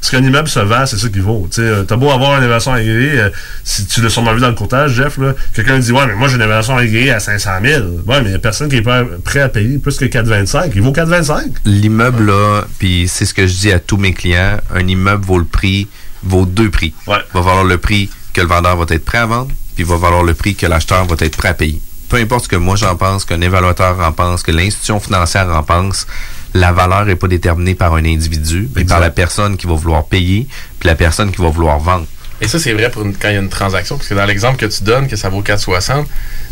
ce 0.02 0.12
qu'un 0.12 0.24
immeuble 0.24 0.48
se 0.48 0.60
vend, 0.60 0.86
c'est 0.86 0.98
ça 0.98 1.10
qu'il 1.10 1.22
vaut. 1.22 1.48
Tu 1.50 1.62
sais, 1.62 1.68
euh, 1.68 1.84
t'as 1.84 1.96
beau 1.96 2.10
avoir 2.10 2.38
une 2.38 2.44
évaluation 2.44 2.74
agréée, 2.74 3.20
euh, 3.20 3.30
si 3.64 3.86
tu 3.86 4.02
l'as 4.02 4.10
sûrement 4.10 4.34
vu 4.34 4.42
dans 4.42 4.50
le 4.50 4.56
courtage, 4.56 4.94
Jeff, 4.94 5.18
là, 5.18 5.34
quelqu'un 5.54 5.80
dit, 5.80 5.92
ouais, 5.92 6.06
mais 6.08 6.16
moi 6.16 6.28
j'ai 6.28 6.36
une 6.36 6.42
évaluation 6.42 6.78
agréée 6.78 7.12
à 7.12 7.20
500 7.20 7.50
000. 7.64 7.84
Ouais, 8.06 8.20
mais 8.20 8.26
il 8.26 8.30
n'y 8.30 8.36
a 8.36 8.40
personne 8.40 8.70
qui 8.70 8.78
est 8.78 8.82
prêt, 8.82 9.42
à 9.42 9.50
payer 9.50 9.78
plus 9.78 9.98
que 9.98 10.06
4,25. 10.06 10.72
Il 10.76 10.82
vaut 10.82 10.92
4,25. 10.92 11.52
L'immeuble, 11.66 12.28
là, 12.28 12.66
puis 12.80 13.08
c'est 13.08 13.26
ce 13.26 13.34
que 13.34 13.48
je 13.48 13.54
dis 13.54 13.72
à 13.72 13.80
tous 13.80 13.98
mes 13.98 14.14
clients, 14.14 14.58
un 14.74 14.88
immeuble 14.88 15.26
vaut 15.26 15.40
le 15.40 15.46
prix, 15.46 15.88
vaut 16.24 16.46
deux 16.46 16.70
prix. 16.70 16.94
Va 17.06 17.24
valoir 17.34 17.64
le 17.64 17.78
prix 17.78 18.10
que 18.34 18.42
le 18.42 18.48
vendeur 18.48 18.78
va 18.78 18.86
être 18.90 19.06
prêt 19.06 19.18
à 19.18 19.26
vendre, 19.26 19.52
puis 19.76 19.84
va 19.84 19.98
valoir 19.98 20.24
le 20.24 20.34
prix 20.34 20.56
que 20.56 20.68
l'acheteur 20.68 21.06
va 21.06 21.16
être 21.20 21.38
prêt 21.38 21.50
à 21.50 21.54
payer. 21.54 21.82
Peu 22.10 22.18
importe 22.18 22.46
ce 22.46 22.50
que 22.50 22.56
moi 22.56 22.76
j'en 22.76 22.96
pense, 22.96 23.26
qu'un 23.26 23.42
évaluateur 23.42 24.00
en 24.00 24.12
pense, 24.12 24.44
que 24.44 24.52
l'institution 24.52 25.00
financière 25.00 25.50
en 25.50 25.64
pense, 25.64 26.08
la 26.54 26.72
valeur 26.72 27.06
n'est 27.06 27.16
pas 27.16 27.28
déterminée 27.28 27.76
par 27.76 27.94
un 27.96 28.06
individu, 28.06 28.70
mais 28.76 28.84
par 28.86 29.00
la 29.00 29.10
personne 29.10 29.58
qui 29.58 29.68
va 29.68 29.74
vouloir 29.74 30.06
payer, 30.06 30.48
puis 30.80 30.88
la 30.88 30.96
personne 30.96 31.32
qui 31.32 31.42
va 31.42 31.50
vouloir 31.50 31.80
vendre. 31.80 32.06
Et 32.40 32.48
ça, 32.48 32.60
c'est 32.60 32.74
vrai 32.74 32.92
pour 32.92 33.02
une- 33.04 33.16
quand 33.16 33.30
il 33.30 33.34
y 33.34 33.38
a 33.38 33.40
une 33.42 33.50
transaction, 33.50 33.98
parce 33.98 34.08
que 34.10 34.14
dans 34.14 34.26
l'exemple 34.26 34.58
que 34.58 34.68
tu 34.68 34.84
donnes, 34.84 35.08
que 35.08 35.16
ça 35.16 35.28
vaut 35.30 35.42
4,60, 35.42 36.06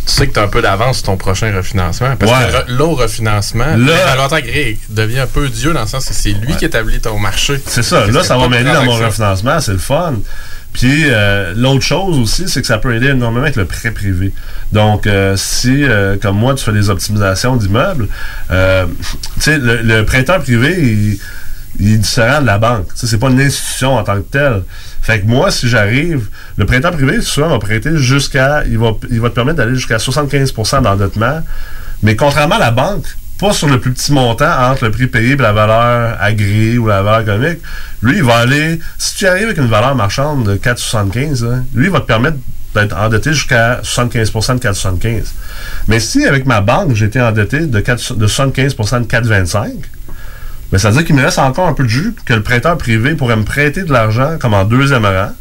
tu 0.07 0.11
sais 0.11 0.25
que 0.27 0.33
tu 0.33 0.39
as 0.39 0.43
un 0.43 0.47
peu 0.47 0.61
d'avance 0.63 0.97
sur 0.97 1.05
ton 1.05 1.17
prochain 1.17 1.55
refinancement. 1.55 2.15
Parce 2.15 2.31
Ouais. 2.31 2.47
que 2.65 2.71
re- 2.71 2.75
là, 2.75 2.85
au 2.85 2.95
refinancement, 2.95 3.65
Là- 3.65 3.75
l'évaluateur 3.77 4.33
agréé 4.33 4.79
devient 4.89 5.19
un 5.19 5.27
peu 5.27 5.47
Dieu 5.47 5.73
dans 5.73 5.81
le 5.81 5.87
sens 5.87 6.05
que 6.07 6.13
c'est 6.15 6.31
lui 6.31 6.55
qui 6.55 6.65
établit 6.65 6.99
ton 7.01 7.19
marché. 7.19 7.61
C'est 7.67 7.83
ça. 7.83 8.07
Là, 8.07 8.23
ça 8.23 8.35
va 8.35 8.47
m'aider 8.49 8.71
dans 8.71 8.83
mon 8.83 8.95
refinancement. 8.95 9.59
C'est 9.59 9.73
le 9.73 9.77
fun. 9.77 10.15
Puis 10.75 11.05
euh, 11.05 11.53
l'autre 11.55 11.83
chose 11.83 12.19
aussi, 12.19 12.49
c'est 12.49 12.59
que 12.59 12.67
ça 12.67 12.77
peut 12.77 12.93
aider 12.93 13.07
énormément 13.07 13.43
avec 13.43 13.55
le 13.55 13.63
prêt 13.63 13.91
privé. 13.91 14.33
Donc, 14.73 15.07
euh, 15.07 15.37
si, 15.37 15.85
euh, 15.85 16.17
comme 16.21 16.37
moi, 16.37 16.53
tu 16.53 16.65
fais 16.65 16.73
des 16.73 16.89
optimisations 16.89 17.55
d'immeubles, 17.55 18.09
tu 18.49 18.55
sais, 19.39 19.57
le, 19.57 20.03
prêteur 20.03 20.41
privé, 20.41 20.75
il, 20.77 21.19
il 21.79 21.93
est 21.93 21.97
différent 21.97 22.41
de 22.41 22.45
la 22.45 22.57
banque. 22.57 22.87
C'est 22.93 23.17
pas 23.17 23.29
une 23.29 23.39
institution 23.39 23.95
en 23.95 24.03
tant 24.03 24.17
que 24.17 24.29
telle. 24.29 24.63
Fait 25.01 25.21
que 25.21 25.25
moi, 25.27 25.49
si 25.49 25.69
j'arrive, 25.69 26.27
le 26.57 26.65
prêteur 26.65 26.91
privé, 26.91 27.21
souvent, 27.21 27.47
va 27.47 27.59
prêter 27.59 27.95
jusqu'à, 27.95 28.65
il 28.65 28.77
va, 28.77 28.91
il 29.09 29.21
va 29.21 29.29
te 29.29 29.35
permettre 29.35 29.59
d'aller 29.59 29.75
jusqu'à 29.75 29.95
75% 29.95 30.81
d'endettement. 30.81 31.41
Mais 32.03 32.17
contrairement 32.17 32.55
à 32.55 32.59
la 32.59 32.71
banque, 32.71 33.05
pas 33.39 33.53
sur 33.53 33.67
le 33.67 33.79
plus 33.79 33.91
petit 33.91 34.13
montant 34.13 34.71
entre 34.71 34.85
le 34.85 34.91
prix 34.91 35.07
payé 35.07 35.33
et 35.33 35.35
la 35.35 35.51
valeur 35.51 36.17
agréée 36.19 36.77
ou 36.77 36.87
la 36.87 37.01
valeur 37.01 37.21
économique. 37.21 37.59
Lui, 38.01 38.17
il 38.17 38.23
va 38.23 38.37
aller, 38.37 38.79
si 38.97 39.15
tu 39.15 39.27
arrives 39.27 39.45
avec 39.45 39.57
une 39.57 39.67
valeur 39.67 39.95
marchande 39.95 40.45
de 40.45 40.55
4,75, 40.55 41.43
là, 41.43 41.57
lui, 41.73 41.85
il 41.85 41.91
va 41.91 41.99
te 41.99 42.05
permettre 42.05 42.37
d'être 42.73 42.95
endetté 42.97 43.33
jusqu'à 43.33 43.81
75% 43.81 44.55
de 44.55 44.59
4,75. 44.59 45.23
Mais 45.87 45.99
si, 45.99 46.25
avec 46.25 46.45
ma 46.45 46.61
banque, 46.61 46.93
j'étais 46.93 47.21
endetté 47.21 47.65
de, 47.65 47.79
4 47.79 48.15
de 48.15 48.27
75 48.27 48.75
de 48.75 49.05
4,25, 49.05 49.71
mais 50.71 50.79
ça 50.79 50.89
veut 50.89 50.97
dire 50.97 51.05
qu'il 51.05 51.15
me 51.15 51.23
reste 51.23 51.39
encore 51.39 51.67
un 51.67 51.73
peu 51.73 51.83
de 51.83 51.89
jus 51.89 52.13
que 52.25 52.33
le 52.33 52.41
prêteur 52.41 52.77
privé 52.77 53.15
pourrait 53.15 53.37
me 53.37 53.43
prêter 53.43 53.83
de 53.83 53.91
l'argent 53.91 54.37
comme 54.39 54.53
en 54.53 54.65
deuxième 54.65 55.05
rang. 55.05 55.31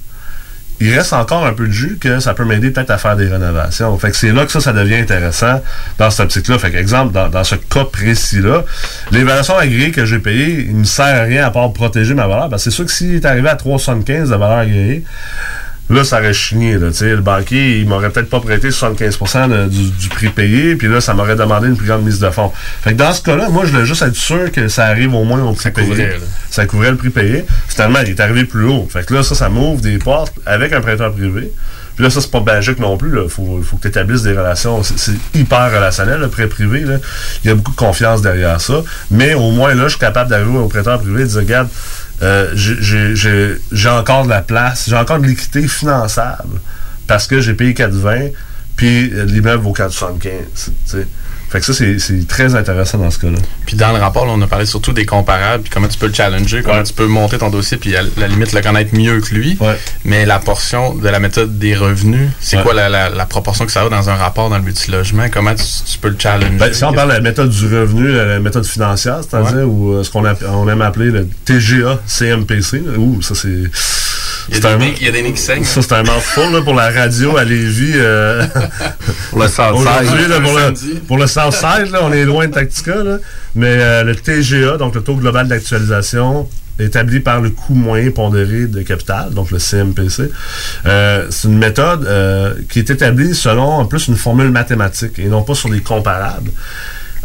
Il 0.85 0.95
reste 0.95 1.15
encore 1.15 1.47
un 1.47 1.55
peu 1.55 1.67
de 1.67 1.73
jus 1.73 1.97
que 1.99 2.21
ça 2.21 2.35
peut 2.35 2.45
m'aider 2.45 2.71
peut-être 2.71 2.91
à 2.91 2.99
faire 2.99 3.17
des 3.17 3.27
rénovations. 3.27 3.97
Fait 3.99 4.11
que 4.11 4.17
c'est 4.19 4.33
là 4.33 4.45
que 4.45 4.53
ça, 4.53 4.61
ça 4.61 4.75
devient 4.75 4.97
intéressant 4.97 5.63
dans 5.97 6.11
cette 6.11 6.27
optique-là. 6.27 6.59
Fait 6.59 6.71
qu'exemple, 6.71 7.11
dans, 7.11 7.31
dans 7.31 7.43
ce 7.43 7.55
cas 7.55 7.87
précis-là, 7.87 8.65
l'évaluation 9.11 9.57
agréée 9.57 9.93
que 9.93 10.05
j'ai 10.05 10.19
payée, 10.19 10.67
il 10.69 10.75
ne 10.75 10.81
me 10.81 10.85
sert 10.85 11.07
à 11.07 11.23
rien 11.23 11.47
à 11.47 11.51
part 11.51 11.73
protéger 11.73 12.13
ma 12.13 12.27
valeur. 12.27 12.51
Parce 12.51 12.65
que 12.65 12.71
c'est 12.71 12.77
sûr 12.77 12.85
que 12.85 12.93
s'il 12.93 13.15
est 13.15 13.25
arrivé 13.25 13.49
à 13.49 13.55
3,75 13.55 14.25
de 14.25 14.35
valeur 14.35 14.59
agréée, 14.59 15.05
Là, 15.91 16.03
ça 16.03 16.19
aurait 16.19 16.33
chigné. 16.33 16.79
Là, 16.79 16.89
le 17.01 17.17
banquier, 17.21 17.79
il 17.81 17.87
m'aurait 17.87 18.09
peut-être 18.11 18.31
pas 18.31 18.41
prêté 18.41 18.71
75 18.71 19.19
de- 19.51 19.69
du, 19.69 19.91
du 19.91 20.09
prix 20.09 20.29
payé, 20.31 20.77
puis 20.77 20.89
là, 20.89 21.01
ça 21.03 21.13
m'aurait 21.13 21.37
demandé 21.37 21.69
une 21.69 21.77
plus 21.77 21.87
grande 21.87 22.05
mise 22.05 22.19
de 22.21 22.31
fonds. 22.31 22.51
Fait 22.83 22.93
que 22.93 22.97
dans 22.99 23.13
ce 23.13 23.21
cas-là, 23.23 23.51
moi, 23.51 23.65
je 23.67 23.73
voulais 23.73 23.85
juste 23.85 24.01
être 24.03 24.17
sûr 24.17 24.51
que 24.51 24.69
ça 24.69 24.87
arrive 24.87 25.15
au 25.15 25.25
moins 25.25 25.43
au 25.43 25.53
prix 25.53 25.71
payé. 25.71 25.89
couvrait. 25.89 26.21
Ça 26.51 26.65
couvrait 26.67 26.91
le 26.91 26.97
prix 26.97 27.11
payé. 27.11 27.45
Finalement, 27.69 27.99
il 28.03 28.09
est 28.11 28.21
arrivé 28.21 28.45
plus 28.45 28.65
haut. 28.65 28.89
Fait 28.91 29.05
que 29.05 29.13
là, 29.13 29.23
ça, 29.23 29.35
ça 29.35 29.49
m'ouvre 29.51 29.83
des 29.83 29.99
portes 29.99 30.33
avec 30.47 30.73
un 30.73 30.81
prêteur 30.81 31.13
privé. 31.13 31.53
Puis 31.97 32.03
là, 32.03 32.11
ça, 32.11 32.21
c'est 32.21 32.31
pas 32.31 32.41
magique 32.41 32.81
non 32.81 32.97
plus. 32.97 33.13
Il 33.23 33.29
faut, 33.29 33.61
faut 33.63 33.77
que 33.77 33.83
tu 33.83 33.89
établisses 33.89 34.23
des 34.23 34.33
relations. 34.33 34.83
C'est 34.83 34.99
c'est 34.99 35.13
hyper 35.39 35.71
relationnel, 35.71 36.19
le 36.19 36.29
prêt 36.29 36.49
privé. 36.49 36.81
là. 36.81 36.97
Il 37.45 37.49
y 37.49 37.51
a 37.53 37.55
beaucoup 37.55 37.71
de 37.71 37.77
confiance 37.77 38.21
derrière 38.21 38.61
ça. 38.61 38.83
Mais 39.13 39.35
au 39.35 39.51
moins, 39.53 39.75
là, 39.75 39.85
je 39.85 39.91
suis 39.91 39.99
capable 40.01 40.29
d'arriver 40.31 40.57
au 40.59 40.67
prêteur 40.67 40.99
privé 41.01 41.21
et 41.21 41.25
de 41.25 41.29
dire, 41.29 41.39
regarde, 41.41 41.69
euh, 42.23 42.51
j'ai- 42.55 43.15
encore 43.89 44.25
de 44.25 44.31
la 44.31 44.43
place, 44.43 44.87
j'ai 44.89 44.97
encore 44.97 45.19
de 45.19 45.27
l'équité 45.27 45.67
finançable 45.69 46.61
parce 47.07 47.27
que 47.27 47.41
j'ai 47.41 47.55
payé 47.55 47.75
4,20 47.75 48.31
puis 48.77 49.13
euh, 49.13 49.25
l'immeuble 49.25 49.63
vaut 49.63 49.73
4,75. 49.73 51.03
Fait 51.55 51.61
que 51.61 51.67
ça, 51.67 51.73
c'est- 51.73 52.01
c'est 52.01 52.27
très 52.27 52.57
intéressant 52.57 52.99
dans 52.99 53.13
ce 53.13 53.19
cas-là. 53.21 53.39
Puis 53.65 53.77
dans 53.77 53.93
le 53.93 53.99
rapport, 54.01 54.27
là, 54.27 54.33
on 54.35 54.43
a 54.43 54.49
parlé 54.49 54.67
surtout 54.67 54.93
des 54.93 55.07
comparables, 55.07 55.63
puis 55.63 55.71
comment 55.73 55.87
tu 55.87 55.97
peux 55.97 56.09
le 56.09 56.13
challenger, 56.13 56.63
comment 56.65 56.83
tu 56.83 56.93
peux 56.93 57.07
monter 57.07 57.39
ton 57.39 57.49
dossier, 57.49 57.77
puis 57.77 57.95
à 57.95 58.03
la 58.17 58.27
limite 58.27 58.53
le 58.53 58.61
connaître 58.61 58.93
mieux 58.93 59.21
que 59.21 59.33
lui. 59.33 59.57
Mais 60.05 60.27
la 60.27 60.41
portion 60.41 60.95
de 60.95 61.09
la 61.09 61.21
méthode 61.21 61.57
des 61.61 61.77
revenus, 61.77 62.29
c'est 62.41 62.57
Ouais. 62.57 62.63
quoi 62.65 62.75
la, 62.75 62.89
la- 62.89 63.09
la 63.09 63.27
proportion 63.27 63.67
que 63.67 63.71
ça 63.71 63.83
a 63.83 63.89
dans 63.89 64.11
un 64.11 64.17
rapport 64.17 64.51
dans 64.51 64.57
le 64.59 64.65
multilogement? 64.65 65.27
Comment 65.33 65.55
tu, 65.55 65.63
tu 65.87 65.97
peux 65.99 66.09
le 66.09 66.17
challenger? 66.19 66.59
Ben, 66.59 66.73
si 66.73 66.83
on 66.83 66.93
parle 66.93 67.11
de 67.11 67.15
la 67.15 67.21
méthode 67.21 67.51
du 67.51 67.67
revenu, 67.73 68.11
la, 68.13 68.25
la 68.25 68.41
méthode 68.41 68.67
financière, 68.67 69.21
c'est-à-dire, 69.23 69.69
ou 69.71 69.93
euh, 69.93 70.03
ce 70.03 70.11
qu'on 70.11 70.25
on 70.27 70.69
aime 70.69 70.83
appeler 70.83 71.13
le 71.13 71.29
TGA 71.45 72.01
CMPC, 72.05 72.83
ouh, 72.99 73.23
ça 73.23 73.37
c'est. 73.37 73.63
Il 74.49 74.55
y 74.55 74.59
a 74.59 74.61
c'est 74.71 74.79
des 74.79 74.95
il 75.01 75.05
y 75.05 75.09
a 75.09 75.13
des 75.13 75.23
nez 75.23 75.33
qui 75.33 75.41
saignent. 75.41 75.65
Ça, 75.65 75.81
c'est 75.83 75.93
un 75.95 76.03
mouthful 76.03 76.53
là, 76.53 76.61
pour 76.63 76.75
la 76.75 76.91
radio 76.91 77.37
à 77.37 77.45
Lévis. 77.45 77.93
euh, 77.97 78.45
Pour 79.31 79.41
le 79.41 79.49
Southside. 79.49 80.29
Là, 80.29 80.41
pour, 80.41 80.59
le, 80.59 81.01
pour 81.01 81.19
le 81.19 81.27
Southside, 81.27 81.91
là, 81.91 82.01
on 82.03 82.13
est 82.13 82.25
loin 82.25 82.47
de 82.47 82.53
Tactica. 82.53 83.03
Là, 83.03 83.19
mais 83.55 83.77
euh, 83.79 84.05
le 84.05 84.15
TGA, 84.15 84.77
donc 84.77 84.95
le 84.95 85.03
taux 85.03 85.15
global 85.17 85.49
d'actualisation, 85.49 86.49
établi 86.79 87.21
par 87.21 87.41
le 87.41 87.51
coût 87.51 87.75
moyen 87.75 88.11
pondéré 88.11 88.67
de 88.67 88.83
capital, 88.83 89.33
donc 89.33 89.51
le 89.53 89.59
CMPC, 89.61 90.31
euh, 90.87 91.27
c'est 91.31 91.47
une 91.49 91.59
méthode 91.59 92.05
euh, 92.05 92.55
qui 92.69 92.81
est 92.81 92.91
établie 92.91 93.35
selon 93.35 93.63
en 93.65 93.85
plus 93.87 94.09
une 94.09 94.17
formule 94.17 94.51
mathématique 94.51 95.19
et 95.19 95.27
non 95.27 95.43
pas 95.43 95.55
sur 95.55 95.71
des 95.71 95.81
comparables. 95.81 96.51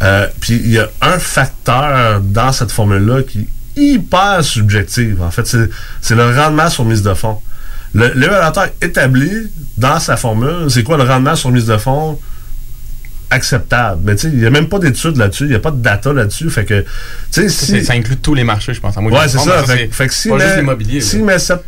Euh, 0.02 0.28
Puis 0.40 0.62
il 0.64 0.72
y 0.72 0.80
a 0.80 0.88
un 1.02 1.18
facteur 1.20 2.22
dans 2.22 2.52
cette 2.52 2.72
formule-là 2.72 3.24
qui 3.24 3.48
hyper 3.80 4.44
subjectif. 4.44 5.22
En 5.22 5.32
fait, 5.32 5.46
c'est 6.02 6.16
le 6.16 6.36
rendement 6.36 6.70
sur 6.70 6.86
mise 6.86 7.02
de 7.02 7.14
fonds. 7.14 7.40
L'évaluateur 7.94 8.68
établi 8.82 9.32
dans 9.78 10.00
sa 10.00 10.16
formule, 10.16 10.70
c'est 10.70 10.84
quoi 10.84 10.98
le 10.98 11.04
rendement 11.04 11.36
sur 11.36 11.50
mise 11.52 11.66
de 11.66 11.78
fonds 11.78 12.20
acceptable. 13.32 14.02
Mais 14.04 14.16
tu 14.16 14.22
sais, 14.22 14.34
il 14.34 14.40
n'y 14.40 14.46
a 14.46 14.50
même 14.50 14.68
pas 14.68 14.80
d'études 14.80 15.18
là-dessus, 15.18 15.44
il 15.46 15.50
n'y 15.50 15.56
a 15.56 15.60
pas 15.60 15.72
de 15.72 15.82
data 15.82 16.12
là-dessus. 16.14 16.50
Fait 16.50 16.66
que, 16.66 16.82
tu 16.82 16.88
sais, 17.32 17.50
Ça, 17.50 17.66
si. 17.66 17.86
ça 17.86 17.94
inclut 17.94 18.18
tous 18.18 18.34
les 18.34 18.44
marchés, 18.44 18.74
je 18.74 18.82
pense. 18.82 18.96
je 18.96 19.00
Ouais, 19.00 19.28
c'est 19.28 19.38
ça. 19.40 19.64
mais 19.68 19.76
Fait, 19.76 19.88
fait 19.92 20.08
que 20.08 20.14
juste 20.14 20.30
met, 20.32 20.38
là. 20.40 20.56
met 21.24 21.40
7 21.40 21.60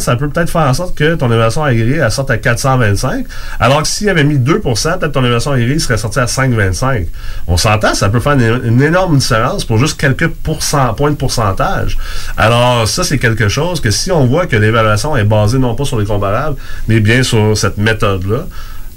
ça 0.00 0.16
peut 0.16 0.28
peut-être 0.28 0.50
faire 0.50 0.62
en 0.62 0.74
sorte 0.74 0.94
que 0.96 1.14
ton 1.14 1.26
évaluation 1.26 1.62
agréée 1.64 1.96
elle 2.04 2.10
sorte 2.10 2.30
à 2.30 2.38
425. 2.38 3.26
Alors 3.60 3.82
que 3.82 3.88
s'il 3.88 4.08
avait 4.08 4.24
mis 4.24 4.38
2% 4.38 4.98
peut-être 4.98 5.12
ton 5.12 5.20
évaluation 5.20 5.52
agréée 5.52 5.78
serait 5.78 5.98
sortie 5.98 6.20
à 6.20 6.26
525. 6.26 7.06
On 7.46 7.56
s'entend, 7.56 7.94
ça 7.94 8.08
peut 8.08 8.20
faire 8.20 8.32
une, 8.34 8.60
une 8.64 8.82
énorme 8.82 9.18
différence 9.18 9.64
pour 9.64 9.78
juste 9.78 9.98
quelques 10.00 10.28
pourcent- 10.28 10.94
points 10.96 11.10
de 11.10 11.16
pourcentage. 11.16 11.98
Alors, 12.36 12.86
ça, 12.88 13.04
c'est 13.04 13.18
quelque 13.18 13.48
chose 13.48 13.80
que 13.80 13.90
si 13.90 14.10
on 14.12 14.26
voit 14.26 14.46
que 14.46 14.56
l'évaluation 14.56 15.16
est 15.16 15.24
basée 15.24 15.58
non 15.58 15.74
pas 15.74 15.84
sur 15.84 15.98
les 15.98 16.06
comparables, 16.06 16.56
mais 16.86 17.00
bien 17.00 17.22
sur 17.22 17.56
cette 17.56 17.78
méthode-là, 17.78 18.46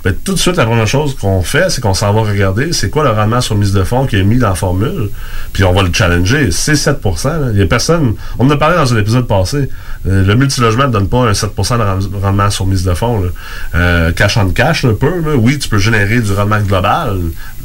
ben, 0.03 0.13
tout 0.23 0.33
de 0.33 0.39
suite, 0.39 0.55
la 0.57 0.65
première 0.65 0.87
chose 0.87 1.15
qu'on 1.15 1.41
fait, 1.41 1.69
c'est 1.69 1.79
qu'on 1.81 1.93
s'en 1.93 2.11
va 2.13 2.21
regarder 2.21 2.73
c'est 2.73 2.89
quoi 2.89 3.03
le 3.03 3.11
rendement 3.11 3.41
sur 3.41 3.55
mise 3.55 3.71
de 3.73 3.83
fonds 3.83 4.05
qui 4.07 4.15
est 4.17 4.23
mis 4.23 4.37
dans 4.37 4.49
la 4.49 4.55
formule, 4.55 5.09
puis 5.53 5.63
on 5.63 5.73
va 5.73 5.83
le 5.83 5.91
challenger. 5.93 6.49
C'est 6.51 6.75
7 6.75 6.97
là. 7.25 7.39
Il 7.53 7.59
y 7.59 7.61
a 7.61 7.65
personne. 7.67 8.15
On 8.39 8.47
en 8.47 8.49
a 8.51 8.57
parlé 8.57 8.77
dans 8.77 8.93
un 8.93 8.97
épisode 8.97 9.27
passé. 9.27 9.69
Euh, 10.07 10.25
le 10.25 10.35
multilogement 10.35 10.87
ne 10.87 10.91
donne 10.91 11.07
pas 11.07 11.19
un 11.19 11.33
7% 11.33 11.77
de 11.77 11.83
rend- 11.83 12.19
rendement 12.21 12.49
sur 12.49 12.65
mise 12.65 12.83
de 12.83 12.93
fonds. 12.95 13.21
là. 13.21 13.29
Euh, 13.75 14.11
cash 14.11 14.37
on 14.37 14.49
cash, 14.49 14.85
un 14.85 14.93
peu. 14.93 15.07
là. 15.21 15.35
Oui, 15.37 15.59
tu 15.59 15.69
peux 15.69 15.77
générer 15.77 16.19
du 16.19 16.33
rendement 16.33 16.59
global 16.61 17.19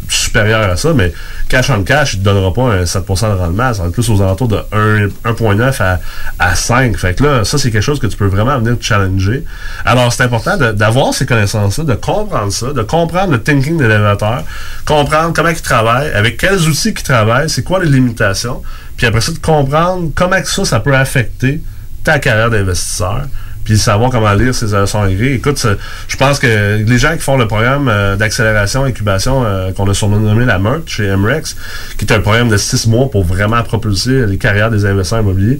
supérieur 0.08 0.70
à 0.70 0.76
ça, 0.76 0.92
mais 0.92 1.12
cash 1.48 1.70
on 1.70 1.82
cash, 1.82 2.14
il 2.14 2.20
ne 2.20 2.24
donnera 2.24 2.52
pas 2.52 2.62
un 2.62 2.82
7% 2.84 3.34
de 3.34 3.38
rendement. 3.38 3.72
Ça 3.74 3.82
va 3.82 3.88
être 3.88 3.94
plus 3.94 4.08
aux 4.10 4.20
alentours 4.22 4.48
de 4.48 4.60
1 4.72 5.06
1,9 5.24 5.82
à, 5.82 6.00
à 6.38 6.54
5. 6.54 6.96
Fait 6.96 7.14
que 7.14 7.24
là, 7.24 7.44
ça, 7.44 7.58
c'est 7.58 7.70
quelque 7.70 7.82
chose 7.82 7.98
que 7.98 8.06
tu 8.06 8.16
peux 8.16 8.26
vraiment 8.26 8.58
venir 8.58 8.76
challenger. 8.80 9.44
Alors, 9.84 10.12
c'est 10.12 10.22
important 10.22 10.56
d'avoir 10.56 11.14
ces 11.14 11.26
connaissances-là, 11.26 11.84
de 11.84 11.94
comprendre 11.94 12.52
ça, 12.52 12.72
de 12.72 12.82
comprendre 12.82 13.32
le 13.32 13.42
thinking 13.42 13.78
de 13.78 13.84
l'élévateur, 13.84 14.42
comprendre 14.84 15.32
comment 15.34 15.48
il 15.48 15.60
travaille, 15.60 16.10
avec 16.12 16.36
quels 16.38 16.68
outils 16.68 16.90
il 16.90 17.02
travaille, 17.02 17.48
c'est 17.50 17.62
quoi 17.62 17.82
les 17.82 17.90
limitations, 17.90 18.62
puis 18.96 19.06
après 19.06 19.20
ça, 19.20 19.32
de 19.32 19.38
comprendre 19.38 20.10
comment 20.14 20.40
que 20.40 20.48
ça, 20.48 20.64
ça 20.64 20.80
peut 20.80 20.94
affecter 20.94 21.62
ta 22.04 22.18
carrière 22.18 22.50
d'investisseur 22.50 23.22
puis 23.66 23.76
savoir 23.76 24.10
comment 24.10 24.32
lire 24.32 24.54
ces 24.54 24.66
leçons 24.66 25.02
agréées. 25.02 25.34
Écoute, 25.34 25.66
je 26.06 26.16
pense 26.16 26.38
que 26.38 26.76
les 26.76 26.98
gens 26.98 27.14
qui 27.14 27.22
font 27.22 27.36
le 27.36 27.48
programme 27.48 27.88
euh, 27.88 28.14
d'accélération, 28.14 28.84
incubation, 28.84 29.44
euh, 29.44 29.72
qu'on 29.72 29.90
a 29.90 29.92
surnommé 29.92 30.44
la 30.44 30.60
MERT 30.60 30.82
chez 30.86 31.14
MREX, 31.16 31.56
qui 31.98 32.04
est 32.04 32.12
un 32.12 32.20
programme 32.20 32.48
de 32.48 32.56
six 32.56 32.86
mois 32.86 33.10
pour 33.10 33.24
vraiment 33.24 33.60
propulser 33.64 34.24
les 34.26 34.38
carrières 34.38 34.70
des 34.70 34.86
investisseurs 34.86 35.20
immobiliers, 35.20 35.58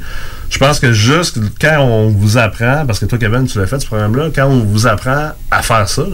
je 0.51 0.59
pense 0.59 0.79
que 0.79 0.93
juste 0.93 1.41
quand 1.61 1.81
on 1.81 2.11
vous 2.11 2.39
apprend, 2.39 2.87
parce 2.87 3.01
que 3.01 3.07
toi, 3.07 3.19
Kevin, 3.19 3.47
tu 3.47 3.59
l'as 3.59 3.67
fait 3.67 3.81
ce 3.81 3.87
programme-là, 3.87 4.29
quand 4.33 4.47
on 4.47 4.61
vous 4.61 4.87
apprend 4.87 5.33
à 5.51 5.63
faire 5.63 5.89
ça, 5.89 6.05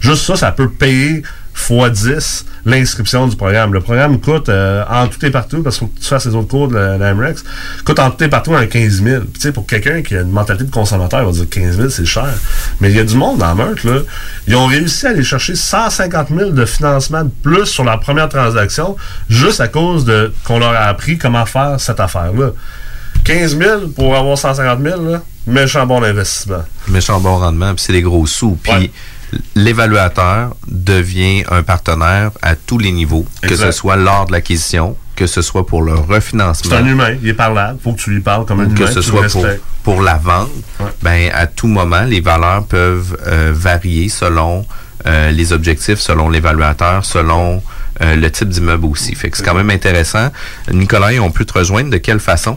juste 0.00 0.24
ça, 0.24 0.34
ça 0.34 0.50
peut 0.50 0.68
payer 0.68 1.22
fois 1.60 1.90
10 1.90 2.46
l'inscription 2.66 3.26
du 3.26 3.36
programme. 3.36 3.72
Le 3.72 3.80
programme 3.80 4.20
coûte 4.20 4.48
euh, 4.48 4.84
en 4.88 5.06
tout 5.06 5.24
et 5.24 5.30
partout, 5.30 5.62
parce 5.62 5.78
qu'il 5.78 5.86
faut 5.86 5.94
que 5.94 6.00
tu 6.00 6.06
fasses 6.06 6.26
les 6.26 6.34
autres 6.34 6.48
cours 6.48 6.68
de 6.68 6.74
la, 6.74 6.98
la 6.98 7.14
MREX, 7.14 7.44
coûte 7.84 7.98
en 7.98 8.10
tout 8.10 8.22
et 8.24 8.28
partout 8.28 8.54
un 8.54 8.66
15 8.66 9.02
000. 9.02 9.20
Puis, 9.22 9.32
tu 9.34 9.40
sais, 9.40 9.52
pour 9.52 9.66
quelqu'un 9.66 10.02
qui 10.02 10.16
a 10.16 10.20
une 10.20 10.30
mentalité 10.30 10.64
de 10.64 10.70
consommateur, 10.70 11.20
il 11.20 11.26
va 11.26 11.32
dire 11.32 11.48
15 11.48 11.76
000, 11.76 11.88
c'est 11.90 12.04
cher. 12.04 12.28
Mais 12.80 12.90
il 12.90 12.96
y 12.96 13.00
a 13.00 13.04
du 13.04 13.16
monde 13.16 13.38
dans 13.38 13.54
Meurthe, 13.54 13.84
là. 13.84 14.00
Ils 14.46 14.56
ont 14.56 14.66
réussi 14.66 15.06
à 15.06 15.10
aller 15.10 15.22
chercher 15.22 15.54
150 15.54 16.28
000 16.36 16.50
de 16.50 16.64
financement 16.64 17.24
de 17.24 17.30
plus 17.42 17.66
sur 17.66 17.84
la 17.84 17.96
première 17.96 18.28
transaction, 18.28 18.96
juste 19.28 19.60
à 19.60 19.68
cause 19.68 20.04
de 20.04 20.32
qu'on 20.44 20.58
leur 20.58 20.72
a 20.72 20.84
appris 20.86 21.18
comment 21.18 21.46
faire 21.46 21.76
cette 21.78 22.00
affaire-là. 22.00 22.50
15 23.24 23.58
000 23.58 23.88
pour 23.88 24.16
avoir 24.16 24.38
150 24.38 24.82
000, 24.82 25.02
là, 25.02 25.22
méchant 25.46 25.86
bon 25.86 26.02
investissement. 26.02 26.64
méchant 26.88 27.20
bon 27.20 27.36
rendement, 27.36 27.74
puis 27.74 27.84
c'est 27.84 27.92
des 27.92 28.02
gros 28.02 28.26
sous. 28.26 28.58
Puis 28.62 28.90
l'évaluateur 29.54 30.56
devient 30.66 31.44
un 31.50 31.62
partenaire 31.62 32.30
à 32.42 32.56
tous 32.56 32.78
les 32.78 32.92
niveaux, 32.92 33.26
que 33.42 33.56
ce 33.56 33.70
soit 33.70 33.96
lors 33.96 34.26
de 34.26 34.32
l'acquisition, 34.32 34.96
que 35.16 35.26
ce 35.26 35.42
soit 35.42 35.66
pour 35.66 35.82
le 35.82 35.94
refinancement. 35.94 36.70
C'est 36.70 36.76
un 36.76 36.86
humain, 36.86 37.14
il 37.22 37.28
est 37.28 37.34
parlable, 37.34 37.78
faut 37.82 37.92
que 37.92 38.00
tu 38.00 38.10
lui 38.10 38.20
parles 38.20 38.46
comme 38.46 38.60
un 38.60 38.64
humain. 38.64 38.74
que 38.74 38.86
ce 38.86 39.02
soit 39.02 39.26
pour, 39.28 39.46
pour 39.82 40.02
la 40.02 40.14
vente, 40.16 40.50
ben, 41.02 41.30
à 41.34 41.46
tout 41.46 41.66
moment, 41.66 42.04
les 42.04 42.20
valeurs 42.20 42.64
peuvent 42.64 43.16
euh, 43.26 43.52
varier 43.54 44.08
selon 44.08 44.64
euh, 45.06 45.30
les 45.30 45.52
objectifs, 45.52 45.98
selon 45.98 46.28
l'évaluateur, 46.28 47.04
selon 47.04 47.62
euh, 48.00 48.16
le 48.16 48.30
type 48.30 48.48
d'immeuble 48.48 48.86
aussi. 48.86 49.14
Fait 49.14 49.30
que 49.30 49.36
c'est 49.36 49.44
quand 49.44 49.54
même 49.54 49.70
intéressant. 49.70 50.30
Nicolas, 50.72 51.10
on 51.20 51.30
peut 51.30 51.44
te 51.44 51.52
rejoindre 51.52 51.90
de 51.90 51.98
quelle 51.98 52.20
façon? 52.20 52.56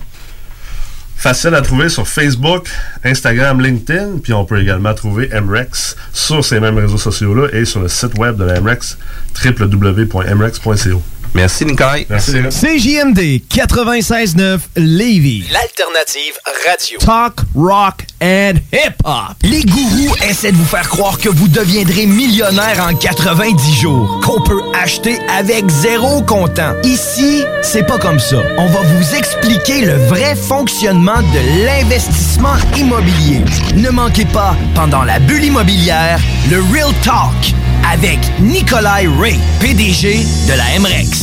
Facile 1.24 1.56
à 1.56 1.62
trouver 1.62 1.88
sur 1.88 2.06
Facebook, 2.06 2.68
Instagram, 3.06 3.62
LinkedIn, 3.62 4.18
puis 4.22 4.34
on 4.34 4.44
peut 4.44 4.60
également 4.60 4.94
trouver 4.94 5.30
MREX 5.30 5.96
sur 6.12 6.44
ces 6.44 6.60
mêmes 6.60 6.78
réseaux 6.78 6.98
sociaux-là 6.98 7.48
et 7.54 7.64
sur 7.64 7.80
le 7.80 7.88
site 7.88 8.18
web 8.18 8.36
de 8.36 8.44
la 8.44 8.60
MREX, 8.60 8.98
www.mrex.co. 9.42 11.02
Merci, 11.34 11.66
Nicolas. 11.66 11.98
Merci. 12.10 12.32
CJMD 12.32 13.42
96.9 13.50 14.60
Lévis. 14.76 15.46
L'alternative 15.52 16.38
radio. 16.68 17.00
Talk, 17.00 17.40
rock 17.56 18.06
and 18.22 18.60
hip-hop. 18.72 19.36
Les 19.42 19.64
gourous 19.64 20.16
essaient 20.30 20.52
de 20.52 20.58
vous 20.58 20.66
faire 20.66 20.88
croire 20.88 21.18
que 21.18 21.30
vous 21.30 21.48
deviendrez 21.48 22.06
millionnaire 22.06 22.88
en 22.88 22.96
90 22.96 23.74
jours, 23.74 24.22
qu'on 24.24 24.42
peut 24.42 24.62
acheter 24.80 25.20
avec 25.36 25.68
zéro 25.70 26.22
comptant. 26.22 26.74
Ici, 26.84 27.44
c'est 27.62 27.86
pas 27.86 27.98
comme 27.98 28.20
ça. 28.20 28.38
On 28.58 28.68
va 28.68 28.82
vous 28.82 29.16
expliquer 29.16 29.82
le 29.86 29.96
vrai 30.08 30.36
fonctionnement 30.36 31.22
de 31.22 31.66
l'investissement 31.66 32.56
immobilier. 32.78 33.42
Ne 33.76 33.90
manquez 33.90 34.26
pas, 34.26 34.56
pendant 34.76 35.04
la 35.04 35.20
bulle 35.20 35.46
immobilière, 35.46 36.20
le 36.50 36.62
Real 36.72 36.94
Talk 37.04 37.54
avec 37.92 38.20
Nikolai 38.40 39.08
Ray, 39.20 39.40
PDG 39.60 40.24
de 40.48 40.54
la 40.54 40.80
MREX. 40.80 41.23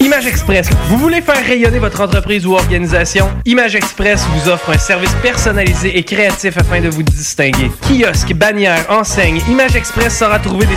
Image 0.00 0.26
Express, 0.26 0.68
vous 0.88 0.98
voulez 0.98 1.20
faire 1.20 1.44
rayonner 1.44 1.78
votre 1.78 2.00
entreprise 2.00 2.46
ou 2.46 2.54
organisation? 2.54 3.28
Image 3.44 3.74
Express 3.74 4.24
vous 4.32 4.50
offre 4.50 4.70
un 4.70 4.78
service 4.78 5.14
personnalisé 5.22 5.96
et 5.98 6.02
créatif 6.02 6.56
afin 6.56 6.80
de 6.80 6.88
vous 6.88 7.02
distinguer. 7.02 7.70
Kiosque, 7.82 8.32
bannière, 8.34 8.84
enseigne, 8.88 9.40
Image 9.48 9.76
Express 9.76 10.18
saura 10.18 10.38
trouver 10.38 10.66
des 10.66 10.76